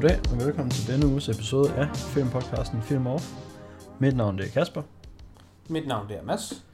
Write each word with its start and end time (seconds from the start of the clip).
Goddag 0.00 0.20
og 0.32 0.38
velkommen 0.38 0.70
til 0.70 0.92
denne 0.92 1.06
uges 1.06 1.28
episode 1.28 1.74
af 1.74 1.96
filmpodcasten 1.96 2.82
Film 2.82 3.06
Off. 3.06 3.32
Mit 3.98 4.16
navn 4.16 4.38
det 4.38 4.46
er 4.46 4.50
Kasper, 4.50 4.82
Mit 5.68 5.86
navn 5.86 6.08
det 6.08 6.16
er 6.18 6.22
Mads. 6.22 6.66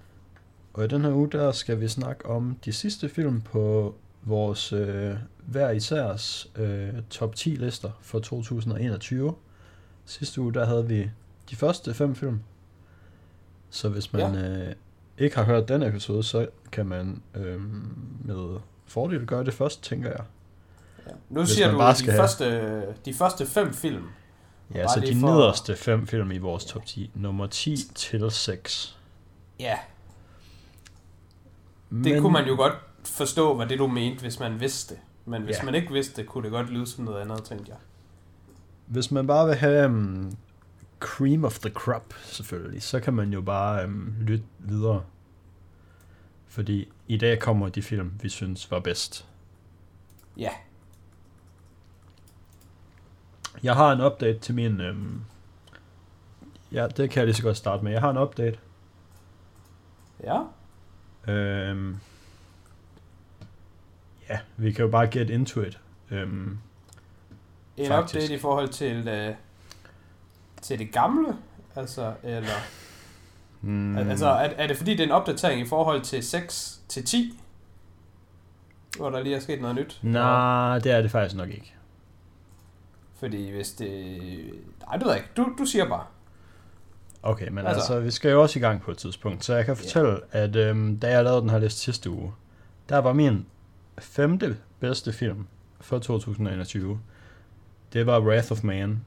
og 0.72 0.84
i 0.84 0.89
den 0.89 1.04
her 1.04 1.12
uge 1.12 1.30
der 1.30 1.52
skal 1.52 1.80
vi 1.80 1.89
snakke 1.89 2.26
om 2.26 2.58
de 2.64 2.72
sidste 2.72 3.08
film 3.08 3.40
på 3.40 3.95
vores 4.22 4.72
øh, 4.72 5.14
hver 5.46 5.71
isærs 5.71 6.50
øh, 6.57 6.89
top 7.11 7.34
10 7.34 7.48
lister 7.48 7.90
for 8.00 8.18
2021. 8.18 9.34
Sidste 10.04 10.41
uge 10.41 10.54
der 10.54 10.64
havde 10.64 10.88
vi 10.88 11.11
de 11.50 11.56
første 11.56 11.95
fem 11.95 12.14
film. 12.14 12.41
Så 13.70 13.89
hvis 13.89 14.12
man 14.12 14.34
øh, 14.34 14.75
ikke 15.18 15.36
har 15.36 15.45
hørt 15.45 15.68
den 15.68 15.82
episode, 15.82 16.22
så 16.22 16.48
kan 16.72 16.86
man 16.86 17.22
øh, 17.34 17.61
med 18.25 18.59
fordel 18.86 19.26
gøre 19.26 19.45
det 19.45 19.54
først, 19.54 19.82
tænker 19.82 20.11
jeg. 20.11 20.25
Ja. 21.07 21.13
Nu 21.31 21.46
siger 21.46 21.71
du 21.71 21.79
bare 21.79 21.94
de 21.94 22.04
have- 22.04 22.17
første, 22.17 22.94
de 23.04 23.14
første 23.14 23.46
fem 23.46 23.72
film. 23.75 24.03
Ja, 24.75 24.86
så 24.89 25.00
de 25.00 25.21
for- 25.21 25.26
nederste 25.26 25.76
fem 25.76 26.07
film 26.07 26.31
i 26.31 26.39
vores 26.39 26.64
top 26.64 26.86
10. 26.86 27.11
Nummer 27.14 27.46
10 27.46 27.76
til 27.95 28.31
6. 28.31 28.99
Ja, 29.61 29.79
det 31.90 32.12
Men... 32.12 32.20
kunne 32.22 32.33
man 32.33 32.47
jo 32.47 32.56
godt 32.56 32.72
forstå, 33.05 33.55
hvad 33.56 33.67
det 33.67 33.78
du 33.78 33.86
mente, 33.86 34.20
hvis 34.22 34.41
man 34.41 34.61
vidste 34.61 34.95
det. 34.95 35.03
Men 35.25 35.42
hvis 35.42 35.56
Ja. 35.59 35.64
man 35.64 35.75
ikke 35.75 35.92
vidste 35.92 36.17
det, 36.22 36.28
kunne 36.31 36.45
det 36.45 36.50
godt 36.50 36.70
lyde 36.70 36.86
som 36.86 37.05
noget 37.05 37.20
andet, 37.20 37.45
tænkte 37.45 37.70
jeg. 37.70 37.78
Hvis 38.86 39.11
man 39.11 39.27
bare 39.27 39.47
vil 39.47 39.55
have 39.55 39.86
um, 39.86 40.36
cream 41.00 41.45
of 41.45 41.59
the 41.59 41.70
crop, 41.70 42.14
selvfølgelig, 42.25 42.83
så 42.83 43.00
kan 43.00 43.14
man 43.14 43.33
jo 43.33 43.41
bare 43.41 43.84
um, 43.84 44.14
lytte 44.20 44.45
videre. 44.59 45.03
Fordi 46.48 46.89
i 47.09 47.17
dag 47.17 47.41
kommer 47.41 47.69
de 47.69 47.83
film, 47.83 48.12
vi 48.23 48.28
synes 48.28 48.71
var 48.71 48.81
bedst. 48.81 49.27
Ja, 50.37 50.50
Jeg 53.62 53.74
har 53.74 53.92
en 53.92 54.00
update 54.00 54.38
til 54.38 54.55
min... 54.55 54.80
Um, 54.80 55.24
ja, 56.72 56.86
det 56.86 57.10
kan 57.10 57.20
jeg 57.20 57.27
lige 57.27 57.36
så 57.36 57.42
godt 57.42 57.56
starte 57.56 57.84
med. 57.84 57.92
Jeg 57.92 58.00
har 58.00 58.10
en 58.10 58.19
update. 58.19 58.58
ja, 60.24 60.41
Um, 61.28 62.00
ja, 64.28 64.38
vi 64.56 64.72
kan 64.72 64.84
jo 64.84 64.91
bare 64.91 65.06
get 65.06 65.30
into 65.30 65.60
it. 65.60 65.80
Um, 66.10 66.58
en 67.77 67.86
Faktisk. 67.86 68.14
update 68.16 68.34
i 68.34 68.38
forhold 68.38 68.69
til, 68.69 69.28
uh, 69.28 69.34
til 70.62 70.78
det 70.78 70.92
gamle, 70.92 71.36
altså, 71.77 72.12
eller... 72.22 72.55
Mm. 73.60 73.98
Altså, 73.98 74.27
er, 74.27 74.48
er 74.56 74.66
det 74.66 74.77
fordi, 74.77 74.91
det 74.91 75.00
er 75.00 75.05
en 75.05 75.10
opdatering 75.10 75.60
i 75.60 75.66
forhold 75.66 76.02
til 76.02 76.22
6 76.22 76.80
til 76.88 77.05
10? 77.05 77.38
Hvor 78.97 79.10
der 79.10 79.22
lige 79.22 79.36
er 79.36 79.41
sket 79.41 79.60
noget 79.60 79.77
nyt? 79.77 79.98
Nej, 80.02 80.78
det 80.78 80.92
er 80.92 81.02
det 81.02 81.10
faktisk 81.10 81.36
nok 81.36 81.48
ikke. 81.48 81.75
Fordi 83.19 83.51
hvis 83.51 83.73
det... 83.73 83.89
Nej, 84.87 84.97
det 84.97 85.05
ved 85.05 85.12
jeg 85.12 85.17
ikke. 85.17 85.31
Du, 85.37 85.48
du 85.59 85.65
siger 85.65 85.89
bare. 85.89 86.05
Okay, 87.23 87.48
men 87.48 87.59
altså, 87.59 87.75
Altså- 87.75 88.01
vi 88.01 88.11
skal 88.11 88.31
jo 88.31 88.43
også 88.43 88.59
i 88.59 88.62
gang 88.62 88.83
på 88.83 88.91
et 88.91 88.98
tidspunkt, 88.98 89.45
så 89.45 89.55
jeg 89.55 89.65
kan 89.65 89.77
fortælle, 89.77 90.11
yeah. 90.11 90.21
at 90.31 90.56
øhm, 90.56 90.98
da 90.98 91.11
jeg 91.11 91.25
lavede 91.25 91.41
den 91.41 91.51
her 91.51 91.59
liste 91.59 91.81
sidste 91.81 92.11
uge, 92.11 92.33
der 92.89 92.98
var 92.98 93.12
min 93.12 93.47
femte 93.98 94.56
bedste 94.81 95.12
film 95.12 95.47
for 95.81 95.98
2021, 95.98 97.01
det 97.93 98.06
var 98.06 98.21
Wrath 98.21 98.53
of 98.53 98.62
Man 98.65 99.05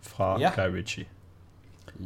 fra 0.00 0.40
Ja. 0.40 0.50
Guy 0.66 0.74
Ritchie. 0.74 1.04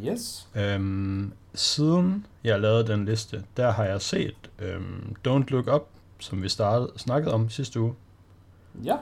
Yes. 0.05 0.49
Øhm, 0.55 1.33
siden 1.55 2.27
jeg 2.45 2.61
lavede 2.61 2.87
den 2.87 3.05
liste, 3.05 3.45
der 3.57 3.71
har 3.71 3.85
jeg 3.85 4.01
set 4.03 4.51
øhm, 4.59 5.17
Don't 5.29 5.45
Look 5.49 5.67
Up, 5.75 5.89
som 6.19 6.43
vi 6.43 6.49
startede, 6.49 6.93
snakkede 6.97 7.35
om 7.35 7.49
sidste 7.51 7.81
uge, 7.81 7.95
Ja. 8.85 8.97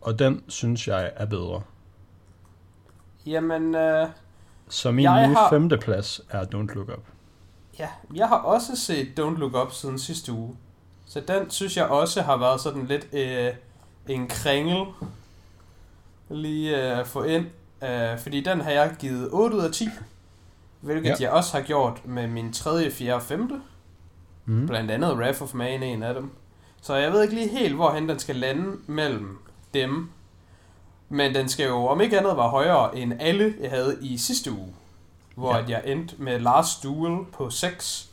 og 0.00 0.18
den 0.18 0.42
synes 0.48 0.88
jeg 0.88 1.12
er 1.16 1.26
bedre. 1.26 1.62
Jamen, 3.26 3.74
øh, 3.74 4.08
Så 4.68 4.90
min 4.90 5.02
nye 5.02 5.06
har- 5.34 5.50
femte 5.50 5.76
plads 5.78 6.20
er 6.30 6.42
Don't 6.44 6.74
Look 6.74 6.88
Up. 6.88 7.04
ja, 7.78 7.88
jeg 8.14 8.28
har 8.28 8.36
også 8.36 8.76
set 8.76 9.08
Don't 9.20 9.38
Look 9.38 9.54
Up 9.54 9.72
siden 9.72 9.98
sidste 9.98 10.32
uge. 10.32 10.56
Så 11.06 11.20
den 11.28 11.50
synes 11.50 11.76
jeg 11.76 11.86
også 11.86 12.22
har 12.22 12.36
været 12.36 12.60
sådan 12.60 12.86
lidt 12.86 13.06
øh, 13.14 13.48
en 14.08 14.28
kringel 14.28 14.86
lige 16.28 16.98
øh, 16.98 17.06
få 17.06 17.22
ind. 17.22 17.46
Øh, 17.84 18.18
fordi 18.18 18.40
den 18.40 18.60
har 18.60 18.70
jeg 18.70 18.96
givet 18.98 19.28
8 19.32 19.56
ud 19.56 19.62
af 19.62 19.72
10. 19.72 19.88
Hvilket 20.80 21.08
Ja. 21.10 21.14
jeg 21.20 21.30
også 21.30 21.56
har 21.56 21.62
gjort 21.64 22.00
med 22.06 22.26
min 22.26 22.52
3., 22.52 22.90
4. 22.90 23.14
og 23.14 23.22
5. 23.22 23.62
Mm. 24.44 24.66
Blandt 24.66 24.90
andet 24.90 25.16
Wrath 25.16 25.42
of 25.42 25.54
Man 25.54 25.82
en 25.82 26.02
af 26.02 26.14
dem. 26.14 26.30
Så 26.82 26.94
jeg 26.94 27.12
ved 27.12 27.22
ikke 27.22 27.34
lige 27.34 27.48
helt, 27.58 27.74
hvorhen 27.74 28.08
den 28.08 28.18
skal 28.18 28.36
lande 28.36 28.76
mellem 28.86 29.38
dem. 29.74 30.10
Men 31.12 31.34
den 31.34 31.48
skal 31.48 31.66
jo 31.66 31.86
om 31.86 32.00
ikke 32.00 32.18
andet 32.18 32.36
være 32.36 32.48
højere 32.48 32.96
end 32.96 33.12
alle, 33.20 33.54
jeg 33.60 33.70
havde 33.70 33.98
i 34.00 34.18
sidste 34.18 34.52
uge. 34.52 34.72
Hvor 35.34 35.56
Ja. 35.56 35.64
jeg 35.68 35.82
endte 35.84 36.14
med 36.18 36.38
Last 36.40 36.82
Duel 36.82 37.24
på 37.32 37.50
6. 37.50 38.10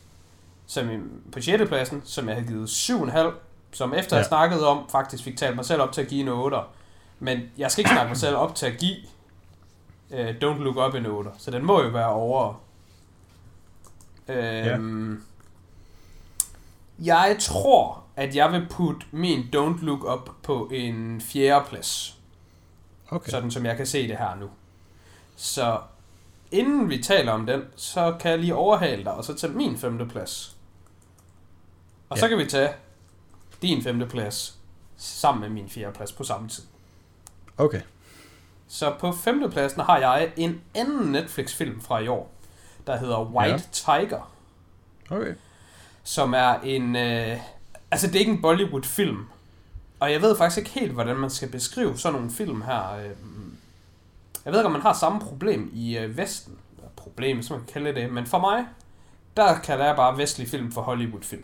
Som 0.68 1.12
på 1.32 1.42
6. 1.42 1.64
pladsen, 1.68 2.02
som 2.06 2.28
jeg 2.28 2.36
havde 2.36 2.48
givet 2.48 2.70
7,5. 2.70 3.32
Som 3.72 3.94
efter 3.94 4.16
ja. 4.16 4.18
Ja. 4.18 4.22
jeg 4.22 4.26
snakkede 4.26 4.68
om, 4.68 4.90
faktisk 4.92 5.24
fik 5.24 5.38
talt 5.38 5.56
mig 5.56 5.66
selv 5.66 5.82
op 5.82 5.92
til 5.92 6.02
at 6.02 6.08
give 6.08 6.22
en 6.22 6.28
8. 6.28 6.58
Men 7.20 7.40
jeg 7.58 7.72
skal 7.72 7.82
ikke 7.82 7.90
snakke 7.92 8.10
mig 8.10 8.18
selv 8.18 8.36
op 8.36 8.56
til 8.56 8.66
at 8.66 8.78
give 8.78 8.96
uh, 10.10 10.30
Don't 10.30 10.64
Look 10.64 10.76
Up 10.88 10.94
en 10.96 11.06
8. 11.06 11.30
Så 11.38 11.52
den 11.52 11.66
må 11.66 11.82
jo 11.84 11.90
være 11.90 12.10
over. 12.10 12.54
Øhm, 14.28 15.22
ja. 17.06 17.16
Jeg 17.18 17.38
tror, 17.40 18.04
at 18.16 18.36
jeg 18.36 18.52
vil 18.52 18.68
putte 18.70 19.06
min 19.12 19.40
Don't 19.56 19.86
Look 19.86 20.04
Up 20.04 20.30
på 20.44 20.70
en 20.74 21.22
fjerde 21.22 21.66
plads. 21.70 22.17
Okay. 23.10 23.30
Sådan 23.32 23.52
som 23.52 23.66
jeg 23.66 23.78
kan 23.78 23.86
se 23.86 24.08
det 24.08 24.18
her 24.18 24.36
nu. 24.36 24.50
Så 25.36 25.80
inden 26.52 26.90
vi 26.90 27.04
taler 27.04 27.32
om 27.32 27.46
den, 27.46 27.64
så 27.76 28.16
kan 28.20 28.32
jeg 28.32 28.40
lige 28.40 28.56
overhale 28.56 29.04
dig, 29.04 29.14
og 29.14 29.24
så 29.24 29.34
tage 29.34 29.54
min 29.54 29.78
femte 29.78 30.06
plads. 30.06 30.56
Og 32.10 32.18
ja. 32.18 32.22
så 32.22 32.28
kan 32.28 32.38
vi 32.38 32.46
tage 32.46 32.70
din 33.62 33.84
femte 33.84 34.06
plads 34.06 34.60
sammen 34.98 35.42
med 35.42 35.50
min 35.50 35.70
fjerde 35.70 35.94
plads 35.94 36.12
på 36.12 36.24
samme 36.24 36.50
tid. 36.50 36.64
Okay. 37.58 37.82
Så 38.68 38.96
på 39.00 39.12
femtepladsen 39.12 39.82
har 39.82 39.98
jeg 39.98 40.32
en 40.36 40.62
anden 40.76 41.12
Netflix-film 41.12 41.82
fra 41.82 42.00
i 42.00 42.08
år, 42.08 42.32
der 42.88 42.98
hedder 42.98 43.24
White 43.24 43.52
ja. 43.52 43.60
Tiger. 43.72 44.32
Okay. 45.10 45.34
som 46.04 46.34
er 46.34 46.60
en... 46.60 46.96
Øh, 46.96 47.38
altså, 47.92 48.08
det 48.08 48.16
er 48.16 48.20
ikke 48.20 48.32
en 48.32 48.42
Bollywood-film. 48.42 49.26
Og 50.00 50.12
jeg 50.12 50.22
ved 50.22 50.38
faktisk 50.38 50.58
ikke 50.58 50.70
helt, 50.70 50.92
hvordan 50.92 51.16
man 51.16 51.30
skal 51.30 51.50
beskrive 51.50 51.98
sådan 51.98 52.14
nogle 52.20 52.32
film 52.32 52.62
her. 52.62 52.96
Øh, 52.96 53.10
jeg 54.46 54.54
ved 54.54 54.60
ikke, 54.60 54.66
om 54.66 54.72
man 54.72 54.82
har 54.82 54.94
samme 54.94 55.20
problem 55.20 55.72
i 55.74 55.98
øh, 55.98 56.18
Vesten. 56.18 56.58
Problem, 56.96 57.42
som 57.42 57.58
man 57.58 57.66
kan 57.66 57.74
kalde 57.84 58.02
det. 58.02 58.14
Men 58.14 58.26
for 58.26 58.40
mig, 58.40 58.66
der 59.38 59.60
kan 59.60 59.80
der 59.80 59.96
bare 59.96 60.18
vestlig 60.18 60.48
film 60.48 60.72
for 60.72 60.82
Hollywood-film. 60.82 61.44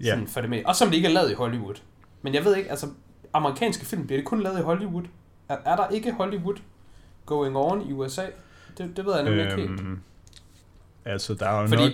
Ja. 0.00 0.10
Sådan 0.10 0.26
for 0.26 0.40
det 0.40 0.50
med. 0.50 0.64
Og 0.64 0.76
som 0.76 0.88
det 0.88 0.96
ikke 0.96 1.08
er 1.08 1.12
lavet 1.12 1.30
i 1.30 1.34
Hollywood. 1.34 1.74
Men 2.22 2.34
jeg 2.34 2.44
ved 2.44 2.56
ikke, 2.56 2.70
altså, 2.70 2.88
amerikanske 3.32 3.86
film, 3.86 4.06
bliver 4.06 4.18
det 4.18 4.26
kun 4.26 4.42
lavet 4.42 4.58
i 4.58 4.62
Hollywood? 4.62 5.02
Er, 5.48 5.56
er 5.64 5.76
der 5.76 5.88
ikke 5.88 6.12
Hollywood 6.12 6.56
going 7.26 7.56
on 7.56 7.88
i 7.88 7.92
USA? 7.92 8.26
Det, 8.78 8.96
det 8.96 9.04
ved 9.06 9.14
jeg 9.14 9.24
nemlig 9.24 9.42
ikke 9.44 9.56
helt. 9.56 9.80
Øhm, 9.80 10.00
altså, 11.04 11.34
der 11.34 11.46
er 11.48 11.60
jo 11.62 11.68
Fordi- 11.68 11.82
nok... 11.88 11.92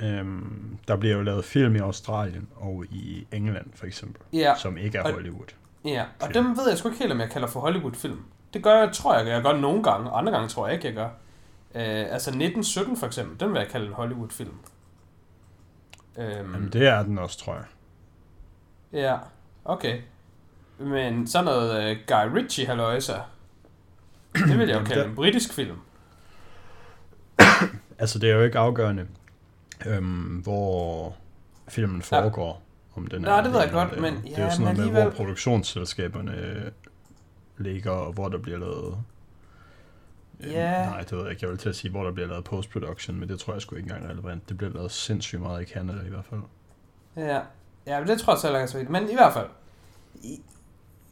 Øhm, 0.00 0.78
der 0.88 0.96
bliver 0.96 1.16
jo 1.16 1.22
lavet 1.22 1.44
film 1.44 1.76
i 1.76 1.78
Australien 1.78 2.48
og 2.56 2.84
i 2.90 3.26
England, 3.32 3.66
for 3.74 3.86
eksempel, 3.86 4.22
Ja, 4.32 4.54
som 4.58 4.76
ikke 4.76 4.98
er 4.98 5.02
og- 5.02 5.12
Hollywood. 5.12 5.46
Ja, 5.84 6.04
og 6.20 6.26
Film. 6.32 6.44
dem 6.44 6.56
ved 6.56 6.68
jeg 6.68 6.78
sgu 6.78 6.88
ikke 6.88 6.98
helt, 6.98 7.12
om 7.12 7.20
jeg 7.20 7.30
kalder 7.30 7.48
for 7.48 7.60
Hollywood-film. 7.60 8.20
Det 8.54 8.62
gør 8.62 8.78
jeg, 8.78 8.92
tror 8.92 9.18
jeg, 9.18 9.26
jeg 9.26 9.42
gør 9.42 9.52
nogle 9.56 9.82
gange, 9.82 10.10
og 10.10 10.18
andre 10.18 10.32
gange 10.32 10.48
tror 10.48 10.66
jeg 10.66 10.74
ikke, 10.74 10.86
jeg 10.86 10.94
gør. 10.94 11.08
Øh, 11.74 12.12
altså 12.12 12.30
1917 12.30 12.96
for 12.96 13.06
eksempel, 13.06 13.40
den 13.40 13.52
vil 13.52 13.58
jeg 13.58 13.68
kalde 13.68 13.86
en 13.86 13.92
Hollywood-film. 13.92 14.54
Øhm, 16.18 16.28
Jamen, 16.54 16.68
det 16.72 16.86
er 16.86 17.02
den 17.02 17.18
også, 17.18 17.38
tror 17.38 17.54
jeg. 17.54 17.64
Ja, 18.92 19.16
okay. 19.64 20.00
Men 20.78 21.26
sådan 21.26 21.44
noget 21.44 21.90
uh, 21.90 21.96
Guy 22.06 22.36
Ritchie 22.38 22.66
halløjsa, 22.66 23.14
det 24.34 24.58
vil 24.58 24.68
jeg 24.68 24.80
jo 24.80 24.84
kalde 24.84 25.02
der- 25.02 25.08
en 25.08 25.14
britisk 25.14 25.52
film. 25.52 25.76
Altså, 27.98 28.18
det 28.18 28.30
er 28.30 28.34
jo 28.34 28.42
ikke 28.42 28.58
afgørende, 28.58 29.06
øhm, 29.86 30.40
hvor 30.42 31.14
filmen 31.68 32.02
foregår. 32.02 32.62
Om 32.96 33.06
den 33.06 33.22
Nej, 33.22 33.38
er 33.38 33.42
det 33.42 33.52
ved 33.52 33.60
jeg 33.60 33.70
godt, 33.70 34.00
men- 34.00 34.14
Det 34.14 34.32
er 34.32 34.38
ja, 34.38 34.44
jo 34.44 34.50
sådan 34.50 34.62
noget 34.64 34.76
men 34.78 34.84
med, 34.84 34.92
hvor 34.92 35.00
alligevel- 35.00 35.16
produktionsselskaberne 35.16 36.72
ligger, 37.58 37.90
og 37.90 38.12
hvor 38.12 38.28
der 38.28 38.38
bliver 38.38 38.58
lavet... 38.58 38.96
Øh, 40.40 40.52
Ja. 40.52 40.84
Nej, 40.86 41.00
det 41.00 41.12
ved 41.12 41.20
jeg 41.22 41.30
ikke. 41.30 41.44
Jeg 41.44 41.50
vil 41.50 41.58
til 41.58 41.68
at 41.68 41.76
sige, 41.76 41.90
hvor 41.90 42.02
der 42.04 42.10
bliver 42.12 42.28
lavet 42.28 42.44
post-production, 42.44 43.16
men 43.20 43.28
det 43.28 43.40
tror 43.40 43.52
jeg 43.52 43.62
sgu 43.62 43.76
ikke 43.76 43.86
engang 43.86 44.04
er 44.06 44.10
relevant. 44.10 44.48
Det 44.48 44.56
bliver 44.58 44.72
lavet 44.72 44.92
sindssygt 44.92 45.42
meget 45.42 45.62
i 45.62 45.72
Canada 45.72 45.98
i 46.06 46.08
hvert 46.08 46.24
fald. 46.30 46.40
Ja, 47.16 47.40
ja 47.86 47.98
men 48.00 48.08
det 48.08 48.20
tror 48.20 48.32
jeg 48.32 48.40
selv 48.40 48.54
ikke 48.54 48.62
er 48.62 48.66
så 48.66 48.78
vigtigt. 48.78 48.90
Men 48.92 49.10
i 49.10 49.14
hvert 49.14 49.32
fald, 49.32 49.46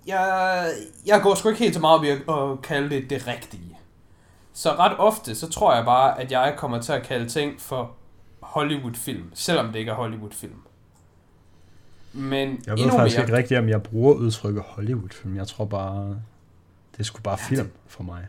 jeg, 0.07 0.67
jeg 1.07 1.21
går 1.23 1.35
sgu 1.35 1.49
ikke 1.49 1.59
helt 1.59 1.75
så 1.75 1.81
meget 1.81 1.99
op 1.99 2.05
i 2.05 2.09
at, 2.09 2.19
at 2.53 2.63
kalde 2.63 2.91
det 2.91 3.11
det 3.11 3.27
rigtige. 3.27 3.79
Så 4.53 4.71
ret 4.73 4.97
ofte, 4.99 5.35
så 5.35 5.51
tror 5.51 5.75
jeg 5.75 5.85
bare, 5.85 6.21
at 6.21 6.33
jeg 6.33 6.55
kommer 6.57 6.81
til 6.81 6.93
at 6.93 7.03
kalde 7.03 7.29
ting 7.29 7.61
for 7.61 7.93
Hollywood-film, 8.45 9.31
selvom 9.35 9.67
det 9.73 9.79
ikke 9.79 9.91
er 9.91 9.95
Hollywood-film. 9.95 10.55
Men 12.13 12.63
Jeg 12.67 12.77
ved 12.79 12.91
faktisk 12.91 13.17
mere, 13.19 13.27
ikke 13.27 13.37
rigtigt, 13.37 13.61
om 13.61 13.69
jeg 13.69 13.83
bruger 13.83 14.15
udtrykket 14.15 14.63
Hollywood-film. 14.67 15.37
Jeg 15.37 15.47
tror 15.49 15.65
bare... 15.65 16.17
Det 16.99 17.07
sgu 17.07 17.21
bare 17.23 17.39
Ja, 17.51 17.57
film 17.57 17.71
for 17.87 18.03
mig. 18.03 18.27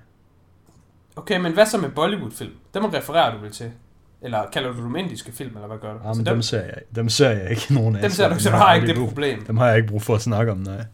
Okay, 1.15 1.39
men 1.39 1.53
hvad 1.53 1.65
så 1.65 1.77
med 1.77 1.89
Bollywood-film? 1.89 2.51
Dem 2.73 2.85
refererer 2.85 3.33
du 3.35 3.41
vel 3.41 3.51
til? 3.51 3.71
Eller 4.21 4.49
kalder 4.53 4.71
du 4.73 4.77
dem 4.83 4.95
indiske 4.95 5.31
film, 5.31 5.55
eller 5.55 5.67
hvad 5.67 5.77
gør 5.77 5.93
du? 5.93 5.99
Ja, 6.03 6.07
Altså, 6.07 6.19
men 6.19 6.25
dem, 6.25 6.33
dem, 6.35 6.41
ser 6.41 6.61
jeg, 6.61 6.73
dem 6.95 7.09
ser 7.09 7.29
jeg 7.29 7.49
ikke 7.49 7.73
nogen 7.73 7.95
af. 7.95 8.01
dem 8.01 8.11
ser 8.11 8.29
du, 8.29 8.39
så 8.39 8.49
du 8.49 8.55
har 8.55 8.73
ikke 8.73 8.87
det 8.87 8.95
brug- 8.95 9.07
problem. 9.07 9.45
Dem 9.45 9.57
har 9.57 9.67
jeg 9.67 9.77
ikke 9.77 9.87
brug 9.89 10.01
for 10.01 10.15
at 10.15 10.21
snakke 10.21 10.51
om, 10.51 10.57
nej. 10.57 10.85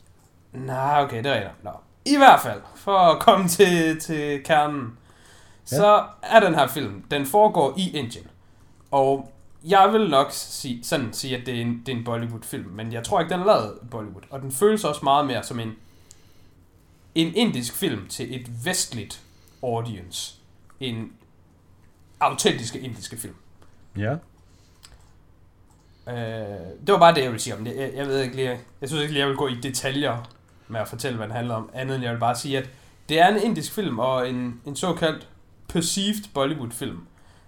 Nej, 0.53 1.01
okay, 1.03 1.17
det 1.17 1.25
er 1.25 1.33
rigtigt. 1.33 1.63
Nå. 1.63 1.71
I 2.05 2.17
hvert 2.17 2.39
fald, 2.41 2.61
for 2.75 2.97
at 2.97 3.19
komme 3.19 3.47
til, 3.47 3.99
til 3.99 4.43
kernen, 4.43 4.97
Ja. 5.71 5.77
så 5.77 6.03
er 6.23 6.39
den 6.39 6.55
her 6.55 6.67
film, 6.67 7.03
den 7.11 7.25
foregår 7.25 7.73
i 7.77 7.89
Indien. 7.97 8.25
Og 8.91 9.31
jeg 9.63 9.89
vil 9.93 10.09
nok 10.09 10.27
sige, 10.31 10.83
sådan 10.83 11.13
sige, 11.13 11.37
at 11.37 11.45
det 11.45 11.57
er 11.57 11.61
en, 11.61 11.83
det 11.85 11.93
er 11.93 11.97
en 11.97 12.03
Bollywood-film, 12.03 12.69
men 12.69 12.93
jeg 12.93 13.03
tror 13.03 13.19
ikke, 13.19 13.33
den 13.33 13.39
er 13.39 13.45
lavet 13.45 13.77
i 13.83 13.85
Bollywood. 13.85 14.23
Og 14.29 14.41
den 14.41 14.51
føles 14.51 14.83
også 14.83 15.01
meget 15.03 15.27
mere 15.27 15.43
som 15.43 15.59
en, 15.59 15.75
en 17.15 17.35
indisk 17.35 17.75
film 17.75 18.07
til 18.07 18.35
et 18.35 18.65
vestligt 18.65 19.21
audience. 19.63 20.35
En 20.79 21.13
autentiske 22.19 22.79
indiske 22.79 23.17
film. 23.17 23.35
Ja, 23.97 24.15
Øh, 26.07 26.15
det 26.87 26.93
var 26.93 26.97
bare 26.99 27.15
det, 27.15 27.21
jeg 27.21 27.29
ville 27.29 27.41
sige 27.41 27.55
om 27.55 27.65
det. 27.65 27.75
Jeg, 27.77 27.91
jeg 27.95 28.07
ved 28.07 28.21
ikke 28.21 28.35
lige, 28.35 28.59
jeg 28.81 28.89
synes 28.89 29.01
ikke 29.01 29.13
lige, 29.13 29.21
jeg 29.21 29.29
vil 29.29 29.37
gå 29.37 29.47
i 29.47 29.55
detaljer 29.55 30.29
med 30.67 30.79
at 30.79 30.87
fortælle, 30.87 31.17
hvad 31.17 31.27
den 31.27 31.35
handler 31.35 31.55
om. 31.55 31.69
Andet 31.73 31.95
end 31.95 32.03
jeg 32.03 32.13
vil 32.13 32.19
bare 32.19 32.35
sige, 32.35 32.57
at 32.57 32.69
det 33.09 33.19
er 33.19 33.27
en 33.27 33.43
indisk 33.43 33.73
film 33.73 33.99
og 33.99 34.29
en, 34.29 34.61
en 34.65 34.75
såkaldt 34.75 35.27
perceived 35.67 36.23
Bollywood-film. 36.33 36.99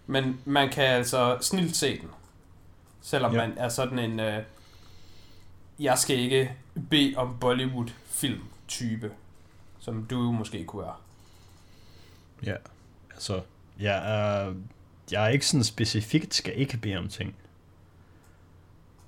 Men 0.08 0.40
man 0.46 0.70
kan 0.70 0.84
altså 0.84 1.38
snilt 1.42 1.76
se 1.76 2.00
den. 2.02 2.10
Selvom 3.02 3.34
Ja. 3.34 3.42
ja. 3.42 3.48
man 3.48 3.58
er 3.58 3.70
sådan 3.70 4.00
en, 4.00 4.20
øh, 4.20 4.44
jeg 5.80 5.98
skal 5.98 6.20
ikke 6.20 6.54
bede 6.90 7.14
om 7.18 7.38
Bollywood-film-type, 7.42 9.12
som 9.80 10.06
du 10.06 10.18
måske 10.32 10.64
kunne 10.66 10.82
være. 10.84 10.96
ja. 12.46 12.56
Altså, 13.14 13.42
jeg 13.80 13.96
er, 14.16 14.54
jeg 15.12 15.24
er 15.26 15.28
ikke 15.30 15.48
sådan 15.48 15.64
specifikt 15.64 16.34
skal 16.36 16.54
ikke 16.60 16.78
bede 16.78 16.98
om 16.98 17.08
ting. 17.08 17.36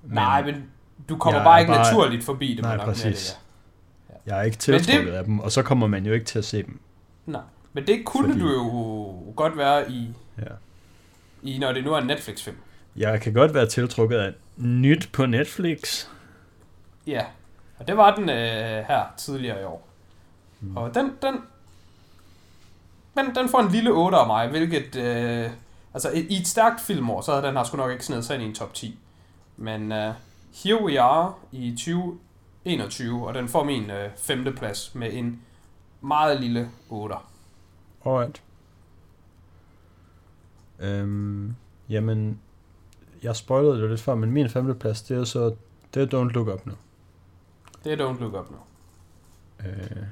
Men, 0.02 0.14
Nej, 0.14 0.44
men 0.44 0.70
du 1.08 1.16
kommer 1.18 1.44
bare 1.44 1.60
ikke 1.60 1.72
bare- 1.72 1.82
naturligt 1.84 2.24
forbi 2.24 2.54
det. 2.54 2.62
Nej, 2.62 2.76
præcis. 2.84 3.36
det, 4.08 4.16
Jeg 4.26 4.38
er 4.38 4.42
ikke 4.42 4.58
Men 4.68 4.74
det- 4.78 4.84
tiltrukket 4.86 5.12
af 5.12 5.24
dem, 5.24 5.38
og 5.40 5.52
så 5.52 5.62
kommer 5.62 5.86
man 5.86 6.06
jo 6.06 6.12
ikke 6.12 6.26
til 6.26 6.38
at 6.38 6.44
se 6.44 6.62
dem. 6.62 6.80
ja. 7.26 7.32
Nej, 7.32 7.42
men 7.72 7.86
det 7.86 8.04
kunne 8.04 8.28
Fordi- 8.28 8.40
du 8.40 8.48
jo 8.52 9.32
godt 9.36 9.56
være 9.56 9.90
i, 9.90 10.08
Ja. 10.38 10.42
I 11.48 11.58
når 11.58 11.72
det 11.72 11.84
nu 11.84 11.92
er 11.92 11.98
en 11.98 12.06
Netflix-film. 12.06 12.56
Jeg 12.96 13.20
kan 13.20 13.32
godt 13.32 13.54
være 13.54 13.66
tiltrukket 13.66 14.16
af 14.16 14.32
nyt 14.56 15.08
på 15.12 15.26
Netflix. 15.26 16.06
Ja, 17.06 17.24
og 17.78 17.88
det 17.88 17.96
var 17.96 18.14
den 18.14 18.28
øh, 18.28 18.84
her 18.88 19.14
tidligere 19.16 19.60
i 19.60 19.64
år. 19.64 19.88
Mm. 20.60 20.76
Og 20.76 20.94
den, 20.94 21.12
den, 21.22 21.34
den, 23.16 23.34
den 23.34 23.48
får 23.48 23.60
en 23.60 23.72
lille 23.72 23.90
8 23.90 24.18
af 24.18 24.26
mig, 24.26 24.48
hvilket... 24.48 24.96
Øh, 24.96 25.50
altså, 25.94 26.10
i 26.10 26.20
i 26.20 26.36
et 26.36 26.46
stærkt 26.46 26.80
filmår, 26.80 27.20
så 27.20 27.32
havde 27.32 27.46
den 27.46 27.56
her 27.56 27.64
sgu 27.64 27.76
nok 27.76 27.92
ikke 27.92 28.04
snedet 28.04 28.24
sig 28.24 28.34
ind 28.34 28.42
i 28.42 28.46
en 28.46 28.54
top 28.54 28.74
10. 28.74 28.98
Men 29.56 29.92
øh, 29.92 30.12
here 30.64 30.84
we 30.84 31.00
are 31.00 31.34
i 31.52 31.70
2021, 31.70 33.26
og 33.26 33.34
den 33.34 33.48
får 33.48 33.64
min 33.64 33.90
øh, 33.90 34.10
femte 34.16 34.52
plads 34.52 34.94
med 34.94 35.12
en 35.12 35.42
meget 36.00 36.40
lille 36.40 36.70
8. 36.90 37.14
Alright. 38.06 38.42
Øhm, 40.80 41.54
jamen, 41.88 42.40
jeg 43.22 43.36
spoilede 43.36 43.80
det 43.82 43.90
lidt 43.90 44.00
før, 44.00 44.14
men 44.14 44.30
min 44.32 44.48
femteplads, 44.48 45.02
det 45.02 45.16
er 45.16 45.24
så, 45.24 45.54
det 45.94 46.02
er 46.02 46.06
Don't 46.24 46.32
Look 46.32 46.48
Up 46.48 46.66
nu. 46.66 46.72
Det 47.84 47.92
er 47.92 47.96
Don't 47.96 48.20
Look 48.20 48.34
Up 48.34 48.50
nu. 48.50 48.56
Øh, 49.66 50.02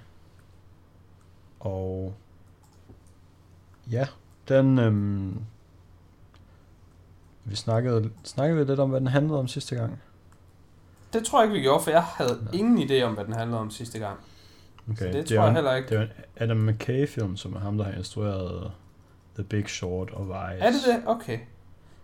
og 1.60 2.14
ja, 3.90 4.06
den, 4.48 4.78
øhm, 4.78 5.40
vi 7.44 7.56
snakkede, 7.56 8.10
snakkede 8.24 8.58
vi 8.60 8.64
lidt 8.70 8.80
om, 8.80 8.90
hvad 8.90 9.00
den 9.00 9.08
handlede 9.08 9.38
om 9.38 9.48
sidste 9.48 9.76
gang. 9.76 10.00
Det 11.12 11.24
tror 11.26 11.40
jeg 11.40 11.46
ikke, 11.46 11.54
vi 11.54 11.62
gjorde, 11.62 11.84
for 11.84 11.90
jeg 11.90 12.02
havde 12.02 12.38
Nå. 12.44 12.50
ingen 12.52 12.90
idé 12.90 13.02
om, 13.02 13.14
hvad 13.14 13.24
den 13.24 13.32
handlede 13.34 13.60
om 13.60 13.70
sidste 13.70 13.98
gang. 13.98 14.18
Okay, 14.90 14.96
Så 14.98 15.04
det 15.04 15.14
er 15.16 15.24
tror 15.36 15.42
jeg 15.44 15.48
jo- 15.50 15.54
heller 15.54 15.74
ikke. 15.74 15.88
Det 15.88 15.98
er 15.98 16.02
en 16.02 16.08
Adam 16.36 16.56
McKay-film, 16.56 17.36
som 17.36 17.54
er 17.54 17.58
ham, 17.60 17.76
der 17.78 17.84
har 17.84 17.92
instrueret 17.92 18.72
The 19.34 19.44
Big 19.44 19.68
Short 19.68 20.10
og 20.10 20.26
Vice. 20.28 20.64
Er 20.64 20.70
det 20.70 20.80
det? 20.86 21.02
Okay. 21.06 21.38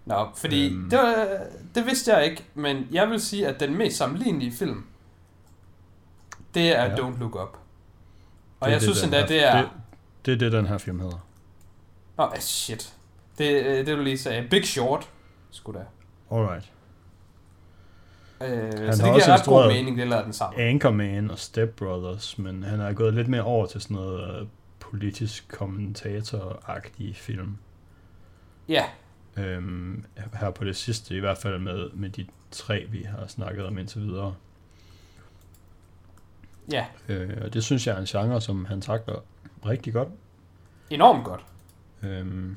Nå, 0.04 0.28
fordi 0.36 0.74
Øhm. 0.74 0.90
det, 0.90 0.98
var, 0.98 1.26
det 1.74 1.86
vidste 1.86 2.12
jeg 2.14 2.24
ikke, 2.24 2.44
men 2.54 2.86
jeg 2.92 3.10
vil 3.10 3.20
sige, 3.20 3.48
at 3.48 3.60
den 3.60 3.78
mest 3.78 3.96
sammenlignelige 3.96 4.52
film, 4.52 4.84
det 6.54 6.78
er 6.78 6.84
Ja. 6.84 6.94
Don't 6.94 7.18
Look 7.20 7.34
Up. 7.34 7.56
Og 8.60 8.66
Det 8.66 8.72
jeg 8.72 8.80
det, 8.80 8.82
synes 8.82 9.02
endda, 9.02 9.18
her- 9.20 9.26
det 9.26 9.44
er... 9.48 9.56
Det, 9.62 9.68
det 10.26 10.34
er 10.34 10.38
det, 10.38 10.52
den 10.52 10.66
her 10.66 10.78
film 10.78 11.00
hedder. 11.00 11.26
Åh, 12.18 12.26
oh, 12.32 12.36
shit. 12.38 12.94
Det, 13.38 13.64
øh, 13.64 13.86
det 13.86 13.96
du 13.98 14.02
lige 14.02 14.18
sagde. 14.18 14.46
Big 14.50 14.64
Short, 14.66 15.08
skulle 15.50 15.78
da. 15.80 15.84
Alright. 16.36 16.72
Øh, 18.42 18.48
har 18.48 18.92
så 18.92 19.02
det 19.02 19.12
også 19.12 19.24
giver 19.24 19.38
ret 19.38 19.44
god 19.44 19.66
mening, 19.68 19.98
det 19.98 20.08
lader 20.08 20.24
den 20.24 20.32
sammen. 20.32 20.60
Anchorman 20.60 21.30
og 21.30 21.38
Step 21.38 21.68
Brothers, 21.76 22.38
men 22.38 22.62
han 22.62 22.80
er 22.80 22.92
gået 22.92 23.14
lidt 23.14 23.28
mere 23.28 23.42
over 23.42 23.66
til 23.66 23.80
sådan 23.80 23.94
noget 23.96 24.40
øh, 24.40 24.46
politisk 24.90 25.52
kommentator-agtig 25.52 27.14
film. 27.14 27.56
Ja, 28.68 28.84
Øhm, 29.36 30.04
her 30.34 30.50
på 30.50 30.64
det 30.64 30.76
sidste, 30.76 31.16
i 31.16 31.20
hvert 31.20 31.38
fald 31.38 31.58
med, 31.58 31.90
med 31.90 32.10
de 32.10 32.26
tre, 32.50 32.86
vi 32.90 33.02
har 33.02 33.26
snakket 33.26 33.66
om 33.66 33.78
indtil 33.78 34.00
videre. 34.00 34.34
ja. 36.72 36.86
Øh, 37.08 37.38
og 37.42 37.54
det 37.54 37.64
synes 37.64 37.86
jeg 37.86 37.94
er 37.94 37.98
en 38.00 38.06
genre, 38.06 38.40
som 38.40 38.64
han 38.64 38.80
takler 38.80 39.24
rigtig 39.66 39.92
godt. 39.92 40.08
Enormt 40.90 41.24
godt. 41.24 41.44
Øhm, 42.02 42.56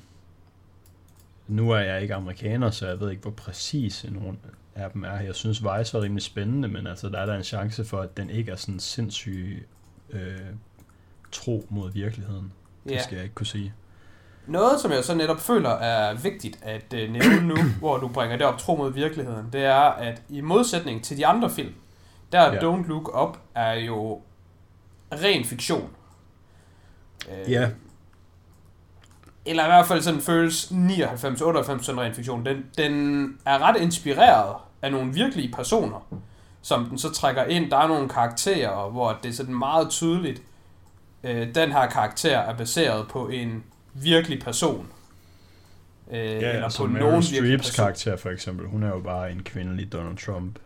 nu 1.47 1.71
er 1.71 1.79
jeg 1.79 2.01
ikke 2.01 2.15
amerikaner, 2.15 2.71
så 2.71 2.87
jeg 2.87 2.99
ved 2.99 3.09
ikke, 3.09 3.21
hvor 3.21 3.31
præcis 3.31 4.05
nogle 4.11 4.37
af 4.75 4.91
dem 4.91 5.03
er. 5.03 5.19
Jeg 5.19 5.35
synes, 5.35 5.59
Vice 5.59 5.93
var 5.93 6.01
rimelig 6.01 6.23
spændende, 6.23 6.67
men 6.67 6.87
altså, 6.87 7.09
der 7.09 7.19
er 7.19 7.25
der 7.25 7.35
en 7.35 7.43
chance 7.43 7.85
for, 7.85 8.01
at 8.01 8.17
den 8.17 8.29
ikke 8.29 8.51
er 8.51 8.55
sådan 8.55 8.79
sindssyg 8.79 9.67
øh, 10.09 10.37
tro 11.33 11.65
mod 11.69 11.91
virkeligheden. 11.91 12.51
Det 12.83 12.91
Ja. 12.91 13.03
skal 13.03 13.15
jeg 13.15 13.23
ikke 13.23 13.35
kunne 13.35 13.45
sige. 13.47 13.73
Noget, 14.47 14.79
som 14.81 14.91
jeg 14.91 15.03
så 15.03 15.15
netop 15.15 15.39
føler 15.39 15.69
er 15.69 16.13
vigtigt 16.13 16.59
at 16.61 16.93
øh, 16.93 17.11
nævne 17.11 17.41
nu, 17.47 17.55
hvor 17.79 17.97
du 17.97 18.07
bringer 18.07 18.37
det 18.37 18.45
op 18.45 18.57
tro 18.57 18.75
mod 18.75 18.93
virkeligheden, 18.93 19.45
det 19.53 19.63
er, 19.65 19.75
at 19.81 20.21
i 20.29 20.41
modsætning 20.41 21.03
til 21.03 21.17
de 21.17 21.25
andre 21.27 21.49
film, 21.49 21.73
der 22.31 22.53
Ja. 22.53 22.59
Don't 22.59 22.87
Look 22.87 23.21
Up 23.23 23.37
er 23.55 23.73
jo 23.73 24.21
ren 25.11 25.45
fiktion. 25.45 25.89
Øh, 27.31 27.51
Ja. 27.51 27.69
Eller 29.45 29.63
i 29.63 29.67
hvert 29.67 29.85
fald 29.87 30.01
sådan 30.01 30.21
føles 30.21 30.71
99-98% 30.71 30.75
ren 31.99 32.13
fiktion. 32.13 32.45
Den, 32.45 32.65
den 32.77 33.23
er 33.45 33.59
ret 33.59 33.81
inspireret 33.81 34.55
af 34.81 34.91
nogle 34.91 35.13
virkelige 35.13 35.51
personer, 35.53 36.07
som 36.61 36.85
den 36.85 36.97
så 36.97 37.11
trækker 37.13 37.43
ind. 37.43 37.71
Der 37.71 37.77
er 37.77 37.87
nogle 37.87 38.09
karakterer, 38.09 38.89
hvor 38.89 39.19
det 39.23 39.29
er 39.29 39.33
sådan 39.33 39.55
meget 39.55 39.89
tydeligt, 39.89 40.41
øh, 41.23 41.55
den 41.55 41.71
her 41.71 41.89
karakter 41.89 42.37
er 42.37 42.57
baseret 42.57 43.07
på 43.07 43.27
en 43.27 43.63
virkelig 43.93 44.39
person. 44.39 44.87
Øh, 46.11 46.17
Ja, 46.19 46.35
eller 46.35 46.63
altså 46.63 46.77
på 46.77 46.85
Meryl 46.85 47.03
nogen 47.03 47.23
Streeps 47.23 47.75
karakter 47.75 48.17
for 48.17 48.29
eksempel, 48.29 48.67
hun 48.67 48.83
er 48.83 48.89
jo 48.89 48.99
bare 48.99 49.31
en 49.31 49.43
kvindelig 49.43 49.91
Donald 49.93 50.17
Trump. 50.17 50.59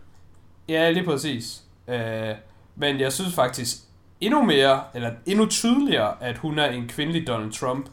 Ja, 0.70 0.90
lige 0.92 1.06
præcis. 1.06 1.64
Øh, 1.88 2.36
men 2.76 3.00
jeg 3.00 3.14
synes 3.14 3.36
faktisk 3.36 3.78
endnu 4.22 4.44
mere, 4.44 4.84
eller 4.94 5.12
endnu 5.26 5.46
tydeligere, 5.46 6.24
at 6.24 6.38
hun 6.38 6.60
er 6.60 6.66
en 6.70 6.88
kvindelig 6.88 7.28
Donald 7.28 7.52
Trump. 7.52 7.90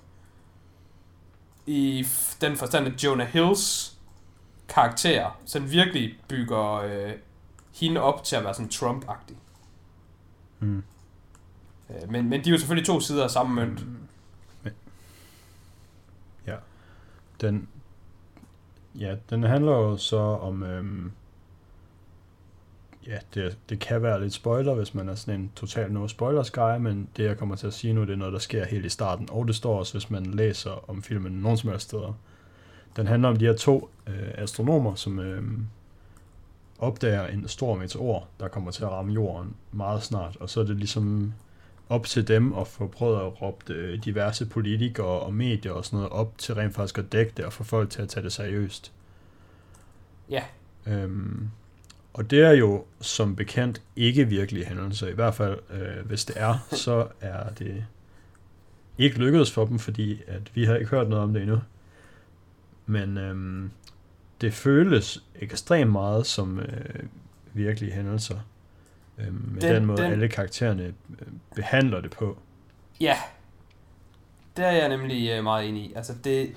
I 1.67 2.07
den 2.41 2.57
forstand, 2.57 2.87
at 2.87 3.05
Jonah 3.05 3.27
Hills 3.27 3.95
karakter 4.69 5.39
sådan 5.47 5.71
virkelig 5.71 6.15
bygger 6.29 6.75
øh, 6.75 7.13
hende 7.75 8.01
op 8.01 8.25
til 8.25 8.37
at 8.37 8.45
være 8.45 8.55
sådan 8.55 8.71
Trump-agtig. 8.71 9.35
Mm. 10.61 10.83
Øh, 11.91 12.11
men, 12.11 12.29
men 12.29 12.45
de 12.45 12.49
er 12.49 12.53
jo 12.53 12.59
selvfølgelig 12.59 12.87
to 12.87 13.01
sider 13.01 13.25
af 13.25 13.31
samme 13.31 13.55
mønt. 13.55 13.87
Mm. 13.87 13.97
Ja. 16.47 16.57
Den, 17.41 17.69
ja, 18.99 19.17
den 19.31 19.43
handler 19.43 19.73
jo 19.73 19.97
så 19.97 20.17
om, 20.17 20.63
øhm, 20.63 21.13
ja, 23.07 23.19
det, 23.35 23.59
det 23.69 23.79
kan 23.79 24.03
være 24.03 24.23
lidt 24.23 24.33
spoiler, 24.33 24.75
hvis 24.75 24.95
man 24.95 25.09
er 25.09 25.15
sådan 25.15 25.41
en 25.41 25.53
total 25.57 25.93
no 25.93 26.09
spoilers 26.09 26.51
guy, 26.51 26.77
men 26.79 27.09
det 27.17 27.25
jeg 27.25 27.39
kommer 27.39 27.57
til 27.57 27.67
at 27.67 27.75
sige 27.75 27.93
nu, 27.93 28.01
det 28.01 28.11
er 28.11 28.17
noget, 28.17 28.33
der 28.33 28.39
sker 28.39 28.65
helt 28.65 28.85
i 28.85 28.89
starten, 28.89 29.29
og 29.31 29.47
det 29.47 29.55
står 29.55 29.79
også, 29.79 29.93
hvis 29.93 30.11
man 30.11 30.27
læser 30.27 30.91
om 30.91 31.03
filmen 31.03 31.33
nogen 31.33 31.59
som 31.59 31.71
helst 31.71 31.89
steder. 31.89 32.19
Den 32.97 33.07
handler 33.07 33.29
om 33.29 33.37
de 33.37 33.45
her 33.45 33.57
to 33.57 33.91
øh, 34.07 34.29
astronomer, 34.35 34.95
som 34.95 35.19
øh, 35.19 35.43
opdager 36.79 37.27
en 37.27 37.49
stor 37.49 37.77
meteor, 37.77 38.29
der 38.41 38.49
kommer 38.49 38.71
til 38.71 38.85
at 38.85 38.91
ramme 38.91 39.13
jorden 39.13 39.57
meget 39.73 40.03
snart, 40.03 40.37
og 40.41 40.51
så 40.51 40.61
er 40.61 40.65
det 40.65 40.77
ligesom 40.77 41.33
op 41.89 42.07
til 42.07 42.29
dem 42.29 42.55
at 42.55 42.69
få 42.69 42.87
prøvet 42.87 43.21
at 43.21 43.43
råbe 43.43 43.73
øh, 43.73 44.05
diverse 44.05 44.47
politikere 44.47 45.07
og 45.07 45.35
medier 45.35 45.73
og 45.73 45.85
sådan 45.85 45.97
noget 45.97 46.13
op 46.13 46.39
til 46.39 46.55
rent 46.55 46.75
faktisk 46.75 46.99
at 46.99 47.13
dække 47.13 47.33
det 47.37 47.45
og 47.45 47.53
få 47.53 47.65
folk 47.65 47.91
til 47.91 48.03
at 48.03 48.09
tage 48.09 48.25
det 48.25 48.33
seriøst. 48.33 48.93
Ja. 50.31 50.43
Øhm, 50.87 51.51
Og 52.15 52.31
det 52.31 52.41
er 52.41 52.51
jo 52.53 52.85
som 53.01 53.37
bekendt 53.37 53.83
ikke 53.97 54.25
virkelige 54.29 54.67
hændelser. 54.67 55.09
I 55.09 55.13
hvert 55.13 55.35
fald, 55.35 55.59
øh, 55.71 56.07
hvis 56.07 56.25
det 56.25 56.37
er, 56.39 56.67
så 56.85 57.07
er 57.21 57.49
det 57.51 57.85
ikke 58.99 59.19
lykkedes 59.19 59.53
for 59.53 59.65
dem, 59.65 59.79
fordi 59.79 60.23
at 60.27 60.51
vi 60.55 60.65
har 60.65 60.75
ikke 60.77 60.91
hørt 60.91 61.09
noget 61.09 61.25
om 61.25 61.33
det 61.33 61.43
endnu. 61.43 61.59
Men 62.87 63.19
øhm, 63.19 63.71
det 64.41 64.55
føles 64.55 65.25
ekstremt 65.41 65.93
meget 65.93 66.27
som 66.27 66.59
øh, 66.59 67.03
virkelige 67.53 67.93
hændelser. 67.93 68.39
Øh, 69.19 69.53
med 69.53 69.61
den, 69.61 69.75
den 69.75 69.87
måde, 69.87 70.03
den... 70.03 70.13
alle 70.13 70.29
karaktererne 70.29 70.85
øh, 70.85 71.27
behandler 71.55 72.01
det 72.01 72.11
på. 72.11 72.39
Ja, 73.01 73.17
det 74.57 74.65
er 74.65 74.71
jeg 74.71 74.89
nemlig 74.89 75.31
øh, 75.31 75.45
meget 75.45 75.69
enig 75.69 75.83
i. 75.83 75.93
Altså, 75.97 76.15
det, 76.25 76.55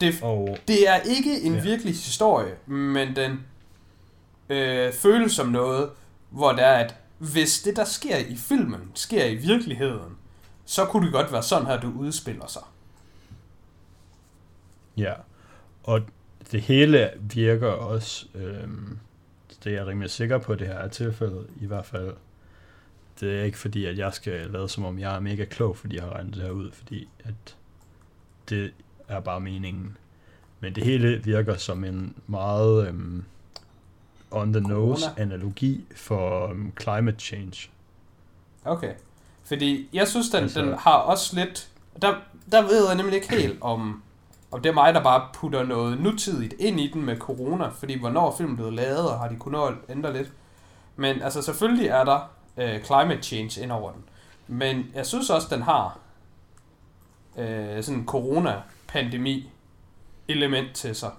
det, 0.00 0.14
og, 0.22 0.58
det 0.68 0.88
er 0.88 0.96
ikke 0.96 1.40
en 1.42 1.54
ja. 1.54 1.62
virkelig 1.62 1.92
historie, 1.92 2.54
men 2.66 3.16
den 3.16 3.40
øh, 4.48 4.92
føles 4.92 5.32
som 5.32 5.48
noget, 5.48 5.90
hvor 6.30 6.52
det 6.52 6.64
er, 6.64 6.72
at 6.72 6.94
hvis 7.18 7.62
det, 7.62 7.76
der 7.76 7.84
sker 7.84 8.16
i 8.16 8.36
filmen, 8.36 8.90
sker 8.94 9.24
i 9.24 9.34
virkeligheden, 9.34 10.16
så 10.64 10.84
kunne 10.84 11.06
det 11.06 11.12
godt 11.12 11.32
være 11.32 11.42
sådan 11.42 11.66
her, 11.66 11.80
du 11.80 11.92
udspiller 11.96 12.46
sig. 12.46 12.62
Ja, 14.96 15.12
og 15.82 16.00
det 16.52 16.60
hele 16.60 17.10
virker 17.20 17.68
også, 17.68 18.26
øh, 18.34 18.68
det 19.68 19.74
er 19.74 19.80
jeg 19.80 19.86
rimelig 19.86 20.10
sikker 20.10 20.38
på, 20.38 20.54
det 20.54 20.66
her 20.66 20.74
er 20.74 20.88
tilfældet, 20.88 21.46
i 21.60 21.66
hvert 21.66 21.86
fald. 21.86 22.14
Det 23.20 23.38
er 23.38 23.42
ikke 23.42 23.58
fordi, 23.58 23.84
at 23.84 23.98
jeg 23.98 24.12
skal 24.12 24.50
lade 24.50 24.68
som 24.68 24.84
om, 24.84 24.98
jeg 24.98 25.16
er 25.16 25.20
mega 25.20 25.44
klog, 25.44 25.76
fordi 25.76 25.96
jeg 25.96 26.04
har 26.04 26.12
regnet 26.12 26.34
det 26.34 26.42
her 26.42 26.50
ud, 26.50 26.72
fordi 26.72 27.08
at 27.24 27.56
det 28.48 28.72
er 29.08 29.20
bare 29.20 29.40
meningen. 29.40 29.96
Men 30.60 30.74
det 30.74 30.84
hele 30.84 31.24
virker 31.24 31.56
som 31.56 31.84
en 31.84 32.14
meget 32.26 32.88
um, 32.88 33.24
on 34.30 34.52
the 34.52 34.60
nose 34.60 35.02
Corona. 35.02 35.22
analogi 35.22 35.84
for 35.96 36.46
um, 36.46 36.72
climate 36.80 37.18
change. 37.18 37.70
Okay. 38.64 38.92
Fordi 39.44 39.88
jeg 39.92 40.08
synes, 40.08 40.28
den, 40.28 40.42
altså, 40.42 40.60
den 40.60 40.72
har 40.72 40.96
også 40.96 41.36
lidt... 41.36 41.68
Der, 42.02 42.14
der 42.52 42.62
ved 42.62 42.86
jeg 42.86 42.96
nemlig 42.96 43.14
ikke 43.14 43.30
helt, 43.30 43.58
om, 43.60 44.02
om 44.50 44.62
det 44.62 44.68
er 44.70 44.74
mig, 44.74 44.94
der 44.94 45.02
bare 45.02 45.28
putter 45.34 45.64
noget 45.64 46.00
nutidigt 46.00 46.54
ind 46.58 46.80
i 46.80 46.90
den 46.92 47.04
med 47.04 47.16
corona. 47.16 47.68
Fordi 47.68 47.98
hvornår 47.98 48.34
filmen 48.36 48.56
blev 48.56 48.72
lavet, 48.72 49.10
og 49.10 49.18
har 49.18 49.28
de 49.28 49.36
kunnet 49.36 49.74
ændre 49.88 50.12
lidt. 50.12 50.32
Men 50.96 51.22
altså 51.22 51.42
selvfølgelig 51.42 51.86
er 51.86 52.04
der 52.04 52.30
uh, 52.56 52.84
climate 52.84 53.22
change 53.22 53.62
ind 53.62 53.72
over 53.72 53.92
den. 53.92 54.04
Men 54.46 54.86
jeg 54.94 55.06
synes 55.06 55.30
også, 55.30 55.48
den 55.50 55.62
har 55.62 55.98
uh, 57.34 57.44
sådan 57.80 58.00
en 58.00 58.06
corona-pandemi 58.06 59.50
element 60.28 60.74
til 60.74 60.94
sig. 60.94 61.10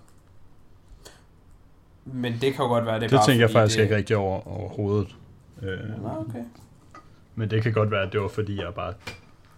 Men 2.06 2.34
det 2.34 2.54
kan 2.54 2.66
jo 2.66 2.68
godt 2.68 2.86
være, 2.86 2.96
det 2.96 3.04
er 3.04 3.08
Det 3.08 3.18
bare 3.18 3.26
tænker 3.26 3.44
jeg 3.44 3.52
faktisk 3.52 3.78
det... 3.78 3.84
ikke 3.84 3.96
rigtig 3.96 4.18
over 4.18 4.48
overhovedet. 4.48 5.16
Øh, 5.62 6.04
Nå, 6.04 6.10
okay. 6.30 6.44
Men 7.36 7.50
det 7.50 7.64
kan 7.64 7.74
godt 7.74 7.92
være, 7.92 8.02
at 8.02 8.14
det 8.14 8.22
var 8.22 8.28
fordi, 8.28 8.62
jeg 8.62 8.74
bare... 8.74 8.94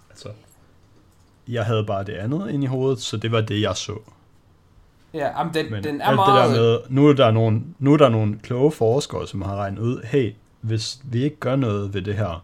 Altså, 0.10 0.30
jeg 1.52 1.66
havde 1.66 1.84
bare 1.84 2.04
det 2.04 2.14
andet 2.14 2.50
ind 2.50 2.64
i 2.64 2.68
hovedet, 2.68 3.02
så 3.02 3.18
det 3.18 3.32
var 3.32 3.42
det, 3.42 3.62
jeg 3.62 3.76
så. 3.76 4.00
Ja, 5.14 5.44
men 5.44 5.54
den, 5.54 5.72
men 5.72 5.84
den 5.84 6.02
er 6.02 6.06
alt 6.06 6.16
meget... 6.16 6.50
Det 6.50 6.58
der 6.58 6.64
med, 6.64 6.80
nu 6.90 7.08
er, 7.08 7.14
der 7.14 7.32
nogle, 7.32 7.62
nu 7.80 7.94
er 7.94 7.98
der 7.98 8.10
nogle 8.10 8.40
kloge 8.44 8.72
forskere, 8.72 9.28
som 9.28 9.42
har 9.42 9.56
regnet 9.56 9.80
ud, 9.80 10.02
hey, 10.04 10.34
hvis 10.62 11.00
vi 11.04 11.24
ikke 11.24 11.36
gør 11.36 11.56
noget 11.56 11.94
ved 11.94 12.02
det 12.02 12.16
her 12.16 12.44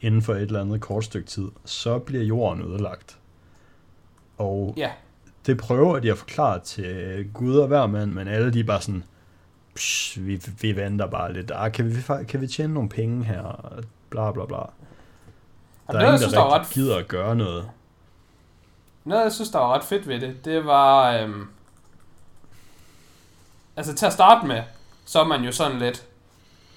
inden 0.00 0.22
for 0.22 0.34
et 0.34 0.42
eller 0.42 0.60
andet 0.60 0.80
kort 0.80 1.04
stykke 1.04 1.28
tid, 1.28 1.48
så 1.64 1.98
bliver 1.98 2.24
jorden 2.24 2.62
ødelagt. 2.62 3.18
Og 4.38 4.74
ja 4.76 4.90
det 5.48 5.58
prøver 5.58 5.98
de 5.98 6.10
at 6.10 6.18
forklare 6.18 6.60
til 6.60 7.26
Gud 7.34 7.56
og 7.56 7.68
hver 7.68 7.86
mand, 7.86 8.12
men 8.12 8.28
alle 8.28 8.52
de 8.52 8.60
er 8.60 8.64
bare 8.64 8.80
sådan, 8.80 9.04
psh, 9.74 10.26
vi, 10.26 10.42
vi 10.60 10.76
venter 10.76 11.06
bare 11.06 11.32
lidt, 11.32 11.52
ah, 11.54 11.72
kan, 11.72 11.96
vi, 11.96 12.24
kan 12.28 12.40
vi 12.40 12.46
tjene 12.46 12.74
nogle 12.74 12.88
penge 12.88 13.24
her, 13.24 13.74
bla 14.10 14.32
bla 14.32 14.46
bla. 14.46 14.56
Der 14.56 14.64
Jamen, 15.88 16.02
er 16.02 16.06
ingen, 16.06 16.18
synes, 16.18 16.32
der, 16.32 16.40
der 16.40 16.60
ret... 16.60 16.66
gider 16.70 16.96
at 16.96 17.08
gøre 17.08 17.36
noget. 17.36 17.68
Noget, 19.08 19.24
jeg 19.24 19.32
synes, 19.32 19.50
der 19.50 19.58
var 19.58 19.74
ret 19.74 19.84
fedt 19.84 20.08
ved 20.08 20.20
det, 20.20 20.44
det 20.44 20.66
var... 20.66 21.12
Øhm, 21.12 21.48
altså 23.76 23.94
til 23.94 24.06
at 24.06 24.12
starte 24.12 24.46
med, 24.46 24.62
så 25.04 25.20
er 25.20 25.24
man 25.24 25.44
jo 25.44 25.52
sådan 25.52 25.78
lidt... 25.78 26.06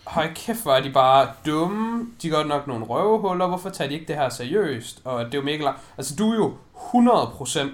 Høj 0.08 0.34
kæft, 0.34 0.64
hvor 0.64 0.74
er 0.74 0.82
de 0.82 0.92
bare 0.92 1.32
dumme. 1.46 2.08
De 2.22 2.30
gør 2.30 2.44
nok 2.44 2.68
nogle 2.68 2.86
røvehuller. 2.86 3.48
Hvorfor 3.48 3.70
tager 3.70 3.88
de 3.88 3.94
ikke 3.94 4.06
det 4.06 4.16
her 4.16 4.30
seriøst? 4.30 5.02
Og 5.04 5.26
det 5.26 5.34
er 5.34 5.38
jo 5.38 5.44
mega 5.46 5.64
langt. 5.64 5.82
Altså, 5.98 6.16
du 6.16 6.32
er 6.32 6.36
jo 6.36 6.56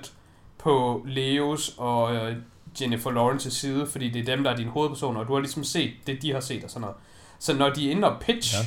100% 0.04 0.12
på 0.58 1.04
Leos 1.06 1.76
og 1.78 2.16
øh, 2.16 2.38
Jennifer 2.82 3.12
Lawrence's 3.12 3.50
side, 3.50 3.88
fordi 3.88 4.10
det 4.10 4.22
er 4.22 4.36
dem, 4.36 4.44
der 4.44 4.52
er 4.52 4.56
dine 4.56 4.70
hovedpersoner, 4.72 5.20
og 5.20 5.28
du 5.28 5.34
har 5.34 5.40
ligesom 5.40 5.64
set 5.64 5.94
det, 6.08 6.22
de 6.22 6.34
har 6.34 6.40
set 6.40 6.64
og 6.64 6.70
sådan 6.70 6.82
noget. 6.82 6.98
Så 7.40 7.54
når 7.54 7.70
de 7.70 7.88
er 7.88 7.92
inde 7.92 8.12
og 8.12 8.22
pitch 8.22 8.54
ja. 8.54 8.66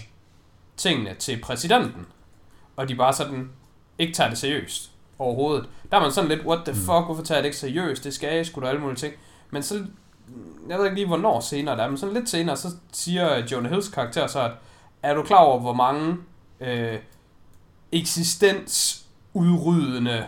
tingene 0.76 1.14
til 1.14 1.40
præsidenten, 1.40 2.06
og 2.76 2.88
de 2.88 2.94
bare 2.94 3.12
sådan 3.12 3.50
ikke 3.99 4.12
tager 4.12 4.30
det 4.30 4.38
seriøst 4.38 4.89
overhovedet, 5.20 5.68
der 5.90 5.96
er 5.96 6.00
man 6.00 6.12
sådan 6.12 6.30
lidt, 6.30 6.46
what 6.46 6.60
the 6.64 6.72
mm. 6.72 6.78
fuck, 6.78 7.04
hvorfor 7.04 7.22
tager 7.22 7.38
jeg 7.38 7.42
det 7.42 7.48
ikke 7.48 7.58
seriøst, 7.58 8.04
det 8.04 8.14
skal 8.14 8.36
jeg 8.36 8.46
sgu 8.46 8.60
da 8.60 8.66
alle 8.66 8.80
mulige 8.80 8.96
ting. 8.96 9.14
Men 9.50 9.62
så, 9.62 9.84
jeg 10.68 10.78
ved 10.78 10.84
ikke 10.84 10.96
lige, 10.96 11.06
hvornår 11.06 11.40
senere 11.40 11.76
der 11.76 11.82
er, 11.82 11.88
men 11.88 11.98
sådan 11.98 12.14
lidt 12.14 12.28
senere, 12.28 12.56
så 12.56 12.68
siger 12.92 13.46
Jonah 13.52 13.70
Hills 13.70 13.88
karakter 13.88 14.26
så, 14.26 14.40
at 14.40 14.52
er 15.02 15.14
du 15.14 15.22
klar 15.22 15.38
over, 15.38 15.60
hvor 15.60 15.72
mange 15.72 16.16
øh, 16.60 16.98
eksistensudryddende 17.92 20.26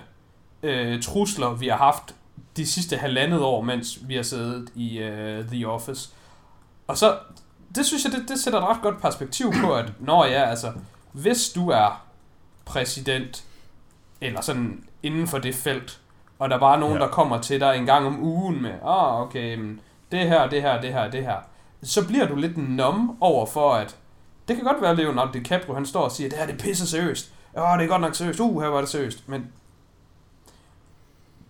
øh, 0.62 1.02
trusler, 1.02 1.54
vi 1.54 1.68
har 1.68 1.76
haft 1.76 2.14
de 2.56 2.66
sidste 2.66 2.96
halvandet 2.96 3.40
år, 3.40 3.62
mens 3.62 4.08
vi 4.08 4.14
har 4.14 4.22
siddet 4.22 4.68
i 4.74 4.98
øh, 4.98 5.48
The 5.48 5.68
Office. 5.68 6.10
Og 6.86 6.98
så, 6.98 7.18
det 7.74 7.86
synes 7.86 8.04
jeg, 8.04 8.12
det, 8.12 8.28
det 8.28 8.38
sætter 8.38 8.60
et 8.60 8.68
ret 8.68 8.82
godt 8.82 9.00
perspektiv 9.00 9.52
på, 9.64 9.74
at 9.74 9.92
når 10.00 10.24
ja, 10.24 10.44
altså, 10.44 10.72
hvis 11.12 11.48
du 11.48 11.68
er 11.68 12.04
præsident, 12.64 13.44
eller 14.22 14.40
sådan 14.40 14.84
inden 15.02 15.28
for 15.28 15.38
det 15.38 15.54
felt, 15.54 16.00
og 16.38 16.50
der 16.50 16.58
bare 16.58 16.76
er 16.76 16.80
nogen, 16.80 16.98
ja. 16.98 17.02
der 17.02 17.08
kommer 17.08 17.40
til 17.40 17.60
dig 17.60 17.76
en 17.76 17.86
gang 17.86 18.06
om 18.06 18.22
ugen 18.22 18.62
med, 18.62 18.74
ah, 18.84 19.20
okay, 19.20 19.76
det 20.12 20.28
her, 20.28 20.48
det 20.48 20.62
her, 20.62 20.80
det 20.80 20.92
her, 20.92 21.10
det 21.10 21.24
her, 21.24 21.36
så 21.82 22.06
bliver 22.06 22.26
du 22.26 22.36
lidt 22.36 22.58
nom 22.58 23.16
over 23.20 23.46
for, 23.46 23.72
at 23.72 23.96
det 24.48 24.56
kan 24.56 24.64
godt 24.64 24.82
være, 24.82 24.90
at 24.90 24.96
Leonardo 24.96 25.32
DiCaprio, 25.32 25.74
han 25.74 25.86
står 25.86 26.00
og 26.00 26.12
siger, 26.12 26.30
det 26.30 26.38
her 26.38 26.46
det 26.46 26.54
er 26.54 26.58
pisse 26.58 26.86
seriøst. 26.86 27.32
Ja, 27.56 27.60
det 27.60 27.84
er 27.84 27.88
godt 27.88 28.00
nok 28.00 28.14
seriøst. 28.14 28.40
Uh, 28.40 28.62
her 28.62 28.68
var 28.68 28.80
det 28.80 28.88
seriøst. 28.88 29.28
Men 29.28 29.52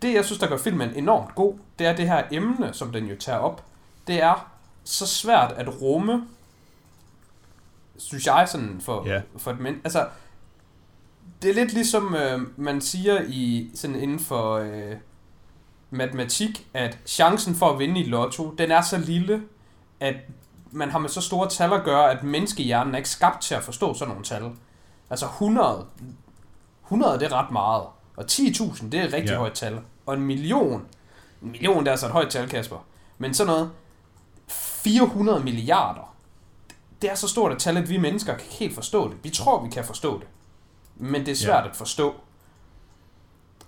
det, 0.02 0.14
jeg 0.14 0.24
synes, 0.24 0.38
der 0.38 0.46
gør 0.46 0.56
filmen 0.56 0.94
enormt 0.94 1.34
god, 1.34 1.54
det 1.78 1.86
er 1.86 1.96
det 1.96 2.08
her 2.08 2.22
emne, 2.30 2.72
som 2.72 2.92
den 2.92 3.06
jo 3.06 3.16
tager 3.16 3.38
op. 3.38 3.64
Det 4.06 4.22
er 4.22 4.50
så 4.84 5.06
svært 5.06 5.52
at 5.52 5.82
rumme, 5.82 6.26
synes 7.96 8.26
jeg, 8.26 8.48
sådan 8.48 8.80
for, 8.80 9.06
yeah. 9.06 9.22
for 9.36 9.50
et 9.50 9.60
men. 9.60 9.80
Altså, 9.84 10.06
det 11.42 11.50
er 11.50 11.54
lidt 11.54 11.72
ligesom 11.72 12.14
øh, 12.14 12.40
man 12.56 12.80
siger 12.80 13.22
i 13.28 13.70
sådan 13.74 13.96
inden 13.96 14.18
for 14.18 14.54
øh, 14.54 14.96
matematik, 15.90 16.66
at 16.74 16.98
chancen 17.06 17.54
for 17.54 17.70
at 17.70 17.78
vinde 17.78 18.00
i 18.00 18.04
lotto, 18.04 18.50
den 18.58 18.70
er 18.70 18.82
så 18.82 18.98
lille, 18.98 19.42
at 20.00 20.14
man 20.70 20.90
har 20.90 20.98
med 20.98 21.08
så 21.08 21.20
store 21.20 21.48
tal 21.48 21.72
at 21.72 21.84
gøre, 21.84 22.10
at 22.10 22.22
menneskehjernen 22.22 22.94
er 22.94 22.98
ikke 22.98 23.08
skabt 23.08 23.42
til 23.42 23.54
at 23.54 23.62
forstå 23.62 23.94
sådan 23.94 24.08
nogle 24.08 24.24
tal. 24.24 24.50
Altså 25.10 25.26
100, 25.26 25.86
100 26.84 27.18
det 27.18 27.32
er 27.32 27.32
ret 27.32 27.50
meget, 27.50 27.82
og 28.16 28.24
10.000 28.30 28.88
det 28.88 29.00
er 29.00 29.04
et 29.04 29.12
rigtig 29.12 29.30
yeah. 29.30 29.38
højt 29.38 29.52
tal 29.52 29.80
og 30.06 30.14
en 30.14 30.20
million, 30.20 30.86
en 31.42 31.50
million 31.50 31.78
det 31.78 31.86
er 31.86 31.90
altså 31.90 32.06
et 32.06 32.12
højt 32.12 32.30
tal, 32.30 32.48
Kasper, 32.48 32.76
men 33.18 33.34
sådan 33.34 33.52
noget, 33.52 33.70
400 34.48 35.40
milliarder, 35.40 36.14
det 37.02 37.10
er 37.10 37.14
så 37.14 37.28
stort 37.28 37.52
et 37.52 37.58
tal, 37.58 37.76
at 37.76 37.88
vi 37.88 37.96
mennesker 37.96 38.32
kan 38.32 38.44
ikke 38.44 38.56
helt 38.56 38.74
forstå 38.74 39.08
det. 39.08 39.16
Vi 39.22 39.30
tror, 39.30 39.64
vi 39.64 39.70
kan 39.70 39.84
forstå 39.84 40.18
det, 40.20 40.26
men 41.02 41.26
det 41.26 41.32
er 41.32 41.36
svært 41.36 41.64
ja. 41.64 41.70
at 41.70 41.76
forstå. 41.76 42.14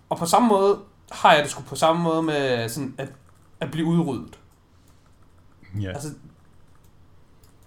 Og 0.09 0.19
på 0.19 0.27
samme 0.27 0.49
måde 0.49 0.79
har 1.13 1.33
jeg 1.35 1.43
det 1.43 1.51
sgu 1.51 1.63
på 1.63 1.77
samme 1.77 2.03
måde 2.03 2.23
med 2.23 2.69
sådan 2.69 2.95
at, 2.99 3.09
at 3.61 3.71
blive 3.71 3.87
udryddet. 3.87 4.39
Ja. 5.81 5.89
Altså, 5.89 6.09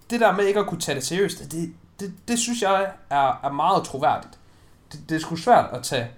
det 0.09 0.19
der 0.19 0.31
med 0.31 0.45
ikke 0.45 0.59
at 0.59 0.67
kunne 0.67 0.79
tage 0.79 0.95
det 0.95 1.05
seriøst, 1.05 1.51
det, 1.51 1.74
det, 2.00 2.13
det 2.27 2.39
synes 2.39 2.62
jeg 2.62 2.91
er, 3.09 3.39
er 3.43 3.51
meget 3.51 3.83
troværdigt. 3.83 4.39
Det, 4.91 5.09
det 5.09 5.15
er 5.15 5.19
sgu 5.19 5.36
svært 5.36 5.74
at 5.74 5.83
tage 5.83 6.12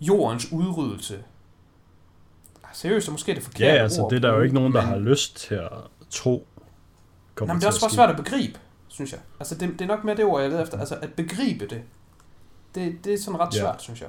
jordens 0.00 0.52
udryddelse 0.52 1.24
seriøst 2.74 3.08
er 3.08 3.12
måske 3.12 3.34
det 3.34 3.42
forkerte 3.42 3.74
Ja, 3.74 3.82
altså 3.82 4.02
ord, 4.02 4.10
det 4.10 4.16
er 4.16 4.20
der 4.20 4.34
jo 4.34 4.42
ikke 4.42 4.54
nogen, 4.54 4.72
der 4.72 4.80
men... 4.80 4.88
har 4.88 4.98
lyst 4.98 5.36
til 5.36 5.54
at 5.54 5.70
tro. 6.10 6.46
Nej, 7.40 7.46
men 7.46 7.56
det 7.56 7.64
er 7.64 7.68
også 7.68 7.80
bare 7.80 7.90
svært 7.90 8.10
at 8.10 8.16
begribe, 8.16 8.58
synes 8.88 9.12
jeg. 9.12 9.20
Altså 9.40 9.54
det, 9.54 9.72
det 9.72 9.80
er 9.80 9.86
nok 9.86 10.04
mere 10.04 10.16
det 10.16 10.24
ord, 10.24 10.40
jeg 10.40 10.50
leder 10.50 10.62
efter. 10.62 10.78
Altså 10.78 10.98
at 11.02 11.12
begribe 11.12 11.66
det. 11.66 11.82
Det, 12.74 13.04
det 13.04 13.14
er 13.14 13.18
sådan 13.18 13.40
ret 13.40 13.54
svært, 13.54 13.74
ja. 13.74 13.78
synes 13.78 14.00
jeg. 14.00 14.08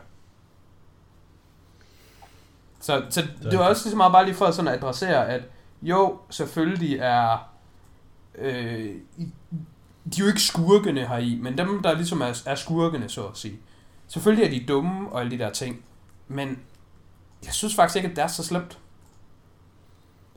Så, 2.79 3.05
så 3.09 3.21
det, 3.51 3.59
var 3.59 3.69
også 3.69 3.85
ligesom 3.85 3.97
meget 3.97 4.11
bare 4.11 4.25
lige 4.25 4.35
for 4.35 4.45
at 4.45 4.55
sådan 4.55 4.67
at 4.67 4.77
adressere, 4.77 5.29
at 5.29 5.43
jo, 5.81 6.19
selvfølgelig 6.29 6.97
er... 6.99 7.49
Øh, 8.37 8.95
de 10.05 10.21
er 10.21 10.25
jo 10.25 10.27
ikke 10.27 10.41
skurkene 10.41 11.07
her 11.07 11.17
i, 11.17 11.39
men 11.41 11.57
dem, 11.57 11.81
der 11.83 11.93
ligesom 11.93 12.21
er, 12.21 12.41
er 12.45 12.55
skurkene, 12.55 13.09
så 13.09 13.27
at 13.27 13.37
sige. 13.37 13.59
Selvfølgelig 14.07 14.45
er 14.45 14.59
de 14.59 14.65
dumme 14.65 15.09
og 15.09 15.19
alle 15.19 15.31
de 15.31 15.37
der 15.37 15.49
ting, 15.49 15.83
men 16.27 16.59
jeg 17.45 17.53
synes 17.53 17.75
faktisk 17.75 17.95
ikke, 17.95 18.09
at 18.09 18.15
det 18.15 18.23
er 18.23 18.27
så 18.27 18.43
slemt. 18.43 18.79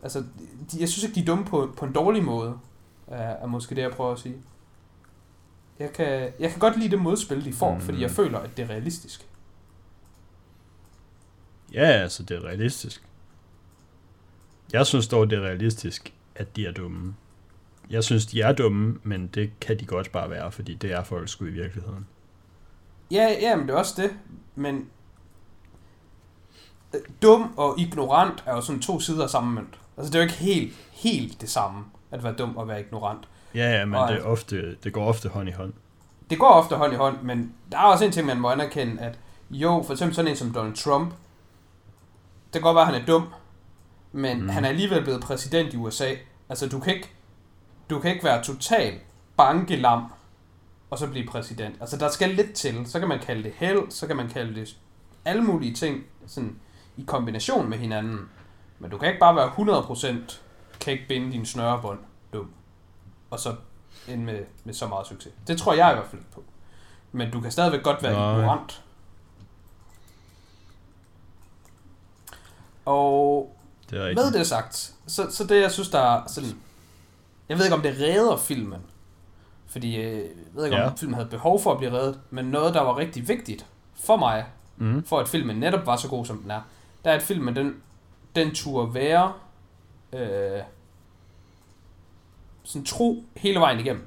Altså, 0.02 0.24
de, 0.72 0.80
jeg 0.80 0.88
synes 0.88 1.04
ikke, 1.04 1.14
de 1.14 1.20
er 1.20 1.24
dumme 1.24 1.44
på, 1.44 1.72
på 1.76 1.84
en 1.84 1.92
dårlig 1.92 2.24
måde. 2.24 2.58
er, 3.06 3.16
er 3.18 3.46
måske 3.46 3.74
det, 3.74 3.82
jeg 3.82 3.90
prøver 3.90 4.12
at 4.12 4.18
sige. 4.18 4.36
Jeg 5.78 5.92
kan, 5.92 6.32
jeg 6.38 6.50
kan 6.50 6.58
godt 6.58 6.78
lide 6.78 6.90
det 6.90 6.98
modspil, 6.98 7.44
de 7.44 7.52
får, 7.52 7.70
mm. 7.70 7.76
Mm. 7.76 7.84
fordi 7.84 8.00
jeg 8.02 8.10
føler, 8.10 8.38
at 8.38 8.56
det 8.56 8.62
er 8.62 8.70
realistisk. 8.70 9.28
Ja, 11.72 11.84
altså, 11.84 12.22
det 12.22 12.36
er 12.36 12.44
realistisk. 12.44 13.02
Jeg 14.72 14.86
synes 14.86 15.08
dog, 15.08 15.30
det 15.30 15.38
er 15.38 15.42
realistisk, 15.42 16.14
at 16.34 16.56
de 16.56 16.66
er 16.66 16.72
dumme. 16.72 17.14
Jeg 17.90 18.04
synes, 18.04 18.26
de 18.26 18.40
er 18.40 18.52
dumme, 18.52 18.98
men 19.02 19.26
det 19.26 19.60
kan 19.60 19.80
de 19.80 19.86
godt 19.86 20.12
bare 20.12 20.30
være, 20.30 20.52
fordi 20.52 20.74
det 20.74 20.92
er 20.92 21.04
folk 21.04 21.28
sgu 21.28 21.44
i 21.44 21.50
virkeligheden. 21.50 22.06
Ja, 23.10 23.36
ja, 23.40 23.56
men 23.56 23.68
det 23.68 23.74
er 23.74 23.78
også 23.78 24.02
det. 24.02 24.16
Men 24.54 24.90
øh, 26.94 27.00
dum 27.22 27.54
og 27.56 27.80
ignorant 27.80 28.44
er 28.46 28.54
jo 28.54 28.60
sådan 28.60 28.82
to 28.82 29.00
sider 29.00 29.24
af 29.24 29.30
samme 29.30 29.54
mønt. 29.54 29.80
Altså, 29.96 30.12
det 30.12 30.18
er 30.18 30.22
jo 30.22 30.28
ikke 30.28 30.38
helt, 30.38 30.72
helt 30.92 31.40
det 31.40 31.50
samme, 31.50 31.84
at 32.10 32.24
være 32.24 32.34
dum 32.34 32.56
og 32.56 32.68
være 32.68 32.80
ignorant. 32.80 33.28
Ja, 33.58 33.78
ja, 33.78 33.84
men 33.84 33.94
Og 33.94 34.08
det, 34.08 34.18
er 34.18 34.22
ofte, 34.22 34.76
det 34.84 34.92
går 34.92 35.04
ofte 35.04 35.28
hånd 35.28 35.48
i 35.48 35.52
hånd. 35.52 35.72
Det 36.30 36.38
går 36.38 36.48
ofte 36.48 36.76
hånd 36.76 36.92
i 36.92 36.96
hånd, 36.96 37.22
men 37.22 37.54
der 37.72 37.78
er 37.78 37.82
også 37.82 38.04
en 38.04 38.12
ting, 38.12 38.26
man 38.26 38.40
må 38.40 38.50
anerkende, 38.50 39.02
at 39.02 39.18
jo, 39.50 39.82
for 39.86 39.92
eksempel 39.92 40.14
sådan 40.14 40.30
en 40.30 40.36
som 40.36 40.52
Donald 40.52 40.76
Trump, 40.76 41.10
det 42.44 42.52
kan 42.52 42.62
godt 42.62 42.74
være, 42.74 42.86
at 42.86 42.92
han 42.92 43.02
er 43.02 43.06
dum, 43.06 43.26
men 44.12 44.42
mm. 44.42 44.48
han 44.48 44.64
er 44.64 44.68
alligevel 44.68 45.02
blevet 45.02 45.20
præsident 45.20 45.74
i 45.74 45.76
USA. 45.76 46.14
Altså, 46.48 46.68
du 46.68 46.80
kan 46.80 46.94
ikke, 46.94 47.10
du 47.90 47.98
kan 47.98 48.10
ikke 48.10 48.24
være 48.24 48.42
total 48.44 48.94
bankelam, 49.36 50.12
og 50.90 50.98
så 50.98 51.06
blive 51.06 51.26
præsident. 51.26 51.76
Altså, 51.80 51.96
der 51.96 52.08
skal 52.08 52.30
lidt 52.30 52.52
til. 52.52 52.86
Så 52.86 52.98
kan 52.98 53.08
man 53.08 53.18
kalde 53.18 53.42
det 53.42 53.52
held, 53.56 53.90
så 53.90 54.06
kan 54.06 54.16
man 54.16 54.28
kalde 54.28 54.60
det 54.60 54.76
alle 55.24 55.42
mulige 55.42 55.74
ting, 55.74 56.04
sådan 56.26 56.56
i 56.96 57.04
kombination 57.06 57.70
med 57.70 57.78
hinanden. 57.78 58.28
Men 58.78 58.90
du 58.90 58.98
kan 58.98 59.08
ikke 59.08 59.20
bare 59.20 59.36
være 59.36 59.82
100% 60.28 60.38
kan 60.80 60.92
ikke 60.92 61.08
binde 61.08 61.32
din 61.32 61.46
snørebånd 61.46 61.98
dum. 62.32 62.50
Og 63.30 63.38
så 63.40 63.54
end 64.08 64.24
med, 64.24 64.44
med 64.64 64.74
så 64.74 64.86
meget 64.88 65.06
succes. 65.06 65.32
Det 65.46 65.58
tror 65.58 65.72
jeg 65.74 65.90
i 65.92 65.94
hvert 65.94 66.06
fald 66.10 66.22
på. 66.34 66.42
Men 67.12 67.30
du 67.30 67.40
kan 67.40 67.50
stadigvæk 67.52 67.82
godt 67.82 68.02
være 68.02 68.12
Nej. 68.12 68.38
ignorant. 68.38 68.82
Og 72.84 73.56
Det 73.90 73.98
er 74.00 74.14
med 74.14 74.32
det 74.32 74.46
sagt, 74.46 74.94
så, 75.06 75.26
så 75.30 75.44
det 75.44 75.62
jeg 75.62 75.72
synes, 75.72 75.88
der 75.88 75.98
er 76.00 76.22
sådan... 76.26 76.50
Jeg 77.48 77.58
ved 77.58 77.64
ikke, 77.64 77.76
om 77.76 77.82
det 77.82 77.96
redder 78.00 78.36
filmen. 78.36 78.80
Fordi 79.66 79.96
øh, 79.96 80.16
jeg 80.18 80.24
ved 80.54 80.64
ikke, 80.64 80.76
om 80.76 80.82
Ja. 80.82 80.88
filmen 80.96 81.14
havde 81.14 81.28
behov 81.28 81.60
for 81.62 81.72
at 81.72 81.78
blive 81.78 81.92
reddet. 81.92 82.20
Men 82.30 82.44
noget, 82.44 82.74
der 82.74 82.80
var 82.80 82.96
rigtig 82.98 83.28
vigtigt 83.28 83.66
for 84.00 84.16
mig, 84.16 84.46
Mm. 84.80 85.04
for 85.04 85.18
at 85.20 85.28
filmen 85.28 85.56
netop 85.56 85.86
var 85.86 85.96
så 85.96 86.08
god, 86.08 86.26
som 86.26 86.38
den 86.42 86.50
er, 86.50 86.60
der 87.04 87.10
er, 87.10 87.14
at 87.14 87.22
filmen, 87.22 87.56
den, 87.56 87.82
den 88.36 88.54
turde 88.54 88.94
være 88.94 89.32
øh, 90.12 90.60
sådan 92.68 92.84
tro 92.84 93.24
hele 93.36 93.60
vejen 93.60 93.80
igennem. 93.80 94.04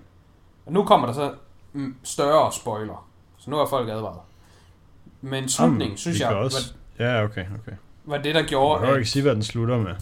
Og 0.65 0.73
nu 0.73 0.83
kommer 0.83 1.07
der 1.07 1.13
så 1.13 1.33
mm, 1.73 1.95
større 2.03 2.51
spoiler. 2.53 3.07
Så 3.37 3.49
nu 3.49 3.59
er 3.59 3.65
folk 3.65 3.89
advaret. 3.89 4.19
Men 5.21 5.49
slutningen, 5.49 5.81
Jamen, 5.81 5.97
synes 5.97 6.19
jeg, 6.19 6.27
kan 6.27 6.37
var, 6.37 6.43
Også... 6.43 6.73
Ja, 6.99 7.23
okay, 7.23 7.41
okay. 7.41 7.71
var 8.05 8.17
det, 8.17 8.35
der 8.35 8.39
Jeg 8.39 8.49
gjorde, 8.49 8.79
kan 8.79 8.89
jo 8.89 8.95
ikke 8.95 9.09
sige, 9.09 9.23
hvad 9.23 9.35
den 9.35 9.43
slutter 9.43 9.77
med. 9.77 9.95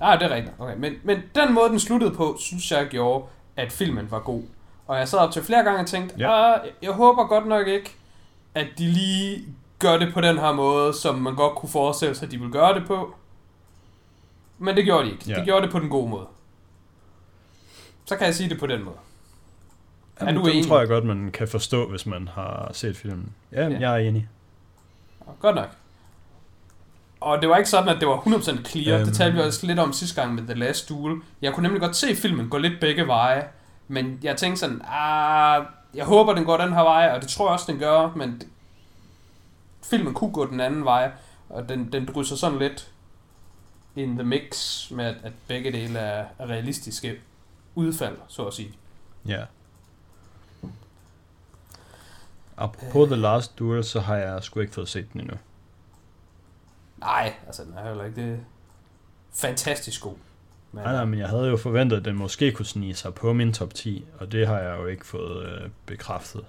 Ah, 0.00 0.20
det 0.20 0.30
er 0.30 0.34
rigtigt. 0.34 0.54
Okay. 0.58 0.76
Men, 0.76 0.94
men 1.04 1.22
den 1.34 1.54
måde, 1.54 1.68
den 1.68 1.80
sluttede 1.80 2.10
på, 2.14 2.36
synes 2.40 2.72
jeg 2.72 2.86
gjorde, 2.86 3.24
at 3.56 3.72
filmen 3.72 4.10
var 4.10 4.18
god. 4.18 4.42
Og 4.86 4.98
jeg 4.98 5.08
sad 5.08 5.18
op 5.18 5.32
til 5.32 5.42
flere 5.42 5.64
gange 5.64 5.80
og 5.80 5.86
tænkte, 5.86 6.14
Ja. 6.18 6.52
ah, 6.54 6.60
jeg, 6.64 6.72
jeg 6.82 6.92
håber 6.92 7.26
godt 7.26 7.46
nok 7.46 7.66
ikke, 7.66 7.96
at 8.54 8.66
de 8.78 8.86
lige 8.86 9.44
gør 9.78 9.96
det 9.98 10.14
på 10.14 10.20
den 10.20 10.38
her 10.38 10.52
måde, 10.52 10.94
som 10.94 11.14
man 11.18 11.34
godt 11.34 11.54
kunne 11.54 11.70
forestille 11.70 12.14
sig, 12.14 12.26
at 12.26 12.32
de 12.32 12.38
ville 12.38 12.52
gøre 12.52 12.74
det 12.74 12.86
på. 12.86 13.14
Men 14.58 14.76
det 14.76 14.84
gjorde 14.84 15.04
de 15.06 15.10
ikke. 15.12 15.24
Ja. 15.30 15.40
De 15.40 15.44
gjorde 15.44 15.62
det 15.62 15.72
på 15.72 15.78
den 15.78 15.88
gode 15.88 16.08
måde. 16.10 16.26
Så 18.10 18.16
kan 18.16 18.26
jeg 18.26 18.34
sige 18.34 18.48
det 18.48 18.58
på 18.58 18.66
den 18.66 18.84
måde. 18.84 18.96
Jamen, 20.20 20.34
du 20.34 20.40
den 20.40 20.50
enig? 20.50 20.68
tror 20.68 20.78
jeg 20.78 20.88
godt, 20.88 21.04
man 21.04 21.30
kan 21.30 21.48
forstå, 21.48 21.88
hvis 21.90 22.06
man 22.06 22.28
har 22.28 22.70
set 22.72 22.96
filmen. 22.96 23.32
Ja, 23.52 23.68
Ja. 23.68 23.78
jeg 23.80 23.92
er 23.92 24.08
enig. 24.08 24.28
Godt 25.40 25.54
nok. 25.56 25.68
Og 27.20 27.40
det 27.40 27.48
var 27.48 27.56
ikke 27.56 27.70
sådan, 27.70 27.88
at 27.88 28.00
det 28.00 28.08
var 28.08 28.16
100% 28.16 28.64
clear. 28.70 28.98
Øhm. 28.98 29.06
Det 29.06 29.16
talte 29.16 29.36
vi 29.36 29.42
også 29.42 29.66
lidt 29.66 29.78
om 29.78 29.92
sidste 29.92 30.20
gang 30.20 30.34
med 30.34 30.42
The 30.42 30.54
Last 30.54 30.88
Duel. 30.88 31.20
Jeg 31.42 31.52
kunne 31.54 31.62
nemlig 31.62 31.80
godt 31.80 31.96
se 31.96 32.16
filmen 32.16 32.48
gå 32.48 32.58
lidt 32.58 32.80
begge 32.80 33.06
veje. 33.06 33.48
Men 33.88 34.18
jeg 34.22 34.36
tænkte 34.36 34.60
sådan, 34.60 34.82
ah, 34.88 35.64
jeg 35.94 36.04
håber, 36.04 36.34
den 36.34 36.44
går 36.44 36.56
den 36.56 36.72
her 36.72 36.82
vej, 36.82 37.10
og 37.14 37.20
det 37.22 37.28
tror 37.28 37.46
jeg 37.46 37.52
også, 37.52 37.72
den 37.72 37.78
gør. 37.80 38.12
Men 38.16 38.42
filmen 39.90 40.14
kunne 40.14 40.32
gå 40.32 40.46
den 40.46 40.60
anden 40.60 40.84
vej. 40.84 41.10
Og 41.48 41.68
den, 41.68 41.92
den 41.92 42.08
drysser 42.14 42.36
sådan 42.36 42.58
lidt 42.58 42.90
in 43.96 44.14
the 44.14 44.24
mix 44.24 44.50
med, 44.90 45.04
at, 45.04 45.14
at 45.22 45.32
begge 45.48 45.72
dele 45.72 45.98
er, 45.98 46.24
er 46.38 46.46
realistiske 46.46 47.14
udfald, 47.74 48.16
så 48.28 48.44
at 48.46 48.54
sige. 48.54 48.72
Ja. 49.26 49.44
Apropos 52.56 53.06
The 53.08 53.16
Last 53.16 53.58
Duel, 53.58 53.84
så 53.84 54.00
har 54.00 54.16
jeg 54.16 54.42
sgu 54.42 54.60
ikke 54.60 54.72
fået 54.72 54.88
set 54.88 55.12
den 55.12 55.20
endnu. 55.20 55.36
Nej, 56.98 57.34
altså 57.46 57.64
den 57.64 57.74
er 57.78 57.88
heller 57.88 58.04
ikke 58.04 58.22
det 58.30 58.40
fantastisk 59.32 60.02
god. 60.02 60.14
Men, 60.72 60.82
Nej, 60.84 60.92
nej, 60.92 61.04
men 61.04 61.18
jeg 61.18 61.28
havde 61.28 61.48
jo 61.48 61.56
forventet, 61.56 61.96
at 61.96 62.04
den 62.04 62.16
måske 62.16 62.52
kunne 62.52 62.66
snige 62.66 62.94
sig 62.94 63.14
på 63.14 63.32
min 63.32 63.52
top 63.52 63.74
10, 63.74 64.04
og 64.18 64.32
det 64.32 64.46
har 64.46 64.58
jeg 64.58 64.78
jo 64.78 64.86
ikke 64.86 65.06
fået 65.06 65.46
øh, 65.46 65.70
bekræftet. 65.86 66.44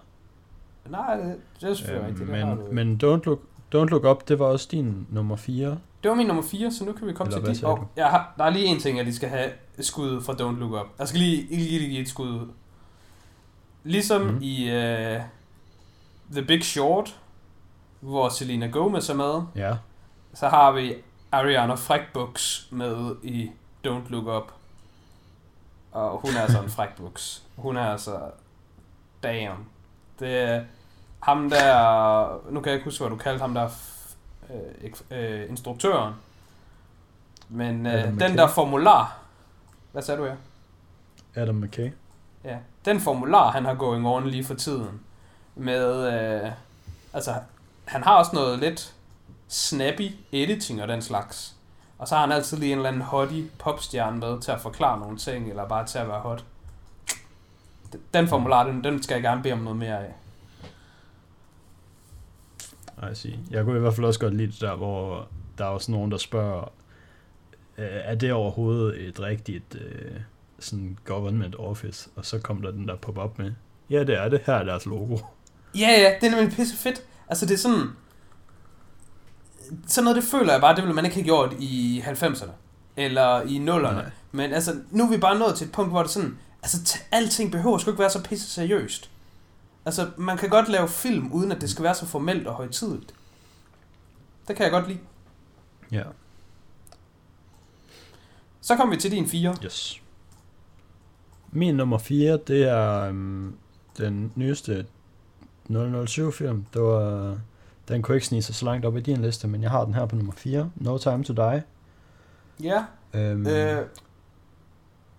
Nej, 0.90 1.16
det, 1.18 1.38
det 1.62 1.70
er 1.70 1.74
selvfølgelig 1.74 2.22
Øhm, 2.22 2.32
rigtigt. 2.32 2.70
men, 2.76 2.76
men 2.76 3.00
Don't 3.04 3.24
Look, 3.26 3.40
Don't 3.76 3.90
Look 3.90 4.04
Up, 4.04 4.28
det 4.28 4.40
var 4.40 4.46
også 4.46 4.68
din 4.72 5.08
nummer 5.10 5.36
4. 5.36 5.80
Det 6.04 6.10
var 6.10 6.16
min 6.16 6.28
nummer 6.28 6.44
4, 6.44 6.72
så 6.72 6.86
nu 6.86 6.94
kan 6.94 7.08
vi 7.08 7.14
komme 7.14 7.34
Eller 7.34 7.46
til 7.46 7.56
dit. 7.56 7.64
Og 7.64 7.88
jeg 7.96 8.10
har, 8.10 8.34
der 8.38 8.44
er 8.44 8.50
lige 8.50 8.66
en 8.66 8.80
ting, 8.80 8.98
jeg 8.98 9.06
lige 9.06 9.16
skal 9.16 9.30
have 9.30 9.52
skud 9.80 10.22
fra 10.22 10.34
Don't 10.34 10.60
Look 10.60 10.72
Up. 10.72 10.88
Jeg 11.00 11.08
skal 11.08 11.20
lige, 11.20 11.48
lige, 11.50 11.80
lige 11.80 11.90
give 11.90 12.02
et 12.02 12.10
skud 12.10 12.30
ud. 12.30 12.48
Ligesom 13.84 14.22
mm. 14.22 14.40
i 14.42 14.64
uh, 14.70 15.22
The 16.32 16.46
Big 16.48 16.64
Short, 16.64 17.20
hvor 18.00 18.30
Selena 18.30 18.68
Gomez 18.68 19.10
er 19.10 19.14
med, 19.14 19.42
Ja. 19.56 19.76
så 20.34 20.48
har 20.50 20.72
vi 20.72 20.94
Ariana 21.32 21.74
Frækbuks 21.74 22.68
med 22.72 23.16
i 23.24 23.52
Don't 23.88 24.10
Look 24.10 24.44
Up. 24.44 24.52
Og 25.92 26.18
hun 26.20 26.36
er 26.36 26.42
altså 26.42 26.62
en 26.62 26.70
frækbuks. 26.78 27.44
Hun 27.56 27.78
er 27.78 27.86
altså... 27.92 28.20
Damn. 29.24 29.66
Det 30.20 30.38
er 30.40 30.64
ham 31.20 31.50
der... 31.50 32.52
Nu 32.52 32.60
kan 32.60 32.70
jeg 32.70 32.74
ikke 32.76 32.86
huske, 32.86 33.04
hvad 33.04 33.10
du 33.10 33.16
kaldte 33.24 33.42
ham 33.42 33.54
der... 33.54 33.70
Øh, 34.54 34.92
øh, 35.12 35.50
instruktøren. 35.50 36.14
Men 37.50 37.86
øh, 37.86 38.04
den 38.04 38.16
McKay. 38.16 38.38
der 38.38 38.48
formular... 38.48 39.18
Hvad 39.92 40.02
sagde 40.02 40.22
du 40.22 40.26
her? 40.26 40.36
Adam 41.36 41.56
McKay. 41.56 41.92
Ja. 42.44 42.58
Den 42.86 43.00
formular, 43.00 43.52
han 43.52 43.66
har 43.66 43.74
going 43.74 44.08
on 44.08 44.28
lige 44.28 44.44
for 44.44 44.54
tiden. 44.54 45.02
Med... 45.56 46.14
Øh, 46.14 46.52
altså, 47.14 47.36
han 47.86 48.04
har 48.04 48.16
også 48.16 48.32
noget 48.34 48.60
lidt 48.60 48.94
snappy 49.48 50.12
editing 50.32 50.82
og 50.82 50.88
den 50.88 51.02
slags. 51.02 51.56
Og 51.98 52.08
så 52.08 52.16
har 52.16 52.22
han 52.22 52.32
altid 52.32 52.58
lige 52.58 52.72
en 52.72 52.78
eller 52.78 52.90
anden 52.90 53.02
hottie 53.02 53.50
popstjerne 53.60 54.18
med 54.18 54.42
til 54.42 54.52
at 54.52 54.62
forklare 54.62 55.00
nogle 55.00 55.18
ting, 55.18 55.50
eller 55.50 55.68
bare 55.68 55.86
til 55.86 55.98
at 55.98 56.08
være 56.08 56.20
hot. 56.20 56.44
Den 58.14 58.28
formular, 58.28 58.64
den, 58.64 58.84
den 58.84 59.04
skal 59.04 59.16
jeg 59.16 59.24
gerne 59.24 59.44
bede 59.44 59.54
om 59.54 59.60
noget 59.60 59.80
mere 59.80 60.00
af. 60.00 60.14
I 63.12 63.16
see. 63.16 63.40
Jeg 63.52 63.66
kunne 63.66 63.78
i 63.78 63.80
hvert 63.80 63.94
fald 63.94 64.06
også 64.06 64.20
godt 64.20 64.34
lide 64.34 64.52
det 64.52 64.62
der, 64.62 64.76
hvor 64.76 65.28
der 65.58 65.66
er 65.66 65.70
også 65.70 65.92
nogen, 65.92 66.12
der 66.12 66.18
spørger, 66.18 66.72
øh, 67.78 67.88
er 67.88 68.16
det 68.16 68.34
overhovedet 68.34 69.08
et 69.08 69.20
rigtigt 69.20 69.76
øh, 69.76 70.12
sådan 70.60 70.98
government 71.06 71.56
office? 71.60 72.10
Og 72.16 72.26
så 72.26 72.40
kom 72.40 72.62
der 72.62 72.72
den 72.72 72.88
der 72.88 72.96
pop-up 72.96 73.40
med, 73.40 73.52
ja 73.90 74.04
det 74.04 74.18
er 74.18 74.30
det, 74.30 74.42
her 74.46 74.54
er 74.54 74.64
deres 74.64 74.86
logo. 74.86 75.18
Ja, 75.76 75.90
ja, 75.90 76.16
det 76.22 76.28
er 76.28 76.36
nemlig 76.36 76.56
pisse 76.56 76.78
fedt. 76.78 77.04
Altså, 77.28 77.46
det 77.46 77.54
er 77.54 77.58
sådan... 77.58 77.88
Sådan 79.88 80.04
noget, 80.04 80.16
det 80.16 80.24
føler 80.24 80.52
jeg 80.52 80.62
bare, 80.62 80.76
det 80.76 80.84
ville 80.84 80.96
man 80.96 81.06
ikke 81.06 81.16
have 81.16 81.24
gjort 81.26 81.54
i 81.60 82.04
90'erne. 82.06 82.52
Eller 82.98 83.42
i 83.42 83.58
0'erne. 83.58 83.94
Nej. 83.94 84.10
Men 84.32 84.54
altså, 84.54 84.76
nu 84.92 85.04
er 85.04 85.10
vi 85.10 85.18
bare 85.18 85.40
nået 85.40 85.56
til 85.56 85.66
et 85.68 85.72
punkt, 85.72 85.92
hvor 85.92 86.02
det 86.02 86.12
sådan... 86.12 86.38
Altså, 86.64 87.00
alting 87.12 87.52
behøver 87.52 87.78
sgu 87.78 87.92
ikke 87.92 88.00
være 88.00 88.10
så 88.10 88.24
pisse 88.24 88.50
seriøst. 88.50 89.11
Altså, 89.86 90.10
man 90.17 90.38
kan 90.38 90.50
godt 90.50 90.70
lave 90.70 90.88
film, 90.88 91.32
uden 91.32 91.52
at 91.52 91.62
det 91.62 91.70
skal 91.70 91.84
være 91.84 91.96
så 91.96 92.06
formelt 92.06 92.48
og 92.48 92.54
højtideligt. 92.54 93.13
Det 94.48 94.56
kan 94.56 94.63
jeg 94.63 94.72
godt 94.72 94.88
lide. 94.88 95.00
Ja, 95.91 96.04
Så 98.62 98.76
kommer 98.76 98.96
vi 98.96 99.02
til 99.02 99.12
din 99.12 99.28
fire. 99.28 99.56
yes. 99.65 100.02
Min 101.52 101.76
nummer 101.76 101.98
4, 101.98 102.38
det 102.48 102.63
er 102.70 103.10
um, 103.10 103.56
den 103.98 104.32
nyeste 104.36 104.86
007-film. 105.70 106.65
Det 106.74 106.82
var, 106.82 107.38
den 107.88 108.02
kunne 108.02 108.15
ikke 108.15 108.28
snige 108.28 108.41
sig 108.44 108.56
så 108.56 108.65
langt 108.65 108.86
op 108.86 108.98
i 108.98 109.02
din 109.02 109.22
liste, 109.22 109.48
men 109.48 109.62
jeg 109.63 109.72
har 109.72 109.86
den 109.86 109.94
her 109.94 110.06
på 110.06 110.15
nummer 110.15 110.34
4. 110.34 110.72
No 110.76 110.98
Time 110.98 111.24
to 111.24 111.34
Die. 111.34 111.63
Ja. 112.63 112.86
Um, 113.13 113.48
Øh, 113.48 113.86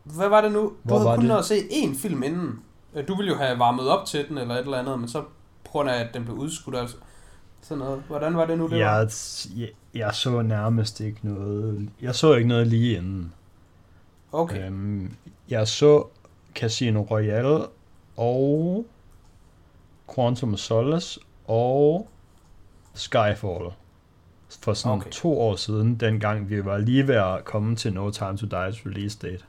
hvad 0.04 0.28
var 0.28 0.40
det 0.40 0.52
nu? 0.52 0.60
Du 0.62 0.74
Hvor 0.82 0.98
havde 0.98 1.10
kun 1.16 1.20
det? 1.24 1.28
nået 1.28 1.38
at 1.38 1.44
se 1.44 1.54
én 1.58 1.98
film 2.02 2.22
inden. 2.22 2.60
Øh, 2.94 3.08
Du 3.08 3.16
ville 3.16 3.32
jo 3.32 3.38
have 3.38 3.58
varmet 3.58 3.88
op 3.88 4.06
til 4.06 4.28
den, 4.28 4.38
eller 4.38 4.54
et 4.54 4.60
eller 4.60 4.78
andet, 4.78 4.98
men 4.98 5.08
så 5.08 5.20
på 5.64 5.70
grund 5.70 5.90
af, 5.90 6.00
at 6.00 6.14
den 6.14 6.24
blev 6.24 6.36
udskudt, 6.36 6.76
altså. 6.76 6.96
Sådan 7.62 7.78
noget. 7.78 8.02
Hvordan 8.08 8.36
var 8.36 8.46
det 8.46 8.58
nu, 8.58 8.64
det 8.64 8.70
var? 8.70 8.76
jeg, 8.76 9.08
jeg, 9.56 9.68
jeg 9.94 10.14
så 10.14 10.42
nærmest 10.42 11.00
ikke 11.00 11.18
noget. 11.22 11.88
Jeg 12.00 12.14
så 12.14 12.34
ikke 12.34 12.48
noget 12.48 12.66
lige 12.66 12.96
inden. 12.96 13.32
Okay. 14.32 14.66
Øhm, 14.66 15.14
jeg 15.48 15.68
så 15.68 16.04
Casino 16.54 17.00
Royale 17.00 17.66
og 18.16 18.86
Quantum 20.14 20.52
of 20.52 20.58
Solace 20.58 21.20
og 21.46 22.08
Skyfall 22.94 23.70
for 24.62 24.74
sådan 24.74 24.98
okay. 24.98 25.10
to 25.10 25.40
år 25.40 25.56
siden, 25.56 25.94
dengang 25.94 26.50
vi 26.50 26.64
var 26.64 26.78
lige 26.78 27.08
ved 27.08 27.14
at 27.14 27.44
komme 27.44 27.76
til 27.76 27.92
No 27.92 28.10
Time 28.10 28.36
to 28.36 28.46
Die's 28.46 28.86
release 28.86 29.18
date. 29.22 29.44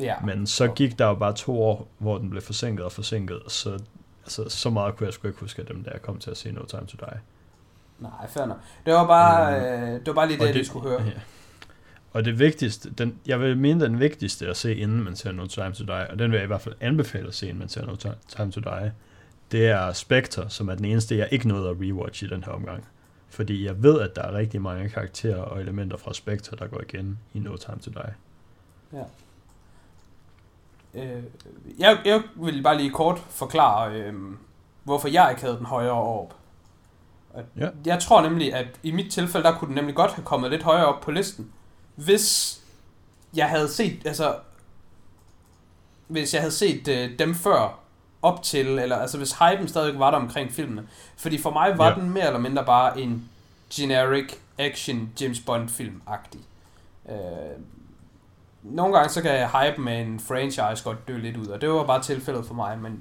Ja. 0.00 0.14
Men 0.24 0.46
så 0.46 0.68
gik 0.68 0.98
der 0.98 1.06
jo 1.06 1.14
bare 1.14 1.34
to 1.34 1.62
år, 1.62 1.88
hvor 1.98 2.18
den 2.18 2.30
blev 2.30 2.42
forsinket 2.42 2.84
og 2.84 2.92
forsinket, 2.92 3.40
så 3.48 3.78
altså, 4.24 4.44
så 4.48 4.70
meget 4.70 4.96
kunne 4.96 5.04
jeg 5.06 5.14
sgu 5.14 5.28
ikke 5.28 5.40
huske 5.40 5.62
af 5.62 5.66
dem, 5.66 5.84
da 5.84 5.90
jeg 5.90 6.02
kom 6.02 6.18
til 6.18 6.30
at 6.30 6.36
se 6.36 6.52
No 6.52 6.64
Time 6.64 6.86
to 6.86 6.96
Die. 7.00 7.20
Nej, 7.98 8.28
fair 8.28 8.46
nok. 8.46 8.58
Det 8.86 8.94
var 8.94 9.06
bare, 9.06 9.58
Mm. 9.60 9.64
øh, 9.84 9.92
det 9.92 10.06
var 10.06 10.12
bare 10.12 10.28
lige 10.28 10.40
Og 10.40 10.46
det, 10.46 10.54
det, 10.54 10.66
skulle 10.66 10.88
høre. 10.88 11.02
Ja. 11.02 11.10
Og 12.12 12.24
det 12.24 12.38
vigtigste, 12.38 12.90
den, 12.90 13.18
jeg 13.26 13.40
vil 13.40 13.56
mene 13.58 13.84
den 13.84 14.00
vigtigste 14.00 14.46
at 14.46 14.56
se, 14.56 14.74
inden 14.76 15.04
man 15.04 15.16
ser 15.16 15.32
No 15.32 15.46
Time 15.46 15.72
to 15.72 15.84
Die, 15.84 16.10
og 16.10 16.18
den 16.18 16.30
vil 16.30 16.36
jeg 16.36 16.44
i 16.44 16.46
hvert 16.46 16.60
fald 16.60 16.74
anbefale 16.80 17.26
at 17.28 17.34
se, 17.34 17.46
inden 17.46 17.58
man 17.58 17.68
ser 17.68 17.86
No 17.86 17.94
Ti- 17.96 18.08
Time 18.36 18.52
to 18.52 18.60
Die, 18.60 18.92
det 19.52 19.68
er 19.68 19.92
Spectre, 19.92 20.50
som 20.50 20.68
er 20.68 20.74
den 20.74 20.84
eneste, 20.84 21.16
jeg 21.18 21.28
ikke 21.30 21.48
nåede 21.48 21.68
at 21.70 21.76
rewatch 21.80 22.24
i 22.24 22.26
den 22.26 22.44
her 22.44 22.52
omgang. 22.52 22.84
Fordi 23.28 23.64
jeg 23.66 23.82
ved, 23.82 24.00
at 24.00 24.16
der 24.16 24.22
er 24.22 24.32
rigtig 24.34 24.62
mange 24.62 24.88
karakterer 24.88 25.40
og 25.42 25.60
elementer 25.60 25.96
fra 25.96 26.14
Spectre, 26.14 26.56
der 26.56 26.66
går 26.66 26.80
igen 26.80 27.18
i 27.34 27.38
No 27.38 27.56
Time 27.56 27.78
to 27.78 27.90
Die. 27.90 28.14
Øh, 30.94 31.22
jeg, 31.78 31.98
jeg 32.04 32.22
vil 32.36 32.62
bare 32.62 32.76
lige 32.76 32.90
kort 32.90 33.18
forklare, 33.28 33.94
øh, 33.94 34.14
hvorfor 34.84 35.08
jeg 35.08 35.26
ikke 35.30 35.42
havde 35.42 35.56
den 35.56 35.66
højere 35.66 35.92
op. 35.92 36.36
Ja. 37.56 37.68
Jeg 37.86 38.02
tror 38.02 38.22
nemlig, 38.22 38.54
at 38.54 38.66
i 38.82 38.90
mit 38.90 39.12
tilfælde, 39.12 39.48
der 39.48 39.58
kunne 39.58 39.68
den 39.68 39.74
nemlig 39.74 39.94
godt 39.94 40.12
have 40.12 40.24
kommet 40.24 40.50
lidt 40.50 40.62
højere 40.62 40.86
op 40.86 41.00
på 41.00 41.10
listen, 41.10 41.52
hvis 41.94 42.60
jeg 43.36 43.48
havde 43.48 43.68
set, 43.68 44.06
altså, 44.06 44.36
hvis 46.06 46.34
jeg 46.34 46.42
havde 46.42 46.52
set 46.52 46.88
øh, 46.88 47.18
dem 47.18 47.34
før 47.34 47.78
op 48.22 48.42
til, 48.42 48.66
eller 48.66 48.96
altså 48.96 49.18
hvis 49.18 49.32
hypen 49.32 49.68
stadig 49.68 49.98
var 49.98 50.10
der 50.10 50.18
omkring 50.18 50.52
filmene. 50.52 50.88
Fordi 51.16 51.38
for 51.38 51.50
mig 51.50 51.78
var. 51.78 51.88
Ja. 51.88 51.94
den 51.94 52.10
mere 52.10 52.26
eller 52.26 52.40
mindre 52.40 52.64
bare 52.64 53.00
en 53.00 53.28
generic 53.74 54.34
action 54.58 55.12
James 55.20 55.40
Bond 55.40 55.68
film-agtig. 55.68 56.40
Øh, 57.08 57.16
nogle 58.62 58.96
gange 58.96 59.10
så 59.10 59.22
kan 59.22 59.46
hype 59.48 59.80
med 59.80 60.00
en 60.00 60.20
franchise 60.20 60.84
godt 60.84 61.08
dø 61.08 61.16
lidt 61.16 61.36
ud, 61.36 61.46
og 61.46 61.60
det 61.60 61.68
var 61.68 61.84
bare 61.86 62.02
tilfældet 62.02 62.46
for 62.46 62.54
mig, 62.54 62.78
men 62.78 63.00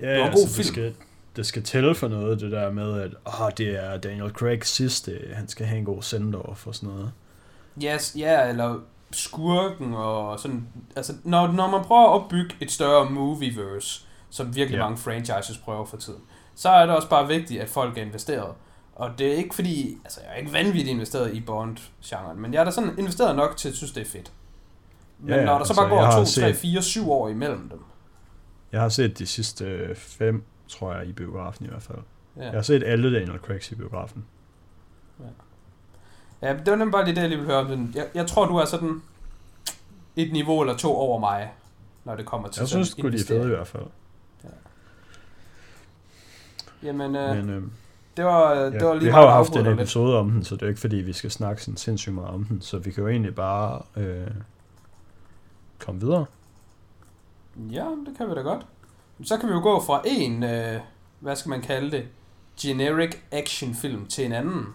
Ja, 0.00 0.10
Det 0.10 0.20
var 0.20 0.26
en 0.26 0.32
god 0.32 0.40
altså, 0.42 0.54
film. 0.56 0.64
Det 0.64 0.66
skal, 0.66 0.94
det 1.36 1.46
skal 1.46 1.62
tælle 1.62 1.94
for 1.94 2.08
noget, 2.08 2.40
det 2.40 2.52
der 2.52 2.70
med, 2.70 3.00
at 3.00 3.10
åh, 3.26 3.50
det 3.58 3.84
er 3.84 3.96
Daniel 3.96 4.30
Craig 4.30 4.64
sidste, 4.64 5.18
han 5.34 5.48
skal 5.48 5.66
have 5.66 5.78
en 5.78 5.84
god 5.84 6.02
send 6.02 6.34
for 6.54 6.72
sådan 6.72 6.88
noget. 6.88 7.12
yes, 7.84 8.14
ja, 8.18 8.48
eller 8.48 8.78
skurken 9.10 9.94
og 9.94 10.40
sådan, 10.40 10.66
altså 10.96 11.12
når, 11.24 11.52
når 11.52 11.70
man 11.70 11.84
prøver 11.84 12.02
at 12.02 12.08
opbygge 12.22 12.54
et 12.60 12.70
større 12.70 13.10
movieverse, 13.10 14.06
som 14.30 14.56
virkelig 14.56 14.78
Ja. 14.78 14.82
mange 14.84 14.98
franchises 14.98 15.58
prøver 15.64 15.84
for 15.84 15.96
tiden, 15.96 16.20
så 16.54 16.68
er 16.68 16.86
det 16.86 16.96
også 16.96 17.08
bare 17.08 17.28
vigtigt, 17.28 17.62
at 17.62 17.68
folk 17.68 17.98
er 17.98 18.02
investeret. 18.02 18.54
Og 18.94 19.10
det 19.18 19.26
er 19.26 19.32
ikke 19.36 19.54
fordi, 19.54 19.96
altså 20.04 20.20
jeg 20.20 20.30
er 20.32 20.36
ikke 20.36 20.52
vanvittigt 20.52 20.88
investeret 20.88 21.34
i 21.34 21.40
Bond-genren, 21.40 22.40
men 22.40 22.54
jeg 22.54 22.60
er 22.60 22.64
da 22.64 22.70
sådan 22.70 22.98
investeret 22.98 23.36
nok 23.36 23.56
til 23.56 23.68
at 23.68 23.74
synes, 23.74 23.92
det 23.92 24.00
er 24.00 24.10
fedt. 24.10 24.32
Men 25.22 25.30
Ja, 25.30 25.36
ja, 25.40 25.44
når 25.46 25.58
der 25.58 25.64
så 25.64 25.70
altså, 25.72 25.74
bare 25.82 25.88
går 25.90 25.96
jeg 25.96 26.06
har 26.06 26.12
2, 26.12 26.18
3, 26.18 26.26
set- 26.26 26.56
4, 26.56 26.82
7 26.82 27.10
år 27.12 27.28
imellem 27.28 27.68
dem. 27.68 27.78
Jeg 28.72 28.80
har 28.80 28.88
set 28.88 29.18
de 29.18 29.26
sidste 29.26 29.64
øh, 29.64 29.96
fem, 29.96 30.42
tror 30.68 30.94
jeg, 30.94 31.06
i 31.06 31.12
biografen 31.12 31.66
i 31.66 31.68
hvert 31.68 31.82
fald. 31.82 31.98
Ja. 32.36 32.42
Jeg 32.44 32.52
har 32.52 32.62
set 32.62 32.82
alle 32.86 33.14
Daniel 33.14 33.38
Craigs 33.38 33.72
i 33.72 33.74
biografen. 33.74 34.24
Ja, 36.42 36.52
det 36.52 36.70
var 36.70 36.76
nemlig 36.76 36.92
bare 36.92 37.06
det, 37.06 37.16
jeg 37.16 37.28
lige 37.28 37.38
ville 37.38 37.52
høre 37.54 37.60
om. 37.72 37.92
Jeg, 37.94 38.06
jeg 38.14 38.26
tror, 38.26 38.46
du 38.46 38.56
er 38.56 38.64
sådan 38.64 39.02
et 40.16 40.32
niveau 40.32 40.60
eller 40.60 40.76
to 40.76 40.96
over 40.96 41.20
mig, 41.20 41.52
når 42.04 42.16
det 42.16 42.26
kommer 42.26 42.48
til 42.48 42.60
Jeg 42.60 42.68
synes 42.68 42.88
sgu, 42.88 43.08
de 43.08 43.14
er 43.16 43.24
fede 43.28 43.44
i 43.44 43.48
hvert 43.48 43.66
fald. 43.66 43.84
Jamen, 46.82 47.16
øh, 47.16 47.36
Men 47.36 47.50
øh, 47.50 47.62
det 48.16 48.24
var, 48.24 48.54
det 48.54 48.80
var 48.82 48.88
ja, 48.88 48.94
lige 48.94 49.04
vi 49.04 49.10
har 49.10 49.22
jo 49.22 49.28
haft 49.28 49.48
en 49.48 49.54
dig 49.54 49.64
lidt. 49.64 49.80
episode 49.80 50.18
om 50.18 50.30
den, 50.30 50.44
så 50.44 50.54
det 50.54 50.62
er 50.62 50.66
jo 50.66 50.68
ikke 50.68 50.80
fordi, 50.80 50.96
vi 50.96 51.12
skal 51.12 51.30
snakke 51.30 51.62
sådan 51.62 51.76
sindssygt 51.76 52.14
meget 52.14 52.30
om 52.30 52.44
den. 52.44 52.60
Så 52.60 52.78
vi 52.78 52.90
kan 52.90 53.02
jo 53.02 53.08
egentlig 53.08 53.34
bare 53.34 53.82
øh, 53.96 54.26
komme 55.84 56.00
videre. 56.00 56.24
Ja, 57.56 57.84
det 58.06 58.16
kan 58.18 58.30
vi 58.30 58.34
da 58.34 58.40
godt. 58.40 58.66
Så 59.24 59.36
kan 59.36 59.48
vi 59.48 59.54
jo 59.54 59.60
gå 59.60 59.80
fra 59.82 60.02
en, 60.04 60.42
øh, 60.42 60.80
hvad 61.20 61.36
skal 61.36 61.50
man 61.50 61.60
kalde 61.62 61.90
det, 61.90 62.06
generic 62.60 63.16
actionfilm 63.30 64.06
til 64.06 64.26
en 64.26 64.32
anden. 64.32 64.66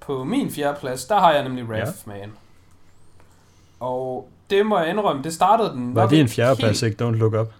På 0.00 0.24
min 0.24 0.50
fjerde 0.50 0.78
plads, 0.80 1.04
der 1.04 1.18
har 1.20 1.32
jeg 1.32 1.42
nemlig 1.44 1.64
Wrath 1.64 1.88
of 1.88 2.06
Man. 2.06 2.32
Og 3.80 4.28
det 4.50 4.66
må 4.66 4.78
jeg 4.78 4.88
indrømme, 4.90 5.22
det 5.22 5.34
startede 5.34 5.70
den 5.70 5.94
Var 5.94 6.08
det 6.08 6.20
en 6.20 6.28
fjerdeplads, 6.28 6.80
helt- 6.80 6.92
ikke? 6.92 7.04
Don't 7.08 7.10
Look 7.16 7.32
Up. 7.34 7.52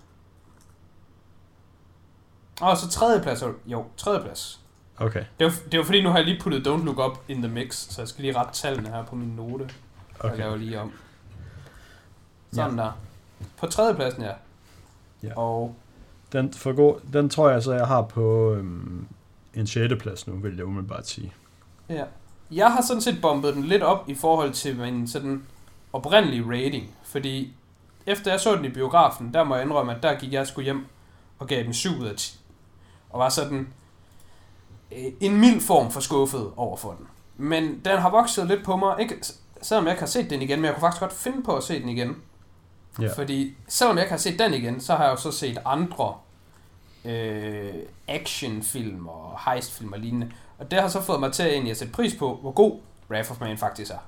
Og 2.61 2.77
så 2.77 2.89
tredje 2.89 3.23
plads, 3.23 3.43
jo, 3.67 3.85
tredje 3.97 4.21
plads. 4.21 4.61
Okay, 4.97 5.25
Det 5.39 5.45
var, 5.47 5.53
det 5.73 5.79
var 5.79 5.85
fordi, 5.85 6.03
nu 6.03 6.09
har 6.09 6.17
jeg 6.17 6.27
lige 6.27 6.41
puttet 6.41 6.67
Don't 6.67 6.85
Look 6.85 6.99
Up 6.99 7.19
in 7.29 7.43
the 7.43 7.49
mix, 7.53 7.75
så 7.75 8.01
jeg 8.03 8.09
skal 8.09 8.23
lige 8.23 8.37
rette 8.39 8.53
tallene 8.53 8.89
her 8.89 9.05
på 9.05 9.17
min 9.17 9.29
note. 9.29 9.69
Okay. 10.19 10.29
Jeg 10.31 10.39
laver 10.39 10.57
lige 10.57 10.81
om. 10.81 10.93
Sådan 12.53 12.77
ja. 12.79 12.83
der. 12.83 12.93
På 13.57 13.67
tredje 13.67 13.95
pladsen, 13.95 14.23
ja. 14.23 14.33
Ja. 15.23 15.38
Og 15.38 15.75
Den, 16.33 16.53
for 16.53 16.73
god, 16.73 17.01
den 17.12 17.29
tror 17.29 17.51
jeg 17.51 17.62
så, 17.62 17.73
jeg 17.73 17.87
har 17.87 18.03
på 18.03 18.53
øhm, 18.55 19.07
en 19.55 19.67
sjette 19.67 19.97
plads 19.97 20.27
nu, 20.27 20.35
vil 20.35 20.57
jeg 20.57 20.65
umiddelbart 20.65 21.09
sige. 21.09 21.33
ja. 21.88 22.05
Jeg 22.51 22.73
har 22.73 22.83
sådan 22.83 23.01
set 23.01 23.19
bombet 23.23 23.55
den 23.55 23.65
lidt 23.65 23.83
op 23.83 24.09
i 24.09 24.15
forhold 24.15 24.53
til 24.53 24.77
min 24.79 25.09
sådan 25.09 25.43
oprindelige 25.93 26.45
rating. 26.49 26.91
Fordi 27.05 27.53
efter 28.07 28.31
jeg 28.31 28.41
så 28.41 28.57
den 28.57 28.65
i 28.65 28.69
biografen, 28.69 29.35
der 29.35 29.45
må 29.45 29.55
jeg 29.55 29.65
indrømme, 29.65 29.95
at 29.97 30.03
der 30.03 30.19
gik 30.19 30.33
jeg 30.33 30.47
sgu 30.47 30.61
hjem 30.61 30.87
og 31.38 31.47
gav 31.47 31.65
den 31.65 31.75
7 31.75 31.91
ud 32.01 32.07
af 32.07 32.17
10. 32.17 32.38
Og 33.11 33.19
var 33.19 33.29
sådan 33.29 33.69
øh, 34.93 35.05
en 35.21 35.41
mild 35.41 35.61
form 35.61 35.91
for 35.91 36.01
skuffet 36.01 36.51
over 36.57 36.77
for 36.77 36.95
den. 36.99 37.07
Men 37.37 37.81
den 37.85 37.99
har 37.99 38.11
vokset 38.11 38.47
lidt 38.47 38.65
på 38.65 38.77
mig. 38.77 38.97
Ikke, 39.01 39.17
selvom 39.62 39.85
jeg 39.85 39.93
ikke 39.93 40.03
har 40.03 40.07
set 40.07 40.31
den 40.31 40.43
igen, 40.43 40.59
men 40.59 40.65
jeg 40.65 40.75
kunne 40.75 40.81
faktisk 40.81 41.01
godt 41.01 41.12
finde 41.12 41.43
på 41.43 41.57
at 41.57 41.62
se 41.62 41.81
den 41.81 41.88
igen. 41.88 42.17
Ja. 43.00 43.12
Fordi 43.16 43.57
selvom 43.68 43.96
jeg 43.96 44.05
ikke 44.05 44.12
har 44.12 44.18
set 44.18 44.38
den 44.38 44.55
igen, 44.55 44.81
så 44.81 44.94
har 44.94 45.05
jeg 45.05 45.11
jo 45.11 45.16
så 45.16 45.33
set 45.33 45.59
andre 45.64 46.14
øh, 47.05 47.74
actionfilm 48.09 49.09
og 49.09 49.38
heistfilm 49.46 49.92
og 49.92 49.98
lignende. 49.98 50.31
Og 50.59 50.70
det 50.70 50.81
har 50.81 50.88
så 50.88 51.00
fået 51.00 51.20
mig 51.20 51.33
til 51.33 51.46
egentlig 51.46 51.70
at 51.70 51.76
sætte 51.76 51.92
pris 51.92 52.14
på, 52.14 52.38
hvor 52.40 52.52
god 52.52 52.78
Wrath 53.11 53.31
of 53.31 53.40
Man 53.40 53.59
faktisk 53.59 53.90
er. 53.90 53.98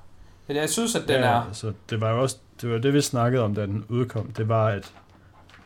Fordi 0.45 0.59
jeg 0.59 0.69
synes, 0.69 0.95
at 0.95 1.01
den 1.01 1.15
ja, 1.15 1.27
er... 1.27 1.47
Altså, 1.47 1.73
det 1.89 2.01
var 2.01 2.11
jo 2.11 2.21
også 2.21 2.37
det, 2.61 2.69
var 2.69 2.77
det, 2.77 2.93
vi 2.93 3.01
snakkede 3.01 3.43
om, 3.43 3.55
da 3.55 3.61
den 3.61 3.85
udkom. 3.89 4.31
Det 4.31 4.49
var, 4.49 4.67
at 4.67 4.93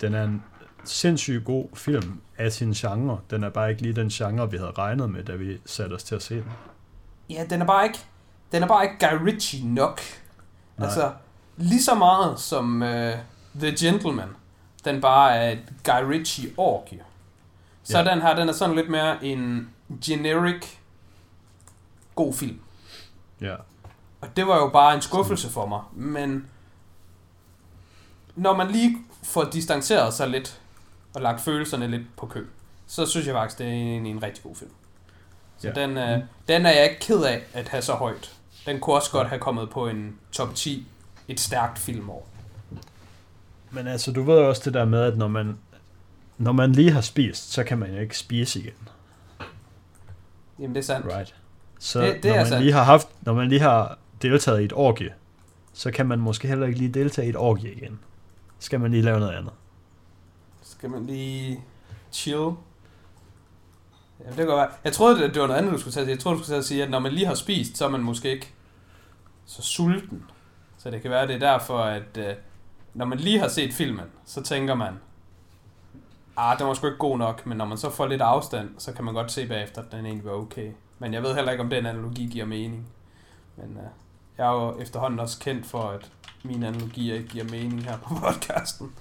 den 0.01 0.13
er 0.13 0.23
en 0.23 0.43
sindssygt 0.83 1.45
god 1.45 1.65
film 1.73 2.21
af 2.37 2.51
sin 2.51 2.73
genre. 2.73 3.19
Den 3.29 3.43
er 3.43 3.49
bare 3.49 3.69
ikke 3.69 3.81
lige 3.81 3.95
den 3.95 4.09
genre, 4.09 4.51
vi 4.51 4.57
havde 4.57 4.71
regnet 4.71 5.09
med, 5.09 5.23
da 5.23 5.35
vi 5.35 5.57
satte 5.65 5.93
os 5.93 6.03
til 6.03 6.15
at 6.15 6.23
se 6.23 6.35
den. 6.35 6.51
Ja, 7.29 7.45
den 7.49 7.61
er 7.61 7.65
bare 7.65 7.85
ikke... 7.85 7.99
Den 8.51 8.63
er 8.63 8.67
bare 8.67 8.83
ikke 8.83 9.07
Guy 9.07 9.25
Ritchie 9.25 9.67
nok. 9.67 10.01
Nej. 10.77 10.87
Altså, 10.87 11.11
lige 11.59 11.83
så 11.83 11.95
meget 11.95 12.39
som 12.39 12.81
uh, 12.81 12.87
The 13.59 13.75
Gentleman, 13.79 14.29
den 14.85 15.01
bare 15.01 15.35
er 15.35 15.51
et 15.51 15.59
Guy 15.85 16.03
Ritchie 16.11 16.49
orgie. 16.57 16.99
Så 17.83 17.97
Ja. 17.99 18.11
den 18.11 18.21
her, 18.21 18.35
den 18.35 18.49
er 18.49 18.53
sådan 18.53 18.75
lidt 18.75 18.89
mere 18.89 19.25
en 19.25 19.69
generic 20.05 20.65
god 22.15 22.33
film. 22.33 22.59
Ja. 23.41 23.55
Og 24.21 24.27
det 24.37 24.47
var 24.47 24.55
jo 24.57 24.69
bare 24.69 24.95
en 24.95 25.01
skuffelse 25.01 25.49
for 25.49 25.65
mig. 25.65 25.81
Men 25.93 26.45
når 28.35 28.55
man 28.55 28.71
lige 28.71 28.97
får 29.23 29.43
distanceret 29.43 30.13
sig 30.13 30.27
lidt, 30.29 30.59
og 31.13 31.21
lagt 31.21 31.41
følelserne 31.41 31.87
lidt 31.87 32.15
på 32.17 32.25
kø, 32.25 32.45
så 32.87 33.05
synes 33.05 33.27
jeg 33.27 33.33
faktisk, 33.35 33.59
det 33.59 33.67
er 33.67 33.71
en, 33.71 34.05
en 34.05 34.23
rigtig 34.23 34.43
god 34.43 34.55
film. 34.55 34.71
Så 35.57 35.67
Ja. 35.67 35.79
ja. 35.81 35.87
den, 35.87 35.97
øh, 35.97 36.19
den 36.47 36.65
er 36.65 36.71
jeg 36.71 36.83
ikke 36.83 36.99
ked 36.99 37.23
af 37.23 37.43
at 37.53 37.67
have 37.69 37.81
så 37.81 37.93
højt. 37.93 38.35
Den 38.65 38.79
kunne 38.79 38.95
også 38.95 39.11
godt 39.11 39.27
have 39.29 39.39
kommet 39.39 39.69
på 39.69 39.87
en 39.87 40.17
top 40.31 40.55
10 40.55 40.87
et 41.31 41.39
stærkt 41.39 41.79
filmår. 41.79 42.27
Men 43.71 43.87
altså, 43.87 44.11
du 44.11 44.23
ved 44.23 44.37
også 44.37 44.61
det 44.65 44.73
der 44.73 44.85
med, 44.85 45.01
at 45.01 45.17
når 45.17 45.27
man, 45.27 45.57
når 46.37 46.51
man 46.51 46.71
lige 46.71 46.91
har 46.91 47.01
spist, 47.01 47.51
så 47.51 47.63
kan 47.63 47.77
man 47.77 47.93
jo 47.93 47.99
ikke 47.99 48.17
spise 48.17 48.59
igen. 48.59 48.73
Jamen 50.59 50.75
det 50.75 50.81
er 50.81 50.85
sandt. 50.85 51.05
Right. 51.07 51.35
Så 51.79 52.01
Det- 52.01 52.13
det 52.23 52.25
når 52.25 52.35
man 52.37 52.45
sandt. 52.47 52.63
lige 52.63 52.73
har 52.73 52.83
haft, 52.83 53.07
når 53.21 53.33
man 53.33 53.49
lige 53.49 53.61
har 53.61 53.97
deltaget 54.21 54.61
i 54.61 54.65
et 54.65 54.73
orgie, 54.73 55.13
så 55.73 55.91
kan 55.91 56.05
man 56.05 56.19
måske 56.19 56.47
heller 56.47 56.65
ikke 56.67 56.79
lige 56.79 56.91
deltage 56.93 57.25
i 57.25 57.29
et 57.29 57.35
orgie 57.37 57.73
igen. 57.73 57.99
Skal 58.59 58.79
man 58.79 58.91
lige 58.91 59.03
lave 59.03 59.19
noget 59.19 59.33
andet. 59.33 59.51
Skal 60.61 60.89
man 60.89 61.05
lige 61.05 61.59
chill? 62.11 62.35
Jamen, 64.19 64.29
det 64.29 64.35
kan 64.35 64.47
være. 64.47 64.69
Jeg 64.83 64.93
troede, 64.93 65.21
det 65.33 65.41
var 65.41 65.47
noget 65.47 65.59
andet, 65.59 65.73
du 65.73 65.77
skulle 65.79 65.93
sige. 65.93 66.07
Jeg 66.07 66.19
troede, 66.19 66.37
du 66.37 66.43
skulle 66.43 66.55
til 66.55 66.59
at 66.59 66.65
sige, 66.65 66.83
at 66.83 66.89
når 66.89 66.99
man 66.99 67.11
lige 67.11 67.25
har 67.25 67.33
spist, 67.35 67.77
så 67.77 67.85
er 67.85 67.89
man 67.89 68.01
måske 68.01 68.31
ikke 68.31 68.53
så 69.45 69.61
sulten. 69.61 70.23
Så 70.79 70.91
det 70.91 71.01
kan 71.01 71.11
være, 71.11 71.27
det 71.27 71.35
er 71.35 71.39
derfor, 71.39 71.79
at 71.79 72.17
øh, 72.17 72.35
når 72.93 73.05
man 73.05 73.17
lige 73.17 73.39
har 73.39 73.47
set 73.47 73.73
filmen, 73.73 74.05
så 74.25 74.43
tænker 74.43 74.75
man, 74.75 74.93
ah, 76.37 76.59
den 76.59 76.67
var 76.67 76.73
sgu 76.73 76.87
ikke 76.87 76.97
god 76.97 77.17
nok, 77.17 77.45
men 77.45 77.57
når 77.57 77.65
man 77.65 77.77
så 77.77 77.89
får 77.89 78.07
lidt 78.07 78.21
afstand, 78.21 78.69
så 78.77 78.93
kan 78.93 79.05
man 79.05 79.13
godt 79.13 79.31
se 79.31 79.47
bagefter, 79.47 79.81
at 79.81 79.91
den 79.91 80.05
egentlig 80.05 80.25
var 80.25 80.31
okay. 80.31 80.71
Men 80.99 81.13
jeg 81.13 81.23
ved 81.23 81.35
heller 81.35 81.51
ikke, 81.51 81.63
om 81.63 81.69
den 81.69 81.85
analogi 81.85 82.25
giver 82.25 82.45
mening. 82.45 82.87
Men 83.57 83.77
øh, 83.77 83.83
jeg 84.37 84.47
er 84.47 84.51
jo 84.51 84.79
efterhånden 84.79 85.19
også 85.19 85.39
kendt 85.39 85.65
for, 85.65 85.81
at 85.83 86.11
mine 86.43 86.67
analogier 86.67 87.15
ikke 87.15 87.27
giver 87.27 87.45
mening 87.45 87.83
her 87.83 87.97
på 87.97 88.13
podcasten. 88.25 88.91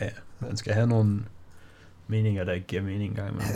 Ja, 0.00 0.08
man 0.40 0.56
skal 0.56 0.72
have 0.74 0.86
nogle 0.86 1.24
meninger, 2.06 2.44
der 2.44 2.52
ikke 2.52 2.66
giver 2.66 2.82
mening 2.82 3.10
engang. 3.10 3.34
Men, 3.34 3.42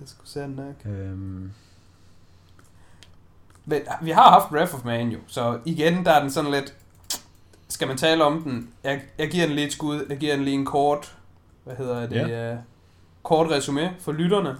Det 0.00 0.08
skulle 0.08 0.28
sandt 0.30 0.56
nok. 0.56 0.74
øhm, 0.86 1.52
Men 3.64 3.80
vi 4.02 4.10
har 4.10 4.30
haft 4.30 4.52
Wrath 4.52 4.74
of 4.74 4.84
Man 4.84 5.08
jo, 5.08 5.18
så 5.26 5.58
igen, 5.64 6.04
der 6.04 6.10
er 6.12 6.20
den 6.20 6.30
sådan 6.30 6.50
lidt... 6.50 6.74
Skal 7.68 7.88
man 7.88 7.96
tale 7.96 8.24
om 8.24 8.42
den? 8.42 8.70
Jeg, 8.84 9.02
jeg 9.18 9.30
giver 9.30 9.46
den 9.46 9.54
lige 9.54 9.66
et 9.66 9.72
skud. 9.72 10.06
Jeg 10.08 10.18
giver 10.18 10.34
den 10.34 10.44
lige 10.44 10.54
en 10.54 10.64
kort... 10.64 11.16
Hvad 11.64 11.76
hedder 11.76 12.06
det? 12.06 12.28
Ja. 12.28 12.52
Uh, 12.52 12.58
kort 13.22 13.50
resume 13.50 13.94
for 14.00 14.12
lytterne. 14.12 14.56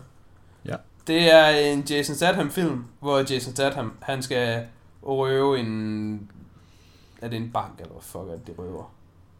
Ja. 0.65 0.77
Det 1.07 1.33
er 1.33 1.49
en 1.49 1.81
Jason 1.81 2.17
Statham-film, 2.17 2.85
hvor 3.01 3.19
Jason 3.19 3.53
Statham, 3.53 3.93
han 4.03 4.23
skal 4.23 4.67
røve 5.03 5.59
en... 5.59 6.31
Er 7.23 7.29
det 7.29 7.37
en 7.37 7.51
bank, 7.53 7.81
eller 7.81 7.93
hvad 7.93 8.03
fuck 8.03 8.25
er 8.29 8.33
det, 8.33 8.47
de 8.47 8.53
røver? 8.59 8.85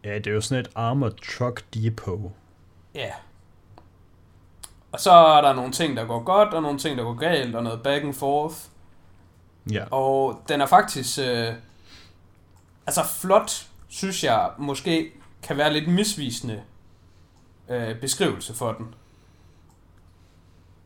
ja, 0.05 0.15
det 0.15 0.27
er 0.27 0.31
jo 0.33 0.41
sådan 0.41 0.65
et 0.65 0.71
Armored 0.75 1.37
Truck 1.39 1.65
Depot. 1.75 2.33
Ja. 2.95 3.11
Og 4.93 5.01
så 5.01 5.11
er 5.11 5.41
der 5.41 5.53
nogle 5.53 5.73
ting, 5.73 5.97
der 5.97 6.05
går 6.05 6.23
godt, 6.23 6.55
og 6.55 6.63
nogle 6.63 6.79
ting, 6.79 6.99
der 6.99 7.05
går 7.05 7.15
galt, 7.15 7.57
og 7.57 7.63
noget 7.63 7.83
back 7.83 8.05
and 8.05 8.15
forth. 8.15 8.55
Ja, 9.71 9.85
Og 9.91 10.43
den 10.49 10.61
er 10.61 10.67
faktisk... 10.67 11.19
Øh, 11.19 11.53
altså 12.87 13.03
flot, 13.21 13.67
synes 13.89 14.25
jeg, 14.25 14.51
måske 14.59 15.13
kan 15.43 15.57
være 15.57 15.73
lidt 15.73 15.89
misvisende 15.89 16.63
øh, 17.71 18.01
beskrivelse 18.01 18.55
for 18.55 18.73
den. 18.73 18.95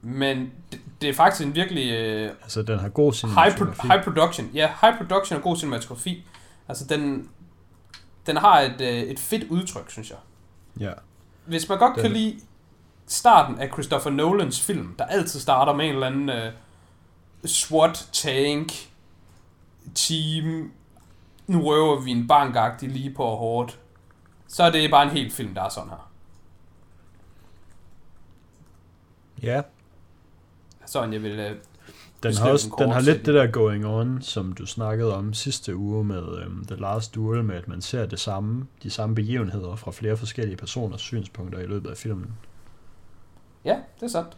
Men 0.03 0.53
det, 0.73 0.81
det 1.01 1.09
er 1.09 1.15
faktisk 1.15 1.47
en 1.47 1.55
virkelig 1.55 1.91
øh, 1.93 2.31
altså 2.43 2.63
den 2.63 2.79
har 2.79 2.89
god 2.89 3.13
high, 3.13 3.37
pro- 3.37 3.57
cinematografi. 3.57 3.89
high 3.89 4.05
production. 4.05 4.51
Ja, 4.55 4.71
high 4.81 4.97
production 4.99 5.37
og 5.37 5.43
god 5.43 5.57
cinematografi. 5.57 6.27
Altså 6.69 6.85
den, 6.87 7.29
den 8.27 8.37
har 8.37 8.61
et, 8.61 8.81
øh, 8.81 8.89
et 8.89 9.19
fedt 9.19 9.45
udtryk, 9.51 9.91
synes 9.91 10.11
jeg. 10.11 10.19
Ja, 10.81 10.93
Hvis 11.47 11.69
man 11.69 11.79
godt 11.79 11.95
Den- 11.95 12.03
kan 12.03 12.13
lide 12.13 12.41
starten 13.07 13.59
af 13.61 13.69
Christopher 13.73 14.11
Nolans 14.11 14.61
film, 14.61 14.95
der 14.99 15.05
altid 15.05 15.41
starter 15.41 15.73
med 15.73 15.85
en 15.87 15.93
eller 15.95 16.07
anden 16.07 16.29
øh, 16.29 16.53
SWAT-tank, 17.45 18.73
team, 19.95 20.73
nu 21.47 21.63
røver 21.63 22.01
vi 22.01 22.11
en 22.11 22.29
bankagtig 22.29 22.89
lige 22.89 23.15
på 23.15 23.25
hårdt, 23.25 23.81
så 24.49 24.63
er 24.63 24.71
det 24.71 24.91
bare 24.91 25.03
en 25.03 25.11
helt 25.11 25.33
film, 25.33 25.55
der 25.55 25.63
er 25.63 25.69
sådan 25.69 25.91
her. 25.91 26.11
ja. 29.43 29.63
Sådan 30.87 31.13
jeg 31.13 31.23
vil... 31.23 31.39
Øh, 31.39 31.57
Den 32.23 32.37
har, 32.37 32.51
også, 32.51 32.69
den 32.79 32.85
den 32.85 32.93
har 32.93 33.01
lidt 33.01 33.27
det 33.27 33.35
der 33.35 33.47
going 33.47 33.87
on, 33.87 34.23
som 34.23 34.53
du 34.53 34.67
snakkede 34.67 35.15
om 35.17 35.35
sidste 35.35 35.77
uge 35.77 36.05
med 36.05 36.23
um, 36.47 36.65
The 36.67 36.77
Last 36.77 37.15
Duel, 37.15 37.45
med 37.45 37.57
at 37.57 37.69
man 37.69 37.81
ser 37.81 38.07
det 38.07 38.21
samme, 38.21 38.67
de 38.83 38.91
samme 38.91 39.15
begivenheder 39.15 39.77
fra 39.77 39.91
flere 39.91 40.17
forskellige 40.17 40.57
personers 40.57 41.01
synspunkter 41.01 41.59
i 41.59 41.67
løbet 41.67 41.91
af 41.91 41.97
filmen. 41.97 42.35
ja, 43.65 43.77
det 43.97 44.03
er 44.03 44.09
sandt. 44.09 44.37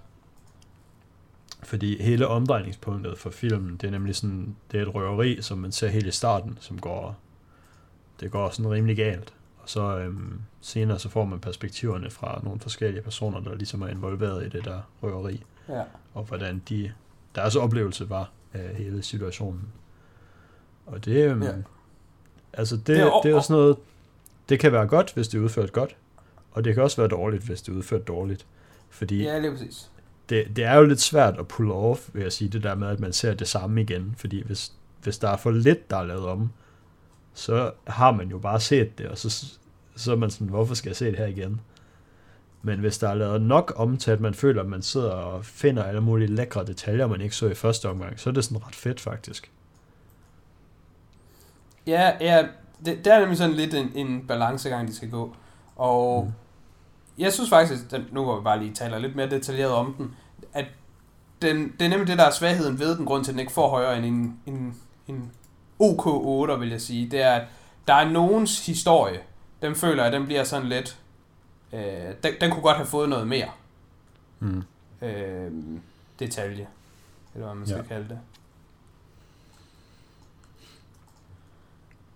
Fordi 1.62 2.02
hele 2.02 2.26
omdrejningspunktet 2.28 3.18
for 3.18 3.30
filmen, 3.30 3.76
det 3.76 3.86
er 3.86 3.90
nemlig 3.90 4.16
sådan, 4.16 4.56
det 4.72 4.78
er 4.78 4.82
et 4.82 4.94
røveri, 4.94 5.42
som 5.42 5.58
man 5.58 5.72
ser 5.72 5.88
helt 5.88 6.06
i 6.06 6.10
starten, 6.10 6.58
som 6.60 6.78
går, 6.78 7.16
det 8.20 8.30
går 8.30 8.50
sådan 8.50 8.70
rimelig 8.70 8.96
galt. 8.96 9.34
Og 9.62 9.68
så 9.68 9.98
øhm, 9.98 10.40
senere 10.60 10.98
så 10.98 11.08
får 11.08 11.24
man 11.24 11.40
perspektiverne 11.40 12.10
fra 12.10 12.40
nogle 12.44 12.60
forskellige 12.60 13.02
personer, 13.02 13.40
der 13.40 13.54
ligesom 13.54 13.82
er 13.82 13.88
involveret 13.88 14.46
i 14.46 14.48
det 14.48 14.64
der 14.64 14.80
røveri, 15.02 15.42
Ja. 15.68 15.82
og 16.14 16.24
hvordan 16.24 16.62
de, 16.68 16.92
deres 17.34 17.56
oplevelse 17.56 18.10
var 18.10 18.30
af 18.52 18.74
hele 18.74 19.02
situationen. 19.02 19.68
Og 20.86 21.04
det, 21.04 21.24
øhm, 21.30 21.42
Ja. 21.42 21.52
altså 22.52 22.76
det, 22.76 22.86
Det 22.86 23.00
er 23.00 23.20
det, 23.22 23.30
er 23.32 23.40
sådan 23.40 23.60
noget, 23.60 23.76
det 24.48 24.60
kan 24.60 24.72
være 24.72 24.86
godt, 24.86 25.14
hvis 25.14 25.28
det 25.28 25.38
er 25.38 25.42
udført 25.42 25.72
godt, 25.72 25.96
og 26.52 26.64
det 26.64 26.74
kan 26.74 26.82
også 26.82 26.96
være 26.96 27.08
dårligt, 27.08 27.42
hvis 27.44 27.62
det 27.62 27.72
er 27.72 27.76
udført 27.76 28.08
dårligt. 28.08 28.46
Fordi 28.90 29.22
ja, 29.22 29.38
lige 29.38 29.50
præcis. 29.50 29.90
Det, 30.30 30.56
det 30.56 30.64
er 30.64 30.74
jo 30.74 30.84
lidt 30.84 31.00
svært 31.00 31.38
at 31.38 31.48
pull 31.48 31.70
off, 31.70 32.08
vil 32.12 32.22
jeg 32.22 32.32
sige, 32.32 32.48
det 32.48 32.62
der 32.62 32.74
med, 32.74 32.88
at 32.88 33.00
man 33.00 33.12
ser 33.12 33.34
det 33.34 33.48
samme 33.48 33.80
igen. 33.80 34.14
Fordi 34.18 34.42
hvis, 34.46 34.72
hvis 35.02 35.18
der 35.18 35.28
er 35.28 35.36
for 35.36 35.50
lidt, 35.50 35.90
der 35.90 35.96
er 35.96 36.04
lavet 36.04 36.26
om, 36.26 36.50
så 37.34 37.72
har 37.86 38.10
man 38.12 38.28
jo 38.28 38.38
bare 38.38 38.60
set 38.60 38.98
det, 38.98 39.06
og 39.06 39.18
så, 39.18 39.46
så 39.96 40.12
er 40.12 40.16
man 40.16 40.30
sådan, 40.30 40.46
hvorfor 40.48 40.74
skal 40.74 40.88
jeg 40.88 40.96
se 40.96 41.06
det 41.06 41.18
her 41.18 41.26
igen? 41.26 41.60
Men 42.62 42.80
hvis 42.80 42.98
der 42.98 43.08
er 43.08 43.14
lavet 43.14 43.42
nok 43.42 43.72
om 43.76 43.96
til, 43.96 44.10
at 44.10 44.20
man 44.20 44.34
føler, 44.34 44.62
at 44.62 44.68
man 44.68 44.82
sidder 44.82 45.10
og 45.10 45.44
finder 45.44 45.84
alle 45.84 46.00
mulige 46.00 46.34
lækre 46.34 46.64
detaljer, 46.66 47.06
man 47.06 47.20
ikke 47.20 47.36
så 47.36 47.46
i 47.46 47.54
første 47.54 47.88
omgang, 47.88 48.20
så 48.20 48.30
er 48.30 48.34
det 48.34 48.44
sådan 48.44 48.66
ret 48.66 48.74
fedt 48.74 49.00
faktisk. 49.00 49.50
Ja, 51.86 52.12
ja 52.20 52.46
det, 52.84 53.04
det 53.04 53.12
er 53.12 53.20
nemlig 53.20 53.38
sådan 53.38 53.54
lidt 53.54 53.74
en, 53.74 53.92
en 53.94 54.26
balancegang, 54.26 54.88
de 54.88 54.94
skal 54.94 55.10
gå. 55.10 55.36
Og 55.76 56.24
Mm. 56.24 56.32
Jeg 57.20 57.32
synes 57.32 57.50
faktisk, 57.50 57.84
at 57.84 57.90
den, 57.90 58.06
nu 58.12 58.24
hvor 58.24 58.36
vi 58.38 58.44
bare 58.44 58.58
lige 58.58 58.74
taler 58.74 58.98
lidt 58.98 59.16
mere 59.16 59.30
detaljeret 59.30 59.72
om 59.72 59.94
den, 59.98 60.16
at 60.52 60.64
den, 61.42 61.72
det 61.78 61.84
er 61.84 61.88
nemlig 61.88 62.08
det, 62.08 62.18
der 62.18 62.24
er 62.24 62.30
svagheden 62.30 62.78
ved 62.78 62.96
den, 62.96 63.06
grund 63.06 63.24
til, 63.24 63.30
at 63.30 63.34
den 63.34 63.40
ikke 63.40 63.52
får 63.52 63.68
højere 63.70 63.96
end 63.96 64.06
en, 64.06 64.40
en, 64.46 64.74
en 65.08 65.30
OK8, 65.82 66.52
vil 66.58 66.68
jeg 66.70 66.80
sige, 66.80 67.10
det 67.10 67.22
er, 67.22 67.32
at 67.32 67.46
der 67.88 67.94
er 67.94 68.10
nogens 68.10 68.66
historie, 68.66 69.20
den 69.62 69.74
føler 69.76 70.02
jeg, 70.02 70.12
den 70.12 70.26
bliver 70.26 70.44
sådan 70.44 70.68
lidt, 70.68 70.98
øh, 71.72 71.80
den, 72.22 72.32
den 72.40 72.50
kunne 72.50 72.62
godt 72.62 72.76
have 72.76 72.86
fået 72.86 73.08
noget 73.08 73.28
mere 73.28 73.48
Mm. 74.42 74.62
øh, 75.02 75.50
detalje, 76.18 76.66
eller 77.34 77.46
hvad 77.46 77.54
man 77.54 77.66
skal 77.66 77.76
Ja. 77.78 77.86
kalde 77.94 78.08
det. 78.08 78.18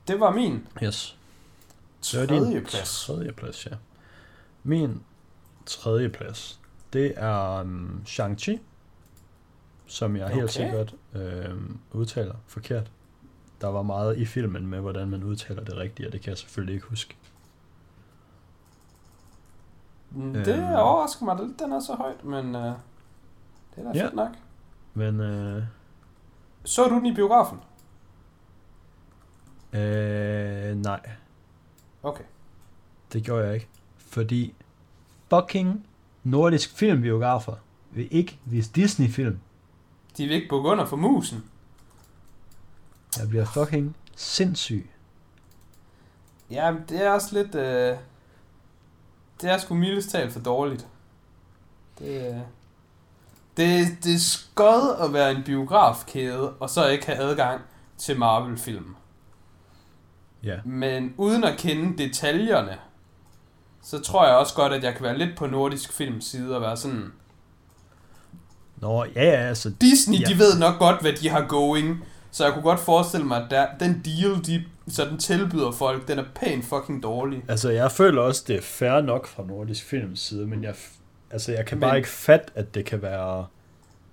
Det 0.09 0.21
var 0.21 0.31
min 0.31 0.67
Yes. 0.83 1.17
Tredje 2.03 2.61
plads. 2.61 3.05
Tredje 3.07 3.33
plads, 3.33 3.67
ja. 3.67 3.71
Min 4.65 5.03
tredje 5.67 6.09
plads, 6.09 6.61
det 6.93 7.13
er 7.17 7.61
um, 7.61 8.03
Shang-Chi, 8.07 8.59
som 9.87 10.17
jeg 10.17 10.25
okay. 10.25 10.35
helt 10.35 10.53
sikkert 10.53 10.95
øh, 11.15 11.55
udtaler 11.93 12.35
forkert. 12.47 12.91
Der 13.61 13.69
var 13.69 13.83
meget 13.83 14.19
i 14.19 14.25
filmen 14.27 14.67
med, 14.67 14.81
hvordan 14.81 15.09
man 15.09 15.23
udtaler 15.23 15.65
det 15.65 15.77
rigtigt, 15.77 16.07
og 16.07 16.13
det 16.13 16.21
kan 16.21 16.31
jeg 16.31 16.39
selvfølgelig 16.39 16.75
ikke 16.75 16.87
huske. 16.87 17.17
Mm, 20.11 20.33
Det 20.33 20.49
Øhm. 20.59 20.65
overrasker 20.75 21.25
mig 21.25 21.37
lidt, 21.47 21.59
den 21.59 21.73
er 21.73 21.81
så 21.81 21.95
højt, 21.95 22.25
men 22.25 22.55
øh, 22.55 22.63
det 23.77 23.87
er 23.87 23.93
da 23.93 23.99
Ja. 23.99 24.05
fedt 24.05 24.15
nok. 24.15 24.31
Men 24.95 25.21
øh, 25.21 25.63
Så 26.65 26.85
du 26.85 26.95
den 26.95 27.07
i 27.07 27.15
biografen? 27.15 27.59
øh, 29.73 30.77
nej, 30.77 31.01
Okay. 32.03 32.25
det 33.13 33.25
gjorde 33.25 33.45
jeg 33.47 33.55
ikke. 33.55 33.69
Fordi 34.15 34.55
fucking 35.31 35.87
nordisk 36.25 36.77
filmbiografer 36.77 37.57
vil 37.91 38.09
ikke 38.11 38.39
vise 38.45 38.73
Disney-film. 38.73 39.39
De 40.17 40.27
vil 40.27 40.35
ikke 40.37 40.49
bukke 40.49 40.71
under 40.71 40.87
for 40.87 40.97
musen. 40.97 41.45
Jeg 43.19 43.29
bliver 43.29 43.45
fucking 43.45 43.97
sindssyg. 44.17 44.91
Ja, 46.51 46.75
det 46.89 47.03
er 47.03 47.11
også 47.11 47.43
lidt... 47.43 47.55
Øh, 47.55 47.97
det 49.41 49.51
er 49.51 49.59
sgu 49.59 49.75
mildest 49.75 50.11
talt 50.11 50.33
for 50.33 50.41
dårligt. 50.41 50.87
Det, 51.99 52.29
øh, 52.29 52.41
det, 53.57 53.89
det 54.05 54.15
er 54.15 54.19
skød 54.19 54.97
at 55.01 55.13
være 55.13 55.31
en 55.31 55.43
biografkæde, 55.45 56.53
og 56.53 56.71
så 56.71 56.89
ikke 56.89 57.07
have 57.07 57.19
adgang 57.19 57.61
til 57.99 58.19
Marvel-film. 58.19 58.97
Ja. 60.43 60.61
Men 60.65 61.15
uden 61.17 61.45
at 61.45 61.59
kende 61.59 62.03
detaljerne, 62.03 62.79
så 63.85 64.01
tror 64.01 64.27
jeg 64.27 64.37
også 64.37 64.55
godt, 64.55 64.73
at 64.73 64.85
jeg 64.85 64.95
kan 64.95 65.03
være 65.03 65.19
lidt 65.19 65.37
på 65.37 65.47
nordisk 65.47 65.93
films 65.93 66.25
side 66.25 66.55
og 66.57 66.63
være 66.63 66.77
sådan... 66.77 67.13
Nå, 68.81 69.05
ja, 69.05 69.25
ja, 69.25 69.31
altså, 69.49 69.71
Disney, 69.81 70.19
Ja. 70.21 70.25
de 70.25 70.39
ved 70.39 70.59
nok 70.59 70.79
godt, 70.79 71.01
hvad 71.01 71.13
de 71.13 71.29
har 71.29 71.47
going. 71.49 72.05
Så 72.31 72.45
jeg 72.45 72.53
kunne 72.53 72.63
godt 72.63 72.81
forestille 72.81 73.27
mig, 73.27 73.45
at 73.45 73.51
der, 73.51 73.67
den 73.81 74.03
deal, 74.05 74.47
de 74.47 74.65
så 74.89 75.05
den 75.05 75.19
tilbyder 75.19 75.71
folk, 75.73 76.09
den 76.09 76.19
er 76.19 76.25
pænt 76.35 76.65
fucking 76.65 77.03
dårlig. 77.03 77.43
Altså, 77.49 77.71
jeg 77.71 77.93
føler 77.93 78.23
også, 78.23 78.45
det 78.49 78.57
er 78.57 78.63
fair 78.63 79.01
nok 79.01 79.27
fra 79.27 79.43
Nordisk 79.47 79.85
Films 79.85 80.21
side, 80.21 80.47
men 80.47 80.65
jeg, 80.65 80.75
altså, 81.31 81.53
jeg 81.53 81.67
kan 81.67 81.79
Men- 81.79 81.81
bare 81.89 81.97
ikke 81.97 82.09
fatte, 82.09 82.47
at 82.55 82.75
det 82.75 82.85
kan 82.85 83.03
være... 83.03 83.47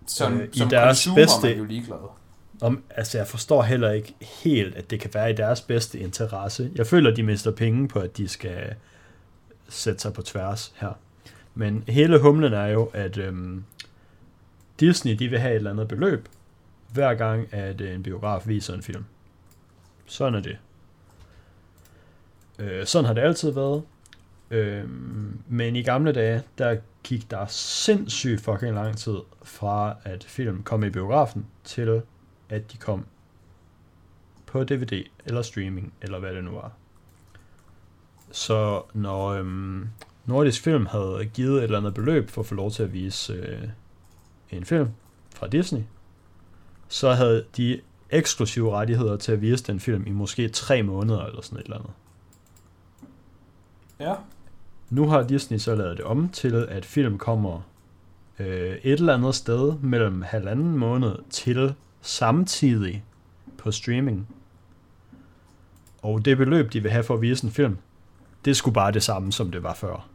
Som, 0.07 0.39
Øh, 0.39 0.47
i 0.53 0.57
som 0.60 0.69
deres 0.69 0.97
consumer 0.97 1.15
bedste- 1.15 1.47
er 1.47 1.51
man 1.51 1.57
jo 1.57 1.63
ligeglad. 1.65 1.97
Om, 2.62 2.84
altså, 2.89 3.17
jeg 3.17 3.27
forstår 3.27 3.62
heller 3.62 3.91
ikke 3.91 4.13
helt, 4.43 4.75
at 4.75 4.89
det 4.89 4.99
kan 4.99 5.12
være 5.13 5.29
i 5.31 5.34
deres 5.34 5.62
bedste 5.62 5.99
interesse. 5.99 6.71
Jeg 6.75 6.88
føler, 6.88 7.15
de 7.15 7.23
mister 7.23 7.51
penge 7.51 7.88
på, 7.88 7.99
at 7.99 8.17
de 8.17 8.27
skal 8.27 8.73
sætte 9.71 9.99
sig 9.99 10.13
på 10.13 10.21
tværs 10.21 10.73
her. 10.75 10.93
Men 11.55 11.84
hele 11.88 12.19
humlen 12.19 12.53
er 12.53 12.65
jo, 12.67 12.91
at 12.93 13.17
øhm, 13.17 13.63
Disney 14.79 15.15
de 15.15 15.27
vil 15.27 15.39
have 15.39 15.51
et 15.51 15.55
eller 15.55 15.71
andet 15.71 15.88
beløb, 15.88 16.27
hver 16.93 17.13
gang, 17.13 17.53
at 17.53 17.81
øh, 17.81 17.95
en 17.95 18.03
biograf 18.03 18.47
viser 18.47 18.73
en 18.73 18.81
film. 18.81 19.05
Sådan 20.05 20.36
er 20.36 20.41
det. 20.41 20.57
Øh, 22.60 22.86
sådan 22.86 23.05
har 23.05 23.13
det 23.13 23.21
altid 23.21 23.51
været. 23.51 23.84
Øh, 24.51 24.89
men 25.47 25.75
i 25.75 25.81
gamle 25.81 26.12
dage, 26.12 26.43
der 26.57 26.77
gik 27.03 27.31
der 27.31 27.45
sindssygt 27.45 28.41
fucking 28.41 28.75
lang 28.75 28.97
tid 28.97 29.17
fra, 29.43 29.95
at 30.03 30.23
film 30.23 30.63
kom 30.63 30.84
i 30.84 30.89
biografen, 30.89 31.45
til 31.63 32.01
at 32.49 32.71
de 32.71 32.77
kom 32.77 33.05
på 34.45 34.63
DVD 34.63 35.03
eller 35.25 35.41
streaming, 35.41 35.93
eller 36.01 36.19
hvad 36.19 36.34
det 36.34 36.43
nu 36.43 36.51
var. 36.51 36.71
Så 38.32 38.82
når 38.94 39.28
øhm, 39.28 39.88
Nordisk 40.26 40.63
Film 40.63 40.86
havde 40.86 41.26
givet 41.34 41.58
et 41.58 41.63
eller 41.63 41.78
andet 41.78 41.94
beløb 41.94 42.30
for 42.30 42.41
at 42.41 42.48
få 42.48 42.56
lov 42.56 42.72
til 42.72 42.84
at 42.84 42.94
vise 42.94 43.34
øh, 43.34 43.70
en 44.52 44.65
film 44.65 44.89
fra 45.36 45.48
Disney, 45.48 45.82
så 46.88 47.13
havde 47.13 47.46
de 47.58 47.82
eksklusive 48.10 48.72
rettigheder 48.72 49.17
til 49.17 49.32
at 49.32 49.41
vise 49.41 49.63
den 49.63 49.80
film 49.80 50.08
i 50.08 50.12
måske 50.12 50.50
tre 50.50 50.84
måneder 50.84 51.26
eller 51.26 51.41
sådan 51.41 51.60
et 51.60 51.63
eller 51.63 51.78
andet. 51.78 51.91
Ja. 54.00 54.15
Nu 54.89 55.08
har 55.08 55.24
Disney 55.24 55.58
så 55.58 55.76
lavet 55.76 55.98
det 55.98 56.06
om 56.06 56.30
til, 56.30 56.56
at 56.70 56.86
film 56.86 57.17
kommer 57.17 57.62
øh, 58.39 58.78
et 58.84 59.00
eller 59.00 59.13
andet 59.13 59.36
sted 59.36 59.74
mellem 59.80 60.22
halvanden 60.22 60.78
måned 60.78 61.15
til 61.30 61.76
samtidig 62.02 63.04
på 63.58 63.72
streaming. 63.72 64.28
Og 66.02 66.26
det 66.26 66.38
beløb, 66.38 66.74
de 66.74 66.82
vil 66.82 66.91
have 66.91 67.04
for 67.04 67.13
at 67.13 67.22
vise 67.22 67.46
en 67.46 67.52
film, 67.52 67.78
det 68.45 68.58
skulle 68.58 68.73
bare 68.73 68.91
det 68.91 69.04
samme, 69.04 69.32
som 69.32 69.51
det 69.51 69.63
var 69.63 69.73
før. 69.73 70.08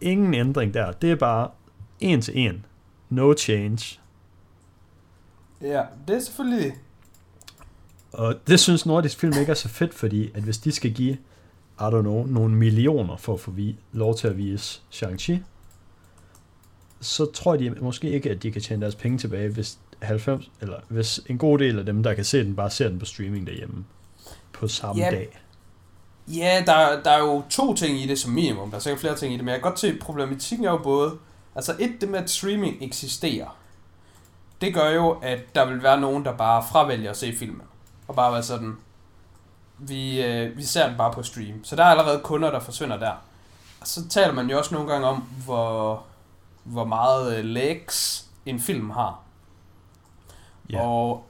Ingen 0.00 0.34
ændring 0.34 0.74
der. 0.74 0.92
Det 0.92 1.10
er 1.10 1.16
bare 1.16 1.50
en 2.00 2.20
til 2.20 2.38
en. 2.38 2.66
No 3.10 3.34
change. 3.38 4.00
Ja, 5.60 5.82
det 6.08 6.16
er 6.16 6.20
selvfølgelig... 6.20 6.72
Og 8.12 8.34
det 8.46 8.60
synes 8.60 8.86
Nordisk 8.86 9.18
Film 9.18 9.32
ikke 9.40 9.50
er 9.50 9.54
så 9.54 9.68
fedt, 9.68 9.94
fordi 9.94 10.30
at 10.34 10.42
hvis 10.42 10.58
de 10.58 10.72
skal 10.72 10.92
give, 10.92 11.12
I 11.80 11.82
don't 11.82 12.00
know, 12.00 12.26
nogle 12.26 12.54
millioner 12.54 13.16
for 13.16 13.34
at 13.34 13.40
få 13.40 13.50
vi, 13.50 13.76
lov 13.92 14.16
til 14.16 14.28
at 14.28 14.36
vise 14.36 14.80
Shang-Chi, 14.94 15.36
så 17.00 17.26
tror 17.32 17.56
de 17.56 17.70
måske 17.70 18.10
ikke, 18.10 18.30
at 18.30 18.42
de 18.42 18.52
kan 18.52 18.62
tjene 18.62 18.82
deres 18.82 18.94
penge 18.94 19.18
tilbage, 19.18 19.48
hvis 19.48 19.78
90, 20.02 20.50
eller 20.60 20.76
hvis 20.88 21.20
en 21.26 21.38
god 21.38 21.58
del 21.58 21.78
af 21.78 21.86
dem, 21.86 22.02
der 22.02 22.14
kan 22.14 22.24
se 22.24 22.44
den, 22.44 22.56
bare 22.56 22.70
ser 22.70 22.88
den 22.88 22.98
på 22.98 23.04
streaming 23.04 23.46
derhjemme 23.46 23.84
på 24.52 24.68
samme 24.68 25.02
Ja. 25.02 25.10
dag. 25.10 25.40
Ja, 26.28 26.62
der, 26.66 27.02
der 27.02 27.10
er 27.10 27.18
jo 27.18 27.42
to 27.50 27.74
ting 27.74 27.98
i 27.98 28.06
det 28.06 28.18
som 28.18 28.32
minimum. 28.32 28.70
Der 28.70 28.76
er 28.76 28.80
sikkert 28.80 29.00
flere 29.00 29.16
ting 29.16 29.32
i 29.32 29.36
det, 29.36 29.44
men 29.44 29.52
jeg 29.52 29.60
kan 29.62 29.70
godt 29.70 29.80
se, 29.80 29.88
at 29.88 29.98
problematikken 29.98 30.66
er 30.66 30.70
jo 30.70 30.78
både... 30.78 31.18
Altså 31.54 31.76
et, 31.78 32.00
det 32.00 32.08
med, 32.08 32.18
at 32.18 32.30
streaming 32.30 32.82
eksisterer. 32.82 33.56
Det 34.60 34.74
gør 34.74 34.90
jo, 34.90 35.10
at 35.10 35.54
der 35.54 35.64
vil 35.64 35.82
være 35.82 36.00
nogen, 36.00 36.24
der 36.24 36.36
bare 36.36 36.64
fravælger 36.70 37.10
at 37.10 37.16
se 37.16 37.36
filmen. 37.38 37.62
Og 38.08 38.14
bare 38.14 38.32
være 38.32 38.42
sådan... 38.42 38.76
Vi, 39.78 40.22
øh, 40.22 40.56
vi 40.56 40.62
ser 40.62 40.88
den 40.88 40.96
bare 40.96 41.12
på 41.12 41.22
stream. 41.22 41.64
Så 41.64 41.76
der 41.76 41.84
er 41.84 41.88
allerede 41.88 42.20
kunder, 42.24 42.50
der 42.50 42.60
forsvinder 42.60 42.98
der. 42.98 43.12
Og 43.80 43.86
så 43.86 44.08
taler 44.08 44.32
man 44.32 44.50
jo 44.50 44.58
også 44.58 44.74
nogle 44.74 44.92
gange 44.92 45.06
om, 45.06 45.16
hvor, 45.44 46.04
hvor 46.64 46.84
meget 46.84 47.38
øh, 47.38 47.44
legs 47.44 48.26
en 48.46 48.60
film 48.60 48.90
har. 48.90 49.20
Ja. 50.70 50.80
Og 50.80 51.26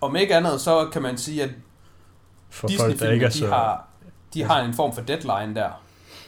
om 0.00 0.16
ikke 0.16 0.36
andet, 0.36 0.60
så 0.60 0.88
kan 0.92 1.02
man 1.02 1.18
sige, 1.18 1.42
at 1.42 1.50
For 2.50 2.68
folk, 2.78 2.98
der 3.00 3.10
ikke 3.10 3.24
er 3.26 3.30
de, 3.30 3.38
så, 3.38 3.46
har, 3.46 3.86
de 4.34 4.42
har 4.42 4.60
en 4.60 4.74
form 4.74 4.94
for 4.94 5.02
deadline 5.02 5.54
der. 5.54 5.70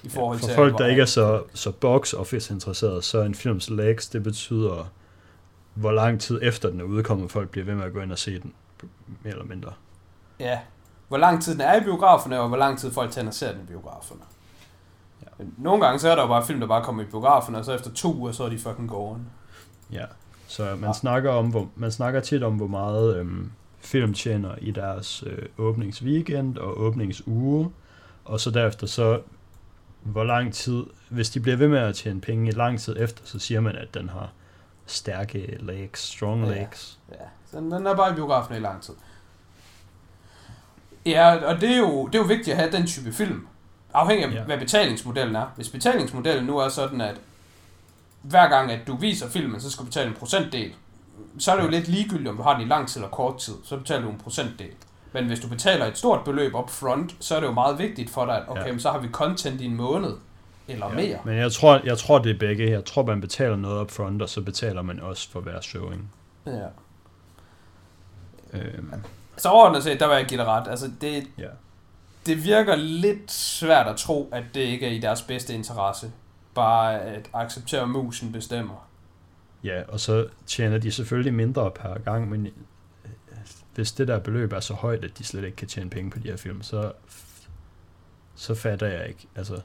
I 0.02 0.08
forhold 0.08 0.38
for 0.38 0.46
til, 0.46 0.54
folk, 0.54 0.78
der 0.78 0.86
ikke 0.86 1.02
er 1.02 1.06
så, 1.06 1.42
så 1.54 1.70
box 1.72 2.14
office 2.14 2.54
interesseret, 2.54 3.04
så 3.04 3.20
en 3.20 3.34
films 3.34 3.70
legs, 3.70 4.08
det 4.08 4.22
betyder, 4.22 4.90
hvor 5.74 5.92
lang 5.92 6.20
tid 6.20 6.38
efter 6.42 6.70
den 6.70 6.80
er 6.80 6.84
udkommet, 6.84 7.30
folk 7.30 7.50
bliver 7.50 7.64
ved 7.64 7.74
med 7.74 7.84
at 7.84 7.92
gå 7.92 8.00
ind 8.00 8.12
og 8.12 8.18
se 8.18 8.40
den, 8.40 8.52
mere 9.22 9.32
eller 9.32 9.44
mindre. 9.46 9.72
Ja. 10.40 10.58
Hvor 11.08 11.18
lang 11.18 11.42
tid 11.42 11.52
den 11.52 11.60
er 11.60 11.80
i 11.80 11.80
biograferne, 11.80 12.40
og 12.40 12.48
hvor 12.48 12.56
lang 12.56 12.78
tid 12.78 12.92
folk 12.92 13.10
tager 13.10 13.26
og 13.26 13.34
ser 13.34 13.52
den 13.52 13.60
i 13.60 13.66
biograferne. 13.66 14.20
Ja. 15.22 15.26
Men 15.38 15.54
Nogle 15.58 15.84
gange 15.84 15.98
så 15.98 16.08
er 16.10 16.14
der 16.14 16.22
jo 16.22 16.28
bare 16.28 16.46
film, 16.46 16.60
der 16.60 16.66
bare 16.66 16.84
kommer 16.84 17.02
i 17.02 17.06
biograferne, 17.06 17.58
og 17.58 17.64
så 17.64 17.72
efter 17.72 17.90
to 17.94 18.14
uger, 18.14 18.32
så 18.32 18.44
er 18.44 18.48
de 18.48 18.58
fucking 18.58 18.88
gone. 18.88 19.20
Ja, 19.92 20.04
så 20.46 20.62
man, 20.64 20.80
Ja. 20.80 20.86
ja. 20.86 20.92
snakker 20.92 21.30
om, 21.30 21.46
hvor, 21.50 21.68
man 21.76 21.92
snakker 21.92 22.20
tit 22.20 22.42
om, 22.42 22.54
hvor 22.54 22.66
meget 22.66 23.16
øhm, 23.16 23.50
film 23.82 24.14
tjener 24.14 24.54
i 24.60 24.70
deres 24.70 25.24
øh, 25.26 25.38
åbningsweekend 25.58 26.58
og 26.58 26.80
åbningsuge, 26.80 27.70
og 28.24 28.40
så 28.40 28.50
derefter 28.50 28.86
så, 28.86 29.20
hvor 30.02 30.24
lang 30.24 30.54
tid, 30.54 30.84
hvis 31.08 31.30
de 31.30 31.40
bliver 31.40 31.56
ved 31.56 31.68
med 31.68 31.78
at 31.78 31.94
tjene 31.94 32.20
penge 32.20 32.48
i 32.48 32.52
lang 32.54 32.80
tid 32.80 32.96
efter, 32.98 33.22
så 33.24 33.38
siger 33.38 33.60
man, 33.60 33.76
at 33.76 33.94
den 33.94 34.08
har 34.08 34.30
stærke 34.86 35.56
legs, 35.60 36.00
strong 36.00 36.44
Ja. 36.46 36.54
legs. 36.60 36.98
Ja, 37.10 37.16
så 37.50 37.56
den 37.58 37.86
er 37.86 37.94
bare 37.96 38.12
i 38.12 38.14
biografen 38.14 38.56
i 38.56 38.58
lang 38.58 38.82
tid. 38.82 38.94
Ja, 41.06 41.34
og 41.46 41.60
det 41.60 41.70
er, 41.70 41.76
jo, 41.78 42.06
det 42.06 42.14
er 42.14 42.18
jo 42.18 42.24
vigtigt 42.24 42.48
at 42.48 42.56
have 42.56 42.72
den 42.72 42.86
type 42.86 43.12
film. 43.12 43.46
Afhængig 43.94 44.26
af, 44.28 44.34
Ja. 44.34 44.42
hvad 44.42 44.58
betalingsmodellen 44.58 45.36
er. 45.36 45.46
Hvis 45.56 45.68
betalingsmodellen 45.68 46.44
nu 46.46 46.58
er 46.58 46.68
sådan, 46.68 47.00
at 47.00 47.16
hver 48.22 48.48
gang, 48.48 48.70
at 48.70 48.86
du 48.86 48.96
viser 48.96 49.28
filmen, 49.28 49.60
så 49.60 49.70
skal 49.70 49.80
du 49.82 49.86
betale 49.86 50.08
en 50.08 50.14
procentdel, 50.16 50.72
så 51.38 51.52
er 51.52 51.56
det 51.56 51.64
jo 51.64 51.68
lidt 51.70 51.88
ligegyldigt, 51.88 52.28
om 52.28 52.36
du 52.36 52.42
har 52.42 52.52
den 52.58 52.62
i 52.66 52.68
lang 52.68 52.88
tid 52.88 53.00
eller 53.00 53.10
kort 53.10 53.38
tid. 53.38 53.54
Så 53.64 53.76
betaler 53.76 54.02
du 54.02 54.10
en 54.10 54.18
procentdel. 54.18 54.70
Men 55.12 55.26
hvis 55.26 55.40
du 55.40 55.48
betaler 55.48 55.86
et 55.86 55.98
stort 55.98 56.24
beløb 56.24 56.54
up 56.54 56.70
front, 56.70 57.14
så 57.20 57.36
er 57.36 57.40
det 57.40 57.46
jo 57.46 57.52
meget 57.52 57.78
vigtigt 57.78 58.10
for 58.10 58.24
dig, 58.26 58.36
at 58.36 58.42
okay, 58.48 58.72
Ja. 58.72 58.78
så 58.78 58.90
har 58.90 58.98
vi 58.98 59.08
content 59.08 59.60
i 59.60 59.64
en 59.64 59.74
måned 59.76 60.12
eller 60.68 60.88
ja. 60.88 60.94
mere. 60.94 61.18
Men 61.24 61.36
jeg 61.38 61.52
tror, 61.52 61.80
jeg 61.84 61.98
tror, 61.98 62.18
det 62.18 62.34
er 62.34 62.38
begge. 62.38 62.70
Jeg 62.70 62.84
tror, 62.84 63.04
man 63.06 63.20
betaler 63.20 63.56
noget 63.56 63.80
up 63.80 63.90
front, 63.90 64.22
og 64.22 64.28
så 64.28 64.40
betaler 64.42 64.82
man 64.82 65.00
også 65.00 65.30
for 65.30 65.40
hver 65.40 65.60
showing. 65.60 66.12
Ja. 66.46 66.66
Øhm, 68.52 68.92
Så 69.36 69.48
overordnet 69.48 69.82
set, 69.82 70.00
der 70.00 70.08
vil 70.08 70.16
jeg 70.16 70.26
give 70.26 70.38
dig 70.40 70.46
ret. 70.46 70.68
Altså, 70.68 70.90
det, 71.00 71.26
ja. 71.38 71.48
det 72.26 72.44
virker 72.44 72.76
lidt 72.76 73.32
svært 73.32 73.86
at 73.86 73.96
tro, 73.96 74.28
at 74.32 74.44
det 74.54 74.60
ikke 74.60 74.86
er 74.86 74.90
i 74.90 74.98
deres 74.98 75.22
bedste 75.22 75.54
interesse. 75.54 76.12
Bare 76.54 77.00
at 77.00 77.30
acceptere, 77.34 77.80
at 77.82 77.88
musen 77.88 78.32
bestemmer. 78.32 78.86
Ja, 79.64 79.82
og 79.88 80.00
så 80.00 80.26
tjener 80.46 80.78
de 80.78 80.92
selvfølgelig 80.92 81.34
mindre 81.34 81.70
per 81.70 81.98
gang, 81.98 82.30
men 82.30 82.46
øh, 82.46 82.52
hvis 83.74 83.92
det 83.92 84.08
der 84.08 84.18
beløb 84.18 84.52
er 84.52 84.60
så 84.60 84.74
højt, 84.74 85.04
at 85.04 85.18
de 85.18 85.24
slet 85.24 85.44
ikke 85.44 85.56
kan 85.56 85.68
tjene 85.68 85.90
penge 85.90 86.10
på 86.10 86.18
de 86.18 86.28
her 86.28 86.36
film, 86.36 86.62
så, 86.62 86.92
så 88.34 88.54
fatter 88.54 88.86
jeg 88.86 89.08
ikke. 89.08 89.26
Altså, 89.36 89.60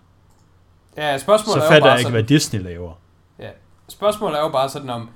Ja, 0.98 1.18
spørgsmålet 1.18 1.54
så 1.54 1.60
er 1.62 1.66
jo 1.66 1.72
fatter 1.72 1.82
bare 1.82 1.92
jeg 1.92 2.00
ikke, 2.00 2.08
sådan, 2.08 2.14
hvad 2.14 2.24
Disney 2.24 2.62
laver. 2.64 2.94
spørgsmålet 3.90 4.38
er 4.40 4.44
jo 4.44 4.50
bare 4.50 4.70
sådan 4.70 4.90
om, 4.90 5.10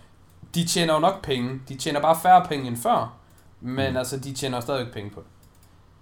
de 0.55 0.65
tjener 0.65 0.93
jo 0.93 0.99
nok 0.99 1.23
penge. 1.25 1.61
De 1.69 1.75
tjener 1.75 2.01
bare 2.01 2.17
færre 2.23 2.45
penge 2.47 2.67
end 2.67 2.77
før, 2.77 3.17
men 3.61 3.91
Mm. 3.91 3.97
altså, 3.97 4.19
de 4.19 4.33
tjener 4.33 4.59
stadigvæk 4.59 4.93
penge 4.93 5.09
på 5.09 5.19
det. 5.19 5.27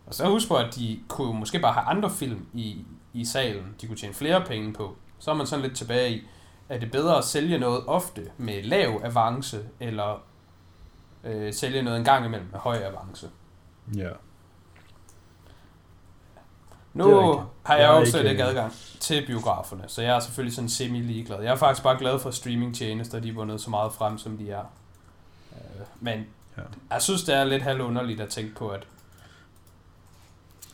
Og 0.05 0.13
så 0.13 0.25
husk 0.29 0.47
på, 0.47 0.55
at 0.55 0.75
de 0.75 0.99
kunne 1.07 1.39
måske 1.39 1.59
bare 1.59 1.73
have 1.73 1.85
andre 1.85 2.09
film 2.09 2.45
i, 2.53 2.85
i 3.13 3.25
salen, 3.25 3.75
de 3.81 3.87
kunne 3.87 3.97
tjene 3.97 4.13
flere 4.13 4.41
penge 4.45 4.73
på. 4.73 4.97
Så 5.19 5.31
er 5.31 5.35
man 5.35 5.47
sådan 5.47 5.65
lidt 5.65 5.77
tilbage 5.77 6.11
i, 6.11 6.27
er 6.69 6.79
det 6.79 6.91
bedre 6.91 7.17
at 7.17 7.23
sælge 7.23 7.57
noget 7.57 7.83
ofte 7.87 8.31
med 8.37 8.63
lav 8.63 9.01
avance, 9.03 9.59
eller 9.79 10.21
øh, 11.23 11.53
sælge 11.53 11.81
noget 11.81 11.97
en 11.99 12.05
gang 12.05 12.25
imellem 12.25 12.47
med 12.51 12.59
høj 12.59 12.75
avance? 12.77 13.29
Ja. 13.95 14.09
Nu 16.93 17.41
har 17.63 17.75
jeg 17.75 17.83
Jeg 17.83 17.93
jo 17.93 17.99
ikke- 17.99 18.11
slet 18.11 18.25
ikke 18.31 18.43
adgang 18.43 18.73
til 18.99 19.25
biograferne, 19.27 19.83
så 19.87 20.01
jeg 20.01 20.15
er 20.15 20.19
selvfølgelig 20.19 20.55
sådan 20.55 20.69
semi-ligeglad. 20.69 21.41
Jeg 21.41 21.51
er 21.51 21.55
faktisk 21.55 21.83
bare 21.83 21.97
glad 21.97 22.19
for 22.19 22.31
streamingtjenester, 22.31 23.19
de 23.19 23.29
er 23.29 23.33
vundet 23.33 23.61
så 23.61 23.69
meget 23.69 23.93
frem, 23.93 24.17
som 24.17 24.37
de 24.37 24.51
er. 24.51 24.63
Øh, 25.51 25.85
Men 25.99 26.25
Ja. 26.57 26.61
jeg 26.91 27.01
synes, 27.01 27.23
det 27.23 27.35
er 27.35 27.43
lidt 27.43 27.63
halvunderligt 27.63 28.21
at 28.21 28.29
tænke 28.29 28.55
på, 28.55 28.69
at 28.69 28.87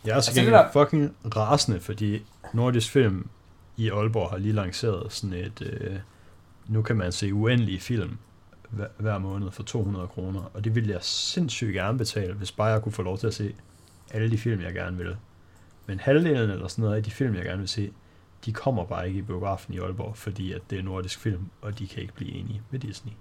Jeg 0.06 0.12
er 0.18 0.22
så 0.22 0.32
Altså, 0.32 0.42
det 0.42 0.52
der- 0.52 0.72
fucking 0.72 1.16
rasende, 1.36 1.80
fordi 1.82 2.26
Nordisk 2.54 2.92
Film 2.92 3.30
i 3.78 3.90
Aalborg 3.90 4.30
har 4.30 4.38
lige 4.38 4.54
lanceret 4.54 5.14
sådan 5.14 5.38
et, 5.38 5.62
øh, 5.62 6.00
nu 6.68 6.82
kan 6.82 6.96
man 6.96 7.12
se 7.12 7.34
uendelige 7.34 7.80
film 7.80 8.18
hver, 8.70 8.88
hver 8.98 9.18
måned 9.18 9.52
for 9.52 9.64
200 9.64 10.08
kroner, 10.08 10.42
og 10.54 10.64
det 10.64 10.76
ville 10.76 10.94
jeg 10.94 11.04
sindssygt 11.04 11.74
gerne 11.74 11.98
betale, 11.98 12.34
hvis 12.34 12.52
bare 12.52 12.68
jeg 12.68 12.82
kunne 12.82 12.92
få 12.92 13.02
lov 13.02 13.18
til 13.18 13.28
at 13.28 13.34
se 13.34 13.56
alle 14.12 14.32
de 14.32 14.38
film, 14.38 14.62
jeg 14.62 14.74
gerne 14.74 14.98
vil. 14.98 15.18
Men 15.86 16.00
halvdelen 16.00 16.50
eller 16.50 16.68
sådan 16.68 16.84
noget 16.84 16.98
af 16.98 17.04
de 17.04 17.12
film, 17.12 17.36
jeg 17.36 17.44
gerne 17.44 17.60
vil 17.60 17.70
se, 17.70 17.92
de 18.46 18.54
kommer 18.54 18.86
bare 18.86 19.08
ikke 19.08 19.20
i 19.20 19.22
biografen 19.22 19.74
i 19.74 19.80
Aalborg, 19.80 20.18
fordi 20.18 20.52
at 20.52 20.62
det 20.70 20.80
er 20.80 20.84
nordisk 20.84 21.20
film, 21.20 21.50
og 21.62 21.80
de 21.80 21.88
kan 21.88 22.02
ikke 22.02 22.14
blive 22.14 22.32
enige 22.32 22.62
med 22.72 22.80
Disney. 22.80 23.14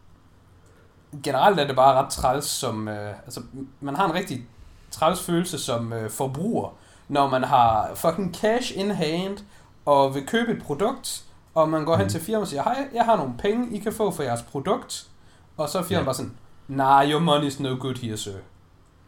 generelt 1.22 1.61
er 1.61 1.66
det 1.66 1.76
bare 1.76 2.03
ret 2.03 2.11
træls 2.11 2.45
som... 2.45 2.89
Øh, 2.89 3.11
altså, 3.24 3.43
man 3.81 3.97
har 3.97 4.09
en 4.09 4.14
rigtig 4.14 4.47
træls 4.91 5.22
følelse 5.22 5.59
som 5.59 5.93
øh, 5.93 6.11
forbruger, 6.11 6.76
når 7.09 7.29
man 7.29 7.45
har 7.45 7.95
fucking 7.95 8.35
cash 8.35 8.79
in 8.79 8.91
hand, 8.91 9.39
og 9.85 10.14
vil 10.14 10.26
købe 10.26 10.53
et 10.53 10.62
produkt, 10.62 11.24
og 11.55 11.68
man 11.68 11.85
går 11.85 11.97
hen 11.97 12.05
Mm. 12.05 12.11
til 12.11 12.20
firmaet 12.20 12.43
og 12.43 12.49
siger, 12.49 12.62
hej, 12.62 12.89
jeg 12.95 13.05
har 13.05 13.16
nogle 13.16 13.32
penge, 13.39 13.76
I 13.76 13.78
kan 13.78 13.93
få 13.93 14.11
for 14.11 14.22
jeres 14.22 14.43
produkt, 14.43 15.09
og 15.57 15.68
så 15.68 15.78
er 15.78 15.82
firmaet 15.82 16.01
Ja. 16.01 16.05
bare 16.05 16.14
sådan, 16.14 16.32
nah, 16.68 17.11
your 17.11 17.20
money's 17.20 17.62
no 17.62 17.76
good 17.80 17.95
here, 17.95 18.16
sir. 18.16 18.32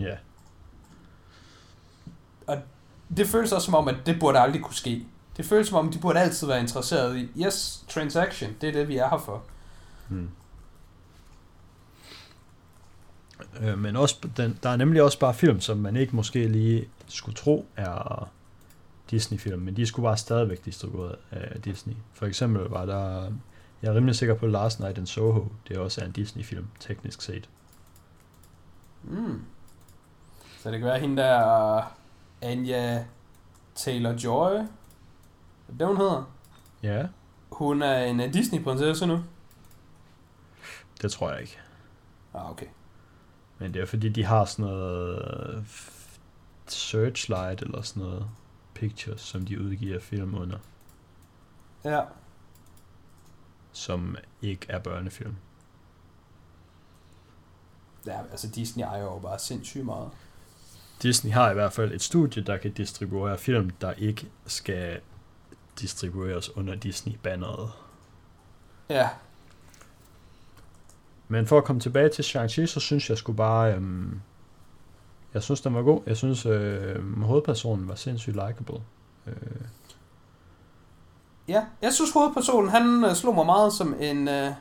Ja, 0.00 0.16
Det 3.16 3.26
føles 3.26 3.52
også 3.52 3.64
som 3.64 3.74
om, 3.74 3.88
at 3.88 3.96
det 4.06 4.20
burde 4.20 4.38
aldrig 4.38 4.62
kunne 4.62 4.74
ske. 4.74 5.06
Det 5.36 5.44
føles 5.46 5.68
som 5.68 5.78
om, 5.78 5.92
de 5.92 5.98
burde 5.98 6.20
altid 6.20 6.46
være 6.46 6.60
interesseret 6.60 7.16
i, 7.16 7.28
yes, 7.46 7.84
transaction, 7.88 8.50
det 8.60 8.68
er 8.68 8.72
det, 8.72 8.88
vi 8.88 8.96
er 8.96 9.08
her 9.10 9.18
for. 9.18 9.42
Mm. 10.08 10.30
Øh, 13.60 13.78
men 13.78 13.96
også, 13.96 14.16
den, 14.36 14.58
der 14.62 14.70
er 14.70 14.76
nemlig 14.76 15.02
også 15.02 15.18
bare 15.18 15.34
film, 15.34 15.60
som 15.60 15.78
man 15.78 15.96
ikke 15.96 16.16
måske 16.16 16.48
lige 16.48 16.88
skulle 17.08 17.34
tro 17.36 17.66
er 17.76 18.28
Disney-film, 19.10 19.62
men 19.62 19.76
de 19.76 19.86
skulle 19.86 20.04
bare 20.06 20.16
stadigvæk 20.16 20.64
distribueret 20.64 21.16
af 21.30 21.62
Disney. 21.62 21.94
For 22.12 22.26
eksempel 22.26 22.62
var 22.62 22.86
der, 22.86 23.32
jeg 23.82 23.90
er 23.90 23.94
rimelig 23.94 24.16
sikker 24.16 24.34
på 24.34 24.46
Last 24.46 24.80
Night 24.80 24.98
in 24.98 25.06
Soho, 25.06 25.48
det 25.68 25.76
er 25.76 25.80
også 25.80 26.04
en 26.04 26.12
Disney-film, 26.12 26.66
teknisk 26.80 27.22
set. 27.22 27.48
Mm. 29.04 29.42
Så 30.58 30.70
det 30.70 30.78
kan 30.78 30.86
være 30.88 30.98
hende 31.00 31.22
der, 31.22 31.94
Anya 32.42 33.04
Taylor-Joy. 33.78 34.52
Det, 34.52 34.68
det, 35.78 35.86
hun 35.86 35.96
hedder? 35.96 36.30
Ja, 36.82 37.06
Hun 37.52 37.82
er 37.82 38.04
en 38.04 38.20
øh, 38.20 38.32
Disney-prinsesse 38.32 39.06
nu. 39.06 39.24
det 41.02 41.12
tror 41.12 41.30
jeg 41.30 41.40
ikke. 41.40 41.58
Ah, 42.34 42.50
okay. 42.50 42.66
Men 43.58 43.74
det 43.74 43.82
er 43.82 43.86
fordi, 43.86 44.08
de 44.08 44.24
har 44.24 44.44
sådan 44.44 44.64
noget 44.64 45.18
øh, 45.56 45.62
Searchlight 46.66 47.62
eller 47.62 47.82
sådan 47.82 48.02
noget 48.02 48.26
pictures, 48.76 49.20
som 49.20 49.44
de 49.46 49.60
udgiver 49.60 50.00
film 50.00 50.34
under, 50.34 50.58
Ja. 51.84 52.02
som 53.72 54.16
ikke 54.42 54.66
er 54.68 54.78
børnefilm. 54.78 55.34
ja, 58.06 58.20
altså 58.30 58.48
Disney 58.50 58.84
ejer 58.84 59.02
jo 59.02 59.18
bare 59.18 59.38
sindssygt 59.38 59.84
meget. 59.84 60.10
Disney 61.02 61.32
har 61.32 61.50
i 61.50 61.54
hvert 61.54 61.72
fald 61.72 61.92
et 61.92 62.02
studie, 62.02 62.42
der 62.42 62.56
kan 62.56 62.72
distribuere 62.72 63.38
film, 63.38 63.70
der 63.70 63.92
ikke 63.92 64.30
skal 64.46 65.00
distribueres 65.80 66.56
under 66.56 66.74
Disney-banneret. 66.74 67.70
Ja, 68.88 69.08
Men 71.28 71.46
for 71.46 71.58
at 71.58 71.64
komme 71.64 71.80
tilbage 71.80 72.08
til 72.08 72.22
Shang-Chi, 72.22 72.66
så 72.66 72.80
synes 72.80 73.10
jeg 73.10 73.18
skulle 73.18 73.36
bare... 73.36 73.74
Øhm, 73.74 74.20
jeg 75.36 75.42
synes, 75.42 75.60
den 75.60 75.74
var 75.74 75.82
god. 75.82 76.00
Jeg 76.06 76.16
synes, 76.16 76.46
øh, 76.46 77.22
hovedpersonen 77.22 77.88
var 77.88 77.94
sindssygt 77.94 78.34
likable. 78.36 78.80
Øh, 79.26 79.34
Ja, 81.48 81.64
jeg 81.82 81.92
synes 81.92 82.12
hovedpersonen, 82.12 82.70
han 82.70 83.04
øh, 83.04 83.14
slog 83.14 83.34
mig 83.34 83.46
meget 83.46 83.72
som 83.72 83.94
en, 84.00 84.28
øh, 84.28 84.52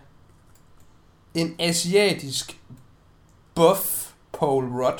en 1.33 1.55
asiatisk 1.59 2.61
buff 3.55 4.11
Paul 4.39 4.65
Rudd. 4.65 4.99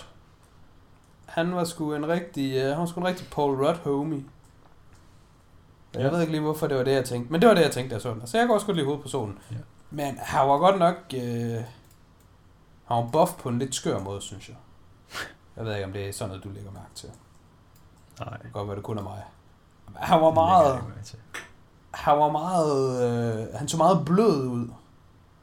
Han 1.26 1.55
var 1.55 1.63
sgu 1.63 1.93
en 1.93 2.07
rigtig, 2.07 2.55
øh, 2.55 2.69
han 2.69 2.80
var 2.80 2.86
sgu 2.86 2.99
en 2.99 3.07
rigtig 3.07 3.28
Paul 3.32 3.65
Rudd 3.65 3.78
homie. 3.84 4.23
Jeg 5.93 6.01
Ja. 6.01 6.09
ved 6.09 6.19
ikke 6.21 6.32
lige, 6.34 6.41
hvorfor 6.41 6.67
det 6.67 6.78
var 6.78 6.84
det, 6.84 6.91
jeg 6.91 7.05
tænkte. 7.05 7.32
Men 7.32 7.41
det 7.41 7.49
var 7.49 7.55
det, 7.55 7.61
jeg 7.61 7.71
tænkte, 7.71 7.93
jeg 7.93 8.01
så 8.01 8.13
den. 8.13 8.28
Så 8.28 8.38
jeg 8.38 8.47
kan 8.47 8.53
også 8.53 8.65
godt 8.65 8.78
lide 8.78 8.86
hovedpersonen. 8.88 9.38
Ja. 9.51 9.55
Men 9.91 10.17
han 10.17 10.47
var 10.49 10.57
godt 10.57 10.80
nok... 10.80 10.95
Øh, 11.15 11.63
han 12.86 12.97
var 13.03 13.09
buff 13.11 13.34
på 13.34 13.49
en 13.49 13.59
lidt 13.59 13.76
skør 13.76 13.99
måde, 13.99 14.21
synes 14.21 14.49
jeg. 14.49 14.55
Jeg 15.58 15.66
ved 15.66 15.74
ikke, 15.74 15.86
om 15.86 15.93
det 15.93 16.08
er 16.08 16.14
sådan 16.14 16.30
noget, 16.30 16.43
du 16.43 16.49
lægger 16.49 16.72
mærke 16.72 16.95
til. 16.95 17.10
nej, 18.20 18.30
Det 18.30 18.41
kan 18.41 18.51
godt 18.51 18.68
være, 18.68 18.76
det 18.76 18.84
kun 18.84 18.97
er 18.97 19.03
mig. 19.03 19.24
Han 19.95 20.22
var 20.22 20.32
meget... 20.32 20.84
han 21.93 22.18
var 22.18 22.32
meget, 22.32 23.03
øh, 23.03 23.53
han 23.53 23.68
så 23.68 23.78
meget 23.78 24.06
blød 24.06 24.47
ud 24.47 24.68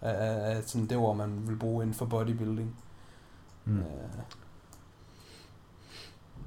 af, 0.01 0.57
af, 0.57 0.63
sådan 0.63 0.87
det 0.87 0.97
ord, 0.97 1.17
man 1.17 1.49
vil 1.49 1.57
bruge 1.57 1.83
inden 1.83 1.95
for 1.95 2.07
bodybuilding. 2.07 2.77
Mm. 3.65 3.79
Øh. 3.79 3.85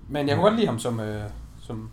Men 0.07 0.27
jeg 0.27 0.35
kunne 0.35 0.43
godt 0.43 0.55
lide 0.55 0.67
ham 0.67 0.79
som, 0.79 0.99
øh, 0.99 1.29
som, 1.59 1.91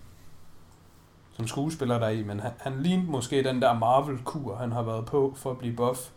som 1.32 1.46
skuespiller 1.46 1.98
der 1.98 2.08
i, 2.08 2.22
men 2.22 2.40
han, 2.40 2.52
han 2.60 2.82
lignede 2.82 3.10
måske 3.10 3.44
den 3.44 3.62
der 3.62 3.72
Marvel-kur, 3.72 4.56
han 4.56 4.72
har 4.72 4.82
været 4.82 5.06
på 5.06 5.34
for 5.36 5.50
at 5.50 5.58
blive 5.58 5.76
buff. 5.76 6.10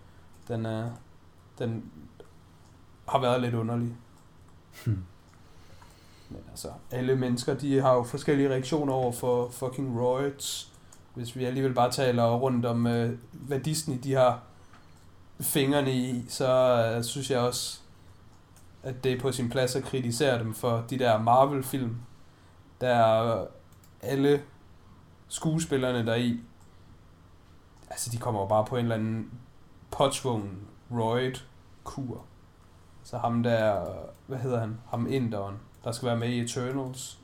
Den, 0.47 0.65
øh, 0.65 0.87
den 1.59 1.91
har 3.09 3.19
været 3.19 3.41
lidt 3.41 3.55
underlig. 3.55 3.95
Hmm. 4.85 5.05
Men 6.29 6.43
altså, 6.49 6.67
alle 6.91 7.15
mennesker, 7.15 7.53
de 7.53 7.81
har 7.81 7.93
jo 7.93 8.03
forskellige 8.03 8.49
reaktioner 8.49 8.93
over 8.93 9.11
for 9.11 9.49
fucking 9.49 9.99
roids. 9.99 10.71
Hvis 11.13 11.35
vi 11.35 11.45
alligevel 11.45 11.73
bare 11.73 11.91
taler 11.91 12.35
rundt 12.35 12.65
om, 12.65 12.87
øh, 12.87 13.17
hvad 13.31 13.59
Disney 13.59 13.97
de 14.03 14.13
har 14.13 14.43
fingrene 15.39 15.93
i, 15.93 16.25
så 16.29 16.47
øh, 16.95 17.03
synes 17.03 17.31
jeg 17.31 17.39
også, 17.39 17.79
at 18.83 19.03
det 19.03 19.13
er 19.13 19.19
på 19.19 19.31
sin 19.31 19.49
plads 19.49 19.75
at 19.75 19.83
kritisere 19.83 20.39
dem 20.39 20.53
for 20.53 20.85
de 20.89 20.99
der 20.99 21.19
Marvel-film, 21.19 21.97
der 22.81 23.45
alle 24.01 24.41
skuespillerne 25.27 26.05
der 26.05 26.15
i, 26.15 26.39
altså 27.89 28.09
de 28.11 28.17
kommer 28.17 28.41
jo 28.41 28.47
bare 28.47 28.65
på 28.65 28.75
en 28.75 28.85
eller 28.85 28.95
anden 28.95 29.31
påtvungen 29.91 30.67
roid-kur. 30.91 32.25
Så 33.03 33.17
ham 33.17 33.43
der, 33.43 33.81
øh, 33.81 33.95
hvad 34.27 34.37
hedder 34.37 34.59
han? 34.59 34.77
Ham 34.89 35.07
inderen, 35.09 35.55
der 35.85 35.91
skal 35.91 36.05
være 36.07 36.17
med 36.17 36.29
i 36.29 36.39
Eternals. 36.39 37.19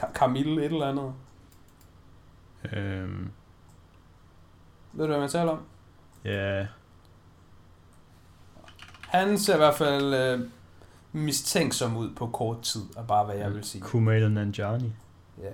Ka- 0.00 0.12
Camille 0.12 0.60
et 0.66 0.72
eller 0.72 0.86
andet. 0.88 1.12
Øhm, 2.72 3.30
Ved 4.92 5.04
du, 5.04 5.10
hvad 5.10 5.20
man 5.20 5.28
taler 5.28 5.50
om? 5.52 5.60
ja, 6.24 6.66
Han 9.08 9.38
ser 9.38 9.54
i 9.54 9.56
hvert 9.58 9.74
fald 9.74 10.14
øh, 10.14 10.40
mistænksom 11.12 11.96
ud 11.96 12.14
på 12.14 12.26
kort 12.26 12.62
tid, 12.62 12.82
er 12.96 13.02
bare 13.02 13.24
hvad 13.24 13.36
jeg 13.36 13.54
vil 13.54 13.64
sige. 13.64 13.82
Kumail 13.82 14.32
Nanjiani. 14.32 14.92
Ja. 15.42 15.44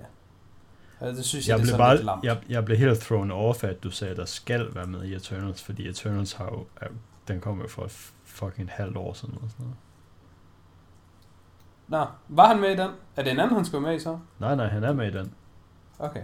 Altså, 0.99 1.17
det 1.17 1.25
synes 1.25 1.47
jeg, 1.47 1.51
Jeg 1.53 1.57
det 1.59 1.63
blev, 1.65 1.77
sådan 1.77 1.95
lidt 1.97 2.05
bare, 2.05 2.15
lamt. 2.15 2.23
jeg, 2.23 2.41
jeg 2.49 2.65
blev 2.65 2.77
helt 2.77 2.99
thrown 2.99 3.31
off, 3.31 3.63
at 3.63 3.83
du 3.83 3.91
sagde, 3.91 4.11
at 4.11 4.17
der 4.17 4.25
skal 4.25 4.75
være 4.75 4.85
med 4.87 5.03
i 5.03 5.13
Eternals, 5.15 5.63
fordi 5.63 5.87
Eternals 5.89 6.33
har 6.33 6.45
jo, 6.45 6.65
den 7.27 7.41
kom 7.41 7.61
jo 7.61 7.67
for 7.67 7.85
et 7.85 7.91
fucking 8.23 8.69
halvt 8.71 8.97
år 8.97 9.13
siden. 9.13 9.35
Eller 9.35 9.47
sådan 9.49 9.63
noget. 9.65 9.77
Nå, 11.87 12.05
var 12.27 12.47
han 12.47 12.61
med 12.61 12.69
i 12.71 12.75
den? 12.75 12.89
Er 13.15 13.23
det 13.23 13.31
en 13.31 13.39
anden, 13.39 13.55
han 13.55 13.65
skulle 13.65 13.87
med 13.87 13.95
i 13.95 13.99
så? 13.99 14.19
Nej, 14.39 14.55
nej, 14.55 14.67
han 14.67 14.83
er 14.83 14.93
med 14.93 15.07
i 15.07 15.17
den. 15.17 15.33
Okay. 15.99 16.23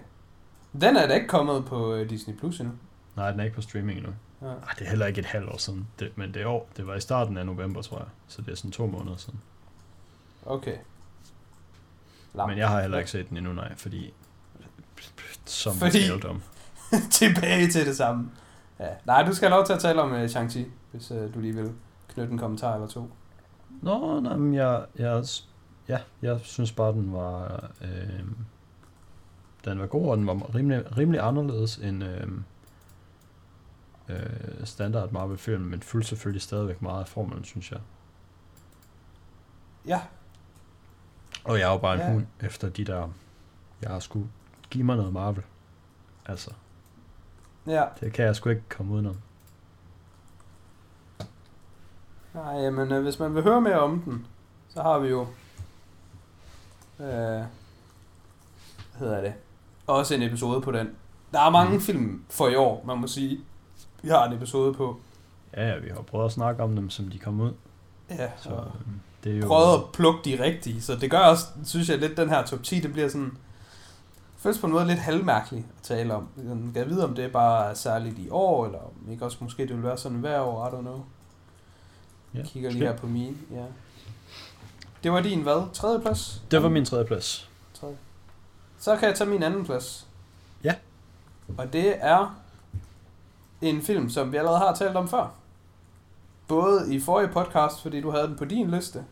Den 0.81 0.97
er 0.97 1.07
da 1.07 1.13
ikke 1.13 1.27
kommet 1.27 1.65
på 1.65 1.93
øh, 1.93 2.09
Disney 2.09 2.35
Plus 2.35 2.59
endnu. 2.59 2.73
Nej, 3.15 3.31
den 3.31 3.39
er 3.39 3.43
ikke 3.43 3.55
på 3.55 3.61
streaming 3.61 3.97
endnu. 3.97 4.13
Ja. 4.41 4.47
Ej, 4.47 4.73
det 4.79 4.85
er 4.85 4.89
heller 4.89 5.05
ikke 5.05 5.19
et 5.19 5.25
halvt 5.25 5.49
år 5.49 5.57
siden, 5.57 5.87
det, 5.99 6.17
men 6.17 6.33
det 6.33 6.45
år. 6.45 6.69
Det 6.77 6.87
var 6.87 6.95
i 6.95 6.99
starten 7.01 7.37
af 7.37 7.45
november, 7.45 7.81
tror 7.81 7.97
jeg. 7.97 8.07
Så 8.27 8.41
det 8.41 8.51
er 8.51 8.55
sådan 8.55 8.71
to 8.71 8.85
måneder 8.87 9.17
siden. 9.17 9.39
Okay. 10.45 10.77
Lamt. 12.33 12.49
Men 12.49 12.57
jeg 12.57 12.69
har 12.69 12.81
heller 12.81 12.97
ikke 12.97 13.11
set 13.11 13.29
den 13.29 13.37
endnu, 13.37 13.53
nej, 13.53 13.75
fordi... 13.77 14.13
Som 15.45 15.75
Fordi- 15.75 16.11
om. 16.29 16.41
Tilbage 17.11 17.67
til 17.67 17.85
det 17.85 17.97
samme. 17.97 18.31
Ja. 18.79 18.87
Nej, 19.05 19.23
du 19.23 19.33
skal 19.35 19.49
have 19.49 19.57
lov 19.57 19.65
til 19.65 19.73
at 19.73 19.79
tale 19.79 20.01
om 20.01 20.11
uh, 20.11 20.23
Shang-Chi, 20.23 20.59
hvis 20.91 21.11
uh, 21.11 21.33
du 21.33 21.39
lige 21.39 21.55
vil 21.55 21.71
knytte 22.13 22.31
en 22.31 22.37
kommentar 22.37 22.73
eller 22.73 22.87
to. 22.87 23.09
Nå, 23.81 24.19
nej, 24.19 24.35
men 24.35 24.53
jeg, 24.53 24.85
jeg, 24.95 25.23
ja, 25.87 25.99
jeg 26.21 26.39
synes 26.43 26.71
bare, 26.71 26.91
den 26.91 27.13
var, 27.13 27.69
øh, 27.81 28.23
den 29.65 29.79
var 29.79 29.87
god, 29.87 30.09
og 30.11 30.17
den 30.17 30.27
var 30.27 30.55
rimelig, 30.55 30.97
rimelig 30.97 31.21
anderledes 31.21 31.77
end 31.77 32.03
øh, 32.03 32.27
øh, 34.09 34.65
standard 34.65 35.11
Marvel-film, 35.11 35.61
men 35.63 35.81
fuldt 35.81 36.07
selvfølgelig 36.07 36.41
stadigvæk 36.41 36.81
meget 36.81 36.99
af 37.01 37.07
formelen, 37.07 37.43
synes 37.43 37.71
jeg. 37.71 37.79
Ja, 39.85 40.01
Og 41.43 41.59
jeg 41.59 41.67
er 41.67 41.71
jo 41.71 41.77
bare 41.77 41.93
en 41.93 41.99
Ja. 41.99 42.11
hund 42.13 42.25
efter 42.41 42.69
de 42.69 42.85
der, 42.85 43.09
jeg 43.81 43.89
har 43.91 43.99
sgu 43.99 44.27
give 44.69 44.83
mig 44.83 44.97
noget 44.97 45.13
Marvel. 45.13 45.43
Altså, 46.25 46.51
ja. 47.67 47.85
det 47.99 48.13
kan 48.13 48.25
jeg 48.25 48.35
sgu 48.35 48.49
ikke 48.49 48.69
komme 48.69 48.93
udenom. 48.93 49.17
Nej, 52.33 52.53
jamen, 52.53 52.91
øh, 52.91 53.03
hvis 53.03 53.19
man 53.19 53.35
vil 53.35 53.43
høre 53.43 53.61
mere 53.61 53.79
om 53.79 54.01
den, 54.01 54.27
så 54.69 54.81
har 54.81 54.99
vi 54.99 55.07
jo... 55.07 55.27
Øh, 57.01 57.07
hvad 57.07 57.47
hedder 58.99 59.21
det? 59.21 59.33
Også 59.87 60.15
en 60.15 60.21
episode 60.21 60.61
på 60.61 60.71
den. 60.71 60.89
Der 61.31 61.39
er 61.41 61.49
mange 61.49 61.71
Mhm. 61.71 61.81
film 61.81 62.23
for 62.29 62.47
i 62.47 62.55
år, 62.55 62.83
man 62.87 62.97
må 62.97 63.07
sige. 63.07 63.39
Vi 64.01 64.09
har 64.09 64.27
en 64.27 64.33
episode 64.33 64.73
på. 64.73 64.97
Ja, 65.57 65.67
ja, 65.69 65.77
vi 65.79 65.89
har 65.89 66.01
prøvet 66.01 66.25
at 66.25 66.31
snakke 66.31 66.63
om 66.63 66.75
dem, 66.75 66.89
som 66.89 67.09
de 67.09 67.19
kom 67.19 67.39
ud, 67.41 67.51
Ja, 68.09 68.29
så 68.37 68.49
øh, 68.49 68.55
det 69.23 69.31
er 69.33 69.37
jo... 69.37 69.47
prøvet 69.47 69.73
at 69.73 69.81
plukke 69.93 70.19
de 70.25 70.43
rigtige, 70.43 70.81
så 70.81 70.95
det 70.95 71.11
gør 71.11 71.19
også, 71.19 71.45
synes 71.65 71.89
jeg, 71.89 71.97
lidt 71.97 72.17
den 72.17 72.29
her 72.29 72.45
top 72.45 72.63
10, 72.63 72.79
det 72.79 72.91
bliver 72.93 73.09
sådan... 73.09 73.37
Føles 74.37 74.59
på 74.59 74.67
en 74.67 74.73
måde 74.73 74.85
lidt 74.87 74.99
halvmærkeligt 74.99 75.65
at 75.77 75.83
tale 75.83 76.13
om. 76.15 76.27
Jeg 76.37 76.57
kan 76.83 76.89
vide, 76.89 77.03
om 77.03 77.15
det 77.15 77.31
bare 77.31 77.69
er 77.69 77.73
særligt 77.73 78.19
i 78.19 78.29
år, 78.29 78.65
eller 78.65 78.79
om 78.79 79.11
ikke 79.11 79.25
også 79.25 79.37
måske 79.41 79.67
det 79.67 79.75
vil 79.75 79.83
være 79.83 79.97
sådan 79.97 80.17
hver 80.17 80.39
år, 80.39 80.67
I 80.67 80.71
don't 80.71 80.81
know. 80.81 81.03
Ja, 82.33 82.39
Jeg 82.39 82.47
kigger 82.47 82.71
lige 82.71 82.83
her 82.85 82.97
på 82.97 83.07
min, 83.07 83.37
ja. 83.51 83.63
Det 85.03 85.11
var 85.11 85.21
din 85.21 85.41
hvad? 85.41 85.73
Tredje 85.73 86.01
plads? 86.01 86.41
Det 86.51 86.63
var 86.63 86.69
min 86.69 86.85
tredje 86.85 87.05
plads. 87.05 87.49
Tredje. 87.73 87.97
Så 88.79 88.95
kan 88.97 89.07
jeg 89.09 89.17
tage 89.17 89.29
min 89.29 89.43
anden 89.43 89.65
plads. 89.65 90.07
Ja. 90.63 90.75
Og 91.57 91.73
det 91.73 91.95
er 91.99 92.41
en 93.61 93.81
film, 93.81 94.09
som 94.09 94.31
vi 94.31 94.37
allerede 94.37 94.59
har 94.59 94.75
talt 94.75 94.95
om 94.95 95.07
før. 95.09 95.31
Både 96.47 96.95
i 96.95 96.99
forrige 96.99 97.27
podcast, 97.27 97.81
fordi 97.81 98.01
du 98.01 98.11
havde 98.11 98.27
den 98.27 98.35
på 98.35 98.45
din 98.45 98.71
liste, 98.71 99.03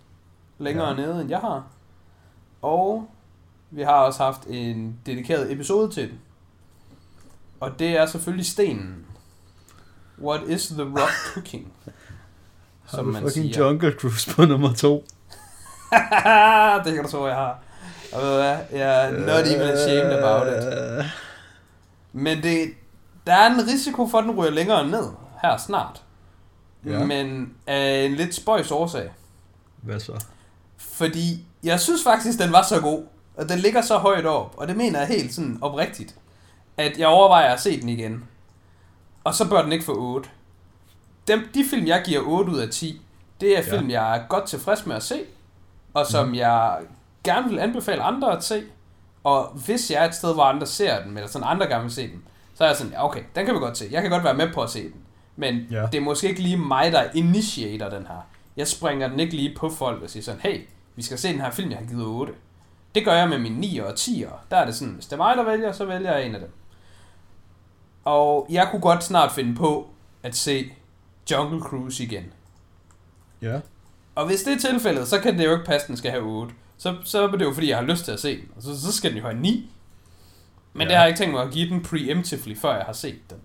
længere 0.57 0.87
Ja. 0.89 0.95
nede 0.95 1.21
end 1.21 1.29
jeg 1.29 1.39
har. 1.39 1.63
Og 2.61 3.09
vi 3.71 3.81
har 3.81 3.93
også 3.93 4.23
haft 4.23 4.45
en 4.47 4.99
dedikeret 5.05 5.51
episode 5.51 5.91
til 5.91 6.09
den. 6.09 6.19
Og 7.59 7.79
det 7.79 7.97
er 7.97 8.05
selvfølgelig 8.05 8.45
stenen. 8.45 9.05
What 10.21 10.41
is 10.47 10.67
the 10.67 10.83
rock 10.83 11.33
cooking? 11.33 11.73
Har 12.89 13.01
du 13.01 13.13
fucking 13.13 13.57
Jungle 13.57 13.91
Cruise 13.99 14.35
på 14.35 14.45
nummer 14.45 14.73
to? 14.73 15.05
det 16.85 16.93
kan 16.93 17.03
du 17.03 17.09
tro, 17.09 17.27
jeg 17.27 17.35
har. 17.35 17.59
Og 18.13 18.21
ved 18.21 18.29
du 18.29 18.35
hvad? 18.35 18.57
Jeg 18.71 19.05
er 19.05 19.11
not 19.11 19.47
even 19.47 19.69
ashamed 19.69 20.17
about 20.17 20.47
it. 20.47 20.63
Men 22.13 22.43
det, 22.43 22.69
der 23.27 23.33
er 23.33 23.49
en 23.49 23.67
risiko 23.67 24.07
for, 24.07 24.17
at 24.17 24.23
den 24.23 24.31
ryger 24.31 24.51
længere 24.51 24.87
ned 24.87 25.07
her 25.41 25.57
snart. 25.57 26.01
Ja. 26.85 27.03
Men 27.03 27.53
af 27.67 28.05
en 28.05 28.15
lidt 28.15 28.35
spøjs 28.35 28.71
årsag. 28.71 29.11
Hvad 29.81 29.99
så? 29.99 30.25
Fordi 30.77 31.45
jeg 31.63 31.79
synes 31.79 32.03
faktisk, 32.03 32.39
den 32.39 32.51
var 32.51 32.61
så 32.61 32.79
god, 32.81 33.03
Og 33.37 33.49
den 33.49 33.59
ligger 33.59 33.81
så 33.81 33.97
højt 33.97 34.25
op, 34.25 34.53
og 34.57 34.67
det 34.67 34.77
mener 34.77 34.99
jeg 34.99 35.07
helt 35.07 35.33
sådan 35.33 35.57
oprigtigt, 35.61 36.15
at 36.77 36.97
jeg 36.97 37.07
overvejer 37.07 37.53
at 37.53 37.61
se 37.61 37.81
den 37.81 37.89
igen. 37.89 38.23
Og 39.23 39.33
så 39.33 39.49
bør 39.49 39.61
den 39.61 39.71
ikke 39.71 39.85
få 39.85 39.95
8. 39.99 40.29
Dem, 41.27 41.39
de 41.53 41.65
film, 41.69 41.87
jeg 41.87 42.01
giver 42.05 42.21
8 42.25 42.51
ud 42.51 42.59
af 42.59 42.69
10, 42.69 43.01
det 43.41 43.57
er 43.57 43.63
film, 43.63 43.89
ja. 43.89 44.03
jeg 44.03 44.17
er 44.17 44.23
godt 44.29 44.45
tilfreds 44.47 44.85
med 44.85 44.95
at 44.95 45.03
se, 45.03 45.21
og 45.99 46.05
som 46.05 46.27
mm. 46.27 46.35
jeg 46.35 46.77
gerne 47.23 47.49
vil 47.49 47.59
anbefale 47.59 48.01
andre 48.01 48.37
at 48.37 48.43
se. 48.43 48.63
Og 49.23 49.47
hvis 49.65 49.91
jeg 49.91 50.03
er 50.03 50.07
et 50.07 50.15
sted, 50.15 50.33
hvor 50.33 50.43
andre 50.43 50.67
ser 50.67 51.03
den, 51.03 51.17
eller 51.17 51.29
sådan 51.29 51.47
andre 51.47 51.67
gerne 51.67 51.83
vil 51.83 51.91
se 51.91 52.11
den, 52.11 52.23
så 52.55 52.63
er 52.63 52.67
jeg 52.67 52.77
sådan, 52.77 52.93
ja, 52.93 53.05
okay, 53.05 53.23
den 53.35 53.45
kan 53.45 53.55
vi 53.55 53.59
godt 53.59 53.77
se. 53.77 53.85
Jeg 53.91 54.01
kan 54.01 54.11
godt 54.11 54.23
være 54.23 54.33
med 54.33 54.53
på 54.53 54.61
at 54.61 54.69
se 54.69 54.83
den. 54.83 55.01
Men 55.35 55.67
ja. 55.71 55.85
det 55.85 55.95
er 55.95 56.01
måske 56.01 56.29
ikke 56.29 56.41
lige 56.41 56.57
mig, 56.57 56.91
der 56.91 57.03
initierer 57.13 57.89
den 57.89 58.07
her. 58.07 58.27
Jeg 58.57 58.67
springer 58.67 59.07
den 59.07 59.19
ikke 59.19 59.35
lige 59.35 59.55
på 59.57 59.69
folk 59.69 60.03
og 60.03 60.09
siger 60.09 60.23
sådan, 60.23 60.41
hey, 60.41 60.61
vi 60.95 61.03
skal 61.03 61.17
se 61.17 61.27
den 61.27 61.41
her 61.41 61.51
film, 61.51 61.69
jeg 61.69 61.79
har 61.79 61.85
givet 61.85 62.05
8. 62.05 62.33
Det 62.95 63.05
gør 63.05 63.13
jeg 63.13 63.29
med 63.29 63.39
mine 63.39 63.59
9 63.59 63.77
og 63.77 63.89
10'ere. 63.89 64.33
Der 64.51 64.57
er 64.57 64.65
det 64.65 64.75
sådan, 64.75 64.93
hvis 64.93 65.05
det 65.05 65.13
er 65.13 65.17
mig, 65.17 65.37
der 65.37 65.43
vælger, 65.43 65.71
så 65.71 65.85
vælger 65.85 66.17
jeg 66.17 66.25
en 66.25 66.35
af 66.35 66.41
dem. 66.41 66.51
Og 68.05 68.47
jeg 68.49 68.67
kunne 68.71 68.81
godt 68.81 69.03
snart 69.03 69.31
finde 69.31 69.55
på 69.55 69.89
at 70.23 70.35
se 70.35 70.71
Jungle 71.31 71.61
Cruise 71.61 72.03
igen. 72.03 72.23
Ja. 73.41 73.59
Og 74.19 74.25
hvis 74.25 74.43
det 74.43 74.53
er 74.53 74.69
tilfældet, 74.69 75.07
så 75.07 75.19
kan 75.19 75.37
det 75.37 75.45
jo 75.45 75.51
ikke 75.51 75.65
passe, 75.65 75.85
at 75.85 75.87
den 75.87 75.97
skal 75.97 76.11
have 76.11 76.23
8. 76.23 76.53
Så, 76.77 76.95
så 77.03 77.23
er 77.23 77.31
det 77.31 77.41
jo 77.41 77.53
fordi, 77.53 77.69
jeg 77.69 77.77
har 77.77 77.85
lyst 77.85 78.05
til 78.05 78.11
at 78.11 78.19
se 78.19 78.37
den. 78.37 78.47
Og 78.55 78.61
så, 78.61 78.81
så 78.81 78.91
skal 78.91 79.09
den 79.09 79.17
jo 79.17 79.23
have 79.23 79.39
9. 79.39 79.71
Men 80.73 80.81
ja. 80.81 80.87
det 80.87 80.95
har 80.95 81.03
jeg 81.03 81.09
ikke 81.09 81.17
tænkt 81.17 81.33
mig 81.33 81.43
at 81.43 81.51
give 81.51 81.69
den 81.69 81.83
preemptively, 81.83 82.57
før 82.57 82.75
jeg 82.75 82.85
har 82.85 82.93
set 82.93 83.29
den. 83.29 83.37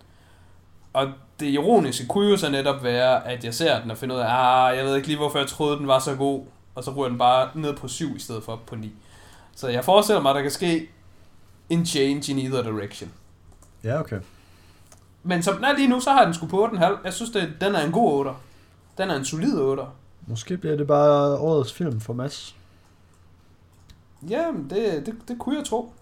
Og 0.92 1.08
det 1.40 1.46
ironiske 1.46 2.06
kunne 2.06 2.30
jo 2.30 2.36
så 2.36 2.50
netop 2.50 2.84
være, 2.84 3.28
at 3.28 3.44
jeg 3.44 3.54
ser 3.54 3.80
den 3.80 3.90
og 3.90 3.98
finder 3.98 4.16
ud 4.16 4.20
af, 4.20 4.26
ah, 4.28 4.76
jeg 4.76 4.84
ved 4.84 4.96
ikke 4.96 5.08
lige, 5.08 5.16
hvorfor 5.16 5.38
jeg 5.38 5.48
troede, 5.48 5.78
den 5.78 5.86
var 5.86 5.98
så 5.98 6.14
god. 6.14 6.44
Og 6.74 6.84
så 6.84 6.90
ryger 6.90 7.08
den 7.08 7.18
bare 7.18 7.50
ned 7.54 7.76
på 7.76 7.88
7 7.88 8.16
i 8.16 8.20
stedet 8.20 8.44
for 8.44 8.60
på 8.66 8.76
9. 8.76 8.92
Så 9.56 9.68
jeg 9.68 9.84
forestiller 9.84 10.22
mig, 10.22 10.30
at 10.30 10.36
der 10.36 10.42
kan 10.42 10.50
ske 10.50 10.90
en 11.70 11.86
change 11.86 12.32
in 12.32 12.38
either 12.38 12.62
direction. 12.62 13.12
Ja, 13.84 14.00
okay. 14.00 14.20
Men 15.22 15.42
som 15.42 15.56
den 15.56 15.64
er 15.64 15.76
lige 15.76 15.88
nu, 15.88 16.00
så 16.00 16.10
har 16.10 16.24
den 16.24 16.34
sgu 16.34 16.46
på 16.46 16.66
8,5. 16.66 16.84
Jeg 17.04 17.12
synes, 17.12 17.30
det, 17.30 17.52
den 17.60 17.74
er 17.74 17.86
en 17.86 17.92
god 17.92 18.12
8. 18.12 18.30
Den 18.98 19.10
er 19.10 19.16
en 19.16 19.24
solid 19.24 19.58
8. 19.58 19.82
Måske 20.26 20.56
bliver 20.56 20.76
det 20.76 20.86
bare 20.86 21.38
årets 21.38 21.72
film 21.72 22.00
for 22.00 22.12
Mads. 22.12 22.56
Ja, 24.28 24.52
det, 24.70 25.06
det, 25.06 25.14
det 25.28 25.38
kunne 25.38 25.56
jeg 25.56 25.64
tro. 25.64 25.92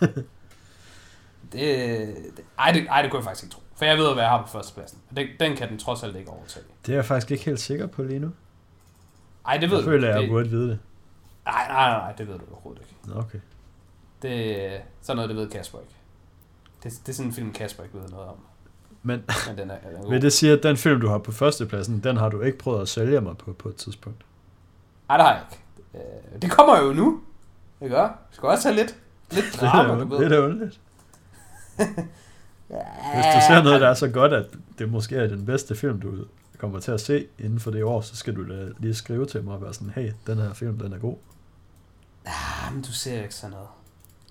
det, 1.52 1.56
det, 2.36 2.44
ej, 2.58 2.72
det, 2.72 2.86
ej, 2.88 3.02
det 3.02 3.10
kunne 3.10 3.18
jeg 3.18 3.24
faktisk 3.24 3.44
ikke 3.44 3.54
tro. 3.54 3.62
For 3.76 3.84
jeg 3.84 3.98
ved, 3.98 4.12
hvad 4.12 4.22
jeg 4.22 4.30
har 4.30 4.42
på 4.42 4.48
førstepladsen. 4.48 4.98
Den, 5.16 5.28
den 5.40 5.56
kan 5.56 5.68
den 5.68 5.78
trods 5.78 6.02
alt 6.02 6.16
ikke 6.16 6.30
overtage. 6.30 6.64
Det 6.86 6.92
er 6.92 6.96
jeg 6.96 7.04
faktisk 7.04 7.30
ikke 7.30 7.44
helt 7.44 7.60
sikker 7.60 7.86
på 7.86 8.02
lige 8.02 8.18
nu. 8.18 8.30
Ej, 9.46 9.56
det 9.56 9.70
ved 9.70 9.76
jeg 9.76 9.84
føler, 9.84 10.18
jeg 10.18 10.28
burde 10.28 10.48
vide 10.50 10.68
det. 10.68 10.78
Nej, 11.44 11.68
nej, 11.68 11.90
nej, 11.90 12.12
det 12.12 12.28
ved 12.28 12.38
du 12.38 12.44
overhovedet 12.50 12.82
ikke. 12.82 13.18
Okay. 13.18 13.40
Det, 14.22 14.82
sådan 15.00 15.16
noget, 15.16 15.28
det 15.28 15.36
ved 15.36 15.50
Kasper 15.50 15.78
ikke. 15.78 15.94
Det, 16.82 16.92
det 17.06 17.08
er 17.08 17.12
sådan 17.12 17.30
en 17.30 17.34
film, 17.34 17.52
Kasper 17.52 17.82
ikke 17.82 17.98
ved 17.98 18.08
noget 18.08 18.28
om. 18.28 18.36
Men, 19.02 19.22
Men 19.48 19.58
den 19.58 19.70
er, 19.70 19.76
den 19.78 20.06
er 20.06 20.10
vil 20.10 20.22
det 20.22 20.32
sige, 20.32 20.52
at 20.52 20.62
den 20.62 20.76
film, 20.76 21.00
du 21.00 21.08
har 21.08 21.18
på 21.18 21.32
førstepladsen, 21.32 22.00
den 22.00 22.16
har 22.16 22.28
du 22.28 22.40
ikke 22.40 22.58
prøvet 22.58 22.82
at 22.82 22.88
sælge 22.88 23.20
mig 23.20 23.36
på 23.36 23.52
på 23.52 23.68
et 23.68 23.76
tidspunkt? 23.76 24.24
Nej, 25.08 25.16
det 25.16 25.26
har 25.26 25.32
jeg 25.32 25.42
ikke. 25.50 25.62
Øh, 26.34 26.42
det 26.42 26.50
kommer 26.50 26.78
jo 26.80 26.92
nu. 26.92 27.20
Det 27.80 27.90
gør. 27.90 28.08
Vi 28.08 28.34
skal 28.36 28.48
også 28.48 28.68
have 28.68 28.76
lidt, 28.76 28.96
lidt 29.30 29.60
drama, 29.60 29.94
det 29.94 30.00
er, 30.00 30.04
du 30.04 30.16
ved. 30.16 30.30
Det 30.30 30.38
er 30.38 30.42
underligt. 30.44 30.80
Hvis 33.14 33.24
du 33.34 33.40
ser 33.48 33.62
noget, 33.62 33.80
der 33.80 33.88
er 33.88 33.94
så 33.94 34.08
godt, 34.08 34.32
at 34.32 34.46
det 34.78 34.90
måske 34.90 35.16
er 35.16 35.26
den 35.26 35.46
bedste 35.46 35.74
film, 35.74 36.00
du 36.00 36.14
kommer 36.58 36.80
til 36.80 36.90
at 36.92 37.00
se 37.00 37.26
inden 37.38 37.60
for 37.60 37.70
det 37.70 37.84
år, 37.84 38.00
så 38.00 38.16
skal 38.16 38.36
du 38.36 38.48
da 38.48 38.68
lige 38.78 38.94
skrive 38.94 39.26
til 39.26 39.44
mig 39.44 39.54
og 39.54 39.62
være 39.62 39.74
sådan, 39.74 39.92
hey, 39.94 40.12
den 40.26 40.38
her 40.38 40.52
film, 40.52 40.78
den 40.78 40.92
er 40.92 40.98
god. 40.98 41.16
Ah, 42.26 42.74
men 42.74 42.82
du 42.82 42.92
ser 42.92 43.22
ikke 43.22 43.34
sådan 43.34 43.50
noget. 43.50 43.68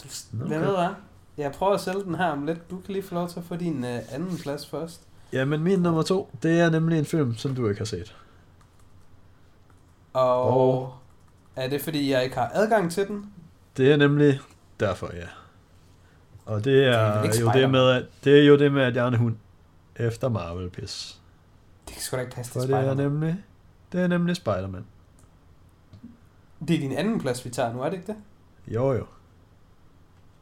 Du, 0.03 0.07
okay. 0.45 0.57
Hvad 0.57 0.59
ved 0.59 0.80
jeg? 0.80 0.93
Jeg 1.40 1.52
prøver 1.52 1.74
at 1.74 1.82
sælge 1.82 2.04
den 2.04 2.16
her 2.16 2.26
om 2.26 2.46
lidt. 2.46 2.70
Du 2.70 2.78
kan 2.78 2.94
lige 2.94 3.04
få 3.04 3.16
lov 3.16 3.30
til 3.30 3.40
at 3.40 3.46
få 3.46 3.56
din 3.56 3.84
uh, 3.84 4.14
anden 4.14 4.38
plads 4.38 4.68
først. 4.68 5.02
Ja, 5.34 5.46
men 5.46 5.64
min 5.64 5.80
nummer 5.80 6.02
to, 6.02 6.30
det 6.44 6.60
er 6.60 6.70
nemlig 6.70 7.00
en 7.00 7.06
film, 7.06 7.36
som 7.36 7.56
du 7.56 7.68
ikke 7.68 7.78
har 7.78 7.86
set. 7.86 8.16
Og, 10.14 10.44
og 10.44 10.94
er 11.56 11.70
det 11.70 11.82
fordi, 11.82 12.12
jeg 12.12 12.24
ikke 12.24 12.36
har 12.36 12.52
adgang 12.54 12.92
til 12.92 13.08
den? 13.08 13.34
Det 13.78 13.92
er 13.92 13.98
nemlig 13.98 14.40
derfor, 14.80 15.10
ja. 15.14 15.28
Og 16.46 16.64
det 16.64 16.86
er, 16.86 17.22
det 17.22 17.36
er 17.36 17.42
jo 17.42 17.52
det 17.52 17.70
med, 17.70 17.90
at, 17.90 18.06
det 18.24 18.40
er 18.40 18.46
jo 18.46 18.58
det 18.58 18.72
med, 18.72 18.84
at 18.84 18.96
jeg 18.96 19.04
er 19.04 19.08
en 19.08 19.16
hund 19.16 19.36
efter 19.96 20.30
Marvel 20.30 20.70
pis. 20.70 21.22
Det 21.88 21.94
kan 21.94 22.02
sgu 22.02 22.16
da 22.16 22.22
ikke 22.22 22.36
passe 22.36 22.60
til 22.60 22.70
det 22.70 22.78
er 22.78 22.94
nemlig, 22.94 23.44
det 23.92 24.02
er 24.02 24.08
nemlig 24.08 24.36
Spider-Man. 24.36 24.86
Det 26.68 26.76
er 26.76 26.80
din 26.80 26.92
anden 26.92 27.20
plads, 27.20 27.46
vi 27.46 27.50
tager 27.50 27.74
nu, 27.74 27.82
er 27.82 27.90
det 27.90 27.98
ikke 27.98 28.08
det? 28.08 28.16
Jo, 28.68 28.94
jo. 28.94 29.06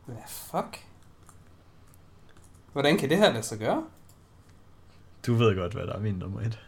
Hvad 0.08 0.18
fuck? 0.28 0.84
Hvordan 2.74 2.98
kan 2.98 3.10
det 3.10 3.18
her 3.18 3.32
lade 3.32 3.44
sig 3.44 3.60
gøre? 3.60 3.84
Du 5.28 5.34
ved 5.34 5.56
godt, 5.56 5.74
hvad 5.74 5.88
der 5.88 5.94
er 5.94 6.00
min 6.00 6.14
nummer 6.14 6.42
et. 6.42 6.60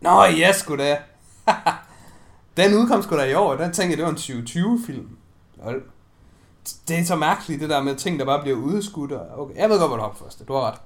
Nå, 0.00 0.24
ja, 0.24 0.52
sgu 0.52 0.76
da. 0.76 0.98
den 2.56 2.74
udkom 2.74 3.02
sgu 3.02 3.16
da 3.16 3.24
i 3.24 3.34
år, 3.34 3.56
den 3.56 3.72
tænkte 3.72 3.90
jeg, 3.90 3.96
det 3.96 4.04
var 4.04 4.10
en 4.10 4.44
2020-film. 4.44 5.16
Det 6.88 6.98
er 6.98 7.04
så 7.04 7.16
mærkeligt, 7.16 7.60
det 7.60 7.70
der 7.70 7.82
med 7.82 7.96
ting, 7.96 8.18
der 8.18 8.24
bare 8.24 8.42
bliver 8.42 8.56
udskudt. 8.56 9.12
Okay, 9.36 9.56
jeg 9.56 9.70
ved 9.70 9.78
godt, 9.78 9.90
hvad 9.90 9.98
du 9.98 10.02
har 10.02 10.10
på 10.10 10.24
første. 10.24 10.44
Du 10.44 10.52
har 10.52 10.70
ret. 10.70 10.78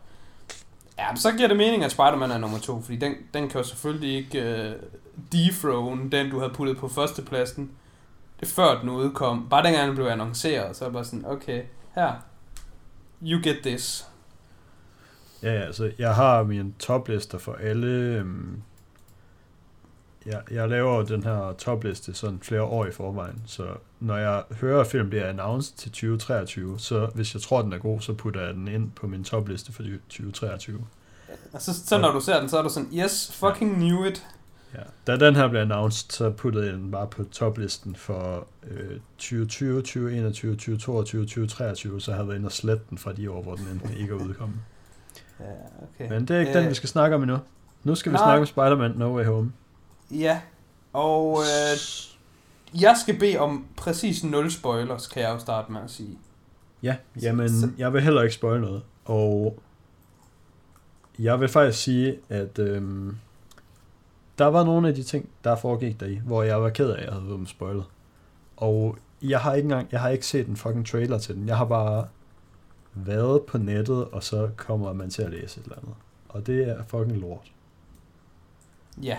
Ja, 0.99 1.11
men 1.11 1.17
så 1.17 1.33
giver 1.33 1.49
det 1.49 1.57
mening, 1.57 1.85
at 1.85 1.91
Spider-Man 1.91 2.31
er 2.31 2.39
nummer 2.39 2.59
to, 2.59 2.83
fordi 2.83 2.97
den, 2.97 3.15
den 3.35 3.49
kan 3.49 3.61
jo 3.61 3.67
selvfølgelig 3.67 4.17
ikke 4.17 4.67
uh, 4.67 4.89
dethrone 5.33 6.11
den, 6.11 6.31
du 6.31 6.39
havde 6.39 6.53
puttet 6.53 6.77
på 6.77 6.89
førstepladsen, 6.89 7.71
det 8.41 8.49
før 8.49 8.81
den 8.81 8.89
udkom. 8.89 9.47
Bare 9.51 9.63
dengang 9.63 9.89
den 9.89 9.97
blev 9.97 10.07
annonceret, 10.07 10.77
så 10.77 10.85
er 10.85 10.91
bare 10.91 11.05
sådan, 11.05 11.27
okay, 11.27 11.63
her, 11.97 12.13
you 13.23 13.41
get 13.43 13.57
this. 13.63 14.09
Ja, 15.43 15.53
altså 15.53 15.93
jeg 15.99 16.15
har 16.15 16.43
min 16.43 16.75
toplister 16.79 17.39
for 17.39 17.53
alle. 17.53 17.87
Øhm, 17.87 18.63
jeg, 20.27 20.43
jeg 20.51 20.69
laver 20.69 21.03
den 21.03 21.23
her 21.23 21.55
topliste 21.59 22.15
sådan 22.15 22.39
flere 22.43 22.63
år 22.63 22.87
i 22.87 22.93
forvejen, 22.93 23.43
så 23.47 23.67
når 24.01 24.17
jeg 24.17 24.43
hører, 24.61 24.81
at 24.81 24.87
film 24.87 25.09
bliver 25.09 25.29
announced 25.29 25.77
til 25.77 25.91
2023, 25.91 26.79
så 26.79 27.11
hvis 27.15 27.35
jeg 27.35 27.43
tror, 27.43 27.63
den 27.63 27.73
er 27.73 27.79
god, 27.79 28.01
så 28.01 28.13
putter 28.13 28.41
jeg 28.41 28.55
den 28.55 28.69
ind 28.69 28.91
på 28.91 29.07
min 29.07 29.25
topliste 29.25 29.73
for 29.73 29.83
2023. 29.83 30.87
Og 31.53 31.63
så, 31.63 31.87
så 31.87 31.99
når 31.99 32.13
du 32.13 32.21
ser 32.21 32.41
den, 32.41 32.49
så 32.49 32.59
er 32.59 32.63
du 32.63 32.69
sådan, 32.69 32.89
yes, 32.95 33.33
fucking 33.33 33.75
knew 33.75 34.05
it. 34.05 34.27
Ja. 34.77 34.83
Da 35.07 35.27
den 35.27 35.37
her 35.37 35.49
blev 35.49 35.61
announced, 35.61 36.11
så 36.11 36.31
puttede 36.31 36.67
jeg 36.67 36.75
den 36.75 36.91
bare 36.91 37.07
på 37.07 37.25
toplisten 37.25 37.97
for 37.97 38.47
øh, 38.71 39.01
2020, 39.19 39.77
2021, 39.81 40.53
2022, 40.53 41.23
2023, 41.23 42.01
så 42.01 42.11
havde 42.11 42.21
jeg 42.21 42.29
været 42.29 42.37
inde 42.37 42.47
og 42.47 42.53
slette 42.53 42.85
den 42.91 42.99
fra 42.99 43.13
de 43.13 43.31
år, 43.31 43.43
hvor 43.43 43.55
den 43.55 43.69
enten 43.73 43.97
ikke 43.97 44.15
er 44.15 44.19
udkommet. 44.19 44.59
Ja, 45.41 45.45
okay. 45.83 46.13
Men 46.13 46.29
det 46.29 46.37
er 46.37 46.41
ikke 46.41 46.53
øh, 46.53 46.59
den, 46.59 46.69
vi 46.69 46.75
skal 46.75 46.89
snakke 46.89 47.17
om 47.17 47.23
endnu. 47.23 47.39
Nu 47.85 47.95
skal 47.95 48.13
vi 48.13 48.17
nej. 48.17 48.27
snakke 48.27 48.41
om 48.41 48.47
Spider-Man 48.47 48.91
No 48.97 49.17
Way 49.17 49.25
Home. 49.25 49.53
Ja, 50.11 50.41
og 50.93 51.41
øh, 51.41 51.79
jeg 52.83 52.97
skal 53.03 53.19
bede 53.19 53.39
om 53.39 53.67
præcis 53.77 54.25
0 54.25 54.51
spoilers, 54.51 55.07
kan 55.07 55.23
jeg 55.23 55.31
jo 55.31 55.39
starte 55.39 55.73
med 55.73 55.81
at 55.85 55.91
sige. 55.91 56.19
Ja, 56.83 56.97
jamen, 57.23 57.49
så, 57.49 57.69
jeg 57.79 57.93
vil 57.93 58.03
heller 58.03 58.23
ikke 58.23 58.35
spoil 58.35 58.61
noget. 58.61 58.83
Og 59.05 59.59
jeg 61.19 61.41
vil 61.41 61.49
faktisk 61.49 61.83
sige, 61.83 62.19
at 62.29 62.59
øhm, 62.59 63.17
der 64.39 64.45
var 64.45 64.65
nogle 64.65 64.89
af 64.89 64.95
de 64.95 65.03
ting, 65.03 65.29
der 65.45 65.57
foregik 65.57 66.01
deri, 66.01 66.21
hvor 66.25 66.43
jeg 66.43 66.63
var 66.63 66.71
ked 66.71 66.91
af, 66.91 66.99
at 66.99 67.05
jeg 67.05 67.13
havde 67.13 67.29
været 67.29 67.49
spoilet. 67.49 67.85
Og 68.57 68.99
jeg 69.23 69.41
har 69.41 69.55
ikke 69.55 69.67
engang, 69.67 69.89
jeg 69.93 70.01
har 70.01 70.09
ikke 70.09 70.27
set 70.27 70.47
en 70.47 70.57
fucking 70.57 70.87
trailer 70.87 71.19
til 71.19 71.35
den. 71.35 71.49
Jeg 71.49 71.57
har 71.57 71.65
bare 71.65 72.07
været 72.95 73.43
på 73.43 73.59
nettet, 73.59 74.05
og 74.05 74.23
så 74.23 74.51
kommer 74.57 74.93
man 74.93 75.11
til 75.11 75.23
at 75.23 75.31
læse 75.31 75.61
et 75.61 75.65
eller 75.65 75.79
andet. 75.79 75.95
Og 76.29 76.47
det 76.47 76.69
er 76.69 76.83
fucking 76.89 77.21
lort. 77.21 77.53
Ja. 79.03 79.19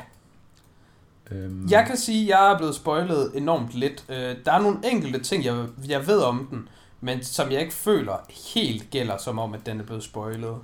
Øhm. 1.31 1.67
Jeg 1.69 1.85
kan 1.87 1.97
sige, 1.97 2.23
at 2.23 2.29
jeg 2.29 2.53
er 2.53 2.57
blevet 2.57 2.75
spoilet 2.75 3.31
enormt 3.35 3.73
lidt. 3.73 4.05
Øh, 4.09 4.35
der 4.45 4.51
er 4.51 4.61
nogle 4.61 4.77
enkelte 4.91 5.19
ting, 5.19 5.45
jeg, 5.45 5.65
jeg 5.87 6.07
ved 6.07 6.21
om 6.21 6.47
den, 6.51 6.69
men 7.01 7.23
som 7.23 7.51
jeg 7.51 7.61
ikke 7.61 7.73
føler 7.73 8.25
helt 8.55 8.89
gælder 8.89 9.17
som 9.17 9.39
om, 9.39 9.53
at 9.53 9.65
den 9.65 9.79
er 9.79 9.83
blevet 9.83 10.03
spoilet. 10.03 10.55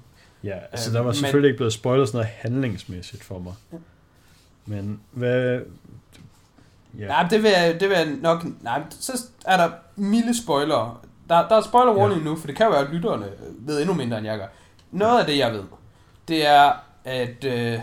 Ja, 0.43 0.57
altså 0.71 0.89
øhm, 0.89 0.93
der 0.93 1.01
var 1.01 1.11
selvfølgelig 1.11 1.47
men, 1.47 1.49
ikke 1.49 1.57
blevet 1.57 1.73
spoilet 1.73 2.07
sådan 2.07 2.17
noget 2.17 2.31
handlingsmæssigt 2.35 3.23
for 3.23 3.39
mig. 3.39 3.53
Men 4.65 4.99
hvad... 5.11 5.61
Ja. 6.99 7.07
Nej, 7.07 7.27
det 7.29 7.43
vil, 7.43 7.51
jeg, 7.51 7.79
det 7.79 7.89
vil 7.89 7.97
jeg 7.97 8.07
nok... 8.21 8.45
Nej, 8.61 8.81
så 8.89 9.23
er 9.45 9.57
der 9.57 9.71
milde 9.95 10.41
spoiler. 10.43 11.05
Der, 11.29 11.47
der 11.47 11.55
er 11.55 11.61
spoiler 11.61 11.93
warning 11.93 12.19
ja. 12.19 12.25
nu, 12.25 12.35
for 12.35 12.47
det 12.47 12.55
kan 12.55 12.65
jo 12.65 12.71
være, 12.71 12.81
at 12.81 12.93
lytterne 12.93 13.25
ved 13.59 13.79
endnu 13.81 13.93
mindre, 13.93 14.17
end 14.17 14.27
jeg 14.27 14.37
gør. 14.37 14.47
Noget 14.91 15.19
af 15.19 15.25
det, 15.25 15.37
jeg 15.37 15.53
ved, 15.53 15.63
det 16.27 16.47
er, 16.47 16.71
at... 17.05 17.43
Øh, 17.43 17.79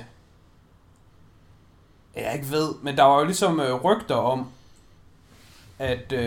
jeg 2.16 2.34
ikke 2.34 2.50
ved, 2.50 2.74
men 2.82 2.96
der 2.96 3.02
var 3.02 3.18
jo 3.18 3.24
ligesom 3.24 3.60
øh, 3.60 3.74
rygter 3.74 4.14
om, 4.14 4.46
at... 5.78 6.12
Øh, 6.12 6.20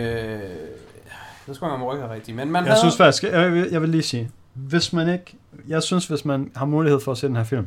jeg 1.48 1.56
sgu 1.56 1.66
ikke, 1.66 1.74
om 1.74 1.82
rygter 1.84 2.10
rigtigt, 2.12 2.36
men 2.36 2.50
man 2.50 2.64
Jeg 2.64 2.72
havde... 2.72 2.80
synes 2.80 2.96
faktisk, 2.96 3.22
jeg 3.22 3.52
vil, 3.52 3.68
jeg 3.70 3.80
vil 3.82 3.88
lige 3.88 4.02
sige, 4.02 4.30
hvis 4.54 4.92
man 4.92 5.08
ikke... 5.08 5.36
Jeg 5.68 5.82
synes, 5.82 6.06
hvis 6.06 6.24
man 6.24 6.52
har 6.56 6.66
mulighed 6.66 7.00
for 7.00 7.12
at 7.12 7.18
se 7.18 7.26
den 7.26 7.36
her 7.36 7.44
film, 7.44 7.66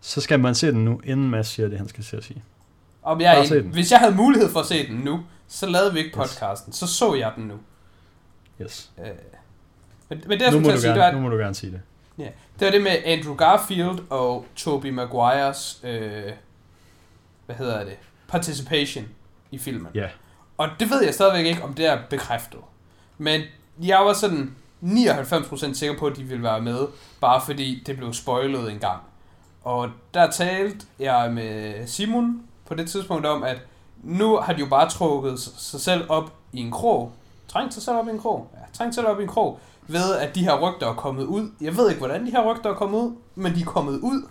så 0.00 0.20
skal 0.20 0.40
man 0.40 0.54
se 0.54 0.72
den 0.72 0.84
nu, 0.84 1.00
inden 1.04 1.30
Mads 1.30 1.46
siger 1.48 1.68
det, 1.68 1.78
han 1.78 1.88
skal 1.88 2.04
se 2.04 2.16
at 2.16 2.24
sige. 2.24 2.42
Om 3.02 3.20
jeg, 3.20 3.62
hvis 3.72 3.90
jeg 3.92 3.98
havde 3.98 4.14
mulighed 4.14 4.50
for 4.50 4.60
at 4.60 4.66
se 4.66 4.86
den 4.86 4.96
nu, 4.96 5.20
så 5.48 5.66
lavede 5.66 5.92
vi 5.92 5.98
ikke 5.98 6.16
podcasten. 6.16 6.70
Yes. 6.70 6.76
Så 6.76 6.86
så 6.86 7.14
jeg 7.14 7.32
den 7.36 7.44
nu. 7.44 7.54
Yes. 8.62 8.90
Øh, 8.98 9.04
men, 10.08 10.22
men 10.26 10.38
det 10.38 10.44
jeg 10.44 10.52
Nu 10.52 10.60
må, 10.60 10.70
du 10.70 10.80
sige, 10.80 10.88
det 10.88 10.98
gerne, 10.98 11.14
var, 11.14 11.22
nu 11.22 11.28
må 11.28 11.28
du 11.28 11.36
gerne 11.36 11.54
sige 11.54 11.72
det. 11.72 11.80
det 12.58 12.64
var 12.66 12.70
det 12.70 12.82
med 12.82 12.96
Andrew 13.04 13.34
Garfield 13.34 13.98
og 14.10 14.46
Tobey 14.56 14.90
Maguires, 14.90 15.80
øh, 15.84 16.32
hvad 17.46 17.56
hedder 17.56 17.84
det, 17.84 17.96
participation 18.28 19.04
i 19.50 19.58
filmen. 19.58 19.88
Ja. 19.94 20.08
Og 20.58 20.68
det 20.80 20.90
ved 20.90 21.04
jeg 21.04 21.14
stadigvæk 21.14 21.46
ikke, 21.46 21.62
om 21.62 21.74
det 21.74 21.86
er 21.86 21.98
bekræftet. 22.10 22.60
Men 23.18 23.40
jeg 23.82 23.98
var 23.98 24.12
sådan 24.12 24.54
99% 24.82 25.74
sikker 25.74 25.98
på, 25.98 26.06
at 26.06 26.16
de 26.16 26.24
ville 26.24 26.42
være 26.42 26.60
med, 26.60 26.86
bare 27.20 27.42
fordi 27.46 27.82
det 27.86 27.96
blev 27.96 28.12
spoilet 28.12 28.72
en 28.72 28.78
gang. 28.78 29.00
Og 29.64 29.88
der 30.14 30.30
talte 30.30 30.86
jeg 30.98 31.32
med 31.32 31.86
Simon 31.86 32.42
på 32.66 32.74
det 32.74 32.90
tidspunkt 32.90 33.26
om, 33.26 33.42
at 33.42 33.58
nu 34.02 34.36
har 34.36 34.52
de 34.52 34.60
jo 34.60 34.66
bare 34.66 34.88
trukket 34.88 35.40
sig 35.40 35.80
selv 35.80 36.04
op 36.08 36.32
i 36.52 36.60
en 36.60 36.70
krog. 36.70 37.12
Trængt 37.48 37.74
sig 37.74 37.82
selv 37.82 37.96
op 37.96 38.08
i 38.08 38.10
en 38.10 38.18
krog. 38.18 38.50
Ja, 38.54 38.58
trængt 38.72 38.94
sig 38.94 39.02
selv 39.02 39.08
op 39.12 39.20
i 39.20 39.22
en 39.22 39.28
krog. 39.28 39.58
Ved 39.86 40.16
at 40.16 40.34
de 40.34 40.44
her 40.44 40.60
rygter 40.60 40.86
er 40.86 40.94
kommet 40.94 41.24
ud. 41.24 41.50
Jeg 41.60 41.76
ved 41.76 41.88
ikke, 41.88 41.98
hvordan 41.98 42.26
de 42.26 42.30
her 42.30 42.52
rygter 42.52 42.70
er 42.70 42.74
kommet 42.74 42.98
ud, 42.98 43.12
men 43.34 43.54
de 43.54 43.60
er 43.60 43.64
kommet 43.64 43.98
ud. 43.98 44.28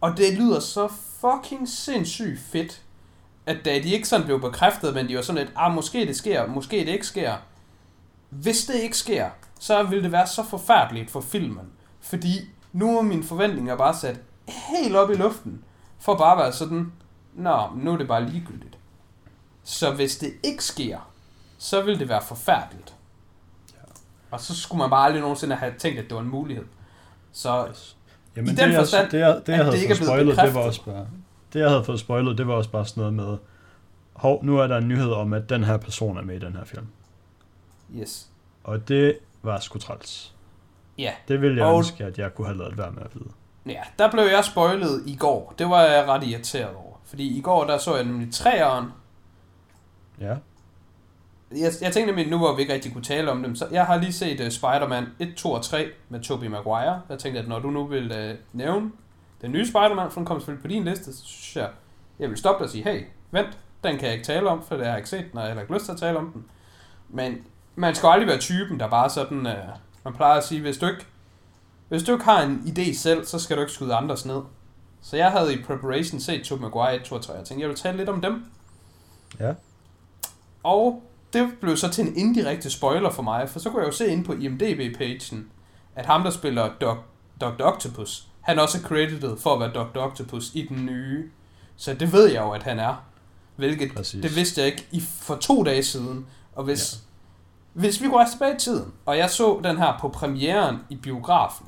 Og 0.00 0.16
det 0.16 0.38
lyder 0.38 0.60
så 0.60 0.88
fucking 1.20 1.68
sindssygt 1.68 2.40
fedt, 2.40 2.82
at 3.46 3.56
da 3.64 3.74
de 3.74 3.90
ikke 3.90 4.08
sådan 4.08 4.26
blev 4.26 4.40
bekræftet, 4.40 4.94
men 4.94 5.08
de 5.08 5.16
var 5.16 5.22
sådan 5.22 5.42
lidt, 5.42 5.52
ah, 5.56 5.74
måske 5.74 6.06
det 6.06 6.16
sker, 6.16 6.46
måske 6.46 6.76
det 6.76 6.88
ikke 6.88 7.06
sker. 7.06 7.34
Hvis 8.30 8.66
det 8.66 8.74
ikke 8.74 8.98
sker, 8.98 9.30
så 9.58 9.82
ville 9.82 10.04
det 10.04 10.12
være 10.12 10.26
så 10.26 10.42
forfærdeligt 10.42 11.10
for 11.10 11.20
filmen. 11.20 11.66
Fordi 12.00 12.50
nu 12.72 12.98
er 12.98 13.02
mine 13.02 13.24
forventninger 13.24 13.76
bare 13.76 13.94
sat 13.94 14.20
helt 14.48 14.96
op 14.96 15.10
i 15.10 15.14
luften, 15.14 15.64
for 15.98 16.16
bare 16.16 16.32
at 16.32 16.38
være 16.38 16.52
sådan, 16.52 16.92
nå, 17.34 17.68
nu 17.76 17.92
er 17.92 17.96
det 17.96 18.08
bare 18.08 18.24
ligegyldigt. 18.28 18.78
Så 19.64 19.94
hvis 19.94 20.16
det 20.18 20.32
ikke 20.42 20.64
sker, 20.64 21.10
så 21.58 21.82
vil 21.82 21.98
det 21.98 22.08
være 22.08 22.22
forfærdeligt. 22.22 22.94
Og 24.30 24.40
så 24.40 24.56
skulle 24.56 24.78
man 24.78 24.90
bare 24.90 25.04
aldrig 25.04 25.20
nogensinde 25.20 25.56
have 25.56 25.74
tænkt, 25.78 25.98
at 25.98 26.04
det 26.04 26.14
var 26.14 26.20
en 26.20 26.28
mulighed. 26.28 26.64
Så 27.32 27.68
Jamen, 28.36 28.48
I 28.48 28.50
det, 28.50 28.58
den 28.58 28.70
jeg, 28.72 28.78
forstand, 28.80 29.10
det, 29.10 29.18
jeg, 29.18 29.42
det, 29.46 29.48
jeg 29.52 29.56
havde 29.64 29.72
det 29.76 29.82
ikke 29.82 29.94
fået 29.96 30.06
blevet 30.22 30.34
spoilet, 30.36 30.46
det 30.46 30.54
var 30.54 30.60
også 30.60 30.84
bare... 30.84 31.06
Det, 31.52 31.60
jeg 31.60 31.68
havde 31.68 31.84
fået 31.84 32.00
spoilet, 32.00 32.38
det 32.38 32.46
var 32.46 32.54
også 32.54 32.70
bare 32.70 32.84
sådan 32.86 33.00
noget 33.00 33.14
med... 33.14 33.38
Hov, 34.12 34.44
nu 34.44 34.58
er 34.58 34.66
der 34.66 34.76
en 34.76 34.88
nyhed 34.88 35.12
om, 35.12 35.32
at 35.32 35.48
den 35.48 35.64
her 35.64 35.76
person 35.76 36.16
er 36.18 36.22
med 36.22 36.36
i 36.36 36.38
den 36.38 36.52
her 36.56 36.64
film. 36.64 36.86
yes. 37.96 38.28
Og 38.64 38.88
det 38.88 39.18
var 39.42 39.60
sgu 39.60 39.78
træls. 39.78 40.34
Ja, 40.98 41.12
Det 41.28 41.40
ville 41.40 41.56
jeg 41.56 41.66
Og- 41.66 41.78
ønske, 41.78 42.04
at 42.04 42.18
jeg 42.18 42.34
kunne 42.34 42.46
have 42.46 42.58
lavet 42.58 42.78
være 42.78 42.92
med 42.92 43.02
at 43.02 43.14
vide. 43.14 43.28
Ja, 43.66 43.82
der 43.98 44.10
blev 44.10 44.24
jeg 44.24 44.44
spoilet 44.44 45.02
i 45.06 45.16
går. 45.16 45.54
Det 45.58 45.70
var 45.70 45.82
jeg 45.82 46.08
ret 46.08 46.24
irriteret 46.24 46.74
over. 46.74 46.96
Fordi 47.04 47.38
i 47.38 47.40
går, 47.40 47.64
der 47.64 47.78
så 47.78 47.96
jeg 47.96 48.04
nemlig 48.04 48.32
træeren. 48.32 48.86
Ja. 50.20 50.34
Jeg, 51.50 51.72
jeg 51.80 51.92
tænkte 51.92 52.06
nemlig, 52.06 52.28
nu 52.30 52.38
hvor 52.38 52.54
vi 52.54 52.60
ikke 52.60 52.74
rigtig 52.74 52.92
kunne 52.92 53.04
tale 53.04 53.30
om 53.30 53.42
dem, 53.42 53.56
så 53.56 53.66
jeg 53.70 53.86
har 53.86 53.96
lige 53.96 54.12
set 54.12 54.40
uh, 54.40 54.48
Spider-Man 54.48 55.06
1, 55.18 55.34
2 55.36 55.52
og 55.52 55.62
3 55.62 55.86
med 56.08 56.20
Tobey 56.20 56.46
Maguire. 56.46 57.02
Jeg 57.08 57.18
tænkte, 57.18 57.40
at 57.40 57.48
når 57.48 57.58
du 57.58 57.70
nu 57.70 57.86
vil 57.86 58.30
uh, 58.30 58.58
nævne 58.58 58.90
den 59.42 59.52
nye 59.52 59.66
Spider-Man, 59.66 60.10
for 60.10 60.20
den 60.20 60.26
kommer 60.26 60.40
selvfølgelig 60.40 60.62
på 60.62 60.68
din 60.68 60.84
liste, 60.84 61.16
så 61.16 61.24
synes 61.24 61.56
jeg, 61.56 61.70
jeg 62.18 62.28
vil 62.28 62.38
stoppe 62.38 62.58
dig 62.58 62.64
og 62.64 62.70
sige, 62.70 62.84
hey, 62.84 63.04
vent, 63.30 63.58
den 63.84 63.98
kan 63.98 64.04
jeg 64.04 64.12
ikke 64.12 64.26
tale 64.26 64.48
om, 64.48 64.62
for 64.62 64.76
det 64.76 64.84
har 64.84 64.92
jeg 64.92 64.98
ikke 64.98 65.08
set 65.08 65.26
og 65.34 65.46
jeg 65.46 65.54
har 65.54 65.60
ikke 65.60 65.74
lyst 65.74 65.84
til 65.84 65.92
at 65.92 65.98
tale 65.98 66.18
om 66.18 66.30
den. 66.32 66.44
Men 67.08 67.38
man 67.74 67.94
skal 67.94 68.08
aldrig 68.08 68.28
være 68.28 68.38
typen, 68.38 68.80
der 68.80 68.88
bare 68.88 69.10
sådan, 69.10 69.38
uh, 69.46 69.52
man 70.04 70.14
plejer 70.14 70.36
at 70.36 70.44
sige, 70.44 70.60
hvis 70.60 70.78
du 70.78 70.86
ikke 70.86 71.06
hvis 71.88 72.02
du 72.02 72.12
ikke 72.12 72.24
har 72.24 72.42
en 72.42 72.74
idé 72.76 72.94
selv, 72.94 73.26
så 73.26 73.38
skal 73.38 73.56
du 73.56 73.60
ikke 73.62 73.72
skyde 73.72 73.94
andres 73.94 74.26
ned. 74.26 74.40
Så 75.02 75.16
jeg 75.16 75.30
havde 75.30 75.54
i 75.54 75.62
preparation 75.62 76.20
set 76.20 76.44
Tobey 76.44 76.62
Maguire 76.62 76.96
1, 76.96 77.02
2 77.02 77.14
og 77.14 77.22
3. 77.22 77.32
Jeg 77.32 77.44
tænkte, 77.44 77.60
jeg 77.62 77.68
vil 77.68 77.76
tale 77.76 77.96
lidt 77.96 78.08
om 78.08 78.20
dem. 78.20 78.44
Ja. 79.40 79.52
Og 80.62 81.02
det 81.32 81.50
blev 81.60 81.76
så 81.76 81.90
til 81.90 82.08
en 82.08 82.16
indirekte 82.16 82.70
spoiler 82.70 83.10
for 83.10 83.22
mig, 83.22 83.48
for 83.48 83.58
så 83.58 83.70
kunne 83.70 83.82
jeg 83.82 83.86
jo 83.86 83.96
se 83.96 84.06
ind 84.06 84.24
på 84.24 84.32
IMDb-pagen, 84.32 85.50
at 85.96 86.06
ham, 86.06 86.22
der 86.22 86.30
spiller 86.30 86.70
Doc, 86.80 86.96
Dr. 87.40 87.62
Octopus, 87.62 88.28
han 88.40 88.58
også 88.58 88.78
er 88.78 88.82
credited 88.82 89.36
for 89.38 89.54
at 89.54 89.60
være 89.60 89.84
Dr. 89.84 89.98
Octopus 89.98 90.50
i 90.54 90.66
den 90.68 90.86
nye. 90.86 91.30
Så 91.76 91.94
det 91.94 92.12
ved 92.12 92.26
jeg 92.26 92.42
jo, 92.42 92.50
at 92.50 92.62
han 92.62 92.78
er. 92.78 92.94
Hvilket, 93.56 93.94
Præcis. 93.94 94.22
det 94.22 94.36
vidste 94.36 94.60
jeg 94.60 94.66
ikke 94.66 94.86
i, 94.90 95.00
for 95.00 95.36
to 95.36 95.62
dage 95.62 95.82
siden. 95.82 96.26
Og 96.54 96.64
hvis, 96.64 96.94
ja. 96.94 97.80
hvis 97.80 98.02
vi 98.02 98.08
går 98.08 98.26
tilbage 98.32 98.54
i 98.54 98.58
tiden, 98.58 98.92
og 99.06 99.18
jeg 99.18 99.30
så 99.30 99.60
den 99.64 99.76
her 99.76 99.98
på 100.00 100.08
premieren 100.08 100.78
i 100.90 100.96
biografen, 100.96 101.66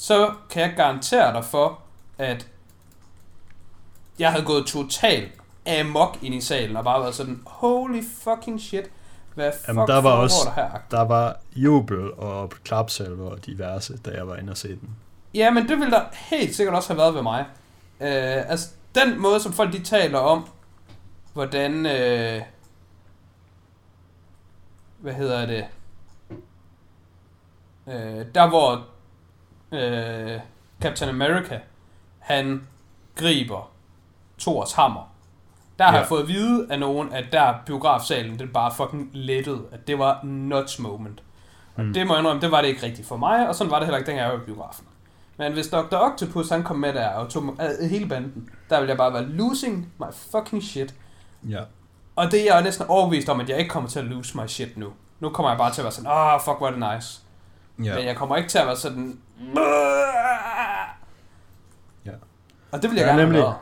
så 0.00 0.32
kan 0.50 0.62
jeg 0.62 0.74
garantere 0.76 1.32
dig 1.32 1.44
for, 1.44 1.80
at 2.18 2.46
jeg 4.18 4.30
havde 4.32 4.44
gået 4.44 4.66
totalt 4.66 5.32
amok 5.80 6.18
ind 6.22 6.34
i 6.34 6.40
salen, 6.40 6.76
og 6.76 6.84
bare 6.84 7.00
været 7.00 7.14
sådan, 7.14 7.42
holy 7.46 8.02
fucking 8.22 8.60
shit, 8.60 8.90
hvad 9.34 9.52
fuck 9.52 9.68
Jamen, 9.68 9.88
der 9.88 10.00
var 10.00 10.10
også- 10.10 10.36
der 10.44 10.50
her? 10.54 10.70
Der 10.90 11.00
var 11.00 11.36
jubel 11.56 12.12
og 12.12 12.50
klapsalver 12.64 13.30
og 13.30 13.46
diverse, 13.46 13.96
da 13.98 14.10
jeg 14.10 14.28
var 14.28 14.36
inde 14.36 14.50
og 14.50 14.56
se 14.56 14.68
den. 14.68 14.96
Ja, 15.34 15.50
men 15.50 15.68
det 15.68 15.78
ville 15.78 15.90
der 15.90 16.02
helt 16.12 16.56
sikkert 16.56 16.74
også 16.76 16.88
have 16.88 16.98
været 16.98 17.14
ved 17.14 17.22
mig. 17.22 17.40
Øh, 18.00 18.50
altså, 18.50 18.68
den 18.94 19.20
måde, 19.20 19.40
som 19.40 19.52
folk 19.52 19.72
de 19.72 19.82
taler 19.84 20.18
om, 20.18 20.48
hvordan... 21.32 21.86
Øh, 21.86 22.42
hvad 24.98 25.12
hedder 25.12 25.46
det? 25.46 25.64
Øh, 27.86 28.26
der 28.34 28.48
hvor 28.48 28.86
øh, 29.72 30.40
Captain 30.82 31.10
America, 31.10 31.60
han 32.18 32.66
griber 33.16 33.70
Thors 34.38 34.72
hammer. 34.72 35.12
Der 35.78 35.84
har 35.84 35.92
Ja. 35.92 35.98
jeg 35.98 36.06
fået 36.08 36.22
at 36.22 36.28
vide 36.28 36.66
af 36.70 36.78
nogen, 36.78 37.12
at 37.12 37.24
der 37.32 37.54
biografsalen, 37.66 38.38
det 38.38 38.52
bare 38.52 38.74
fucking 38.74 39.10
lettet. 39.12 39.60
At 39.72 39.86
det 39.88 39.98
var 39.98 40.20
nuts 40.24 40.78
moment. 40.78 41.22
Og 41.76 41.84
Mm. 41.84 41.92
det 41.92 42.06
må 42.06 42.14
jeg 42.14 42.20
indrømme, 42.20 42.42
det 42.42 42.50
var 42.50 42.60
det 42.60 42.68
ikke 42.68 42.82
rigtigt 42.82 43.08
for 43.08 43.16
mig, 43.16 43.48
og 43.48 43.54
sådan 43.54 43.70
var 43.70 43.78
det 43.78 43.86
heller 43.86 43.98
ikke, 43.98 44.06
dengang 44.06 44.26
jeg 44.28 44.36
var 44.38 44.42
i 44.42 44.46
biografen. 44.46 44.84
Men 45.36 45.52
hvis 45.52 45.68
Dr. 45.68 45.96
Octopus 45.96 46.48
han 46.48 46.62
kom 46.62 46.76
med 46.78 46.92
der 46.92 47.08
og 47.08 47.28
tog 47.28 47.42
øh, 47.82 47.90
hele 47.90 48.08
banden, 48.08 48.50
der 48.70 48.78
ville 48.78 48.88
jeg 48.90 48.96
bare 48.96 49.12
være 49.12 49.24
losing 49.28 49.92
my 49.98 50.04
fucking 50.12 50.62
shit. 50.62 50.94
Ja. 51.48 51.60
Og 52.16 52.30
det 52.30 52.40
er 52.50 52.54
jeg 52.54 52.62
næsten 52.62 52.86
overbevist 52.88 53.28
om, 53.28 53.40
at 53.40 53.48
jeg 53.48 53.58
ikke 53.58 53.70
kommer 53.70 53.88
til 53.90 53.98
at 53.98 54.04
lose 54.04 54.38
my 54.38 54.46
shit 54.46 54.76
nu. 54.76 54.92
Nu 55.20 55.28
kommer 55.30 55.50
jeg 55.50 55.58
bare 55.58 55.72
til 55.72 55.80
at 55.80 55.84
være 55.84 55.92
sådan, 55.92 56.10
ah, 56.10 56.34
oh, 56.34 56.40
fuck, 56.40 56.58
hvor 56.58 56.66
er 56.66 56.70
det 56.70 56.94
nice. 56.94 57.20
Ja. 57.84 57.94
Men 57.94 58.04
jeg 58.06 58.16
kommer 58.16 58.36
ikke 58.36 58.48
til 58.48 58.58
at 58.58 58.66
være 58.66 58.76
sådan... 58.76 59.20
Ja. 62.06 62.12
Og 62.72 62.82
det 62.82 62.90
vil 62.90 62.96
jeg 62.96 63.06
Der 63.06 63.12
er 63.12 63.16
gerne 63.16 63.22
nemlig- 63.22 63.42
været. 63.42 63.54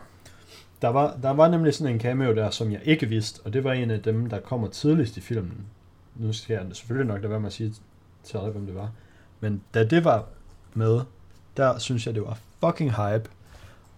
Der 0.83 0.89
var, 0.89 1.17
der 1.23 1.31
var 1.31 1.49
nemlig 1.49 1.75
sådan 1.75 1.95
en 1.95 2.01
cameo 2.01 2.35
der, 2.35 2.51
som 2.51 2.73
jeg 2.73 2.81
ikke 2.85 3.07
vidste, 3.07 3.41
og 3.45 3.53
det 3.53 3.65
var 3.65 3.73
en 3.73 3.91
af 3.91 4.03
dem, 4.03 4.29
der 4.29 4.41
kommer 4.41 4.69
tidligst 4.69 5.17
i 5.17 5.21
filmen. 5.21 5.67
Nu 6.15 6.33
skal 6.33 6.55
jeg 6.55 6.67
selvfølgelig 6.73 7.07
nok 7.15 7.21
lade 7.21 7.31
være 7.31 7.41
med 7.41 7.47
at 7.47 7.53
sige 7.53 7.75
til 8.25 8.39
alle, 8.39 8.51
hvem 8.51 8.67
det 8.67 8.75
var. 8.75 8.91
Men 9.41 9.63
da 9.75 9.85
det 9.85 10.05
var 10.05 10.25
med, 10.75 11.01
der 11.57 11.79
synes 11.79 12.07
jeg, 12.07 12.15
det 12.15 12.23
var 12.23 12.39
fucking 12.65 12.91
hype. 12.91 13.31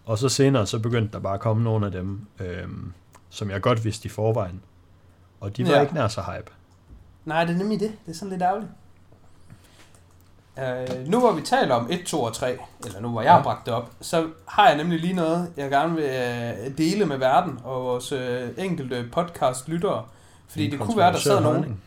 Og 0.04 0.18
så 0.18 0.28
senere, 0.28 0.66
så 0.66 0.78
begyndte 0.78 1.12
der 1.12 1.18
bare 1.18 1.34
at 1.34 1.40
komme 1.40 1.64
nogle 1.64 1.86
af 1.86 1.92
dem, 1.92 2.26
øhm, 2.40 2.92
som 3.30 3.50
jeg 3.50 3.60
godt 3.60 3.84
vidste 3.84 4.06
i 4.06 4.08
forvejen. 4.08 4.60
Og 5.40 5.56
de 5.56 5.62
var 5.64 5.70
Ja. 5.70 5.76
ja. 5.76 5.82
ikke 5.82 5.94
nær 5.94 6.08
så 6.08 6.20
hype. 6.22 6.50
Nej, 7.24 7.44
det 7.44 7.54
er 7.54 7.58
nemlig 7.58 7.80
det. 7.80 7.92
Det 8.06 8.10
er 8.12 8.16
sådan 8.16 8.30
lidt 8.30 8.42
ærgerligt. 8.42 8.70
Uh, 10.58 11.08
nu 11.08 11.20
hvor 11.20 11.32
vi 11.32 11.42
taler 11.42 11.74
om 11.74 11.86
1, 11.90 12.02
2 12.06 12.22
og 12.22 12.34
3, 12.34 12.58
eller 12.84 13.00
nu 13.00 13.08
hvor 13.08 13.22
jeg 13.22 13.32
har 13.32 13.42
bragt 13.42 13.66
det 13.66 13.74
op, 13.74 13.90
så 14.00 14.26
har 14.48 14.68
jeg 14.68 14.76
nemlig 14.76 15.00
lige 15.00 15.14
noget, 15.14 15.52
jeg 15.56 15.70
gerne 15.70 15.94
vil 15.94 16.04
uh, 16.04 16.78
dele 16.78 17.06
med 17.06 17.16
verden 17.16 17.60
og 17.64 17.84
vores 17.84 18.12
uh, 18.12 18.18
enkelte 18.64 19.08
podcast-lyttere. 19.12 20.04
Fordi 20.48 20.64
En 20.64 20.70
det 20.70 20.80
kunne 20.80 20.96
være, 20.96 21.12
der 21.12 21.18
sidder 21.18 21.40
nogen... 21.40 21.80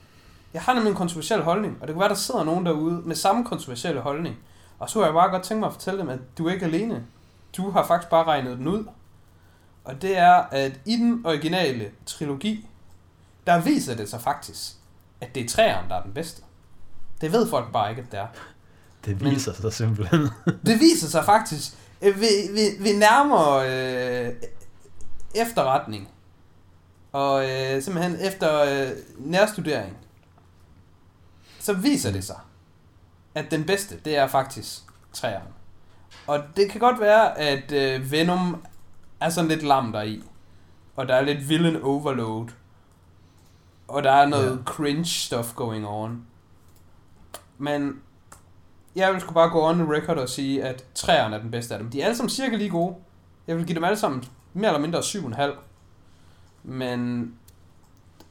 Jeg 0.54 0.62
har 0.62 0.74
nemlig 0.74 0.90
en 0.90 0.96
kontroversiel 0.96 1.42
holdning, 1.42 1.78
og 1.82 1.88
det 1.88 1.94
kunne 1.94 2.00
være, 2.00 2.10
der 2.10 2.16
sidder 2.16 2.44
nogen 2.44 2.66
derude 2.66 3.02
med 3.06 3.16
samme 3.16 3.46
kontroversielle 3.46 4.02
holdning. 4.02 4.36
Og 4.80 4.90
så 4.90 4.94
kunne 4.94 5.06
jeg 5.06 5.14
bare 5.14 5.30
godt 5.30 5.44
tænke 5.44 5.60
mig 5.60 5.68
at 5.68 5.74
fortælle 5.74 6.00
dem, 6.00 6.10
at 6.10 6.20
du 6.38 6.48
er 6.48 6.54
ikke 6.54 6.66
alene. 6.66 7.04
Du 7.58 7.70
har 7.70 7.86
faktisk 7.86 8.10
bare 8.10 8.24
regnet 8.24 8.58
den 8.58 8.68
ud. 8.68 8.86
Og 9.84 10.02
det 10.02 10.18
er, 10.18 10.34
at 10.52 10.80
i 10.86 10.96
den 10.96 11.22
originale 11.26 11.92
trilogi, 12.06 12.68
der 13.48 13.62
viser 13.62 13.96
det 13.96 14.10
sig 14.10 14.22
faktisk, 14.22 14.74
at 15.22 15.36
det 15.36 15.44
er 15.44 15.48
træeren, 15.50 15.90
der 15.90 15.96
er 15.96 16.04
den 16.04 16.14
bedste. 16.14 16.42
Det 17.22 17.32
ved 17.32 17.50
folk 17.50 17.72
bare 17.72 17.90
ikke, 17.90 18.02
at 18.02 18.12
det 18.12 18.20
er. 18.20 18.28
Det 19.06 19.22
Men- 19.22 19.32
viser 19.32 19.54
sig 19.54 19.74
simpelthen. 19.74 20.20
Det 20.66 20.80
viser 20.80 21.08
sig 21.08 21.26
faktisk 21.26 21.74
øh, 22.02 22.16
ved, 22.20 22.54
ved, 22.54 22.84
ved 22.84 22.98
nærmere 23.00 23.70
øh, 24.28 24.34
efterretning. 25.36 26.10
Og 27.12 27.50
øh, 27.50 27.82
simpelthen 27.84 28.18
efter 28.22 28.62
øh, 28.62 28.92
nærstudering, 29.18 29.98
så 31.60 31.74
viser 31.74 32.12
det 32.12 32.24
sig, 32.24 32.40
at 33.36 33.52
den 33.52 33.64
bedste, 33.66 34.00
det 34.06 34.16
er 34.18 34.28
faktisk 34.28 34.80
træerne. 35.14 35.46
Og 36.28 36.40
det 36.56 36.72
kan 36.72 36.80
godt 36.80 37.00
være, 37.00 37.38
at 37.40 37.72
øh, 37.72 38.12
Venom 38.12 38.66
er 39.20 39.30
sådan 39.30 39.48
lidt 39.50 39.64
lam 39.64 39.92
deri. 39.92 40.24
Og 40.96 41.08
der 41.08 41.16
er 41.16 41.22
lidt 41.22 41.50
villain 41.50 41.82
overload. 41.82 42.48
Og 43.88 44.04
der 44.04 44.12
er 44.12 44.28
noget 44.28 44.52
Ja. 44.58 44.64
cringe 44.66 45.06
stuff 45.06 45.54
going 45.56 45.88
on. 45.88 46.26
Men 47.58 48.00
jeg 48.96 49.14
vil 49.14 49.22
sgu 49.22 49.34
bare 49.34 49.50
gå 49.50 49.68
on 49.70 49.76
the 49.76 49.94
record 49.94 50.18
og 50.18 50.30
sige, 50.30 50.64
at 50.64 50.86
træerne 50.96 51.36
er 51.36 51.40
den 51.42 51.52
bedste 51.52 51.74
af 51.74 51.80
dem. 51.80 51.90
De 51.90 52.02
er 52.02 52.06
alle 52.06 52.18
sammen 52.18 52.30
cirka 52.30 52.56
lige 52.56 52.70
gode. 52.70 52.96
Jeg 53.48 53.58
vil 53.58 53.66
give 53.66 53.76
dem 53.76 53.84
alle 53.84 53.98
sammen 53.98 54.24
mere 54.54 54.68
eller 54.68 54.82
mindre 54.82 55.00
7,5. 55.00 55.56
Men 56.64 57.34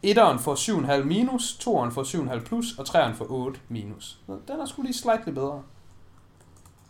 Etteren 0.03 0.39
får 0.39 0.55
7,5 1.01 1.05
minus, 1.05 1.57
toeren 1.61 1.93
får 1.93 2.03
7,5 2.03 2.45
plus, 2.45 2.79
og 2.79 2.87
treeren 2.87 3.15
får 3.15 3.27
8 3.31 3.61
minus. 3.69 4.19
Så 4.27 4.39
den 4.49 4.61
er 4.61 4.67
sgu 4.67 4.83
lige 4.83 4.95
slightly 4.95 5.33
bedre. 5.33 5.63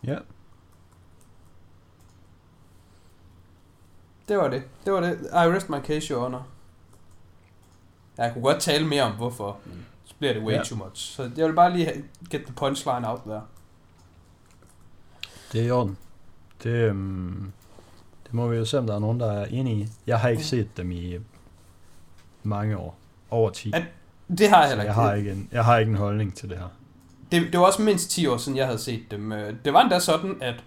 Ja. 0.03 0.17
Det 4.27 4.37
var 4.37 4.47
det. 4.47 4.63
Det 4.85 4.93
var 4.93 4.99
det. 4.99 5.19
I 5.21 5.47
rest 5.55 5.69
my 5.69 5.79
case, 5.83 6.13
your 6.13 6.21
honor. 6.21 6.47
Jeg 8.17 8.33
kunne 8.33 8.43
godt 8.43 8.59
tale 8.61 8.87
mere 8.87 9.03
om 9.03 9.11
hvorfor, 9.11 9.57
men 9.65 9.85
så 10.05 10.13
bliver 10.19 10.33
det 10.33 10.43
way 10.43 10.53
Ja. 10.53 10.63
too 10.63 10.77
much. 10.77 11.15
Så 11.15 11.31
jeg 11.37 11.47
vil 11.47 11.53
bare 11.53 11.73
lige 11.77 12.03
get 12.29 12.41
the 12.45 12.53
punchline 12.55 13.09
out 13.09 13.19
there. 13.25 13.41
Det 15.51 15.61
er 15.61 15.65
i 15.65 15.71
orden. 15.71 15.97
Det, 16.63 16.69
øhm, 16.69 17.51
det 18.25 18.33
må 18.33 18.47
vi 18.47 18.57
jo 18.57 18.65
se, 18.65 18.77
om 18.77 18.87
der 18.87 18.95
er 18.95 18.99
nogen, 18.99 19.19
der 19.19 19.31
er 19.31 19.45
enige 19.45 19.75
i. 19.77 19.87
Jeg 20.07 20.19
har 20.19 20.29
ikke 20.29 20.43
set 20.43 20.77
dem 20.77 20.91
i 20.91 21.17
mange 22.43 22.77
år. 22.77 22.97
Over 23.29 23.49
10. 23.49 23.71
At- 23.75 23.83
Det 24.37 24.49
har 24.49 24.59
jeg 24.59 24.67
heller 24.67 24.83
ikke. 24.83 24.93
jeg 24.93 25.03
har 25.03 25.13
ikke 25.13 25.31
en, 25.31 25.49
jeg 25.51 25.65
har 25.65 25.77
ikke 25.77 25.89
en 25.89 25.95
holdning 25.97 26.35
til 26.35 26.49
det 26.49 26.57
her. 26.57 26.67
Det, 27.31 27.41
det 27.51 27.59
var 27.59 27.65
også 27.65 27.81
mindst 27.81 28.09
10 28.11 28.27
år 28.27 28.37
siden, 28.37 28.57
jeg 28.57 28.65
havde 28.65 28.79
set 28.79 29.11
dem. 29.11 29.31
Øh, 29.31 29.53
Det 29.65 29.73
var 29.73 29.81
endda 29.81 29.99
sådan, 29.99 30.37
at 30.41 30.63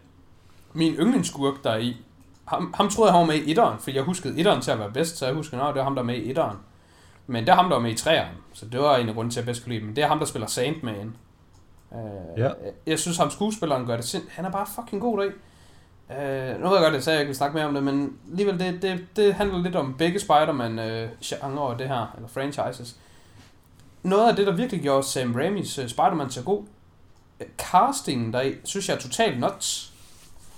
min 0.72 0.92
yndlingsskurk 0.94 1.64
der 1.64 1.70
er 1.70 1.78
i, 1.78 1.96
ham, 2.44 2.74
ham 2.76 2.88
troede 2.88 3.08
jeg, 3.12 3.18
han 3.20 3.28
var 3.28 3.34
med 3.34 3.42
i 3.42 3.50
etteren, 3.50 3.78
for 3.80 3.90
jeg 3.90 4.02
huskede 4.02 4.38
etteren 4.38 4.60
til 4.62 4.70
at 4.70 4.78
være 4.78 4.90
bedst, 4.90 5.16
så 5.16 5.26
jeg 5.26 5.34
huskede, 5.34 5.62
at 5.62 5.66
det 5.68 5.74
var 5.74 5.84
ham, 5.84 5.94
der 5.94 6.02
er 6.02 6.06
med 6.06 6.14
i 6.16 6.30
etteren. 6.30 6.56
Men 7.26 7.44
det 7.44 7.48
er 7.52 7.54
ham, 7.56 7.64
der 7.68 7.76
var 7.76 7.82
med 7.82 7.90
i 7.90 7.94
treeren, 7.96 8.34
så 8.52 8.66
det 8.66 8.80
var 8.80 8.96
en 8.96 9.08
af 9.08 9.14
grunden 9.14 9.30
til, 9.30 9.40
at 9.40 9.42
jeg 9.42 9.46
bedst 9.46 9.62
kunne 9.64 9.74
lide 9.74 9.86
dem. 9.86 9.94
Det 9.94 10.04
er 10.04 10.08
ham, 10.08 10.18
der 10.18 10.26
spiller 10.26 10.46
Sandman. 10.46 11.16
Øh, 11.94 12.38
Ja. 12.38 12.50
jeg, 12.86 12.98
synes, 12.98 13.16
ham 13.18 13.30
skuespilleren 13.30 13.86
gør 13.86 13.96
det 13.96 14.04
sind... 14.04 14.22
Han 14.30 14.44
er 14.44 14.50
bare 14.50 14.66
fucking 14.74 15.02
god 15.02 15.24
i. 15.24 15.28
Øh, 16.12 16.60
nu 16.60 16.68
ved 16.68 16.76
jeg 16.76 16.82
godt, 16.82 16.84
at 16.84 16.92
jeg 16.94 17.02
sagde, 17.02 17.16
at 17.16 17.18
jeg 17.18 17.20
ikke 17.20 17.28
vil 17.28 17.36
snakke 17.36 17.54
mere 17.56 17.66
om 17.66 17.74
det, 17.74 17.82
men 17.82 18.16
alligevel, 18.30 18.58
det, 18.60 18.82
det, 18.82 19.06
det 19.16 19.34
handler 19.34 19.58
lidt 19.62 19.76
om 19.76 19.94
begge 19.98 20.20
Spider-Man-genre 20.20 21.62
og 21.62 21.78
det 21.78 21.88
her, 21.88 22.12
eller 22.16 22.28
franchises. 22.28 22.96
Noget 24.02 24.28
af 24.30 24.36
det, 24.36 24.46
der 24.46 24.52
virkelig 24.52 24.82
gjorde 24.82 25.02
Sam 25.02 25.34
Raimis 25.34 25.78
uh, 25.78 25.86
Spider-Man 25.86 26.30
så 26.30 26.42
god, 26.42 26.62
øh, 27.40 27.46
castingen 27.58 28.32
der 28.32 28.52
synes 28.64 28.88
jeg 28.88 28.94
er 28.94 28.98
totalt 29.00 29.40
nuts. 29.40 29.92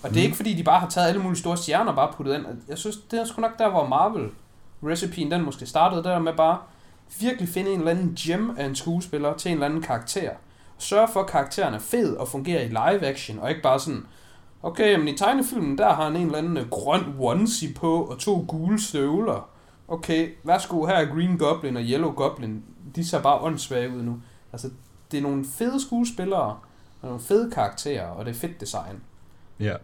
Og 0.02 0.10
det 0.10 0.16
er 0.16 0.20
Mm. 0.20 0.24
ikke 0.24 0.36
fordi, 0.36 0.54
de 0.54 0.62
bare 0.64 0.80
har 0.80 0.88
taget 0.88 1.08
alle 1.08 1.20
mulige 1.22 1.38
store 1.38 1.56
stjerner 1.56 1.90
og 1.90 1.96
bare 1.96 2.12
puttet 2.16 2.34
ind. 2.34 2.46
Jeg 2.68 2.78
synes, 2.78 2.96
det 3.10 3.20
er 3.20 3.24
sgu 3.24 3.40
nok 3.40 3.58
der, 3.58 3.68
hvor 3.68 3.86
Marvel 3.86 4.30
recipeen 4.82 5.30
den 5.30 5.42
måske 5.42 5.66
startede, 5.66 6.02
der 6.04 6.18
med 6.18 6.32
bare 6.32 6.58
virkelig 7.20 7.48
finde 7.48 7.70
en 7.70 7.78
eller 7.78 7.90
anden 7.90 8.14
gem 8.18 8.54
af 8.58 8.64
en 8.64 8.74
skuespiller 8.74 9.34
til 9.36 9.48
en 9.50 9.54
eller 9.56 9.66
anden 9.66 9.82
karakter. 9.82 10.30
Sørge 10.78 11.08
for, 11.12 11.20
at 11.20 11.26
karakteren 11.26 11.74
er 11.74 11.78
fed 11.78 12.16
og 12.16 12.28
fungerer 12.28 12.62
i 12.62 12.68
live 12.68 13.06
action, 13.06 13.38
og 13.38 13.50
ikke 13.50 13.62
bare 13.62 13.80
sådan, 13.80 14.06
okay, 14.62 14.98
men 14.98 15.08
i 15.08 15.16
tegnefilmen, 15.16 15.78
der 15.78 15.94
har 15.94 16.04
han 16.04 16.16
en 16.16 16.26
eller 16.26 16.38
anden 16.38 16.56
øh, 16.56 16.68
grøn 16.68 17.16
onesie 17.18 17.74
på, 17.74 18.04
og 18.04 18.18
to 18.18 18.44
gule 18.48 18.82
støvler. 18.82 19.48
Okay, 19.88 20.30
værsgo, 20.44 20.86
her 20.86 20.94
er 20.94 21.14
Green 21.14 21.38
Goblin 21.38 21.76
og 21.76 21.82
Yellow 21.82 22.12
Goblin. 22.12 22.64
De 22.96 23.08
ser 23.08 23.22
bare 23.22 23.38
åndssvage 23.38 23.90
ud 23.90 24.02
nu. 24.02 24.20
Altså, 24.52 24.70
det 25.10 25.18
er 25.18 25.22
nogle 25.22 25.44
fede 25.44 25.80
skuespillere, 25.80 26.58
og 27.02 27.08
nogle 27.08 27.20
fede 27.20 27.50
karakterer, 27.50 28.06
og 28.06 28.24
det 28.24 28.30
er 28.30 28.38
fedt 28.38 28.60
design. 28.60 29.02
Ja. 29.60 29.76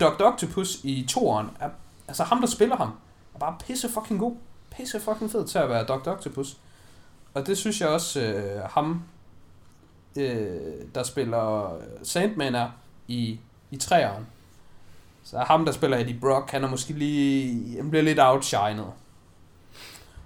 Dr. 0.00 0.24
Octopus 0.24 0.80
i 0.84 1.06
toeren, 1.08 1.50
er, 1.60 1.68
altså 2.08 2.24
ham, 2.24 2.40
der 2.40 2.46
spiller 2.46 2.76
ham, 2.76 2.90
er 3.34 3.38
bare 3.38 3.56
pisse 3.66 3.88
fucking 3.88 4.20
god. 4.20 4.36
Pisse 4.76 5.00
fucking 5.00 5.30
fed 5.30 5.46
til 5.46 5.58
at 5.58 5.68
være 5.68 5.84
Dr. 5.84 6.08
Octopus. 6.08 6.56
Og 7.34 7.46
det 7.46 7.58
synes 7.58 7.80
jeg 7.80 7.88
også, 7.88 8.20
øh, 8.20 8.62
ham, 8.70 9.02
øh, 10.18 10.60
der 10.94 11.02
spiller 11.02 11.76
Sandman 12.02 12.54
er 12.54 12.68
i, 13.08 13.40
i 13.70 13.76
træeren. 13.76 14.26
Så 15.24 15.38
ham, 15.38 15.64
der 15.64 15.72
spiller 15.72 15.98
Eddie 15.98 16.18
Brock, 16.20 16.50
han 16.50 16.64
er 16.64 16.68
måske 16.68 16.92
lige, 16.92 17.76
han 17.76 17.90
bliver 17.90 18.02
lidt 18.02 18.18
outshined. 18.20 18.84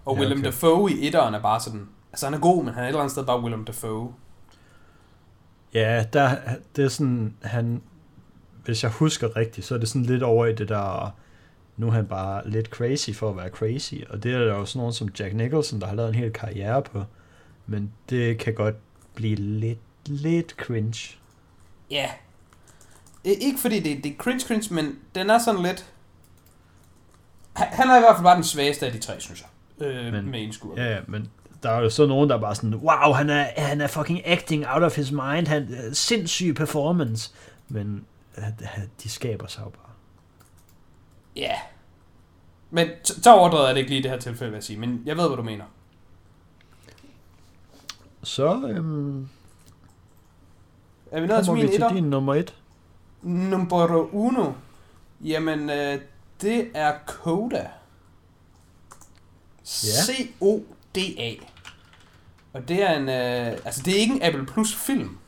Og 0.05 0.15
Ja, 0.15 0.21
Willem 0.21 0.39
okay. 0.39 0.47
Dafoe 0.47 0.93
i 0.93 1.07
etteren 1.07 1.35
er 1.35 1.41
bare 1.41 1.61
sådan, 1.61 1.89
altså 2.13 2.27
han 2.27 2.35
er 2.35 2.39
god, 2.39 2.65
men 2.65 2.75
han 2.75 2.83
er 2.83 2.87
et 2.87 2.89
eller 2.89 3.01
andet 3.01 3.13
sted 3.13 3.27
bare 3.27 3.41
Willem 3.41 3.65
Dafoe. 3.65 4.13
Ja, 5.75 6.05
der, 6.13 6.37
det 6.77 6.85
er 6.85 6.89
sådan, 6.89 7.35
han, 7.43 7.83
hvis 8.65 8.83
jeg 8.83 8.91
husker 8.91 9.37
rigtigt, 9.37 9.67
så 9.67 9.75
er 9.75 9.79
det 9.79 9.89
sådan 9.89 10.07
lidt 10.07 10.23
over 10.23 10.47
i 10.47 10.55
det 10.55 10.69
der, 10.69 11.15
nu 11.77 11.87
er 11.87 11.91
han 11.91 12.07
bare 12.07 12.51
lidt 12.51 12.67
crazy 12.67 13.11
for 13.11 13.31
at 13.31 13.37
være 13.37 13.49
crazy, 13.49 13.95
og 14.11 14.23
det 14.23 14.35
er 14.35 14.39
der 14.39 14.55
jo 14.55 14.65
sådan 14.65 14.79
nogen 14.79 14.93
som 14.93 15.09
Jack 15.19 15.35
Nicholson, 15.35 15.81
der 15.81 15.87
har 15.87 15.95
lavet 15.95 16.09
en 16.09 16.15
hel 16.15 16.33
karriere 16.33 16.83
på, 16.83 17.05
men 17.67 17.93
det 18.11 18.39
kan 18.39 18.55
godt 18.55 18.75
blive 19.19 19.37
lidt, 19.37 19.79
lidt 20.07 20.51
cringe. 20.51 21.17
Ja. 21.91 21.97
Yeah. 21.97 23.37
Ikke 23.41 23.59
fordi 23.59 23.81
det, 23.81 24.05
det 24.05 24.13
er 24.13 24.17
cringe 24.17 24.47
cringe, 24.47 24.75
men 24.75 24.99
den 25.15 25.31
er 25.31 25.39
sådan 25.39 25.63
lidt... 25.63 25.93
Han 27.57 27.89
er 27.91 27.97
i 27.97 28.01
hvert 28.01 28.17
fald 28.17 28.25
bare 28.25 28.35
den 28.37 28.45
svageste 28.45 28.87
af 28.87 28.93
de 28.93 28.99
tre, 28.99 29.21
synes 29.21 29.41
jeg. 29.81 29.87
Øh, 29.87 30.13
Men- 30.13 30.31
med 30.31 30.43
en 30.43 30.53
skur. 30.53 30.75
Ja, 30.77 30.95
ja, 30.95 30.99
men 31.09 31.31
der 31.63 31.71
er 31.71 31.81
jo 31.81 31.91
så 31.91 32.07
nogen, 32.07 32.31
der 32.31 32.37
er 32.37 32.41
bare 32.41 32.55
sådan, 32.55 32.75
wow, 32.75 33.13
han 33.13 33.31
er, 33.31 33.47
han 33.57 33.81
er 33.81 33.87
fucking 33.87 34.27
acting 34.27 34.67
out 34.69 34.83
of 34.83 34.97
his 34.97 35.11
mind, 35.13 35.47
han 35.47 35.75
er 35.75 35.93
sindssyg 35.95 36.55
performance, 36.55 37.31
men 37.69 38.05
øh, 38.39 38.45
de 39.03 39.09
skaber 39.09 39.47
sig 39.47 39.61
jo 39.65 39.69
bare. 39.71 39.93
Ja. 41.37 41.55
Men 42.71 42.89
så 43.05 43.23
så 43.23 43.35
overdrevet 43.35 43.69
er 43.69 43.73
det 43.73 43.79
ikke 43.79 43.91
lige 43.91 43.99
i 43.99 44.03
det 44.03 44.11
her 44.11 44.19
tilfælde, 44.19 44.51
vil 44.51 44.57
jeg 44.57 44.65
sige. 44.65 44.79
Men 44.79 45.03
jeg 45.07 45.17
ved, 45.17 45.27
hvad 45.29 45.37
du 45.37 45.43
mener. 45.43 45.65
Så 48.23 48.69
øhm, 48.69 49.29
Er 51.11 51.21
vi 51.21 51.27
nået 51.27 51.45
til 51.45 51.53
min 51.53 51.63
vi 51.63 51.69
til 51.69 51.75
etter? 51.75 51.93
din 51.93 52.05
nummer 52.05 52.35
et. 52.35 52.55
Numero 53.23 54.09
uno. 54.13 54.53
Jamen, 55.21 55.71
øh, 55.71 56.01
det 56.41 56.69
er 56.75 56.95
Coda. 57.07 57.71
C-O-D-A. 59.67 61.35
Og 62.53 62.69
det 62.69 62.83
er 62.83 62.97
en... 62.97 63.09
Øh, 63.09 63.59
altså, 63.65 63.83
det 63.85 63.97
er 63.97 64.01
ikke 64.01 64.15
en 64.15 64.23
Apple 64.23 64.47
Plus 64.47 64.75
film. 64.77 65.19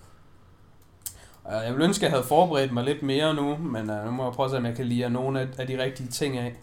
Og 1.45 1.65
jeg 1.65 1.73
ville 1.73 1.85
ønske, 1.85 2.07
at 2.07 2.11
jeg 2.11 2.17
havde 2.19 2.29
forberedt 2.29 2.73
mig 2.73 2.85
lidt 2.85 3.03
mere 3.03 3.35
nu, 3.35 3.57
men 3.57 3.91
øh, 3.91 4.05
nu 4.05 4.11
må 4.11 4.25
jeg 4.25 4.33
prøve 4.33 4.45
at 4.45 4.51
se, 4.51 4.57
om 4.57 4.67
jeg 4.67 4.77
kan 4.77 4.87
lide 4.87 5.11
nogle 5.11 5.41
af, 5.41 5.49
af 5.59 5.67
de 5.67 5.83
rigtige 5.83 6.09
ting 6.09 6.39
af. 6.39 6.55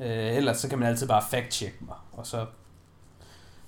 Øh, 0.00 0.36
ellers 0.36 0.56
så 0.58 0.68
kan 0.68 0.78
man 0.78 0.88
altid 0.88 1.08
bare 1.08 1.22
fact-check 1.22 1.72
mig, 1.86 1.96
og 2.12 2.26
så... 2.26 2.46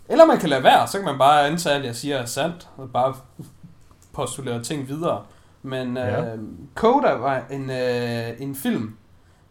Eller 0.09 0.25
man 0.27 0.39
kan 0.39 0.49
lade 0.49 0.63
være, 0.63 0.89
så 0.89 0.99
kan 0.99 1.05
man 1.05 1.19
bare 1.19 1.47
antage, 1.47 1.77
at 1.77 1.85
jeg 1.85 1.97
siger 1.97 2.17
er 2.17 2.25
sandt, 2.27 2.69
og 2.77 2.91
bare 2.93 3.15
postulere 4.13 4.63
ting 4.63 4.89
videre. 4.89 5.25
Men 5.63 5.97
øh, 5.97 6.07
Ja. 6.07 6.25
Coda 6.75 7.13
var 7.15 7.43
en, 7.51 7.71
øh, 7.71 8.41
en 8.41 8.55
film, 8.55 8.97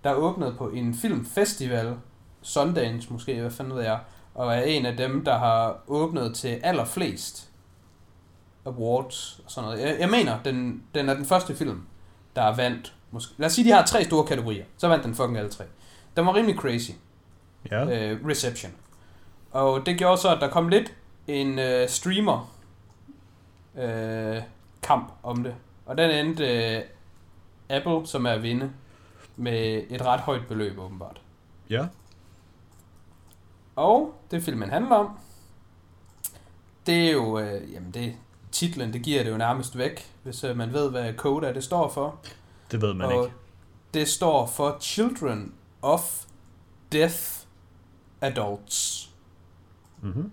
der 0.03 0.13
åbnede 0.13 0.55
på 0.57 0.69
en 0.69 0.95
filmfestival, 0.95 1.95
Sundance 2.41 3.13
måske, 3.13 3.41
hvad 3.41 3.51
fanden 3.51 3.75
ved 3.75 3.83
jeg, 3.83 3.99
og 4.35 4.55
er 4.55 4.61
en 4.61 4.85
af 4.85 4.97
dem, 4.97 5.25
der 5.25 5.37
har 5.37 5.77
åbnet 5.87 6.35
til 6.35 6.59
allerflest 6.63 7.49
awards 8.65 9.41
og 9.45 9.51
sådan 9.51 9.69
noget. 9.69 9.81
Jeg, 9.85 9.99
jeg 9.99 10.09
mener, 10.09 10.37
den, 10.45 10.83
den 10.95 11.09
er 11.09 11.13
den 11.13 11.25
første 11.25 11.55
film, 11.55 11.81
der 12.35 12.41
er 12.41 12.55
vandt. 12.55 12.93
Måske, 13.11 13.33
lad 13.37 13.45
os 13.47 13.53
sige, 13.53 13.65
de 13.65 13.71
har 13.71 13.85
tre 13.85 14.03
store 14.03 14.25
kategorier. 14.25 14.65
Så 14.77 14.87
vandt 14.87 15.03
den 15.05 15.15
fucking 15.15 15.37
alle 15.37 15.49
tre. 15.51 15.63
Den 16.17 16.25
var 16.25 16.35
rimelig 16.35 16.55
crazy 16.55 16.91
Ja. 17.71 18.11
øh, 18.11 18.25
reception. 18.27 18.71
Og 19.53 19.85
det 19.85 19.97
gjorde 19.97 20.17
så, 20.17 20.35
at 20.35 20.41
der 20.41 20.49
kom 20.49 20.69
lidt 20.69 20.93
en 21.27 21.59
øh, 21.59 21.89
streamer 21.89 22.53
øh, 23.77 24.41
kamp 24.83 25.11
om 25.23 25.43
det. 25.43 25.55
Og 25.85 25.97
den 25.97 26.11
endte 26.11 26.75
øh, 26.75 26.81
Apple, 27.69 28.07
som 28.07 28.25
er 28.25 28.31
at 28.31 28.43
vinde, 28.43 28.71
med 29.35 29.83
et 29.89 30.05
ret 30.05 30.19
højt 30.19 30.47
beløb 30.47 30.79
åbenbart. 30.79 31.21
Ja. 31.69 31.87
Og 33.75 34.13
det 34.31 34.43
filmen 34.43 34.69
handler 34.69 34.95
om, 34.95 35.09
det 36.85 37.07
er 37.07 37.11
jo, 37.11 37.39
øh, 37.39 37.73
jamen 37.73 37.91
det, 37.91 38.15
titlen, 38.51 38.93
det 38.93 39.01
giver 39.01 39.23
det 39.23 39.31
jo 39.31 39.37
nærmest 39.37 39.77
væk, 39.77 40.11
hvis 40.23 40.43
øh, 40.43 40.57
man 40.57 40.73
ved, 40.73 40.89
hvad 40.91 41.13
CODA 41.13 41.53
det 41.53 41.63
står 41.63 41.89
for. 41.89 42.19
Det 42.71 42.81
ved 42.81 42.93
man 42.93 43.07
og 43.07 43.23
ikke. 43.23 43.35
det 43.93 44.07
står 44.07 44.45
for 44.45 44.77
Children 44.81 45.53
of 45.81 46.25
Deaf 46.91 47.43
Adults. 48.21 48.92
Mm-hmm. 50.03 50.31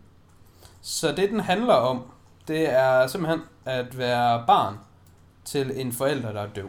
Så 0.80 1.12
det, 1.12 1.30
den 1.30 1.40
handler 1.40 1.74
om, 1.74 2.02
det 2.48 2.72
er 2.72 3.06
simpelthen 3.06 3.40
at 3.64 3.98
være 3.98 4.44
barn 4.46 4.78
til 5.44 5.80
en 5.80 5.92
forælder, 5.92 6.32
der 6.32 6.40
er 6.40 6.48
døv. 6.48 6.68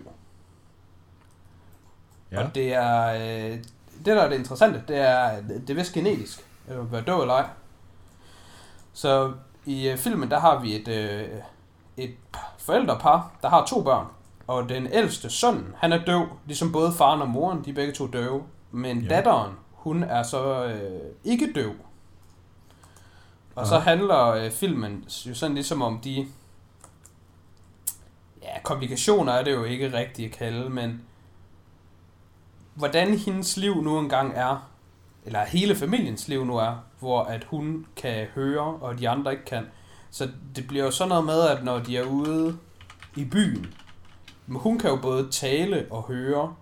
Ja. 2.32 2.44
Og 2.44 2.56
det 2.56 2.74
er... 2.74 3.08
Øh, 3.08 3.58
det, 4.06 4.16
der 4.16 4.22
er 4.22 4.30
det 4.30 4.40
interessante, 4.40 4.84
det 4.88 4.98
er, 4.98 5.42
det 5.42 5.70
er 5.70 5.74
vist 5.74 5.94
genetisk, 5.94 6.46
at 6.68 6.92
være 6.92 7.02
døv 7.02 7.22
eller 7.22 7.34
ej. 7.34 7.46
Så 8.94 9.34
i 9.66 9.90
øh, 9.90 9.98
filmen, 9.98 10.32
der 10.32 10.40
har 10.40 10.60
vi 10.60 10.76
et, 10.76 10.88
øh, 10.88 11.28
et 11.98 12.16
forældrepar, 12.58 13.32
der 13.42 13.50
har 13.50 13.66
to 13.66 13.84
børn. 13.84 14.06
Og 14.48 14.70
den 14.70 14.88
ældste 14.92 15.30
søn, 15.30 15.74
han 15.78 15.92
er 15.94 16.06
døv, 16.06 16.28
ligesom 16.46 16.72
både 16.72 16.92
faren 16.92 17.22
og 17.22 17.30
moren, 17.30 17.66
de 17.66 17.70
er 17.70 17.74
begge 17.74 17.94
to 17.94 18.08
døve. 18.08 18.44
Men 18.72 19.00
ja. 19.00 19.16
datteren, 19.16 19.52
hun 19.72 20.04
er 20.04 20.24
så 20.24 20.66
øh, 20.66 21.02
ikke 21.24 21.54
døv. 21.56 21.72
Og 23.56 23.68
så 23.68 23.80
handler 23.80 24.28
øh, 24.28 24.52
filmen 24.52 25.06
jo 25.26 25.34
sådan 25.34 25.54
ligesom 25.54 25.82
om 25.82 26.00
de... 26.04 26.28
Ja, 28.42 28.62
komplikationer 28.64 29.34
er 29.34 29.44
det 29.44 29.52
jo 29.52 29.64
ikke 29.64 29.94
rigtigt 29.94 30.32
at 30.32 30.38
kalde, 30.38 30.70
men 30.70 31.02
hvordan 32.74 33.18
hendes 33.18 33.58
liv 33.58 33.82
nu 33.82 34.00
engang 34.00 34.34
er 34.36 34.72
eller 35.26 35.46
hele 35.46 35.76
familiens 35.76 36.28
liv 36.28 36.46
nu 36.46 36.58
er, 36.58 36.76
hvor 37.00 37.24
at 37.24 37.44
hun 37.44 37.86
kan 37.96 38.28
høre, 38.36 38.62
og 38.62 39.00
de 39.00 39.10
andre 39.10 39.32
ikke 39.32 39.46
kan. 39.46 39.68
Så 40.12 40.30
det 40.56 40.68
bliver 40.68 40.86
jo 40.86 40.92
sådan 40.92 41.10
noget 41.10 41.26
med, 41.26 41.42
at 41.42 41.64
når 41.64 41.80
de 41.80 41.98
er 41.98 42.04
ude 42.04 42.58
i 43.16 43.26
byen, 43.26 43.74
men 44.48 44.60
hun 44.60 44.80
kan 44.80 44.90
jo 44.90 44.96
både 44.96 45.32
tale 45.32 45.88
og 45.90 46.04
høre, 46.04 46.56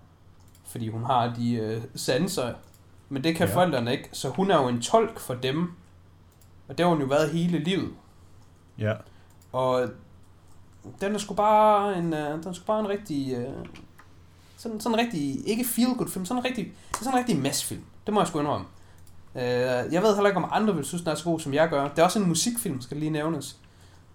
fordi 0.66 0.88
hun 0.88 1.04
har 1.04 1.34
de 1.38 1.54
øh, 1.54 1.82
sanser, 1.94 2.54
men 3.08 3.24
det 3.24 3.36
kan. 3.36 3.48
Ja. 3.48 3.54
forældrene 3.54 3.92
ikke, 3.92 4.08
så 4.12 4.28
hun 4.28 4.50
er 4.50 4.62
jo 4.62 4.68
en 4.68 4.82
tolk 4.82 5.18
for 5.18 5.34
dem, 5.34 5.72
og 6.70 6.78
det 6.78 6.86
har 6.86 6.90
hun 6.90 7.00
jo 7.00 7.06
været 7.06 7.30
hele 7.30 7.58
livet. 7.58 7.90
Ja. 8.78 8.92
Og 9.52 9.88
den 11.00 11.14
er 11.14 11.18
sgu 11.18 11.34
bare 11.34 11.98
en, 11.98 12.12
øh, 12.14 12.30
den 12.32 12.48
er 12.48 12.52
sgu 12.52 12.64
bare 12.66 12.80
en 12.80 12.88
rigtig, 12.88 13.34
øh, 13.34 13.48
sådan, 14.56 14.80
sådan 14.80 14.98
en 14.98 15.04
rigtig, 15.04 15.48
ikke 15.48 15.64
feel 15.64 15.94
good 15.98 16.08
film, 16.08 16.24
sådan 16.24 16.38
en 16.40 16.44
rigtig, 16.44 16.64
det 16.64 16.94
er 16.94 17.04
sådan 17.04 17.12
en 17.12 17.18
rigtig 17.18 17.38
massfilm. 17.38 17.82
Det 18.06 18.14
må 18.14 18.20
jeg 18.20 18.26
sgu 18.28 18.40
indrømme. 18.40 18.66
Øh, 19.34 19.42
jeg 19.92 20.02
ved 20.02 20.14
heller 20.14 20.26
ikke, 20.26 20.36
om 20.40 20.48
andre 20.52 20.74
vil 20.74 20.84
synes, 20.84 21.02
den 21.02 21.10
er 21.10 21.14
så 21.14 21.24
god, 21.24 21.40
som 21.40 21.54
jeg 21.54 21.68
gør. 21.68 21.88
Det 21.88 21.98
er 21.98 22.04
også 22.04 22.18
en 22.18 22.28
musikfilm, 22.28 22.80
skal 22.80 22.96
lige 22.96 23.10
nævnes. 23.10 23.56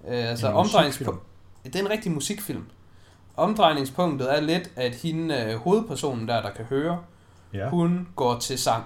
Øh, 0.07 0.29
altså 0.29 0.47
omdrejningspunkt. 0.47 1.21
Det 1.63 1.75
er 1.75 1.79
en 1.79 1.89
rigtig 1.89 2.11
musikfilm. 2.11 2.63
Omdrejningspunktet 3.37 4.35
er 4.37 4.41
lidt, 4.41 4.71
at 4.75 4.95
hende, 4.95 5.35
øh, 5.43 5.55
hovedpersonen 5.55 6.27
der, 6.27 6.41
der 6.41 6.49
kan 6.51 6.65
høre, 6.65 6.99
Ja. 7.53 7.69
hun 7.69 8.07
går 8.15 8.39
til 8.39 8.57
sang. 8.59 8.83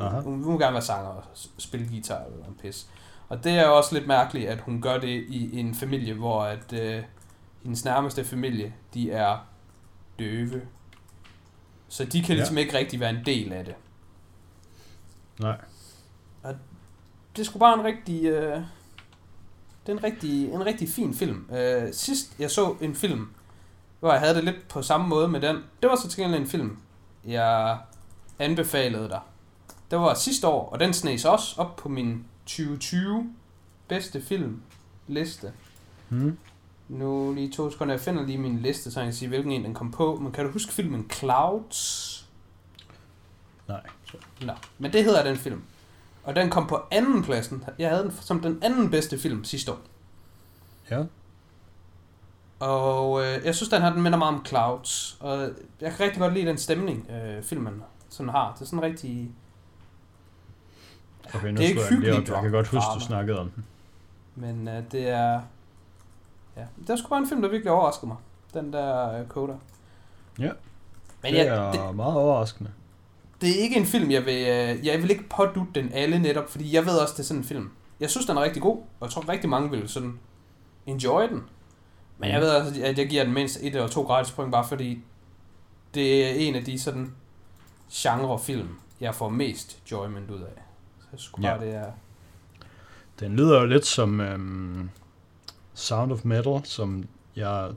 Aha. 0.00 0.20
Hun 0.20 0.52
vil 0.52 0.58
gerne 0.58 0.72
være 0.72 0.82
sanger 0.82 1.08
og 1.08 1.24
spille 1.58 1.88
guitar 1.88 2.24
eller 2.24 2.46
en 2.46 2.54
pis. 2.62 2.86
Og 3.28 3.44
det 3.44 3.52
er 3.52 3.66
jo 3.66 3.76
også 3.76 3.94
lidt 3.94 4.06
mærkeligt, 4.06 4.48
at 4.48 4.60
hun 4.60 4.82
gør 4.82 4.98
det 4.98 5.24
i 5.28 5.58
en 5.58 5.74
familie, 5.74 6.14
hvor 6.14 6.42
at 6.42 6.72
øh, 6.72 7.02
hendes 7.62 7.84
nærmeste 7.84 8.24
familie, 8.24 8.74
de 8.94 9.10
er 9.12 9.46
døve. 10.18 10.62
Så 11.88 12.04
de 12.04 12.20
kan 12.22 12.28
Ja. 12.28 12.34
ligesom 12.34 12.58
ikke 12.58 12.78
rigtig 12.78 13.00
være 13.00 13.10
en 13.10 13.26
del 13.26 13.52
af 13.52 13.64
det. 13.64 13.74
Nej. 15.40 15.56
Det 17.36 17.42
er 17.42 17.44
sgu 17.44 17.58
bare 17.58 17.74
en 17.78 17.84
rigtig... 17.84 18.24
Øh, 18.24 18.62
det 19.86 19.92
er 19.92 19.96
en 19.98 20.04
rigtig, 20.04 20.48
en 20.52 20.66
rigtig 20.66 20.88
fin 20.88 21.14
film. 21.14 21.48
Øh, 21.52 21.92
sidst 21.92 22.34
jeg 22.38 22.50
så 22.50 22.76
en 22.80 22.94
film, 22.94 23.28
hvor 24.00 24.12
jeg 24.12 24.20
havde 24.20 24.34
det 24.34 24.44
lidt 24.44 24.68
på 24.68 24.82
samme 24.82 25.06
måde 25.08 25.28
med 25.28 25.40
den, 25.40 25.56
det 25.82 25.90
var 25.90 25.96
så 25.96 26.08
til 26.08 26.24
en 26.34 26.46
film, 26.46 26.78
jeg 27.26 27.78
anbefalede 28.38 29.08
dig. 29.08 29.20
Det 29.90 29.98
var 29.98 30.14
sidste 30.14 30.48
år, 30.48 30.68
og 30.70 30.80
den 30.80 30.92
snes 30.92 31.24
også 31.24 31.60
op 31.60 31.76
på 31.76 31.88
min 31.88 32.24
2020 32.46 33.34
bedste 33.88 34.22
film 34.22 34.62
liste. 35.06 35.52
Hmm. 36.08 36.38
Nu 36.88 37.32
lige 37.34 37.52
to 37.52 37.70
sekunder, 37.70 37.94
jeg 37.94 38.00
finder 38.00 38.26
lige 38.26 38.38
min 38.38 38.58
liste, 38.58 38.90
så 38.90 39.00
jeg 39.00 39.06
kan 39.06 39.14
sige, 39.14 39.28
hvilken 39.28 39.52
en 39.52 39.64
den 39.64 39.74
kom 39.74 39.90
på. 39.90 40.16
Men 40.16 40.32
kan 40.32 40.44
du 40.44 40.50
huske 40.50 40.72
filmen 40.72 41.10
Clouds? 41.10 42.28
Nej. 43.68 43.80
Nå, 44.42 44.52
men 44.78 44.92
det 44.92 45.04
hedder 45.04 45.24
den 45.24 45.36
film. 45.36 45.62
Og 46.24 46.36
den 46.36 46.50
kom 46.50 46.66
på 46.66 46.80
anden 46.90 47.22
pladsen. 47.22 47.64
Jeg 47.78 47.90
havde 47.90 48.02
den 48.02 48.12
som 48.20 48.40
den 48.40 48.58
anden 48.62 48.90
bedste 48.90 49.18
film 49.18 49.44
sidste 49.44 49.72
år. 49.72 49.78
Ja. 50.90 51.04
Og 52.60 53.22
øh, 53.24 53.44
jeg 53.44 53.54
synes, 53.54 53.68
den 53.68 53.82
her 53.82 53.92
den 53.92 54.02
minder 54.02 54.18
meget 54.18 54.34
om 54.34 54.44
Clouds. 54.46 55.16
Og 55.20 55.50
jeg 55.80 55.90
kan 55.92 56.00
rigtig 56.00 56.20
godt 56.20 56.34
lide 56.34 56.46
den 56.46 56.58
stemning, 56.58 57.10
øh, 57.10 57.42
filmen 57.42 57.82
sådan 58.08 58.28
har. 58.28 58.52
Det 58.54 58.60
er 58.60 58.64
sådan 58.64 58.82
rigtig... 58.82 59.30
Okay, 61.34 61.48
nu 61.48 61.56
Det 61.56 61.64
er 61.64 61.68
ikke 61.68 61.82
hyggeligt 61.90 62.30
op. 62.30 62.34
Jeg 62.34 62.42
kan 62.42 62.50
godt 62.50 62.68
huske, 62.68 62.88
du 62.94 63.00
snakkede 63.00 63.38
om 63.38 63.50
den. 63.50 63.64
Men 64.34 64.68
øh, 64.68 64.82
det 64.92 65.08
er... 65.08 65.40
Ja, 66.56 66.64
det 66.80 66.90
er 66.90 66.96
sgu 66.96 67.08
bare 67.08 67.18
en 67.18 67.28
film, 67.28 67.42
der 67.42 67.48
virkelig 67.48 67.72
overraskede 67.72 68.06
mig. 68.06 68.16
Den 68.54 68.72
der 68.72 69.18
øh, 69.18 69.26
Coda. 69.28 69.52
Ja. 70.38 70.50
Men 71.22 71.32
det 71.32 71.38
jeg, 71.38 71.46
er 71.46 71.72
det, 71.72 71.96
meget 71.96 72.14
overraskende. 72.14 72.70
det 73.40 73.50
er 73.50 73.62
ikke 73.62 73.76
en 73.76 73.86
film, 73.86 74.10
jeg 74.10 74.26
vil... 74.26 74.34
Øh, 74.34 74.86
jeg 74.86 75.02
vil 75.02 75.10
ikke 75.10 75.28
pådutte 75.28 75.80
den 75.80 75.92
alle 75.92 76.18
netop, 76.18 76.50
fordi 76.50 76.74
jeg 76.74 76.86
ved 76.86 76.98
også, 76.98 77.12
det 77.12 77.20
er 77.20 77.24
sådan 77.24 77.40
en 77.40 77.44
film. 77.44 77.70
Jeg 78.00 78.10
synes, 78.10 78.26
den 78.26 78.36
er 78.36 78.42
rigtig 78.42 78.62
god, 78.62 78.76
og 78.76 79.06
jeg 79.06 79.10
tror 79.10 79.28
rigtig 79.28 79.50
mange 79.50 79.70
vil 79.70 79.88
sådan 79.88 80.18
enjoy 80.86 81.22
den. 81.22 81.42
Men 82.18 82.30
jeg 82.30 82.40
ved 82.40 82.50
også, 82.50 82.82
at 82.84 82.98
jeg 82.98 83.08
giver 83.08 83.24
den 83.24 83.32
mindst 83.32 83.56
et 83.56 83.66
eller 83.66 83.88
to 83.88 84.02
gratis 84.02 84.32
point, 84.32 84.52
bare 84.52 84.68
fordi 84.68 85.02
det 85.94 86.26
er 86.26 86.48
en 86.48 86.54
af 86.54 86.64
de 86.64 86.78
sådan 86.78 87.14
genrefilm, 87.92 88.68
jeg 89.00 89.14
får 89.14 89.28
mest 89.28 89.78
enjoyment 89.86 90.30
ud 90.30 90.40
af. 90.40 90.62
Jeg 91.12 91.20
skulle 91.20 91.48
Ja. 91.48 91.56
bare, 91.56 91.66
det 91.66 91.74
er... 91.74 91.92
Den 93.20 93.36
lyder 93.36 93.60
jo 93.60 93.66
lidt 93.66 93.86
som 93.86 94.20
øhm, 94.20 94.90
Sound 95.74 96.12
of 96.12 96.24
Metal, 96.24 96.64
som 96.64 97.04
jeg 97.36 97.70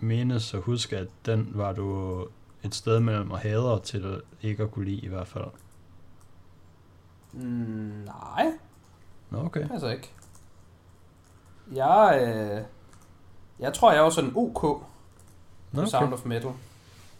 menes 0.00 0.54
at 0.54 0.60
huske, 0.60 0.96
at 0.96 1.08
den 1.26 1.50
var 1.54 1.72
du 1.72 2.26
et 2.62 2.74
sted 2.74 3.00
mellem 3.00 3.32
at 3.32 3.38
hader 3.38 3.78
til 3.78 4.22
ikke 4.42 4.62
at 4.62 4.70
kunne 4.70 4.84
lide 4.84 5.00
i 5.00 5.08
hvert 5.08 5.26
fald. 5.28 5.44
Mm, 7.32 7.40
nej, 8.06 8.52
Nå, 9.30 9.44
okay. 9.44 9.68
passer 9.68 9.90
ikke. 9.90 10.10
Jeg, 11.72 12.20
øh, 12.22 12.62
jeg 13.58 13.74
tror, 13.74 13.92
jeg 13.92 14.02
var 14.02 14.10
sådan 14.10 14.32
OK 14.36 14.60
på 14.60 14.84
Nå, 15.72 15.80
okay. 15.80 15.90
Sound 15.90 16.12
of 16.12 16.24
Metal. 16.24 16.50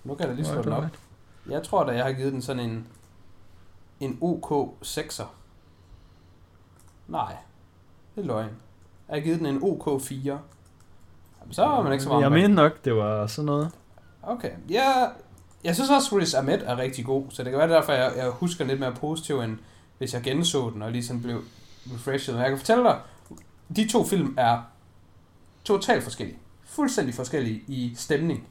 Nu 0.04 0.14
kan 0.14 0.20
jeg 0.20 0.28
da 0.28 0.34
lige 0.34 0.46
slå 0.46 0.62
den 0.62 0.72
op. 0.72 0.84
Jeg 1.48 1.62
tror 1.62 1.84
da, 1.84 1.92
jeg 1.92 2.04
har 2.04 2.12
givet 2.12 2.32
den 2.32 2.42
sådan 2.42 2.70
en, 2.70 2.86
en 4.00 4.18
OK 4.20 4.74
6'er. 4.84 5.24
Nej, 7.08 7.36
det 8.14 8.22
er 8.22 8.26
løgn. 8.26 8.50
Jeg 9.08 9.16
har 9.16 9.20
givet 9.20 9.38
den 9.38 9.46
en 9.46 9.58
OK 9.62 10.02
4. 10.02 10.40
Jamen, 11.40 11.52
så 11.54 11.64
er 11.64 11.82
man 11.82 11.92
ikke 11.92 12.04
så 12.04 12.08
meget 12.08 12.22
Jeg 12.22 12.30
mener 12.32 12.48
nok, 12.48 12.84
det 12.84 12.94
var 12.96 13.26
sådan 13.26 13.46
noget. 13.46 13.70
Okay, 14.22 14.50
ja, 14.70 15.06
jeg 15.64 15.74
synes 15.74 15.90
også, 15.90 16.16
Riz 16.16 16.34
Ahmed 16.34 16.62
er 16.62 16.78
rigtig 16.78 17.04
god, 17.04 17.24
så 17.30 17.42
det 17.42 17.50
kan 17.50 17.58
være 17.58 17.68
derfor, 17.68 17.92
jeg, 17.92 18.12
jeg 18.16 18.30
husker 18.30 18.64
lidt 18.64 18.80
mere 18.80 18.94
positiv, 18.94 19.40
end 19.40 19.58
hvis 19.98 20.14
jeg 20.14 20.22
genså 20.22 20.70
den 20.70 20.82
og 20.82 20.92
ligesom 20.92 21.22
blev 21.22 21.42
refreshed. 21.94 22.34
Men 22.34 22.42
jeg 22.42 22.50
kan 22.50 22.58
fortælle 22.58 22.84
dig, 22.84 23.00
de 23.76 23.88
to 23.88 24.04
film 24.04 24.34
er 24.38 24.62
totalt 25.64 26.02
forskellige. 26.02 26.38
Fuldstændig 26.64 27.14
forskellige 27.14 27.62
i 27.66 27.92
stemning. 27.96 28.48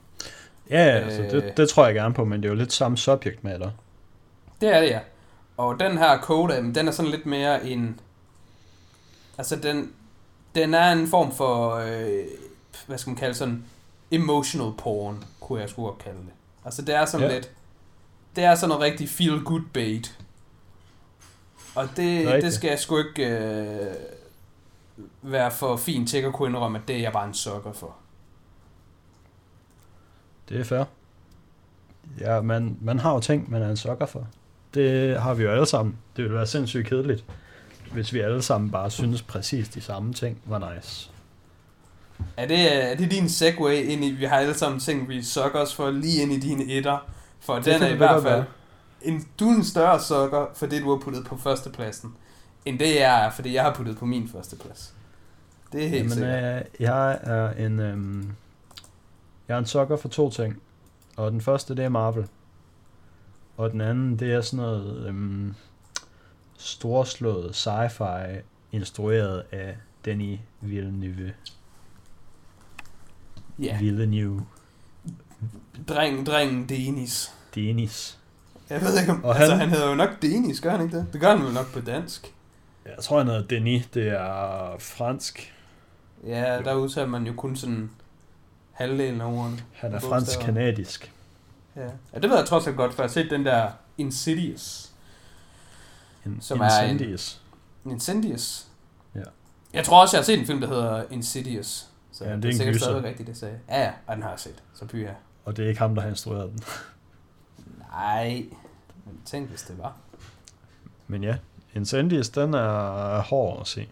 Ja, 0.69 0.85
ja, 0.85 0.91
altså, 0.91 1.21
Øh. 1.21 1.31
det, 1.31 1.57
det 1.57 1.69
tror 1.69 1.85
jeg 1.85 1.95
gerne 1.95 2.13
på, 2.13 2.25
men 2.25 2.43
det 2.43 2.47
er 2.47 2.53
jo 2.53 2.55
lidt 2.57 2.73
samme 2.73 2.97
subject 2.97 3.43
matter. 3.43 3.71
Det 4.61 4.75
er 4.75 4.79
det, 4.81 4.87
ja. 4.87 4.99
Og 5.57 5.79
den 5.79 5.97
her 5.97 6.21
Coda, 6.21 6.61
den 6.61 6.87
er 6.87 6.91
sådan 6.91 7.11
lidt 7.11 7.25
mere 7.25 7.67
en... 7.67 7.99
Altså, 9.37 9.55
den, 9.55 9.93
den 10.55 10.73
er 10.73 10.91
en 10.91 11.07
form 11.07 11.31
for... 11.31 11.75
Øh, 11.75 12.25
hvad 12.87 12.97
skal 12.97 13.09
man 13.09 13.17
kalde 13.17 13.33
sådan... 13.33 13.63
Emotional 14.11 14.71
porn, 14.77 15.23
kunne 15.39 15.61
jeg 15.61 15.69
sgu 15.69 15.85
godt 15.85 15.97
kalde 15.97 16.17
det. 16.19 16.29
Altså, 16.65 16.81
det 16.81 16.95
er 16.95 17.05
sådan 17.05 17.27
Ja. 17.27 17.33
lidt... 17.33 17.51
Det 18.35 18.43
er 18.43 18.55
sådan 18.55 18.69
noget 18.69 18.83
rigtig 18.83 19.07
feel-good 19.07 19.61
bait. 19.73 20.17
Og 21.75 21.87
det, 21.89 21.97
det 21.97 22.33
Rigtigt. 22.33 22.53
skal 22.53 22.67
jeg 22.69 22.79
sgu 22.79 22.97
ikke 22.97 23.27
øh, 23.37 23.95
være 25.21 25.51
for 25.51 25.77
fint 25.77 26.09
til 26.09 26.17
at 26.17 26.33
kunne 26.33 26.49
indrømme, 26.49 26.77
at 26.79 26.87
det 26.87 26.95
er 26.95 26.99
jeg 26.99 27.13
bare 27.13 27.27
en 27.27 27.33
sukker 27.33 27.73
for. 27.73 27.95
Det 30.49 30.59
er 30.59 30.63
fair. 30.63 30.83
Ja, 32.19 32.41
man, 32.41 32.77
man 32.81 32.99
har 32.99 33.13
jo 33.13 33.19
ting, 33.19 33.51
man 33.51 33.61
er 33.61 33.69
en 33.69 33.77
sokker 33.77 34.05
for. 34.05 34.27
Det 34.73 35.19
har 35.21 35.33
vi 35.33 35.43
jo 35.43 35.51
alle 35.51 35.65
sammen. 35.65 35.97
Det 36.15 36.23
ville 36.23 36.35
være 36.37 36.47
sindssygt 36.47 36.87
kedeligt, 36.87 37.25
hvis 37.91 38.13
vi 38.13 38.19
alle 38.19 38.41
sammen 38.41 38.71
bare 38.71 38.91
synes 38.91 39.21
præcis 39.21 39.69
de 39.69 39.81
samme 39.81 40.13
ting 40.13 40.41
var 40.45 40.73
nice. 40.75 41.09
Er 42.37 42.47
det, 42.47 42.91
er 42.91 42.95
det 42.95 43.11
din 43.11 43.29
segue 43.29 43.83
ind 43.83 44.03
i, 44.03 44.11
vi 44.11 44.25
har 44.25 44.37
alle 44.37 44.53
sammen 44.53 44.79
ting, 44.79 45.09
vi 45.09 45.23
sukker 45.23 45.59
os 45.59 45.75
for 45.75 45.91
lige 45.91 46.21
ind 46.21 46.31
i 46.31 46.39
dine 46.39 46.63
etter? 46.65 46.97
For 47.39 47.55
Det 47.55 47.65
den 47.65 47.83
er 47.83 47.87
i 47.87 47.95
hvert 47.95 48.23
fald... 48.23 48.43
En, 49.01 49.27
du 49.39 49.49
er 49.49 49.55
en 49.55 49.63
større 49.63 50.01
sukker 50.01 50.45
for 50.55 50.65
det, 50.65 50.81
du 50.81 50.89
har 50.89 50.97
puttet 51.03 51.25
på 51.25 51.37
førstepladsen, 51.37 52.13
end 52.65 52.79
det 52.79 52.95
jeg 52.95 53.25
er, 53.25 53.31
fordi 53.31 53.53
jeg 53.53 53.63
har 53.63 53.73
puttet 53.73 53.97
på 53.97 54.05
min 54.05 54.29
førsteplads. 54.29 54.93
Det 55.71 55.83
er 55.83 55.87
helt 55.89 55.97
Jamen, 56.03 56.11
sikkert. 56.11 56.55
øh, 56.55 56.61
jeg 56.79 57.19
er 57.23 57.65
en 57.65 57.79
øhm, 57.79 58.31
jeg 59.47 59.55
er 59.55 59.59
en 59.59 59.65
sokker 59.65 59.97
for 59.97 60.09
to 60.09 60.29
ting. 60.29 60.61
Og 61.17 61.31
den 61.31 61.41
første, 61.41 61.75
det 61.75 61.85
er 61.85 61.89
Marvel. 61.89 62.27
Og 63.57 63.71
den 63.71 63.81
anden, 63.81 64.19
det 64.19 64.33
er 64.33 64.41
sådan 64.41 64.65
noget 64.65 65.07
øhm, 65.07 65.53
storslået 66.57 67.67
sci-fi, 67.67 68.41
instrueret 68.71 69.43
af 69.51 69.77
Denis 70.05 70.39
Villeneuve. 70.61 71.33
Ja, 73.59 73.77
Villeneuve. 73.79 74.45
dreng, 75.87 76.25
drengen 76.25 76.69
Denis. 76.69 77.31
Denis. 77.55 78.19
Jeg 78.69 78.81
ved 78.81 78.99
ikke 78.99 79.11
om... 79.11 79.23
Og 79.23 79.35
altså, 79.35 79.51
han- 79.51 79.59
han 79.59 79.69
hedder 79.69 79.89
jo 79.89 79.95
nok 79.95 80.21
Denis, 80.21 80.61
gør 80.61 80.71
han 80.71 80.81
ikke 80.81 80.97
det? 80.97 81.07
Det 81.13 81.21
gør 81.21 81.35
han 81.35 81.45
vel 81.45 81.53
nok 81.53 81.73
på 81.73 81.79
dansk. 81.79 82.33
Jeg 82.85 82.95
tror, 83.03 83.17
han 83.17 83.27
hedder 83.27 83.47
Denis. 83.47 83.85
Det 83.87 84.07
er 84.07 84.75
fransk. 84.79 85.53
Ja, 86.27 86.59
der 86.63 86.73
udtaler 86.73 87.07
man 87.07 87.27
jo 87.27 87.33
kun 87.33 87.55
sådan 87.55 87.89
halvdelen 88.71 89.21
af 89.21 89.25
ordene. 89.25 89.57
Han 89.73 89.93
er 89.93 89.99
fransk-kanadisk. 89.99 91.11
Ja. 91.77 91.89
ja, 92.13 92.19
det 92.19 92.29
ved 92.29 92.37
jeg 92.37 92.45
trods 92.47 92.67
alt 92.67 92.75
godt, 92.77 92.93
for 92.93 93.03
jeg 93.03 93.07
har 93.09 93.13
set 93.13 93.29
den 93.31 93.45
der 93.45 93.71
Insidious. 93.97 94.91
En, 96.25 96.41
Som 96.41 96.59
er 96.61 96.79
en-. 96.79 96.99
Insidious? 97.91 98.67
Ja. 99.15 99.21
Jeg 99.73 99.85
tror 99.85 100.01
også, 100.01 100.17
jeg 100.17 100.21
har 100.21 100.25
set 100.25 100.39
en 100.39 100.45
film, 100.45 100.61
der 100.61 100.67
hedder 100.67 101.03
Insidious. 101.09 101.87
Så 102.11 102.23
Ja, 102.23 102.29
det 102.29 102.37
er 102.37 102.41
det 102.41 102.49
er 102.49 102.57
sikkert 102.57 102.81
stadig 102.81 103.03
rigtigt, 103.03 103.27
det 103.27 103.37
sagde. 103.37 103.59
Ja, 103.69 103.81
ja, 103.83 103.91
og 104.07 104.15
den 104.15 104.23
har 104.23 104.29
jeg 104.29 104.39
set. 104.39 104.63
Så 104.73 104.85
pyha. 104.85 105.11
Og 105.45 105.57
det 105.57 105.65
er 105.65 105.69
ikke 105.69 105.79
ham, 105.81 105.95
der 105.95 106.01
har 106.01 106.09
instrueret 106.09 106.49
den. 106.51 106.63
Nej, 107.91 108.45
men 109.05 109.21
tænk 109.25 109.49
hvis 109.49 109.61
det 109.61 109.77
var. 109.77 109.95
Men 111.07 111.23
ja, 111.23 111.37
Incendies, 111.73 112.29
den 112.29 112.53
er 112.53 113.21
hård 113.21 113.61
at 113.61 113.67
se. 113.67 113.87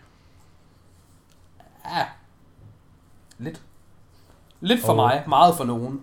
Ja. 1.85 2.05
Lidt. 3.37 3.61
Lidt 4.61 4.81
for 4.81 4.89
Og- 4.89 4.95
mig, 4.95 5.23
meget 5.27 5.55
for 5.57 5.63
nogen. 5.63 6.01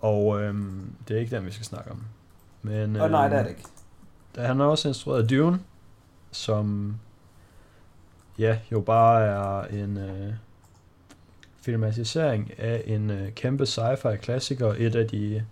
Og 0.00 0.42
øhm, 0.42 0.92
det 1.08 1.16
er 1.16 1.20
ikke 1.20 1.36
den, 1.36 1.46
vi 1.46 1.50
skal 1.50 1.66
snakke 1.66 1.90
om. 1.90 2.04
Men, 2.62 2.96
Og 2.96 3.10
nej, 3.10 3.24
øhm, 3.24 3.30
det 3.30 3.38
er 3.38 3.42
det 3.42 3.50
ikke. 3.50 3.62
Der, 4.34 4.46
han 4.46 4.60
har 4.60 4.66
også 4.66 4.88
instrueret 4.88 5.30
Dune, 5.30 5.60
som 6.30 6.96
ja, 8.38 8.58
jo 8.72 8.80
bare 8.80 9.22
er 9.22 9.82
en 9.82 9.96
øh, 9.96 10.32
filmatisering 11.62 12.52
af 12.58 12.82
en 12.86 13.10
øh, 13.10 13.32
kæmpe 13.32 13.64
sci-fi 13.64 14.16
klassiker, 14.16 14.74
et 14.78 14.94
af 14.94 15.08
de 15.08 15.44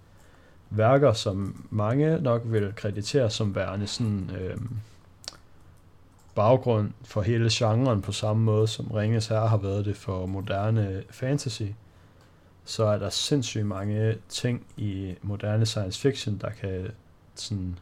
værker, 0.70 1.12
som 1.12 1.64
mange 1.70 2.20
nok 2.20 2.42
vil 2.44 2.72
kreditere 2.76 3.30
som 3.30 3.54
værende 3.54 3.86
sådan 3.86 4.30
øh, 4.40 4.56
baggrund 6.34 6.90
for 7.04 7.22
hele 7.22 7.48
genren 7.52 8.02
på 8.02 8.12
samme 8.12 8.42
måde, 8.42 8.68
som 8.68 8.86
Ringes 8.86 9.26
Herre 9.26 9.48
har 9.48 9.56
været 9.56 9.84
det 9.84 9.96
for 9.96 10.26
moderne 10.26 11.02
fantasy, 11.10 11.62
så 12.68 12.84
er 12.84 12.98
der 12.98 13.10
sindssygt 13.10 13.66
mange 13.66 14.16
ting 14.28 14.66
i 14.76 15.14
moderne 15.22 15.66
science 15.66 16.00
fiction, 16.00 16.38
der 16.38 16.50
kan 16.50 16.90
sådan 17.34 17.78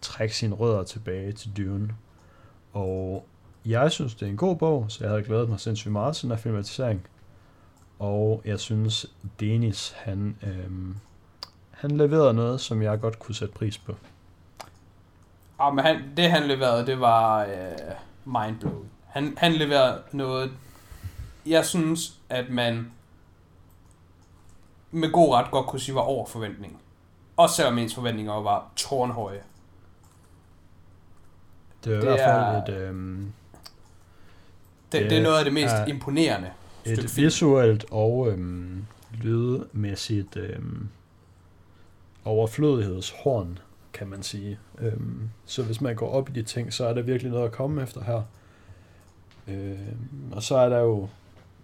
trække 0.00 0.36
sine 0.36 0.54
rødder 0.54 0.82
tilbage 0.82 1.32
til 1.32 1.56
Dune. 1.56 1.94
Og 2.72 3.26
jeg 3.66 3.92
synes, 3.92 4.14
det 4.14 4.26
er 4.26 4.30
en 4.30 4.36
god 4.36 4.56
bog, 4.56 4.86
så 4.88 5.04
jeg 5.04 5.10
havde 5.10 5.22
glædet 5.22 5.48
mig 5.48 5.60
sindssygt 5.60 5.92
meget 5.92 6.16
til 6.16 6.22
den 6.22 6.30
her 6.30 6.42
filmatisering. 6.42 7.06
Og 7.98 8.42
jeg 8.44 8.60
synes, 8.60 9.06
Denis, 9.40 9.94
han, 9.96 10.36
øhm, 10.42 10.96
han 11.70 11.90
leverede 11.90 12.34
noget, 12.34 12.60
som 12.60 12.82
jeg 12.82 13.00
godt 13.00 13.18
kunne 13.18 13.34
sætte 13.34 13.54
pris 13.54 13.78
på. 13.78 13.94
Ja, 15.60 15.70
men 15.70 15.84
han, 15.84 16.02
det 16.16 16.30
han 16.30 16.42
leverede, 16.42 16.86
det 16.86 17.00
var 17.00 17.44
øh, 17.44 17.52
mindblowing. 18.24 18.90
Han, 19.06 19.34
han 19.38 19.52
leverede 19.52 20.02
noget... 20.12 20.50
Jeg 21.46 21.66
synes, 21.66 22.20
at 22.28 22.50
man 22.50 22.90
med 24.96 25.12
god 25.12 25.34
ret 25.34 25.50
godt 25.50 25.66
kunne 25.66 25.80
sige 25.80 25.94
var 25.94 26.00
over 26.00 26.26
forventning. 26.26 26.80
Også 27.36 27.54
selvom 27.56 27.78
ens 27.78 27.94
forventninger 27.94 28.32
var 28.32 28.70
tårnhøje. 28.76 29.40
Det 31.84 31.92
er 31.92 31.96
i 31.96 32.00
Det 32.00 32.04
hvert 32.08 32.18
fald 32.18 32.74
er- 32.74 32.80
et, 32.82 32.88
øhm, 32.88 33.32
Det, 34.92 35.00
Det 35.02 35.10
det 35.10 35.18
er 35.18 35.22
noget 35.22 35.38
af 35.38 35.44
det 35.44 35.54
mest 35.54 35.74
er 35.74 35.86
imponerende 35.86 36.50
stykke 36.84 37.02
et 37.02 37.10
film. 37.10 37.24
visuelt 37.24 37.84
og 37.90 38.28
øhm, 38.30 38.84
lydmæssigt 39.22 40.36
øhm, 40.36 40.88
overflødighedshorn, 42.24 43.58
kan 43.92 44.06
man 44.08 44.22
sige. 44.22 44.58
Øhm, 44.78 45.30
så 45.46 45.62
hvis 45.62 45.80
man 45.80 45.96
går 45.96 46.10
op 46.10 46.28
i 46.28 46.32
de 46.32 46.42
ting, 46.42 46.72
så 46.72 46.86
er 46.86 46.92
der 46.94 47.02
virkelig 47.02 47.32
noget 47.32 47.44
at 47.44 47.52
komme 47.52 47.82
efter 47.82 48.04
her. 48.04 48.22
Øhm, 49.48 50.32
og 50.32 50.42
så 50.42 50.56
er 50.56 50.68
der 50.68 50.78
jo 50.78 51.08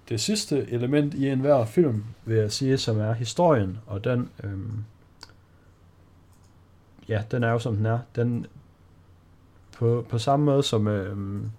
det 0.09 0.21
sidste 0.21 0.71
element 0.71 1.15
i 1.15 1.29
enhver 1.29 1.65
film, 1.65 2.05
vil 2.25 2.37
jeg 2.37 2.53
sige, 2.53 2.79
som 2.79 3.01
er 3.01 3.13
historien, 3.13 3.79
og 3.87 4.05
den, 4.05 4.31
øhm, 4.45 4.85
ja, 7.09 7.23
den 7.31 7.45
er 7.45 7.51
jo 7.51 7.59
som 7.59 7.77
den 7.77 7.87
er. 7.87 7.99
Den, 8.17 8.47
på, 9.79 10.07
på 10.09 10.19
samme 10.19 10.47
måde 10.47 10.63
som 10.63 10.89
øhm, 10.89 11.51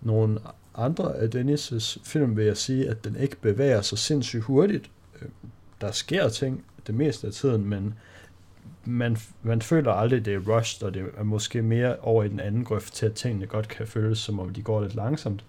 nogle 0.00 0.38
andre 0.74 1.16
af 1.16 1.28
Dennis' 1.34 1.98
film, 2.04 2.36
vil 2.36 2.44
jeg 2.44 2.56
sige, 2.56 2.88
at 2.88 3.04
den 3.04 3.16
ikke 3.16 3.36
bevæger 3.36 3.80
sig 3.80 3.98
sindssygt 3.98 4.42
hurtigt. 4.42 4.90
Øhm, 5.22 5.30
Der 5.80 5.90
sker 5.90 6.28
ting 6.28 6.64
det 6.86 6.94
meste 6.94 7.26
af 7.26 7.32
tiden, 7.32 7.64
men 7.68 7.94
man, 8.84 9.16
man 9.42 9.62
føler 9.62 9.92
aldrig, 9.92 10.24
det 10.24 10.34
er 10.34 10.38
rushed, 10.38 10.88
og 10.88 10.94
det 10.94 11.06
er 11.16 11.22
måske 11.22 11.62
mere 11.62 11.96
over 11.96 12.24
i 12.24 12.28
den 12.28 12.40
anden 12.40 12.64
grøft 12.64 12.94
til, 12.94 13.06
at 13.06 13.12
tingene 13.14 13.46
godt 13.46 13.68
kan 13.68 13.86
føles, 13.86 14.18
som 14.18 14.40
om 14.40 14.50
de 14.50 14.62
går 14.62 14.82
lidt 14.82 14.94
langsomt. 14.94 15.44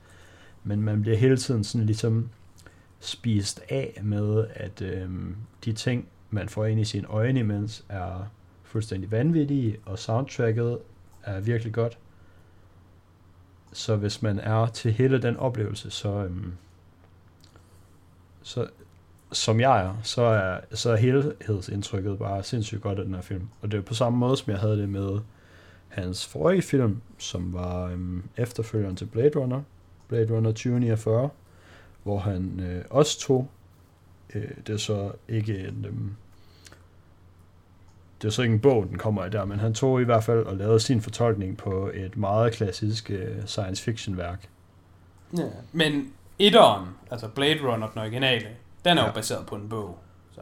Men 0.68 0.82
man 0.82 1.02
bliver 1.02 1.18
hele 1.18 1.38
tiden 1.38 1.64
sådan 1.64 1.86
ligesom 1.86 2.30
spist 3.00 3.62
af 3.70 4.00
med, 4.04 4.48
at 4.54 4.82
øh, 4.82 5.10
de 5.66 5.74
ting, 5.74 6.08
man 6.30 6.50
får 6.50 6.66
ind 6.66 6.80
i 6.80 6.86
sine 6.86 7.08
øjne 7.08 7.40
imens, 7.40 7.86
er 7.90 8.32
fuldstændig 8.64 9.12
vanvittige, 9.12 9.78
og 9.86 10.00
soundtracket 10.00 10.78
er 11.24 11.40
virkelig 11.40 11.74
godt. 11.74 11.98
Så 13.74 13.96
hvis 13.96 14.22
man 14.22 14.40
er 14.40 14.68
til 14.68 14.92
hele 14.92 15.22
den 15.22 15.38
oplevelse, 15.38 15.90
så, 15.90 16.10
øhm, 16.10 16.54
så 18.42 18.68
som 19.32 19.60
jeg 19.60 19.86
er, 19.86 19.96
så 20.04 20.22
er, 20.22 20.60
så 20.74 20.92
er 20.92 20.96
helhedsindtrykket 20.96 22.20
bare 22.20 22.44
sindssygt 22.44 22.82
godt 22.82 23.00
af 23.00 23.06
den 23.06 23.14
her 23.14 23.22
film. 23.22 23.48
Og 23.62 23.72
det 23.72 23.78
er 23.78 23.82
på 23.82 23.94
samme 23.94 24.20
måde, 24.20 24.38
som 24.38 24.52
jeg 24.52 24.60
havde 24.60 24.78
det 24.78 24.90
med 24.90 25.20
hans 25.88 26.26
forrige 26.26 26.62
film, 26.62 27.02
som 27.18 27.54
var 27.54 27.86
øhm, 27.86 28.24
efterfølgeren 28.38 28.96
til 28.96 29.06
Blade 29.06 29.40
Runner, 29.40 29.62
Blade 30.08 30.36
Runner 30.36 30.50
2049, 30.52 31.30
hvor 32.04 32.20
han 32.20 32.60
øh, 32.60 32.86
også 32.90 33.20
tog, 33.20 33.50
øh, 34.36 34.50
det 34.68 34.74
er 34.74 34.78
så 34.78 35.12
ikke 35.28 35.60
en, 35.68 35.86
øhm, 35.88 36.16
det 38.22 38.28
er 38.28 38.32
så 38.32 38.42
ikke 38.42 38.54
en 38.54 38.60
bog, 38.60 38.88
den 38.90 38.98
kommer 38.98 39.24
af 39.24 39.32
der, 39.32 39.46
men 39.46 39.60
han 39.60 39.74
tog 39.74 40.02
i 40.02 40.04
hvert 40.04 40.24
fald 40.24 40.46
og 40.46 40.58
lavede 40.58 40.80
sin 40.80 41.02
fortolkning 41.02 41.58
på 41.58 41.92
et 41.94 42.18
meget 42.18 42.54
klassisk 42.54 43.12
øh, 43.12 43.46
science 43.46 43.84
fiction 43.84 44.18
værk. 44.18 44.50
Ja. 45.38 45.44
Men 45.72 46.14
etteren, 46.40 46.88
altså 47.12 47.28
Blade 47.28 47.60
Runner, 47.62 47.90
den 47.90 48.02
originale, 48.02 48.48
den 48.86 48.98
er. 48.98 49.02
Ja. 49.02 49.08
jo 49.08 49.14
baseret 49.14 49.46
på 49.46 49.56
en 49.56 49.70
bog. 49.70 49.98
Så. 50.36 50.42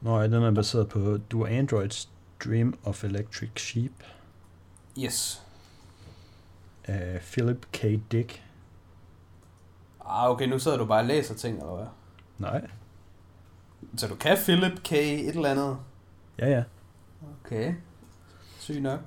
Nå, 0.00 0.18
ja, 0.20 0.24
den 0.24 0.42
er 0.42 0.50
baseret 0.50 0.88
på 0.88 1.18
Do 1.30 1.46
Androids 1.46 2.08
Dream 2.44 2.78
of 2.84 3.04
Electric 3.04 3.50
Sheep 3.56 3.92
Yes. 4.98 5.42
af 6.84 7.20
Philip 7.32 7.66
K. 7.72 7.82
Dick. 8.12 8.42
Ah, 10.08 10.30
okay, 10.30 10.46
nu 10.48 10.58
sidder 10.58 10.78
du 10.78 10.84
bare 10.84 11.00
og 11.00 11.04
læser 11.06 11.34
ting, 11.34 11.58
eller 11.58 11.74
hvad? 11.76 11.86
Nej, 12.38 12.66
Så 13.96 14.08
du 14.08 14.14
kan 14.14 14.36
Philip 14.36 14.82
K. 14.84 14.92
et 14.92 15.28
eller 15.28 15.50
andet? 15.50 15.78
ja 16.38 16.48
ja. 16.50 16.62
Okay. 17.44 17.74
Syg 18.58 18.80
nok. 18.80 19.00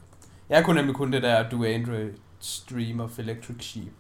Jeg 0.50 0.66
kunne 0.66 0.76
nemlig 0.76 0.96
kun 0.96 1.12
det 1.14 1.24
der 1.24 1.50
Do 1.50 1.64
Android 1.64 2.12
Stream 2.40 3.00
of 3.00 3.20
Electric 3.20 3.56
Sheep. 3.66 3.94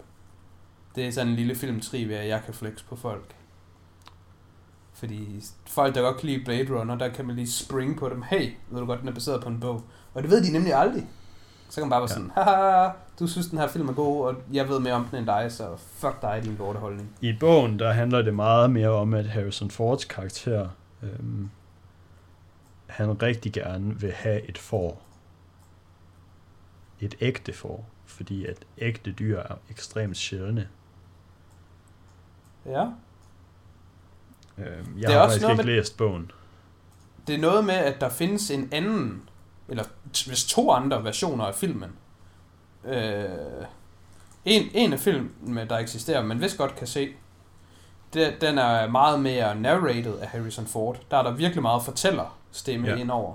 Det 0.95 1.07
er 1.07 1.11
sådan 1.11 1.27
en 1.27 1.35
lille 1.35 1.55
filmtrivia, 1.55 2.27
jeg 2.27 2.41
kan 2.45 2.53
flex 2.53 2.83
på 2.89 2.95
folk. 2.95 3.35
Fordi 4.93 5.41
folk, 5.67 5.95
der 5.95 6.01
godt 6.01 6.17
kan 6.17 6.29
lide 6.29 6.43
Blade 6.45 6.79
Runner, 6.79 6.95
der 6.97 7.09
kan 7.09 7.25
man 7.25 7.35
lige 7.35 7.51
springe 7.51 7.95
på 7.95 8.09
dem. 8.09 8.21
Hey, 8.21 8.53
ved 8.69 8.79
du 8.79 8.85
godt, 8.85 8.99
den 8.99 9.07
er 9.09 9.13
baseret 9.13 9.43
på 9.43 9.49
en 9.49 9.59
bog. 9.59 9.83
Og 10.13 10.23
det 10.23 10.31
ved 10.31 10.43
de 10.43 10.51
nemlig 10.51 10.73
aldrig. 10.73 11.07
Så 11.69 11.75
kan 11.81 11.83
man 11.83 11.89
bare 11.89 11.99
være 12.01 12.09
Ja. 12.09 12.13
sådan, 12.13 12.31
haha, 12.35 12.89
du 13.19 13.27
synes, 13.27 13.47
den 13.47 13.59
her 13.59 13.67
film 13.67 13.87
er 13.89 13.93
god, 13.93 14.27
og 14.27 14.35
jeg 14.53 14.69
ved 14.69 14.79
mere 14.79 14.93
om 14.93 15.05
den 15.05 15.17
end 15.19 15.25
dig, 15.25 15.51
så 15.51 15.75
fuck 15.77 16.21
dig, 16.21 16.41
din 16.43 16.55
lorteholdning. 16.55 17.15
I 17.21 17.33
bogen, 17.39 17.79
der 17.79 17.91
handler 17.91 18.21
det 18.21 18.33
meget 18.33 18.71
mere 18.71 18.89
om, 18.89 19.13
at 19.13 19.25
Harrison 19.25 19.71
Fords 19.71 20.05
karakter, 20.05 20.69
øhm, 21.03 21.49
han 22.87 23.21
rigtig 23.21 23.53
gerne 23.53 23.99
vil 23.99 24.11
have 24.11 24.49
et 24.49 24.57
får. 24.57 25.01
Et 26.99 27.15
ægte 27.21 27.53
får. 27.53 27.85
Fordi 28.05 28.45
at 28.45 28.65
ægte 28.77 29.11
dyr 29.11 29.39
er 29.39 29.55
ekstremt 29.69 30.17
sjældne. 30.17 30.67
Ja. 32.65 32.81
Øhm, 34.57 34.85
Det 34.93 35.01
jeg 35.01 35.11
er 35.11 35.17
har 35.17 35.19
også 35.19 35.33
faktisk 35.33 35.41
noget 35.41 35.53
ikke 35.53 35.65
med- 35.65 35.75
læst 35.75 35.97
bogen. 35.97 36.31
Det 37.27 37.35
er 37.35 37.39
noget 37.39 37.65
med, 37.65 37.73
at 37.73 38.01
der 38.01 38.09
findes 38.09 38.51
en 38.51 38.69
anden, 38.71 39.29
eller 39.67 39.83
hvis 40.27 40.45
to 40.45 40.71
andre 40.71 41.03
versioner 41.03 41.45
af 41.45 41.55
filmen. 41.55 41.89
Øh, 42.85 43.25
en, 44.45 44.69
en 44.73 44.93
af 44.93 44.99
filmene, 44.99 45.65
der 45.69 45.77
eksisterer, 45.77 46.23
man 46.23 46.41
vist 46.41 46.57
godt 46.57 46.75
kan 46.75 46.87
se, 46.87 47.09
det, 48.13 48.41
den 48.41 48.57
er 48.57 48.87
meget 48.87 49.19
mere 49.21 49.55
narrated 49.55 50.17
af 50.19 50.27
Harrison 50.27 50.65
Ford. 50.65 50.97
Der 51.11 51.17
er 51.17 51.23
der 51.23 51.31
virkelig 51.31 51.61
meget 51.61 51.83
fortællerstemme 51.83 52.87
Ja. 52.87 52.93
ja. 52.95 52.99
indover. 53.01 53.33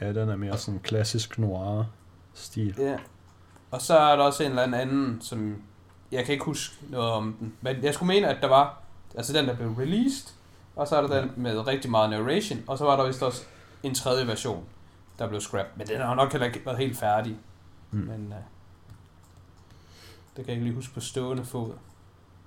Ja, 0.00 0.08
den 0.12 0.28
er 0.28 0.36
mere 0.36 0.58
sådan 0.58 0.80
klassisk 0.80 1.38
noir-stil. 1.38 2.74
Ja. 2.78 2.96
Og 3.70 3.82
så 3.82 3.98
er 3.98 4.16
der 4.16 4.24
også 4.24 4.42
en 4.42 4.50
eller 4.50 4.62
anden 4.62 4.80
anden, 4.80 5.18
som 5.22 5.62
jeg 6.12 6.24
kan 6.24 6.32
ikke 6.32 6.44
huske 6.44 6.74
noget 6.88 7.10
om 7.10 7.36
den. 7.40 7.54
Men 7.60 7.76
jeg 7.84 7.94
skulle 7.94 8.06
mene, 8.14 8.28
at 8.28 8.36
der 8.42 8.48
var, 8.48 8.78
altså 9.16 9.32
den, 9.32 9.48
der 9.48 9.56
blev 9.56 9.68
released, 9.72 10.28
og 10.76 10.88
så 10.88 10.96
er 10.96 11.06
der 11.06 11.20
den 11.20 11.30
med 11.36 11.66
rigtig 11.66 11.90
meget 11.90 12.10
narration, 12.10 12.58
og 12.66 12.78
så 12.78 12.84
var 12.84 12.96
der 12.96 13.06
vist 13.06 13.22
også 13.22 13.42
en 13.82 13.94
tredje 13.94 14.26
version, 14.26 14.64
der 15.18 15.28
blev 15.28 15.40
scrapped. 15.40 15.72
Men 15.76 15.86
den 15.86 16.00
har 16.00 16.14
nok 16.14 16.32
heller 16.32 16.46
ikke 16.46 16.60
været 16.66 16.78
helt 16.78 16.98
færdig. 16.98 17.36
Mm. 17.90 17.98
Men 17.98 18.26
uh, 18.26 18.38
det 20.36 20.44
kan 20.44 20.46
jeg 20.46 20.54
ikke 20.54 20.64
lige 20.64 20.74
huske 20.74 20.94
på 20.94 21.00
stående 21.00 21.44
fod. 21.44 21.72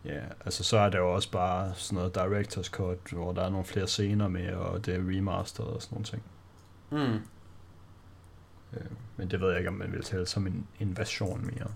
Ja, 0.05 0.21
altså 0.45 0.63
så 0.63 0.77
er 0.77 0.89
der 0.89 0.97
jo 0.99 1.13
også 1.13 1.31
bare 1.31 1.73
sådan 1.75 1.95
noget 1.95 2.17
director's 2.17 2.69
cut, 2.69 2.97
hvor 3.11 3.31
der 3.31 3.43
er 3.43 3.49
nogle 3.49 3.65
flere 3.65 3.87
scener 3.87 4.27
med, 4.27 4.53
og 4.53 4.85
det 4.85 4.95
er 4.95 4.99
remastered 4.99 5.67
og 5.67 5.81
sådan 5.81 5.95
nogle 5.95 6.05
ting. 6.05 6.23
Mm. 6.89 7.21
Øh, 8.73 8.91
men 9.17 9.31
det 9.31 9.41
ved 9.41 9.49
jeg 9.49 9.57
ikke, 9.57 9.69
om 9.69 9.75
man 9.75 9.91
vil 9.91 10.03
tælle 10.03 10.25
som 10.25 10.47
en, 10.47 10.67
en 10.79 10.97
version 10.97 11.45
mere. 11.45 11.67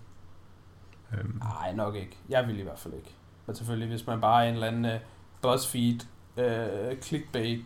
Øhm, 1.14 1.42
Nej, 1.44 1.74
nok 1.74 1.96
ikke. 1.96 2.18
Jeg 2.30 2.48
vil 2.48 2.60
i 2.60 2.62
hvert 2.62 2.80
fald 2.80 2.94
ikke. 2.94 3.16
Men 3.46 3.56
selvfølgelig, 3.56 3.90
hvis 3.90 4.08
man 4.08 4.22
bare 4.22 4.46
er 4.46 4.50
en 4.50 4.54
eller 4.54 4.68
anden 4.68 4.86
uh, 4.86 5.02
BuzzFeed 5.42 6.00
uh, 6.38 7.00
clickbait 7.02 7.66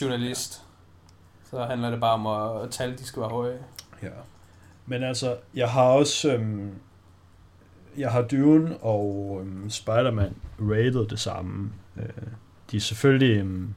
journalist, 0.00 0.64
så 1.44 1.64
handler 1.64 1.90
det 1.90 2.00
bare 2.00 2.12
om 2.12 2.26
at, 2.26 2.62
at 2.62 2.70
tal, 2.70 2.98
de 2.98 3.04
skal 3.04 3.20
være 3.20 3.30
høje. 3.30 3.64
ja. 4.02 4.10
Men 4.88 5.02
altså, 5.02 5.36
jeg 5.54 5.70
har 5.70 5.82
også... 5.82 6.34
Øhm, 6.34 6.70
jeg 7.96 8.12
har 8.12 8.22
Dune 8.22 8.76
og 8.76 9.38
øhm, 9.40 9.70
Spider-Man 9.70 10.34
rated 10.60 11.06
det 11.06 11.20
samme. 11.20 11.70
Øh, 11.96 12.08
de 12.70 12.76
er 12.76 12.80
selvfølgelig... 12.80 13.36
Øhm, 13.38 13.74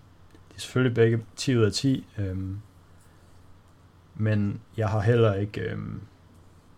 de 0.50 0.56
er 0.56 0.60
selvfølgelig 0.60 0.96
begge 0.96 1.26
10 1.36 1.58
ud 1.58 1.64
af 1.64 1.72
10. 1.72 2.08
Øhm, 2.18 2.58
men 4.16 4.62
jeg 4.78 4.90
har 4.90 5.00
heller 5.00 5.34
ikke 5.34 5.62
øhm, 5.62 6.02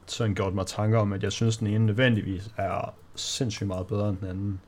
sådan 0.05 0.35
gjort 0.35 0.53
mig 0.53 0.67
tanker 0.67 0.99
om, 0.99 1.13
at 1.13 1.23
jeg 1.23 1.31
synes, 1.31 1.57
den 1.57 1.67
ene 1.67 1.85
nødvendigvis 1.85 2.51
er 2.57 2.93
sindssygt 3.15 3.67
meget 3.67 3.87
bedre 3.87 4.09
end 4.09 4.17
den 4.17 4.27
anden. 4.27 4.61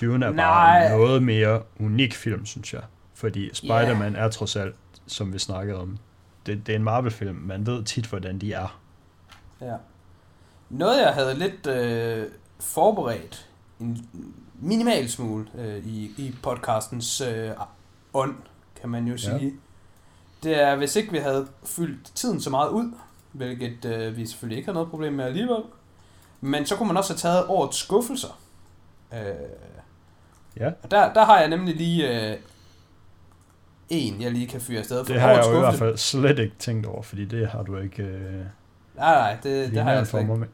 Dune 0.00 0.26
er 0.26 0.30
Nej. 0.30 0.44
bare 0.44 0.98
noget 0.98 1.22
mere 1.22 1.62
unik 1.80 2.14
film, 2.14 2.46
synes 2.46 2.74
jeg. 2.74 2.82
Fordi 3.14 3.50
Spider-Man 3.54 4.16
er 4.16 4.28
trods 4.28 4.56
alt, 4.56 4.74
som 5.06 5.32
vi 5.32 5.38
snakkede 5.38 5.80
om, 5.80 5.98
det, 6.46 6.66
det 6.66 6.72
er 6.72 6.76
en 6.76 6.84
Marvel-film. 6.84 7.36
Man 7.36 7.66
ved 7.66 7.84
tit, 7.84 8.06
hvordan 8.06 8.38
de 8.38 8.52
er. 8.52 8.80
Ja. 9.60 9.74
Noget, 10.70 11.00
jeg 11.02 11.14
havde 11.14 11.34
lidt 11.34 11.66
øh, 11.66 12.26
forberedt, 12.60 13.48
en 13.80 14.08
minimal 14.60 15.10
smule 15.10 15.46
øh, 15.58 15.86
i, 15.86 16.04
i 16.18 16.34
podcastens 16.42 17.20
øh, 17.20 17.50
ånd, 18.14 18.36
kan 18.80 18.88
man 18.90 19.04
jo 19.06 19.12
Ja. 19.12 19.16
sige, 19.16 19.52
det 20.42 20.62
er, 20.62 20.76
hvis 20.76 20.96
ikke 20.96 21.12
vi 21.12 21.18
havde 21.18 21.46
fyldt 21.64 22.12
tiden 22.14 22.40
så 22.40 22.50
meget 22.50 22.68
ud, 22.68 22.92
hvilket 23.32 23.84
øh, 23.84 24.16
vi 24.16 24.26
selvfølgelig 24.26 24.56
ikke 24.58 24.66
har 24.68 24.74
noget 24.74 24.90
problem 24.90 25.12
med 25.12 25.24
alligevel, 25.24 25.62
men 26.40 26.66
så 26.66 26.76
kunne 26.76 26.86
man 26.86 26.96
også 26.96 27.12
have 27.12 27.18
taget 27.18 27.44
årets 27.48 27.76
skuffelser. 27.76 28.38
Øh, 29.12 29.18
Ja, 30.56 30.70
og 30.82 30.90
der, 30.90 31.12
der 31.12 31.24
har 31.24 31.38
jeg 31.40 31.48
nemlig 31.48 31.76
lige 31.76 32.30
øh, 32.32 32.38
en, 33.88 34.20
jeg 34.20 34.32
lige 34.32 34.46
kan 34.46 34.60
fyre 34.60 34.78
afsted. 34.78 35.04
For 35.04 35.12
det 35.12 35.20
har 35.20 35.30
jeg 35.30 35.44
jo 35.46 35.56
i 35.56 35.58
hvert 35.58 35.74
fald 35.74 35.96
slet 35.96 36.38
ikke 36.38 36.54
tænkt 36.58 36.86
over, 36.86 37.02
fordi 37.02 37.24
det 37.24 37.48
har 37.48 37.62
du 37.62 37.76
ikke 37.76 38.02
øh, 38.02 38.44
Nej, 38.96 39.14
nej, 39.14 39.36
det, 39.42 39.70
det 39.72 39.82
har 39.82 39.92
jeg 39.92 40.06
for 40.06 40.18
ikke. 40.18 40.46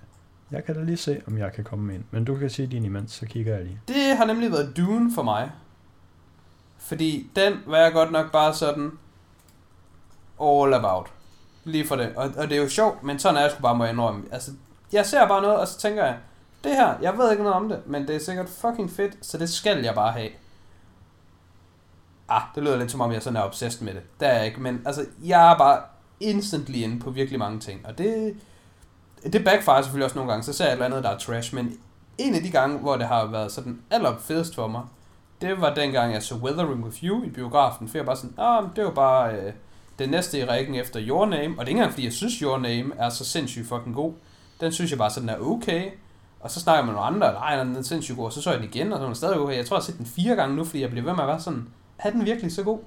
Jeg 0.50 0.64
kan 0.64 0.74
da 0.74 0.82
lige 0.82 0.96
se, 0.96 1.20
om 1.26 1.38
jeg 1.38 1.52
kan 1.52 1.64
komme 1.64 1.94
en. 1.94 2.04
Men 2.10 2.24
du 2.24 2.36
kan 2.36 2.50
sige 2.50 2.66
din 2.66 2.84
imens, 2.84 3.12
så 3.12 3.26
kigger 3.26 3.54
jeg 3.54 3.64
lige. 3.64 3.80
Det 3.88 4.16
har 4.16 4.24
nemlig 4.24 4.52
været 4.52 4.76
Dune 4.76 5.14
for 5.14 5.22
mig. 5.22 5.50
Fordi 6.78 7.30
den 7.36 7.52
var 7.66 7.78
jeg 7.78 7.92
godt 7.92 8.12
nok 8.12 8.32
bare 8.32 8.54
sådan 8.54 8.90
all 10.42 10.74
about. 10.74 11.06
Lige 11.64 11.86
for 11.86 11.96
det. 11.96 12.12
Og, 12.16 12.30
og 12.36 12.48
det 12.48 12.56
er 12.58 12.62
jo 12.62 12.68
sjovt, 12.68 13.02
men 13.02 13.18
sådan 13.18 13.36
er 13.36 13.40
jeg 13.40 13.50
sgu 13.50 13.62
bare 13.62 13.76
må 13.76 13.84
indrømme. 13.84 14.22
Altså, 14.32 14.50
jeg 14.92 15.06
ser 15.06 15.28
bare 15.28 15.42
noget, 15.42 15.56
og 15.56 15.68
så 15.68 15.78
tænker 15.78 16.04
jeg, 16.04 16.16
det 16.64 16.72
her, 16.76 16.94
jeg 17.02 17.18
ved 17.18 17.30
ikke 17.30 17.42
noget 17.42 17.56
om 17.56 17.68
det, 17.68 17.86
men 17.86 18.08
det 18.08 18.16
er 18.16 18.20
sikkert 18.20 18.48
fucking 18.48 18.90
fedt, 18.90 19.26
så 19.26 19.38
det 19.38 19.50
skal 19.50 19.84
jeg 19.84 19.94
bare 19.94 20.12
have. 20.12 20.30
Ah, 22.30 22.42
det 22.54 22.62
lyder 22.62 22.76
lidt 22.76 22.90
som 22.90 23.00
om, 23.00 23.12
jeg 23.12 23.22
sådan 23.22 23.36
er 23.36 23.42
obsessed 23.42 23.84
med 23.84 23.94
det. 23.94 24.02
Det 24.20 24.28
er 24.28 24.32
jeg 24.32 24.46
ikke, 24.46 24.60
men 24.60 24.82
altså, 24.86 25.06
jeg 25.24 25.52
er 25.52 25.58
bare 25.58 25.80
instantly 26.20 26.76
inde 26.76 27.00
på 27.00 27.10
virkelig 27.10 27.38
mange 27.38 27.60
ting. 27.60 27.86
Og 27.86 27.98
det, 27.98 28.36
det 29.32 29.44
backfire 29.44 29.82
selvfølgelig 29.82 30.04
også 30.04 30.16
nogle 30.16 30.30
gange, 30.30 30.44
så 30.44 30.52
ser 30.52 30.64
jeg 30.64 30.70
et 30.70 30.72
eller 30.72 30.86
andet, 30.86 31.04
der 31.04 31.10
er 31.10 31.18
trash, 31.18 31.54
men 31.54 31.78
en 32.18 32.34
af 32.34 32.42
de 32.42 32.50
gange, 32.50 32.78
hvor 32.78 32.96
det 32.96 33.06
har 33.06 33.26
været 33.26 33.52
sådan 33.52 33.80
allerfedest 33.90 34.54
for 34.54 34.66
mig, 34.66 34.82
det 35.40 35.60
var 35.60 35.74
dengang, 35.74 36.12
jeg 36.12 36.22
så 36.22 36.34
Weathering 36.34 36.84
With 36.84 37.04
You 37.04 37.24
i 37.24 37.30
biografen, 37.30 37.88
for 37.88 37.98
jeg 37.98 38.06
bare 38.06 38.16
sådan, 38.16 38.34
ah, 38.38 38.64
det 38.76 38.84
var 38.84 38.90
bare 38.90 39.34
øh, 39.34 39.52
det 39.98 40.10
næste 40.10 40.38
i 40.38 40.44
rækken 40.44 40.74
efter 40.74 41.00
Your 41.08 41.26
Name, 41.26 41.54
og 41.58 41.58
det 41.58 41.58
er 41.58 41.68
ikke 41.68 41.70
engang, 41.70 41.92
fordi 41.92 42.04
jeg 42.04 42.12
synes, 42.12 42.34
Your 42.34 42.58
Name 42.58 42.92
er 42.98 43.08
så 43.08 43.24
sindssygt 43.24 43.68
fucking 43.68 43.94
god. 43.94 44.12
Den 44.60 44.72
synes 44.72 44.90
jeg 44.90 44.98
bare 44.98 45.10
sådan 45.10 45.28
er 45.28 45.38
okay. 45.38 45.90
Og 46.40 46.50
så 46.50 46.60
snakker 46.60 46.84
man 46.84 46.94
med 46.94 47.02
nogle 47.02 47.16
andre, 47.16 47.32
nej, 47.32 47.64
den 47.64 47.76
er 47.76 47.82
sindssygt 47.82 48.16
god, 48.16 48.24
og 48.24 48.32
så 48.32 48.42
så 48.42 48.50
jeg 48.50 48.60
den 48.60 48.68
igen, 48.68 48.92
og 48.92 48.96
så 48.96 49.00
var 49.00 49.06
den 49.06 49.14
stadig 49.14 49.38
okay. 49.38 49.56
Jeg 49.56 49.66
tror, 49.66 49.76
jeg 49.76 49.80
har 49.80 49.84
set 49.84 49.98
den 49.98 50.06
fire 50.06 50.36
gange 50.36 50.56
nu, 50.56 50.64
fordi 50.64 50.80
jeg 50.80 50.90
blev 50.90 51.04
ved 51.04 51.12
med 51.12 51.22
at 51.22 51.28
være 51.28 51.40
sådan, 51.40 51.68
er 52.05 52.11
den 52.11 52.24
virkelig 52.24 52.53
så 52.53 52.62
god? 52.62 52.78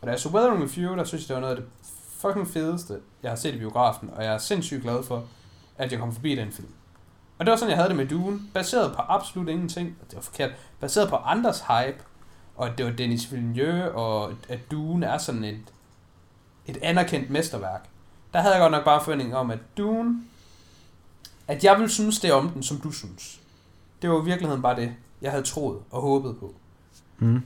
Og 0.00 0.06
da 0.06 0.10
jeg 0.10 0.20
så 0.20 0.28
Weathering 0.28 0.62
With 0.62 0.78
You, 0.78 0.96
der 0.96 1.04
synes 1.04 1.22
jeg, 1.22 1.28
det 1.28 1.34
var 1.34 1.40
noget 1.40 1.56
af 1.56 1.62
det 1.62 1.70
fucking 2.18 2.48
fedeste, 2.48 3.00
jeg 3.22 3.30
har 3.30 3.36
set 3.36 3.54
i 3.54 3.58
biografen, 3.58 4.10
og 4.16 4.24
jeg 4.24 4.34
er 4.34 4.38
sindssygt 4.38 4.82
glad 4.82 5.02
for, 5.02 5.24
at 5.78 5.92
jeg 5.92 6.00
kom 6.00 6.12
forbi 6.12 6.34
den 6.34 6.52
film. 6.52 6.68
Og 7.38 7.46
det 7.46 7.50
var 7.50 7.56
sådan, 7.56 7.70
jeg 7.70 7.78
havde 7.78 7.88
det 7.88 7.96
med 7.96 8.06
Dune, 8.06 8.40
baseret 8.54 8.96
på 8.96 9.02
absolut 9.08 9.48
ingenting, 9.48 9.96
og 10.00 10.06
det 10.06 10.16
var 10.16 10.22
forkert, 10.22 10.50
baseret 10.80 11.08
på 11.08 11.16
andres 11.16 11.60
hype, 11.60 12.04
og 12.56 12.68
at 12.68 12.78
det 12.78 12.86
var 12.86 12.92
Denis 12.92 13.32
Villeneuve, 13.32 13.92
og 13.92 14.32
at 14.48 14.58
Dune 14.70 15.06
er 15.06 15.18
sådan 15.18 15.44
et, 15.44 15.72
et 16.66 16.76
anerkendt 16.82 17.30
mesterværk. 17.30 17.88
Der 18.32 18.40
havde 18.40 18.54
jeg 18.54 18.60
godt 18.60 18.72
nok 18.72 18.84
bare 18.84 19.04
forventning 19.04 19.36
om, 19.36 19.50
at 19.50 19.58
Dune, 19.76 20.22
at 21.48 21.64
jeg 21.64 21.76
ville 21.78 21.90
synes 21.90 22.20
det 22.20 22.32
om 22.32 22.48
den, 22.48 22.62
som 22.62 22.80
du 22.80 22.90
synes. 22.92 23.40
Det 24.02 24.10
var 24.10 24.22
i 24.22 24.24
virkeligheden 24.24 24.62
bare 24.62 24.76
det, 24.76 24.94
jeg 25.22 25.30
havde 25.30 25.44
troet 25.44 25.78
og 25.90 26.02
håbet 26.02 26.36
på. 26.40 26.54
Mm. 27.18 27.42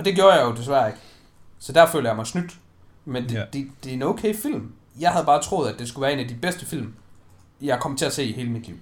Og 0.00 0.04
det 0.06 0.14
gjorde 0.14 0.32
jeg 0.34 0.44
jo 0.44 0.54
desværre 0.54 0.88
ikke. 0.88 1.00
Så 1.58 1.72
der 1.72 1.86
føler 1.86 2.08
jeg 2.10 2.16
mig 2.16 2.26
snydt. 2.26 2.58
Men 3.04 3.22
det, 3.22 3.32
Ja. 3.34 3.44
det, 3.52 3.70
det 3.84 3.90
er 3.90 3.94
en 3.94 4.02
okay 4.02 4.34
film. 4.34 4.72
Jeg 5.00 5.10
havde 5.10 5.26
bare 5.26 5.42
troet, 5.42 5.68
at 5.72 5.78
det 5.78 5.88
skulle 5.88 6.02
være 6.02 6.12
en 6.12 6.18
af 6.18 6.28
de 6.28 6.34
bedste 6.34 6.66
film, 6.66 6.94
jeg 7.60 7.80
kom 7.80 7.96
til 7.96 8.04
at 8.06 8.12
se 8.12 8.24
i 8.24 8.32
hele 8.32 8.50
mit 8.50 8.66
liv. 8.66 8.76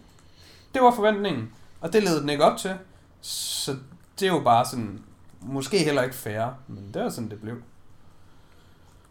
Det 0.74 0.82
var 0.82 0.90
forventningen, 0.94 1.52
og 1.80 1.92
det 1.92 2.02
led 2.02 2.20
den 2.20 2.28
ikke 2.28 2.44
op 2.44 2.58
til. 2.58 2.74
Så 3.20 3.76
det 4.20 4.28
er 4.28 4.32
jo 4.32 4.40
bare 4.40 4.66
sådan, 4.66 5.02
måske 5.40 5.78
heller 5.84 6.02
ikke 6.02 6.14
fair, 6.14 6.46
men 6.68 6.90
det 6.94 7.02
var 7.02 7.08
sådan, 7.08 7.30
det 7.30 7.40
blev. 7.40 7.62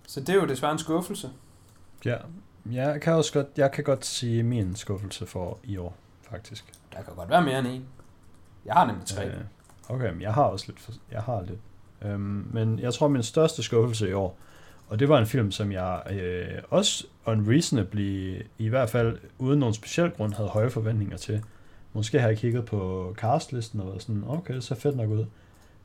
Så 0.07 0.19
det 0.19 0.29
er 0.29 0.33
jo 0.35 0.45
desværre 0.47 0.71
en 0.71 0.79
skuffelse. 0.79 1.29
Ja, 2.05 2.15
jeg 2.71 3.01
kan 3.01 3.13
også 3.13 3.33
godt, 3.33 3.47
jeg 3.57 3.71
kan 3.71 3.83
godt 3.83 4.05
sige 4.05 4.43
min 4.43 4.75
skuffelse 4.75 5.25
for 5.25 5.59
i 5.63 5.77
år, 5.77 5.95
faktisk. 6.31 6.65
Der 6.93 7.01
kan 7.01 7.15
godt 7.15 7.29
være 7.29 7.41
mere 7.41 7.59
end 7.59 7.67
en. 7.67 7.85
Jeg 8.65 8.73
har 8.73 8.85
nemlig 8.85 9.05
tre. 9.07 9.25
Øh, 9.27 9.41
okay, 9.89 10.11
men 10.11 10.21
jeg 10.21 10.33
har 10.33 10.43
også 10.43 10.65
lidt, 10.67 10.79
for, 10.79 10.91
jeg 11.11 11.21
har 11.21 11.41
lidt. 11.41 11.59
Øhm, 12.05 12.47
men 12.53 12.79
jeg 12.79 12.93
tror, 12.93 13.07
min 13.07 13.23
største 13.23 13.63
skuffelse 13.63 14.09
i 14.09 14.13
år, 14.13 14.37
og 14.89 14.99
det 14.99 15.09
var 15.09 15.19
en 15.19 15.25
film, 15.25 15.51
som 15.51 15.71
jeg 15.71 16.01
øh, 16.11 16.61
også 16.69 17.05
unreasonably, 17.25 18.41
i 18.57 18.67
hvert 18.67 18.89
fald 18.89 19.17
uden 19.37 19.59
nogen 19.59 19.73
speciel 19.73 20.11
grund, 20.11 20.33
havde 20.33 20.49
høje 20.49 20.69
forventninger 20.69 21.17
til. 21.17 21.43
Måske 21.93 22.19
har 22.19 22.27
jeg 22.27 22.37
kigget 22.37 22.65
på 22.65 23.13
castlisten 23.17 23.79
og 23.79 23.87
været 23.87 24.01
sådan, 24.01 24.23
okay, 24.27 24.59
så 24.59 24.75
fedt 24.75 24.97
nok 24.97 25.09
ud. 25.09 25.25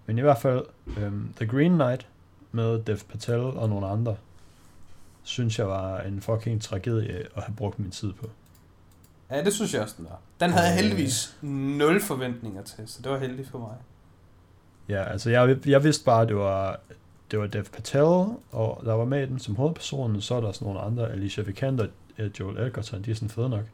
Men 0.07 0.19
i 0.19 0.21
hvert 0.21 0.39
fald, 0.39 0.65
øhm, 0.99 1.33
The 1.37 1.47
Green 1.47 1.73
Knight 1.73 2.07
med 2.53 2.83
Dev 2.83 2.99
Patel 3.11 3.41
og 3.41 3.69
nogle 3.69 3.87
andre, 3.87 4.17
synes 5.23 5.59
jeg 5.59 5.69
var 5.69 6.01
en 6.01 6.21
fucking 6.21 6.63
tragedie 6.63 7.19
at 7.37 7.43
have 7.43 7.55
brugt 7.57 7.79
min 7.79 7.91
tid 7.91 8.13
på. 8.13 8.31
Ja, 9.31 9.45
det 9.45 9.53
synes 9.53 9.75
jeg 9.75 9.83
også, 9.83 9.95
den 9.99 10.05
var. 10.05 10.19
Den 10.41 10.51
havde 10.51 10.67
jeg 10.67 10.75
Øh. 10.79 10.81
heldigvis 10.81 11.37
nul 11.43 12.01
forventninger 12.01 12.63
til, 12.63 12.85
så 12.87 13.03
det 13.03 13.13
var 13.13 13.19
heldigt 13.19 13.49
for 13.49 13.59
mig. 13.59 13.77
Ja, 14.89 15.03
altså 15.05 15.31
jeg, 15.31 15.57
jeg 15.67 15.85
vidste 15.85 16.05
bare, 16.05 16.23
at 16.23 16.29
det 16.29 16.37
var, 16.37 16.81
det 17.31 17.39
var 17.39 17.47
Dev 17.47 17.65
Patel, 17.65 18.27
og 18.53 18.83
der 18.85 18.93
var 18.93 19.05
med 19.05 19.27
den 19.27 19.39
som 19.39 19.57
hovedpersonen, 19.57 20.21
så 20.21 20.35
er 20.35 20.41
der 20.41 20.53
sådan 20.53 20.67
nogle 20.67 20.81
andre, 20.81 21.11
Alicia 21.11 21.43
Vikander, 21.43 21.87
øh, 22.19 22.31
Joel 22.41 22.59
Edgerton, 22.59 23.03
de 23.03 23.11
er 23.11 23.15
sådan 23.15 23.29
fede 23.29 23.49
nok. 23.49 23.65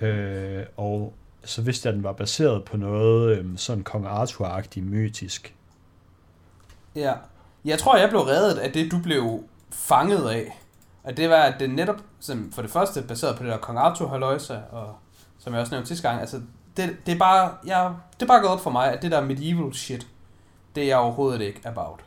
Øh, 0.00 0.64
og 0.76 1.14
så 1.44 1.62
vidste 1.62 1.86
jeg, 1.86 1.90
at 1.90 1.96
den 1.96 2.04
var 2.04 2.12
baseret 2.12 2.64
på 2.64 2.76
noget 2.76 3.38
øh, 3.38 3.46
sådan 3.56 3.84
Kong 3.84 4.06
Arthur-agtigt 4.06 4.84
mytisk. 4.84 5.54
Ja. 6.94 7.14
Jeg 7.64 7.78
tror, 7.78 7.96
jeg 7.96 8.08
blev 8.08 8.20
reddet 8.20 8.58
af 8.58 8.72
det, 8.72 8.92
du 8.92 8.98
blev 9.02 9.44
fanget 9.70 10.28
af. 10.30 10.58
Og 11.02 11.16
det 11.16 11.30
var, 11.30 11.42
at 11.42 11.54
det 11.60 11.70
netop, 11.70 11.96
som 12.20 12.52
for 12.52 12.62
det 12.62 12.70
første, 12.70 13.02
baseret 13.02 13.36
på 13.36 13.42
det 13.42 13.52
der 13.52 13.58
Kong 13.58 13.78
Arthur 13.78 14.08
halløjsa, 14.08 14.58
og 14.70 14.96
som 15.38 15.52
jeg 15.52 15.60
også 15.60 15.74
nævnte 15.74 15.88
sidste 15.88 16.08
gang, 16.08 16.20
altså, 16.20 16.40
det, 16.76 16.96
det, 17.06 17.14
er 17.14 17.18
bare, 17.18 17.54
jeg, 17.66 17.94
det 18.14 18.22
er 18.22 18.26
bare 18.26 18.40
gået 18.40 18.52
op 18.52 18.60
for 18.60 18.70
mig, 18.70 18.92
at 18.92 19.02
det 19.02 19.10
der 19.10 19.20
medieval 19.20 19.74
shit, 19.74 20.06
det 20.74 20.82
er 20.82 20.86
jeg 20.86 20.96
overhovedet 20.96 21.40
ikke 21.40 21.60
about. 21.64 22.00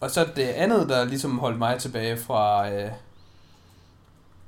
Og 0.00 0.10
så 0.10 0.28
det 0.36 0.42
andet, 0.42 0.88
der 0.88 1.04
ligesom 1.04 1.38
holdt 1.38 1.58
mig 1.58 1.78
tilbage 1.78 2.16
fra 2.16 2.70
øh, 2.70 2.90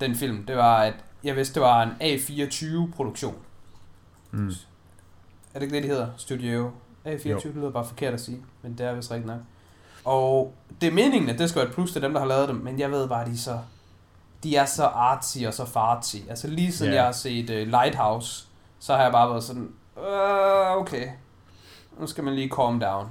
den 0.00 0.16
film, 0.16 0.46
det 0.46 0.56
var, 0.56 0.76
at 0.76 0.94
jeg 1.24 1.36
vidste, 1.36 1.54
det 1.54 1.62
var 1.62 1.82
en 1.82 1.90
A24-produktion. 2.00 3.34
Mm. 4.30 4.48
Er 5.54 5.58
det 5.58 5.62
ikke 5.62 5.74
det, 5.74 5.82
de 5.82 5.88
hedder? 5.88 6.08
Studio 6.16 6.70
A24, 7.06 7.28
Jo. 7.28 7.40
det 7.42 7.54
lyder 7.54 7.70
bare 7.70 7.84
forkert 7.84 8.14
at 8.14 8.20
sige, 8.20 8.42
men 8.62 8.78
det 8.78 8.86
er 8.86 8.94
vist 8.94 9.10
rigtigt 9.10 9.26
nok. 9.26 9.40
Og 10.04 10.54
det 10.80 10.86
er 10.86 10.92
meningen, 10.92 11.30
at 11.30 11.38
det 11.38 11.48
skal 11.48 11.60
være 11.60 11.68
et 11.68 11.74
plus 11.74 11.92
til 11.92 12.02
dem, 12.02 12.12
der 12.12 12.20
har 12.20 12.26
lavet 12.26 12.48
dem, 12.48 12.56
men 12.56 12.78
jeg 12.78 12.90
ved 12.90 13.08
bare, 13.08 13.26
de 13.26 13.32
er 13.32 13.36
så, 13.36 13.58
de 14.42 14.56
er 14.56 14.64
så 14.64 14.84
artsy 14.84 15.38
og 15.46 15.54
så 15.54 15.64
fartsy. 15.64 16.16
Altså 16.28 16.48
lige 16.48 16.72
siden 16.72 16.90
yeah. 16.90 16.96
jeg 16.96 17.04
har 17.04 17.12
set 17.12 17.50
uh, 17.50 17.56
Lighthouse, 17.56 18.46
så 18.82 18.94
har 18.96 19.02
jeg 19.02 19.12
bare 19.12 19.30
været 19.30 19.44
sådan, 19.44 19.74
øh, 19.98 20.76
okay, 20.76 21.08
nu 21.98 22.06
skal 22.06 22.24
man 22.24 22.34
lige 22.34 22.48
calm 22.48 22.80
down. 22.80 23.08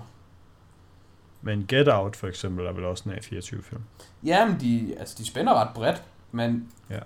Men 1.42 1.66
Get 1.68 1.88
Out 1.88 2.16
for 2.16 2.28
eksempel 2.28 2.66
er 2.66 2.72
vel 2.72 2.86
også 2.86 3.10
en 3.10 3.16
A24-film. 3.16 3.82
Jamen, 4.24 4.60
de, 4.60 4.96
altså, 5.00 5.16
de 5.18 5.26
spænder 5.26 5.54
ret 5.54 5.74
bredt, 5.76 6.04
men 6.32 6.72
Ja. 6.90 7.00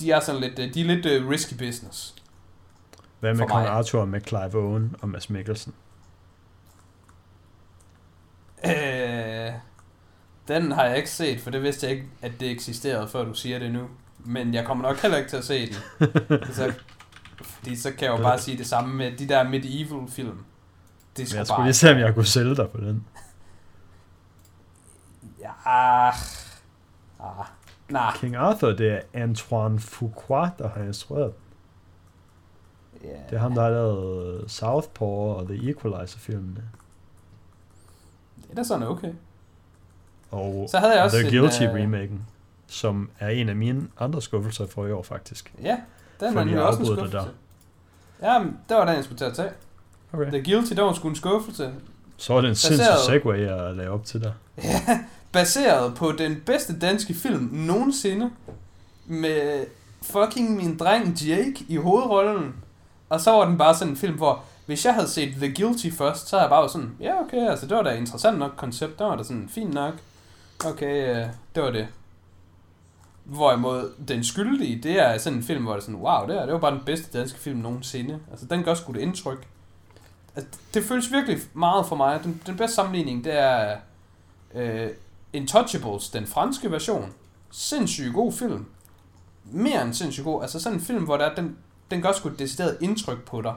de 0.00 0.10
er 0.10 0.20
sådan 0.20 0.40
lidt, 0.40 0.58
øh, 0.58 0.74
de 0.74 0.80
er 0.80 0.84
lidt 0.84 1.22
uh, 1.24 1.30
risky 1.30 1.54
business. 1.58 2.14
Hvad 3.20 3.34
med 3.34 3.48
Kong. 3.48 3.66
Arthur 3.66 4.04
med 4.04 4.20
Clive 4.20 4.54
Owen 4.54 4.96
og 5.02 5.08
Mads 5.08 5.30
Mikkelsen? 5.30 5.74
Øh, 8.64 9.52
den 10.48 10.72
har 10.72 10.84
jeg 10.84 10.96
ikke 10.96 11.10
set, 11.10 11.40
for 11.40 11.50
det 11.50 11.62
vidste 11.62 11.86
jeg 11.86 11.94
ikke, 11.96 12.08
at 12.22 12.32
det 12.40 12.50
eksisterede, 12.50 13.08
før 13.08 13.24
du 13.24 13.34
siger 13.34 13.58
det 13.58 13.72
nu. 13.72 13.88
Men 14.24 14.54
jeg 14.54 14.64
kommer 14.64 14.88
nok 14.88 14.96
heller 14.96 15.18
ikke 15.18 15.30
til 15.30 15.36
at 15.36 15.44
se 15.44 15.66
den. 15.66 15.74
så, 16.54 16.72
fordi 17.42 17.76
så 17.76 17.90
kan 17.90 18.08
jeg 18.08 18.18
jo 18.18 18.22
bare 18.22 18.38
sige 18.38 18.58
det 18.58 18.66
samme 18.66 18.94
med 18.94 19.16
de 19.16 19.28
der 19.28 19.42
medieval 19.42 20.08
film. 20.08 20.44
Det 21.16 21.22
er 21.22 21.26
sgu 21.26 21.36
jeg 21.36 21.40
bare... 21.40 21.46
skulle 21.46 21.64
lige 21.64 21.74
se, 21.74 21.92
om 21.92 21.98
jeg 21.98 22.14
kunne 22.14 22.26
sælge 22.26 22.56
dig 22.56 22.70
på 22.70 22.80
den. 22.80 23.06
Ja, 25.40 25.50
ah, 25.64 26.14
Nej. 27.88 28.16
King 28.16 28.36
Arthur, 28.36 28.72
det 28.72 28.92
er 28.92 29.00
Antoine 29.12 29.80
Fuqua, 29.80 30.50
der 30.58 30.68
har 30.68 30.82
instrueret. 30.82 31.32
Ja. 33.04 33.08
Det 33.30 33.36
er 33.36 33.38
ham, 33.38 33.54
der 33.54 33.62
har 33.62 33.70
lavet 33.70 34.50
Southpaw 34.50 35.08
og 35.08 35.46
The 35.48 35.70
Equalizer-filmene. 35.70 36.62
Det 38.36 38.50
er 38.50 38.54
da 38.54 38.62
sådan 38.62 38.88
okay. 38.88 39.12
Og 40.30 40.68
Så 40.70 40.78
havde 40.78 40.94
jeg 40.94 41.04
også 41.04 41.16
The 41.16 41.26
en, 41.26 41.34
Guilty 41.34 41.62
øh, 41.62 41.74
som 42.74 43.10
er 43.18 43.28
en 43.28 43.48
af 43.48 43.56
mine 43.56 43.82
andre 44.00 44.22
skuffelser 44.22 44.66
for 44.66 44.86
i 44.86 44.92
år, 44.92 45.02
faktisk. 45.02 45.52
Ja, 45.62 45.76
den 46.20 46.28
er 46.28 46.44
nemlig 46.44 46.56
at 46.56 46.62
også 46.62 46.80
en 46.80 46.86
skuffelse. 46.86 47.18
Ja, 48.22 48.38
men 48.38 48.58
det 48.68 48.76
var 48.76 48.84
den, 48.84 48.94
jeg 48.94 49.04
skulle 49.04 49.18
til 49.18 49.24
at 49.24 49.34
tage. 49.34 49.50
Okay. 50.12 50.30
The 50.30 50.42
Guilty, 50.52 50.72
det 50.72 50.82
var 50.84 50.92
sgu 50.92 51.08
en 51.08 51.14
skuffelse. 51.16 51.72
Så 52.16 52.34
var 52.34 52.40
det 52.40 52.48
en 52.48 52.52
Baseret- 52.52 52.76
sindssyg 52.76 53.04
segway 53.06 53.38
at 53.38 53.76
lave 53.76 53.90
op 53.90 54.04
til 54.04 54.22
dig. 54.22 54.32
Ja, 54.64 55.00
baseret 55.32 55.94
på 55.94 56.12
den 56.12 56.42
bedste 56.46 56.78
danske 56.78 57.14
film 57.14 57.48
nogensinde. 57.52 58.30
Med 59.06 59.64
fucking 60.02 60.56
min 60.56 60.78
dreng 60.78 61.22
Jake 61.22 61.64
i 61.68 61.76
hovedrollen. 61.76 62.54
Og 63.08 63.20
så 63.20 63.30
var 63.30 63.44
den 63.44 63.58
bare 63.58 63.74
sådan 63.74 63.92
en 63.92 63.96
film, 63.96 64.16
hvor 64.16 64.42
hvis 64.66 64.84
jeg 64.84 64.94
havde 64.94 65.08
set 65.08 65.34
The 65.34 65.54
Guilty 65.54 65.90
først, 65.98 66.28
så 66.28 66.36
havde 66.36 66.42
jeg 66.42 66.50
bare 66.50 66.68
sådan, 66.68 66.90
ja 67.00 67.20
okay, 67.20 67.50
altså 67.50 67.66
det 67.66 67.76
var 67.76 67.82
da 67.82 67.90
interessant 67.90 68.38
nok 68.38 68.50
koncept, 68.56 68.98
det 68.98 69.06
var 69.06 69.16
da 69.16 69.22
sådan 69.22 69.48
fint 69.54 69.74
nok. 69.74 69.94
Okay, 70.66 71.10
øh, 71.16 71.26
det 71.54 71.62
var 71.62 71.70
det. 71.70 71.86
Hvorimod 73.24 73.92
Den 74.08 74.24
Skyldige, 74.24 74.82
det 74.82 75.00
er 75.00 75.18
sådan 75.18 75.38
en 75.38 75.44
film, 75.44 75.62
hvor 75.62 75.72
det 75.72 75.80
er 75.80 75.84
sådan, 75.84 76.00
wow, 76.00 76.26
det, 76.26 76.40
er, 76.40 76.44
det 76.44 76.52
var 76.52 76.60
bare 76.60 76.74
den 76.74 76.84
bedste 76.86 77.18
danske 77.18 77.38
film 77.38 77.58
nogensinde. 77.58 78.20
Altså 78.30 78.46
den 78.46 78.62
gør 78.62 78.74
sgu 78.74 78.92
det 78.92 79.00
indtryk. 79.00 79.46
Altså, 80.36 80.58
det 80.74 80.84
føles 80.84 81.12
virkelig 81.12 81.38
meget 81.54 81.86
for 81.86 81.96
mig. 81.96 82.20
Den, 82.24 82.42
den 82.46 82.56
bedste 82.56 82.74
sammenligning, 82.74 83.24
det 83.24 83.38
er 83.38 83.76
øh, 84.54 84.90
Intouchables, 85.32 86.08
den 86.08 86.26
franske 86.26 86.70
version. 86.70 87.12
Sindssygt 87.50 88.14
god 88.14 88.32
film. 88.32 88.66
Mere 89.44 89.82
end 89.82 89.94
sindssygt 89.94 90.24
god. 90.24 90.42
Altså 90.42 90.60
sådan 90.60 90.78
en 90.78 90.84
film, 90.84 91.04
hvor 91.04 91.16
der 91.16 91.24
er, 91.24 91.34
den, 91.34 91.56
den 91.90 92.02
gør 92.02 92.12
sgu 92.12 92.28
et 92.28 92.38
decideret 92.38 92.78
indtryk 92.80 93.22
på 93.22 93.42
dig. 93.42 93.54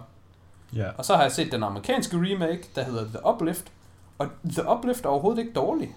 Ja. 0.76 0.90
Og 0.98 1.06
så 1.06 1.16
har 1.16 1.22
jeg 1.22 1.32
set 1.32 1.52
den 1.52 1.64
amerikanske 1.64 2.18
remake, 2.18 2.70
der 2.76 2.84
hedder 2.84 3.06
The 3.06 3.20
Uplift. 3.26 3.72
Og 4.18 4.28
The 4.50 4.70
Uplift 4.70 5.06
er 5.06 5.10
overhovedet 5.10 5.40
ikke 5.40 5.54
dårlig. 5.54 5.96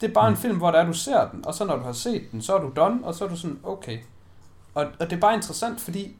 Det 0.00 0.08
er 0.10 0.14
bare 0.14 0.30
mm. 0.30 0.34
en 0.34 0.40
film, 0.40 0.56
hvor 0.58 0.70
der 0.70 0.78
er, 0.78 0.86
du 0.86 0.92
ser 0.92 1.30
den, 1.30 1.46
og 1.46 1.54
så 1.54 1.64
når 1.64 1.76
du 1.76 1.82
har 1.82 1.92
set 1.92 2.32
den, 2.32 2.42
så 2.42 2.56
er 2.56 2.60
du 2.60 2.72
done, 2.76 3.04
og 3.06 3.14
så 3.14 3.24
er 3.24 3.28
du 3.28 3.36
sådan, 3.36 3.60
okay. 3.64 3.98
Og, 4.74 4.84
og 5.00 5.10
det 5.10 5.16
er 5.16 5.20
bare 5.20 5.34
interessant, 5.34 5.80
fordi 5.80 6.16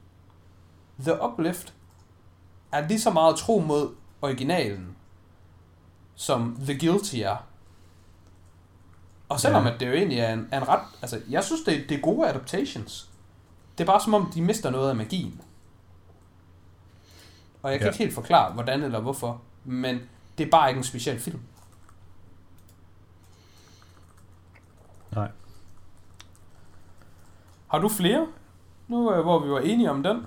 The 1.00 1.22
Uplift 1.24 1.74
er 2.72 2.88
lige 2.88 3.00
så 3.00 3.10
meget 3.10 3.36
tro 3.36 3.58
mod 3.58 3.90
originalen, 4.22 4.96
som 6.14 6.56
The 6.64 6.78
Guilty 6.78 7.16
er. 7.16 7.36
Og 9.28 9.40
selvom 9.40 9.66
Ja. 9.66 9.74
at 9.74 9.80
det 9.80 9.86
jo 9.88 9.92
egentlig 9.92 10.18
er 10.18 10.32
en, 10.32 10.48
er 10.50 10.60
en 10.60 10.68
ret... 10.68 10.80
Altså, 11.02 11.20
jeg 11.30 11.44
synes, 11.44 11.60
det, 11.62 11.84
det 11.88 11.96
er 11.96 12.00
gode 12.00 12.28
adaptations. 12.28 13.10
Det 13.78 13.84
er 13.84 13.86
bare 13.92 14.00
som 14.00 14.14
om, 14.14 14.30
de 14.34 14.42
mister 14.42 14.70
noget 14.70 14.90
af 14.90 14.96
magien. 14.96 15.40
Og 17.62 17.70
jeg 17.70 17.78
kan 17.80 17.86
Ja. 17.86 17.90
ikke 17.92 17.98
helt 18.04 18.14
forklare, 18.14 18.52
hvordan 18.52 18.82
eller 18.82 19.00
hvorfor. 19.00 19.40
Men 19.64 20.00
det 20.38 20.46
er 20.46 20.50
bare 20.50 20.68
ikke 20.68 20.78
en 20.78 20.84
speciel 20.84 21.20
film. 21.20 21.40
Nej. 25.14 25.28
Har 27.68 27.78
du 27.78 27.88
flere? 27.88 28.26
Nu 28.88 29.14
øh, 29.14 29.22
hvor 29.22 29.38
vi 29.44 29.50
var 29.50 29.58
enige 29.60 29.90
om 29.90 30.02
den. 30.02 30.26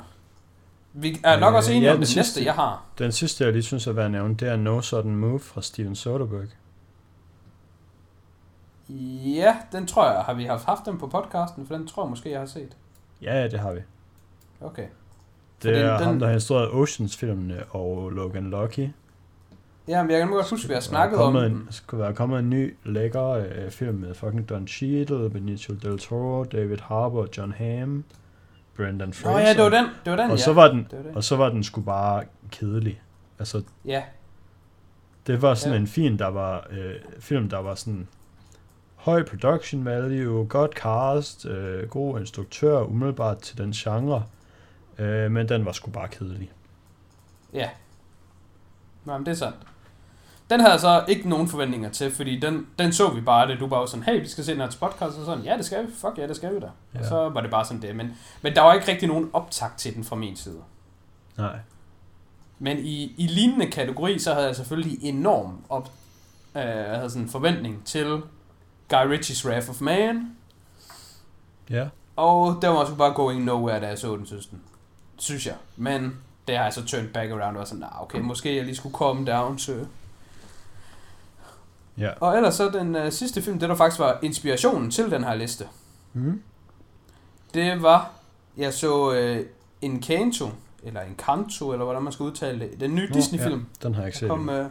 Vi 0.93 1.19
er 1.23 1.39
nok 1.39 1.51
Øh, 1.53 1.57
også 1.57 1.71
enige 1.71 1.85
ja, 1.85 1.91
om 1.91 1.97
den 1.97 2.05
sidste. 2.05 2.19
næste, 2.19 2.45
jeg 2.45 2.53
har. 2.53 2.83
Den 2.99 3.11
sidste, 3.11 3.43
jeg 3.43 3.53
lige 3.53 3.63
synes 3.63 3.87
er 3.87 3.91
værd 3.91 4.05
at 4.05 4.11
nævne, 4.11 4.35
det 4.35 4.47
er 4.49 4.55
No 4.55 4.81
Sudden 4.81 5.15
Move 5.15 5.39
fra 5.39 5.61
Steven 5.61 5.95
Soderbergh. 5.95 6.49
Ja, 9.35 9.57
den 9.71 9.87
tror 9.87 10.11
jeg, 10.11 10.21
har 10.23 10.33
vi 10.33 10.43
haft 10.43 10.65
haft 10.65 10.85
den 10.85 10.97
på 10.97 11.07
podcasten, 11.07 11.67
for 11.67 11.75
den 11.75 11.87
tror 11.87 12.03
jeg 12.03 12.09
måske, 12.09 12.31
jeg 12.31 12.39
har 12.39 12.45
set. 12.45 12.77
Ja, 13.21 13.35
ja, 13.41 13.47
det 13.47 13.59
har 13.59 13.73
vi. 13.73 13.79
Okay. 14.61 14.83
Det 14.83 14.91
Fordi 15.61 15.73
er 15.77 15.97
den- 15.97 16.05
ham, 16.07 16.19
der 16.19 16.27
har 16.27 16.33
instrueret 16.33 16.71
Oceans-filmene 16.71 17.63
og 17.69 18.09
Logan 18.09 18.49
Lucky. 18.49 18.87
Ja, 19.87 20.03
men 20.03 20.11
jeg 20.11 20.19
kan 20.19 20.29
godt 20.29 20.49
huske, 20.49 20.67
vi 20.67 20.73
har 20.73 20.81
snakket 20.81 21.19
om 21.19 21.33
den. 21.33 21.51
en, 21.51 21.67
skulle 21.71 22.03
være 22.03 22.13
kommet 22.13 22.39
en 22.39 22.49
ny 22.49 22.75
lækker 22.85 23.23
øh, 23.29 23.69
film 23.71 23.95
med 23.97 24.13
fucking 24.13 24.49
Don 24.49 24.67
Cheadle, 24.67 25.29
Benicio 25.29 25.73
Del 25.75 25.99
Toro, 25.99 26.43
David 26.43 26.77
Harbour, 26.81 27.27
John 27.37 27.51
Hamm, 27.51 28.03
Brendan 28.77 29.13
Fraser. 29.13 29.31
Nå 29.31 29.37
ja, 29.39 29.53
det 29.53 29.63
var 29.63 29.69
den. 29.69 29.85
Det 30.05 30.11
var 30.11 30.17
den, 30.17 30.31
og 30.31 30.37
ja. 30.37 30.43
så 30.43 30.53
var 30.53 30.67
den, 30.67 30.87
Det 30.91 30.97
var 30.97 31.03
det. 31.03 31.15
og 31.15 31.23
så 31.23 31.35
var 31.35 31.49
den 31.49 31.63
sgu 31.63 31.81
bare 31.81 32.23
kedelig. 32.51 33.01
Altså, 33.39 33.61
Ja, 33.85 34.03
det 35.27 35.41
var 35.41 35.53
sådan 35.53 35.73
Ja. 35.73 35.79
en 35.81 35.87
film, 35.87 36.17
der 36.17 36.27
var 36.27 36.67
øh, 36.71 36.95
film, 37.19 37.49
der 37.49 37.57
var 37.57 37.75
sådan 37.75 38.07
høj 38.95 39.23
production 39.25 39.85
value, 39.85 40.47
godt 40.47 40.71
cast, 40.73 41.45
øh, 41.45 41.89
god 41.89 42.19
instruktør, 42.19 42.79
umiddelbart 42.81 43.37
til 43.37 43.57
den 43.57 43.71
genre, 43.71 44.23
øh, 44.99 45.31
men 45.31 45.49
den 45.49 45.65
var 45.65 45.71
sgu 45.71 45.91
bare 45.91 46.07
kedelig. 46.07 46.51
ja. 47.53 47.69
Nå, 49.05 49.17
men 49.17 49.25
det 49.25 49.31
er 49.31 49.35
sandt. 49.35 49.55
Den 50.53 50.59
havde 50.59 50.71
jeg 50.71 50.79
så 50.79 51.03
ikke 51.07 51.29
nogen 51.29 51.47
forventninger 51.47 51.89
til, 51.89 52.11
fordi 52.11 52.39
den, 52.39 52.67
den 52.79 52.93
så 52.93 53.09
vi 53.09 53.21
bare, 53.21 53.47
det 53.47 53.59
du 53.59 53.67
bare 53.67 53.79
var 53.79 53.85
sådan, 53.85 54.03
hey, 54.03 54.21
vi 54.21 54.27
skal 54.27 54.43
se 54.43 54.51
den 54.51 54.61
her 54.61 54.69
til 54.69 54.79
podcast, 54.79 55.17
og 55.17 55.25
sådan, 55.25 55.43
ja, 55.43 55.57
det 55.57 55.65
skal 55.65 55.87
vi, 55.87 55.91
fuck 55.93 56.17
ja, 56.17 56.27
det 56.27 56.35
skal 56.35 56.55
vi 56.55 56.59
da. 56.59 56.69
Ja. 56.93 56.99
Og 56.99 57.05
så 57.05 57.29
var 57.29 57.41
det 57.41 57.51
bare 57.51 57.65
sådan 57.65 57.81
det, 57.81 57.95
men, 57.95 58.17
men 58.41 58.55
der 58.55 58.61
var 58.61 58.73
ikke 58.73 58.87
rigtig 58.87 59.07
nogen 59.07 59.29
optakt 59.33 59.77
til 59.77 59.95
den 59.95 60.03
fra 60.03 60.15
min 60.15 60.35
side. 60.35 60.59
Nej. 61.37 61.55
Men 62.59 62.77
i, 62.79 63.13
i 63.17 63.27
lignende 63.27 63.67
kategori, 63.67 64.19
så 64.19 64.33
havde 64.33 64.47
jeg 64.47 64.55
selvfølgelig 64.55 64.97
enorm 65.03 65.63
op, 65.69 65.91
øh, 66.55 66.61
jeg 66.61 66.95
havde 66.95 67.09
sådan 67.09 67.23
en 67.23 67.29
forventning 67.29 67.85
til 67.85 68.21
Guy 68.89 69.07
Ritchies 69.09 69.45
Wrath 69.45 69.69
of 69.69 69.81
Man, 69.81 70.35
Ja. 71.69 71.87
og 72.15 72.57
den 72.61 72.69
var 72.69 72.85
sgu 72.85 72.95
bare 72.95 73.13
going 73.13 73.43
nowhere, 73.43 73.79
da 73.79 73.87
jeg 73.87 73.97
så 73.97 74.15
den, 74.15 74.25
synes 74.25 74.45
den. 74.47 74.61
Synes 75.17 75.47
jeg. 75.47 75.55
Men 75.77 76.17
det 76.47 76.57
har 76.57 76.63
jeg 76.63 76.73
så 76.73 76.85
turned 76.85 77.09
back 77.09 77.31
around 77.31 77.43
og 77.55 77.59
var 77.59 77.65
sådan, 77.65 77.79
nah, 77.79 78.01
okay, 78.01 78.19
måske 78.19 78.55
jeg 78.55 78.65
lige 78.65 78.75
skulle 78.75 78.93
komme 78.93 79.25
down 79.31 79.57
til. 79.57 79.87
Ja. 81.97 82.09
Og 82.19 82.35
ellers 82.37 82.55
så 82.55 82.69
den 82.69 82.95
øh, 82.95 83.11
sidste 83.11 83.41
film, 83.41 83.59
det 83.59 83.69
der 83.69 83.75
faktisk 83.75 83.99
var 83.99 84.19
inspirationen 84.21 84.91
til 84.91 85.11
den 85.11 85.23
her 85.23 85.35
liste, 85.35 85.67
Mm. 86.13 86.41
det 87.53 87.81
var, 87.81 88.11
jeg 88.57 88.73
så 88.73 89.13
øh, 89.13 89.45
Encanto, 89.81 90.49
eller 90.83 91.01
Encanto, 91.01 91.71
eller 91.71 91.85
hvordan 91.85 92.01
man 92.03 92.13
skal 92.13 92.23
udtale 92.23 92.59
det, 92.59 92.79
den 92.79 92.95
nye 92.95 93.07
Nå, 93.09 93.13
Disney-film. 93.13 93.65
Ja, 93.83 93.87
den 93.87 93.93
har 93.95 94.01
jeg 94.01 94.07
ikke 94.07 94.17
set. 94.17 94.29
Kom, 94.29 94.49
øh, 94.49 94.69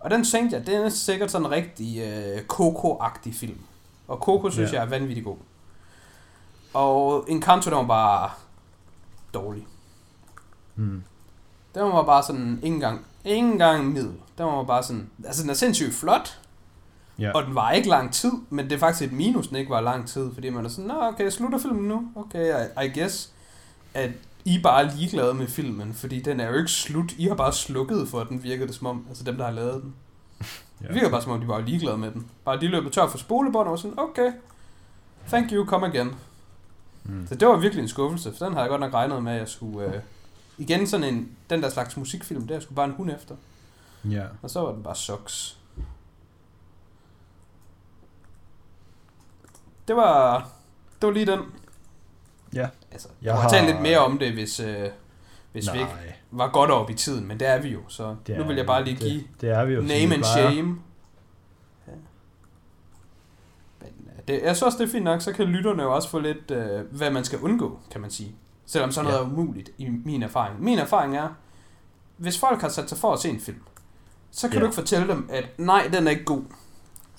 og 0.00 0.10
den 0.10 0.24
tænkte 0.24 0.56
jeg, 0.56 0.66
det 0.66 0.74
er 0.74 0.88
sikkert 0.88 1.30
sådan 1.30 1.46
en 1.46 1.50
rigtig 1.52 1.98
øh, 2.02 2.38
Coco-agtig 2.48 3.34
film. 3.34 3.58
Og 4.08 4.16
Coco 4.16 4.50
synes 4.50 4.72
Ja. 4.72 4.76
jeg 4.76 4.84
er 4.84 4.88
vanvittig 4.90 5.24
god. 5.24 5.36
Og 6.74 7.24
Encanto, 7.28 7.70
den 7.70 7.78
var 7.78 7.86
bare 7.86 8.30
dårlig. 9.34 9.66
Mm. 10.76 11.02
Den 11.74 11.82
var 11.82 12.02
bare 12.02 12.22
sådan, 12.22 12.60
ikke 12.62 12.74
engang, 12.74 13.06
ikke 13.24 13.38
engang 13.48 13.92
middel. 13.92 14.12
Den 14.38 14.46
var 14.46 14.62
bare 14.62 14.82
sådan, 14.82 15.10
altså 15.24 15.42
den 15.42 15.50
er 15.50 15.54
sindssygt 15.54 15.94
flot, 15.94 16.38
Ja. 17.20 17.32
og 17.34 17.44
den 17.44 17.54
var 17.54 17.70
ikke 17.70 17.88
lang 17.88 18.12
tid, 18.12 18.32
men 18.50 18.64
det 18.64 18.72
er 18.72 18.78
faktisk 18.78 19.10
et 19.12 19.16
minus, 19.16 19.48
den 19.48 19.56
ikke 19.56 19.70
var 19.70 19.80
lang 19.80 20.08
tid, 20.08 20.34
fordi 20.34 20.50
man 20.50 20.64
er 20.64 20.68
sådan, 20.68 20.84
nå 20.84 20.94
okay, 21.02 21.30
slutter 21.30 21.58
filmen 21.58 21.88
nu? 21.88 22.08
Okay, 22.14 22.66
I, 22.82 22.86
I 22.86 22.98
guess, 23.00 23.32
at 23.94 24.10
I 24.44 24.60
bare 24.62 24.84
er 24.84 24.96
ligeglade 24.96 25.34
med 25.34 25.46
filmen, 25.46 25.94
fordi 25.94 26.20
den 26.20 26.40
er 26.40 26.48
jo 26.50 26.54
ikke 26.54 26.70
slut. 26.70 27.12
I 27.18 27.24
har 27.26 27.34
bare 27.34 27.52
slukket 27.52 28.08
for 28.08 28.24
den, 28.24 28.42
virker 28.42 28.66
det 28.66 28.74
som 28.74 28.86
om, 28.86 29.06
altså 29.08 29.24
dem, 29.24 29.36
der 29.36 29.44
har 29.44 29.52
lavet 29.52 29.82
den. 29.82 29.94
Ja. 30.82 30.86
Det 30.86 30.94
virker 30.94 31.10
bare 31.10 31.22
som 31.22 31.32
om, 31.32 31.40
de 31.40 31.48
var 31.48 31.60
ligeglade 31.60 31.98
med 31.98 32.10
den. 32.10 32.26
Bare 32.44 32.60
de 32.60 32.66
løb 32.66 32.92
tør 32.92 33.08
for 33.08 33.18
spolebånd 33.18 33.66
og 33.66 33.70
var 33.70 33.76
sådan, 33.76 33.98
okay, 33.98 34.32
thank 35.28 35.52
you, 35.52 35.66
come 35.66 35.86
again. 35.86 36.10
Mm. 37.04 37.26
Så 37.26 37.34
det 37.34 37.48
var 37.48 37.56
virkelig 37.56 37.82
en 37.82 37.88
skuffelse, 37.88 38.34
for 38.38 38.44
den 38.44 38.54
havde 38.54 38.62
jeg 38.62 38.68
godt 38.70 38.80
nok 38.80 38.94
regnet 38.94 39.22
med, 39.22 39.32
at 39.32 39.38
jeg 39.38 39.48
skulle... 39.48 39.86
Øh, 39.94 40.00
igen 40.58 40.86
sådan 40.86 41.14
en, 41.14 41.28
den 41.50 41.62
der 41.62 41.68
slags 41.70 41.96
musikfilm, 41.96 42.46
der 42.46 42.60
skulle 42.60 42.76
bare 42.76 42.86
en 42.86 42.92
hund 42.96 43.10
efter. 43.10 43.34
Ja. 44.10 44.24
Og 44.42 44.50
så 44.50 44.60
var 44.60 44.72
den 44.72 44.82
bare 44.82 44.96
sucks. 44.96 45.58
Det 49.88 49.96
var... 49.96 50.48
Det 51.00 51.06
var 51.06 51.12
lige 51.12 51.26
den. 51.26 51.40
Ja. 52.54 52.68
Altså, 52.92 53.08
jeg 53.22 53.34
har 53.36 53.48
talt 53.48 53.66
lidt 53.66 53.80
mere 53.82 53.98
om 53.98 54.18
det, 54.18 54.32
hvis, 54.32 54.60
øh, 54.60 54.88
hvis 55.52 55.66
Nej, 55.66 55.74
vi 55.74 55.80
ikke 55.80 56.16
var 56.30 56.48
godt 56.50 56.70
op 56.70 56.90
i 56.90 56.94
tiden, 56.94 57.26
men 57.28 57.40
det 57.40 57.48
er 57.48 57.62
vi 57.62 57.68
jo, 57.68 57.80
så 57.88 58.16
det 58.26 58.38
nu 58.38 58.44
vil 58.44 58.56
jeg 58.56 58.66
bare 58.66 58.84
lige 58.84 58.96
give 58.96 59.10
Det, 59.14 59.26
det 59.40 59.50
er 59.50 59.64
vi 59.64 59.74
jo. 59.74 59.80
name 59.80 60.14
and 60.14 60.22
plejer. 60.22 60.50
shame. 60.50 60.80
Ja. 61.88 61.92
Men 63.80 64.08
øh, 64.16 64.22
det, 64.28 64.34
jeg 64.42 64.56
synes 64.56 64.62
også, 64.62 64.78
det 64.78 64.84
er 64.88 64.92
fint 64.92 65.04
nok, 65.04 65.20
så 65.22 65.32
kan 65.32 65.46
lytterne 65.46 65.82
jo 65.82 65.94
også 65.94 66.08
få 66.08 66.18
lidt, 66.18 66.50
øh, 66.50 66.80
hvad 66.96 67.10
man 67.10 67.24
skal 67.24 67.38
undgå, 67.40 67.80
kan 67.90 68.00
man 68.00 68.10
sige. 68.10 68.34
Selvom 68.66 68.92
sådan 68.92 69.10
noget 69.10 69.18
Ja. 69.18 69.24
er 69.24 69.32
umuligt 69.32 69.70
i 69.78 69.88
min 69.88 70.22
erfaring. 70.22 70.62
Min 70.62 70.78
erfaring 70.78 71.16
er, 71.16 71.28
hvis 72.16 72.38
folk 72.40 72.60
har 72.60 72.68
sat 72.68 72.88
sig 72.88 72.98
for 72.98 73.12
at 73.12 73.18
se 73.20 73.28
en 73.28 73.40
film, 73.40 73.62
så 74.30 74.48
kan 74.48 74.54
Ja. 74.56 74.60
du 74.60 74.66
ikke 74.66 74.74
fortælle 74.74 75.08
dem, 75.08 75.28
at 75.32 75.44
nej, 75.58 75.88
den 75.92 76.06
er 76.06 76.10
ikke 76.10 76.24
god. 76.24 76.42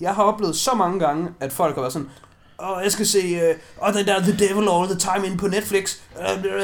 Jeg 0.00 0.14
har 0.14 0.22
oplevet 0.22 0.56
så 0.56 0.74
mange 0.74 1.00
gange, 1.00 1.28
at 1.40 1.52
folk 1.52 1.74
har 1.74 1.82
været 1.82 1.92
sådan, 1.92 2.08
Åh, 2.62 2.70
oh, 2.76 2.82
jeg 2.82 2.92
skal 2.92 3.06
se, 3.06 3.18
øh, 3.18 3.54
oh, 3.82 3.92
den 3.94 4.06
der 4.06 4.20
The 4.20 4.32
Devil 4.38 4.68
All 4.68 4.86
The 4.88 4.98
Time 4.98 5.26
inde 5.26 5.36
på 5.38 5.46
Netflix, 5.46 5.96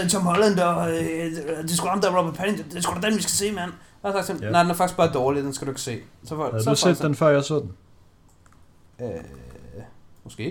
uh, 0.03 0.09
Tom 0.09 0.23
Holland 0.23 0.59
og 0.59 0.77
uh, 0.83 0.89
det 0.89 1.71
er 1.71 1.75
sgu 1.77 1.89
ham, 1.89 2.01
der 2.01 2.11
er 2.11 2.19
Robert 2.19 2.35
Pattinson, 2.35 2.69
det 2.69 2.77
er 2.77 2.81
sgu 2.81 2.95
da 2.95 3.07
den, 3.07 3.17
vi 3.17 3.23
skal 3.23 3.31
se, 3.33 3.53
mand. 3.53 3.73
Og 4.03 4.13
så 4.13 4.23
sagt, 4.27 4.43
Ja. 4.43 4.51
nej, 4.51 4.63
den 4.63 4.71
er 4.71 4.75
faktisk 4.75 4.97
bare 4.97 5.13
dårlig, 5.13 5.43
den 5.45 5.53
skal 5.55 5.67
du 5.67 5.71
ikke 5.71 5.81
se. 5.81 6.01
Så, 6.25 6.37
for, 6.37 6.51
Havde 6.51 6.65
så 6.65 6.71
du 6.71 6.77
set 6.77 6.99
den, 7.03 7.15
før 7.15 7.29
jeg 7.29 7.45
så 7.45 7.59
den? 7.61 7.73
Øh, 9.01 9.09
måske. 10.25 10.49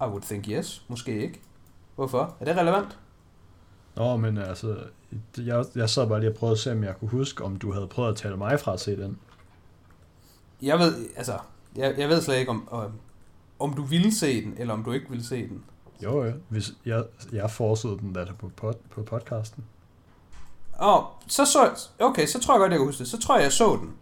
I 0.00 0.04
would 0.04 0.22
think 0.22 0.46
yes. 0.48 0.82
Måske 0.88 1.22
ikke. 1.22 1.40
Hvorfor? 1.94 2.34
Er 2.40 2.44
det 2.44 2.56
relevant? 2.56 2.98
Nå, 3.96 4.16
men 4.16 4.38
altså, 4.38 4.76
jeg, 5.38 5.64
jeg 5.74 5.90
sad 5.90 6.08
bare 6.08 6.20
lige 6.20 6.30
og 6.30 6.36
prøvede 6.36 6.52
at 6.54 6.58
se, 6.58 6.72
om 6.72 6.84
jeg 6.84 6.94
kunne 6.98 7.10
huske, 7.10 7.44
om 7.44 7.56
du 7.56 7.72
havde 7.72 7.86
prøvet 7.86 8.08
at 8.10 8.16
tale 8.16 8.36
mig 8.36 8.60
fra 8.60 8.72
at 8.72 8.80
se 8.80 8.96
den. 8.96 9.18
Jeg 10.62 10.78
ved, 10.78 11.08
altså, 11.16 11.38
jeg, 11.76 11.94
jeg 11.98 12.08
ved 12.08 12.22
slet 12.22 12.36
ikke, 12.36 12.50
om, 12.50 12.68
om, 12.70 12.92
om 13.58 13.72
du 13.74 13.82
ville 13.82 14.14
se 14.14 14.44
den, 14.44 14.54
eller 14.58 14.74
om 14.74 14.84
du 14.84 14.92
ikke 14.92 15.06
ville 15.10 15.24
se 15.24 15.48
den. 15.48 15.64
Jo, 16.02 16.24
jo. 16.24 16.32
Hvis 16.48 16.72
jeg, 16.86 17.04
jeg 17.32 17.50
forsede 17.50 17.98
den 17.98 18.14
der 18.14 18.26
på, 18.38 18.50
pod, 18.56 18.74
på 18.90 19.02
podcasten. 19.02 19.64
Åh, 20.82 21.02
så 21.26 21.44
så, 21.44 21.70
okay, 21.98 22.26
så 22.26 22.40
tror 22.40 22.54
jeg 22.54 22.60
godt, 22.60 22.70
jeg 22.70 22.78
kan 22.78 22.86
huske 22.86 22.98
det. 22.98 23.08
Så 23.08 23.18
tror 23.20 23.36
jeg, 23.36 23.44
jeg 23.44 23.52
så 23.52 23.76
den. 23.76 23.92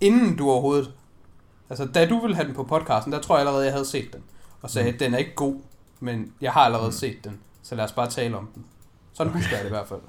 Inden 0.00 0.36
du 0.36 0.50
overhovedet. 0.50 0.92
Altså, 1.70 1.84
da 1.84 2.08
du 2.08 2.20
ville 2.20 2.36
have 2.36 2.46
den 2.46 2.54
på 2.54 2.62
podcasten, 2.64 3.12
der 3.12 3.20
tror 3.20 3.34
jeg 3.36 3.40
allerede, 3.40 3.64
jeg 3.64 3.72
havde 3.72 3.84
set 3.86 4.12
den. 4.12 4.22
Og 4.62 4.70
sagde, 4.70 4.90
Mm. 4.90 4.94
at 4.94 5.00
den 5.00 5.14
er 5.14 5.18
ikke 5.18 5.34
god, 5.34 5.56
men 6.00 6.32
jeg 6.40 6.52
har 6.52 6.60
allerede 6.60 6.88
Mm. 6.88 6.92
set 6.92 7.24
den. 7.24 7.40
Så 7.68 7.74
lad 7.74 7.84
os 7.84 7.92
bare 7.92 8.10
tale 8.10 8.36
om 8.36 8.48
den. 8.54 8.64
Sådan 9.12 9.30
Okay. 9.30 9.38
husker 9.38 9.56
jeg 9.56 9.64
det 9.64 9.70
i 9.70 9.72
hvert 9.72 9.88
fald. 9.88 10.00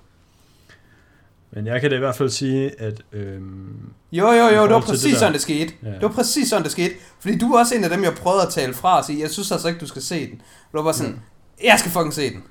Men 1.51 1.67
jeg 1.67 1.81
kan 1.81 1.89
da 1.89 1.95
i 1.95 1.99
hvert 1.99 2.15
fald 2.15 2.29
sige, 2.29 2.81
at 2.81 3.01
øhm, 3.11 3.89
Jo, 4.11 4.27
jo, 4.31 4.43
jo, 4.55 4.63
det 4.63 4.69
var 4.73 4.79
præcis 4.81 5.01
det 5.03 5.11
der- 5.11 5.17
sådan, 5.19 5.33
det 5.33 5.41
skete. 5.41 5.73
Ja. 5.83 5.91
Det 5.91 6.01
var 6.01 6.07
præcis 6.11 6.49
sådan, 6.49 6.63
det 6.63 6.71
skete. 6.71 6.93
Fordi 7.19 7.37
du 7.37 7.45
er 7.45 7.59
også 7.59 7.75
en 7.75 7.83
af 7.83 7.89
dem, 7.89 8.03
jeg 8.03 8.13
prøvede 8.13 8.41
at 8.43 8.49
tale 8.49 8.73
fra 8.73 8.97
og 8.97 9.05
sige, 9.05 9.19
jeg 9.21 9.29
synes 9.29 9.51
altså 9.51 9.67
ikke, 9.67 9.79
du 9.79 9.87
skal 9.87 10.01
se 10.01 10.29
den. 10.29 10.35
Du 10.71 10.77
var 10.77 10.83
bare 10.83 10.93
sådan, 10.93 11.11
Mm. 11.11 11.19
jeg 11.63 11.75
skal 11.79 11.91
fucking 11.91 12.13
se 12.13 12.29
den. 12.29 12.43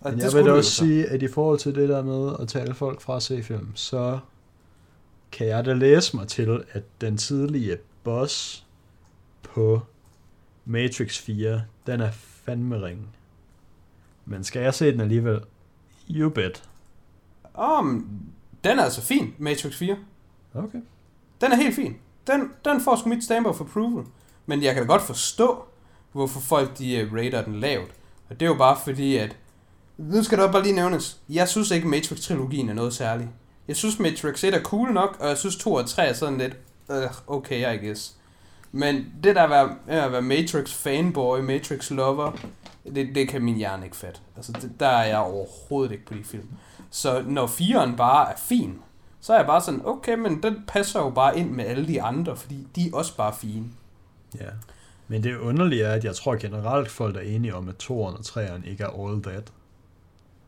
Og 0.00 0.10
Men 0.10 0.20
jeg 0.20 0.32
vil 0.32 0.44
da 0.44 0.52
også 0.52 0.70
så. 0.70 0.76
sige, 0.76 1.06
at 1.06 1.22
i 1.22 1.28
forhold 1.28 1.58
til 1.58 1.74
det 1.74 1.88
der 1.88 2.02
med 2.02 2.36
at 2.40 2.48
tale 2.48 2.74
folk 2.74 3.00
fra 3.00 3.16
at 3.16 3.22
se 3.22 3.42
film, 3.42 3.76
så 3.76 4.18
kan 5.32 5.46
jeg 5.46 5.64
da 5.64 5.72
læse 5.72 6.16
mig 6.16 6.28
til, 6.28 6.64
at 6.72 6.82
den 7.00 7.16
tidlige 7.16 7.76
boss 8.04 8.64
på 9.42 9.82
Matrix 10.64 11.18
4, 11.18 11.62
den 11.86 12.00
er 12.00 12.10
fandme 12.44 12.82
ringe. 12.86 13.02
Men 14.26 14.44
skal 14.44 14.62
jeg 14.62 14.74
se 14.74 14.92
den 14.92 15.00
alligevel? 15.00 15.40
You 16.10 16.30
bet. 16.30 16.62
Men 17.56 18.06
den 18.64 18.78
er 18.78 18.84
altså 18.84 19.02
fin, 19.02 19.34
Matrix 19.38 19.76
4. 19.76 19.96
Okay. 20.54 20.78
Den 21.40 21.52
er 21.52 21.56
helt 21.56 21.74
fin. 21.74 21.96
Den, 22.26 22.50
den 22.64 22.80
får 22.80 22.96
sgu 22.96 23.08
mit 23.08 23.24
stamp 23.24 23.46
of 23.46 23.60
approval. 23.60 24.04
Men 24.46 24.62
jeg 24.62 24.74
kan 24.74 24.82
da 24.82 24.92
godt 24.92 25.02
forstå, 25.02 25.64
hvorfor 26.12 26.40
folk 26.40 26.78
de 26.78 27.06
uh, 27.06 27.16
rater 27.16 27.44
den 27.44 27.60
lavt. 27.60 27.90
Og 28.28 28.40
det 28.40 28.46
er 28.46 28.50
jo 28.50 28.56
bare 28.56 28.76
fordi, 28.84 29.16
at... 29.16 29.36
Nu 29.96 30.22
skal 30.22 30.38
det 30.38 30.52
bare 30.52 30.62
lige 30.62 30.74
nævnes. 30.74 31.20
Jeg 31.28 31.48
synes 31.48 31.70
ikke, 31.70 31.88
Matrix-trilogien 31.88 32.68
er 32.68 32.74
noget 32.74 32.94
særligt. 32.94 33.28
Jeg 33.68 33.76
synes, 33.76 33.98
Matrix 33.98 34.44
1 34.44 34.54
er 34.54 34.62
cool 34.62 34.92
nok, 34.92 35.16
og 35.20 35.28
jeg 35.28 35.38
synes 35.38 35.56
2 35.56 35.74
og 35.74 35.88
3 35.88 36.06
er 36.06 36.12
sådan 36.12 36.38
lidt... 36.38 36.56
Uh, 36.88 37.36
okay, 37.36 37.74
I 37.74 37.86
guess. 37.86 38.16
Men 38.72 39.06
det 39.24 39.36
der 39.36 39.42
at 39.42 39.50
være, 39.50 39.76
at 39.86 40.12
være 40.12 40.22
Matrix 40.22 40.72
fanboy, 40.72 41.40
Matrix 41.40 41.90
lover, 41.90 42.32
det, 42.94 43.14
det 43.14 43.28
kan 43.28 43.42
min 43.42 43.56
hjerne 43.56 43.84
ikke 43.84 43.96
fatte. 43.96 44.20
Altså, 44.36 44.52
det, 44.52 44.80
der 44.80 44.86
er 44.86 45.04
jeg 45.04 45.18
overhovedet 45.18 45.92
ikke 45.92 46.06
på 46.06 46.14
de 46.14 46.24
film. 46.24 46.48
Så 46.90 47.22
når 47.26 47.46
4'eren 47.46 47.96
bare 47.96 48.32
er 48.32 48.36
fin, 48.36 48.78
så 49.20 49.32
er 49.32 49.36
jeg 49.36 49.46
bare 49.46 49.60
sådan, 49.60 49.80
okay, 49.84 50.14
men 50.14 50.42
den 50.42 50.62
passer 50.68 51.00
jo 51.00 51.10
bare 51.10 51.38
ind 51.38 51.50
med 51.50 51.64
alle 51.64 51.88
de 51.88 52.02
andre, 52.02 52.36
fordi 52.36 52.66
de 52.76 52.88
er 52.88 52.96
også 52.96 53.16
bare 53.16 53.34
fine. 53.34 53.66
Ja. 54.40 54.50
Men 55.08 55.22
det 55.22 55.36
underlige 55.36 55.84
er, 55.84 55.92
at 55.92 56.04
jeg 56.04 56.14
tror 56.14 56.36
generelt 56.36 56.90
folk 56.90 57.16
er 57.16 57.20
enige 57.20 57.54
om, 57.54 57.68
at 57.68 57.82
2'eren 57.82 57.92
og 57.92 58.20
3'eren 58.26 58.68
ikke 58.70 58.84
er 58.84 59.08
all 59.08 59.22
that. 59.22 59.52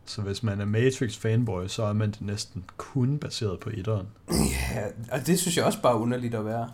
Så 0.05 0.23
hvis 0.23 0.43
man 0.43 0.60
er 0.60 0.65
Matrix 0.65 1.16
fanboy, 1.16 1.66
så 1.66 1.82
er 1.82 1.93
man 1.93 2.10
det 2.10 2.20
næsten 2.20 2.65
kun 2.77 3.19
baseret 3.19 3.60
på 3.60 3.70
1'eren. 3.70 4.06
Ja, 4.31 4.86
og 5.12 5.27
det 5.27 5.40
synes 5.40 5.56
jeg 5.56 5.65
også 5.65 5.82
bare 5.82 5.93
er 5.93 5.98
underligt 5.98 6.35
at 6.35 6.44
være. 6.44 6.70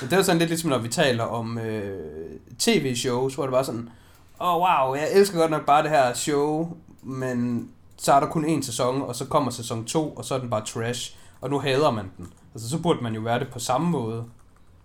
Men 0.00 0.10
det 0.10 0.12
er 0.12 0.16
jo 0.16 0.22
sådan 0.22 0.38
lidt 0.38 0.50
ligesom, 0.50 0.70
når 0.70 0.78
vi 0.78 0.88
taler 0.88 1.24
om 1.24 1.58
øh, 1.58 2.00
tv-shows, 2.58 3.34
hvor 3.34 3.44
det 3.44 3.52
var 3.52 3.62
sådan, 3.62 3.88
åh 4.40 4.54
oh, 4.54 4.60
wow, 4.86 4.94
jeg 4.94 5.08
elsker 5.12 5.38
godt 5.38 5.50
nok 5.50 5.66
bare 5.66 5.82
det 5.82 5.90
her 5.90 6.12
show, 6.14 6.76
men 7.02 7.70
så 7.96 8.12
er 8.12 8.20
der 8.20 8.26
kun 8.26 8.44
én 8.44 8.62
sæson, 8.62 9.02
og 9.02 9.16
så 9.16 9.26
kommer 9.26 9.50
sæson 9.50 9.84
2, 9.84 10.08
og 10.10 10.24
så 10.24 10.34
er 10.34 10.38
den 10.38 10.50
bare 10.50 10.64
trash, 10.64 11.16
og 11.40 11.50
nu 11.50 11.58
hader 11.58 11.90
man 11.90 12.10
den. 12.16 12.32
Altså, 12.54 12.68
så 12.68 12.82
burde 12.82 13.02
man 13.02 13.14
jo 13.14 13.20
være 13.20 13.38
det 13.38 13.48
på 13.52 13.58
samme 13.58 13.90
måde. 13.90 14.24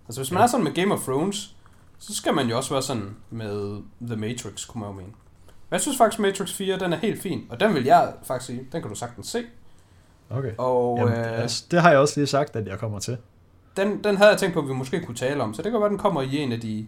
Altså, 0.07 0.22
hvis 0.22 0.32
man 0.32 0.40
Ja. 0.40 0.44
er 0.44 0.48
sådan 0.48 0.64
med 0.64 0.74
Game 0.74 0.94
of 0.94 0.99
Thrones, 1.03 1.56
så 1.99 2.15
skal 2.15 2.34
man 2.34 2.48
jo 2.48 2.57
også 2.57 2.74
være 2.74 2.82
sådan 2.82 3.15
med 3.30 3.82
The 4.02 4.15
Matrix, 4.15 4.68
kunne 4.68 4.80
man 4.82 4.90
jo 4.90 4.95
mene. 4.95 5.10
Men 5.45 5.72
jeg 5.72 5.82
synes 5.82 5.98
faktisk, 5.98 6.19
Matrix 6.19 6.52
4, 6.53 6.80
den 6.80 6.94
er 6.94 6.98
helt 6.98 7.22
fin, 7.22 7.41
og 7.49 7.60
den 7.60 7.74
vil 7.74 7.84
jeg 7.84 8.14
faktisk 8.24 8.45
sige, 8.48 8.68
den 8.72 8.82
kan 8.82 8.90
du 8.90 8.95
sagtens 8.95 9.28
se. 9.28 9.44
Okay. 10.30 10.52
Og 10.57 10.98
Jamen, 10.99 11.14
øh, 11.14 11.41
altså, 11.41 11.65
det 11.72 11.82
har 11.82 11.90
jeg 11.90 11.99
også 11.99 12.19
lige 12.19 12.28
sagt, 12.28 12.56
at 12.56 12.68
jeg 12.68 12.80
kommer 12.80 12.99
til. 12.99 13.18
den, 13.78 14.03
den 14.03 14.18
havde 14.18 14.30
jeg 14.32 14.40
tænkt 14.40 14.53
på, 14.53 14.60
at 14.61 14.68
vi 14.68 14.74
måske 14.74 15.02
kunne 15.06 15.15
tale 15.15 15.44
om, 15.44 15.53
så 15.53 15.61
det 15.61 15.72
kan 15.72 15.82
være, 15.82 15.90
den 15.90 15.98
kommer 15.98 16.22
i 16.22 16.38
en 16.38 16.52
af 16.52 16.60
de, 16.61 16.88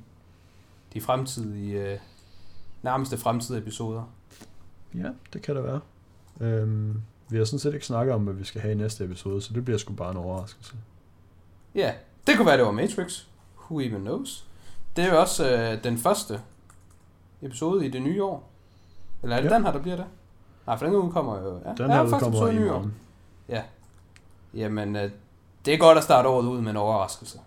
de 0.93 1.01
fremtidige, 1.01 1.73
øh, 1.83 1.97
nærmeste 2.81 3.17
fremtidige 3.17 3.61
episoder. 3.61 4.03
Ja, 4.95 5.09
det 5.33 5.41
kan 5.41 5.55
det 5.55 5.63
være. 5.63 5.79
Øhm, 6.41 7.01
vi 7.29 7.37
har 7.37 7.45
sådan 7.45 7.59
set 7.59 7.73
ikke 7.73 7.85
snakket 7.85 8.15
om, 8.15 8.23
hvad 8.23 8.33
vi 8.33 8.43
skal 8.43 8.61
have 8.61 8.71
i 8.71 8.75
næste 8.77 9.03
episode, 9.05 9.41
så 9.41 9.53
det 9.53 9.65
bliver 9.65 9.77
sgu 9.77 9.93
bare 9.93 10.11
en 10.11 10.17
overraskelse. 10.17 10.75
Ja, 11.75 11.93
det 12.27 12.37
kunne 12.37 12.45
være, 12.45 12.57
det 12.57 12.65
var 12.65 12.71
Matrix. 12.71 13.23
Who 13.61 13.79
even 13.79 14.01
knows? 14.01 14.47
Det 14.95 15.03
er 15.03 15.09
jo 15.13 15.19
også 15.19 15.57
øh, 15.57 15.83
den 15.83 15.97
første 15.97 16.41
episode 17.41 17.85
i 17.85 17.89
det 17.89 18.01
nye 18.01 18.23
år. 18.23 18.49
Eller 19.23 19.35
er 19.35 19.41
det 19.41 19.47
Ja. 19.49 19.53
ja. 19.53 19.57
den 19.57 19.65
her, 19.65 19.71
der 19.73 19.81
bliver 19.81 19.95
det? 19.97 20.05
Nej, 20.67 20.77
for 20.77 20.85
den 20.85 20.95
udkommer 20.95 21.39
jo... 21.41 21.61
Ja, 21.65 21.73
Den 21.73 21.91
ja, 21.91 22.03
her 22.03 22.09
første 22.09 22.27
udkommer 22.27 22.47
i 22.47 22.55
nye 22.55 22.71
år. 22.71 22.77
morgen. 22.77 22.93
Jamen, 24.53 24.95
øh, 24.95 25.11
det 25.65 25.73
er 25.73 25.77
godt 25.77 25.97
at 25.97 26.03
starte 26.03 26.29
året 26.29 26.45
ud 26.45 26.61
med 26.61 26.71
en 26.71 26.77
overraskelse. 26.77 27.39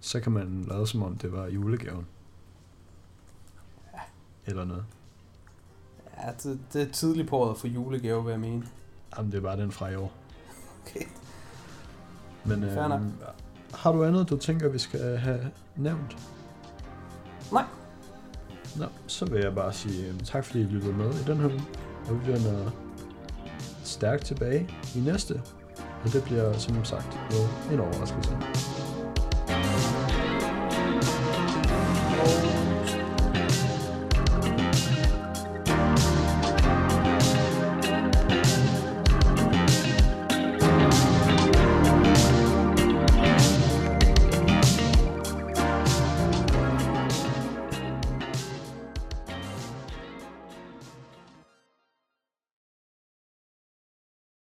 Så 0.00 0.20
kan 0.20 0.32
man 0.32 0.64
lade 0.68 0.86
som 0.86 1.02
om, 1.02 1.16
det 1.16 1.32
var 1.32 1.46
julegaven. 1.46 2.06
Eller 4.46 4.64
noget. 4.64 4.84
Ja, 6.18 6.30
det, 6.42 6.58
det 6.72 6.82
er 6.82 6.92
tidligt 6.92 7.28
på 7.28 7.36
året 7.36 7.58
for 7.58 7.66
julegave, 7.66 8.24
vil 8.24 8.30
jeg 8.30 8.40
mene. 8.40 8.64
Jamen, 9.16 9.32
det 9.32 9.38
er 9.38 9.42
bare 9.42 9.56
den 9.56 9.72
fra 9.72 9.88
i 9.88 9.96
år. 9.96 10.12
Okay. 10.82 11.04
Men 12.44 12.64
øhm, 12.64 13.12
har 13.74 13.92
du 13.92 14.04
andet, 14.04 14.30
du 14.30 14.36
tænker, 14.36 14.68
vi 14.68 14.78
skal 14.78 15.18
have 15.18 15.50
nævnt? 15.76 16.16
Nej. 17.52 17.64
Nå, 18.76 18.86
så 19.06 19.24
vil 19.26 19.40
jeg 19.40 19.54
bare 19.54 19.72
sige 19.72 20.08
øhm, 20.08 20.18
tak, 20.18 20.44
fordi 20.44 20.60
I 20.60 20.64
lyttede 20.64 20.92
med 20.92 21.14
i 21.14 21.24
den 21.26 21.36
her 21.36 21.46
uge. 21.48 21.62
Og 22.08 22.20
vi 22.20 22.32
vender 22.32 22.70
stærkt 23.84 24.24
tilbage 24.24 24.68
i 24.96 25.00
næste. 25.00 25.42
Og 26.04 26.12
det 26.12 26.24
bliver, 26.24 26.58
som 26.58 26.84
sagt, 26.84 27.18
en 27.72 27.80
overraskelse. 27.80 28.38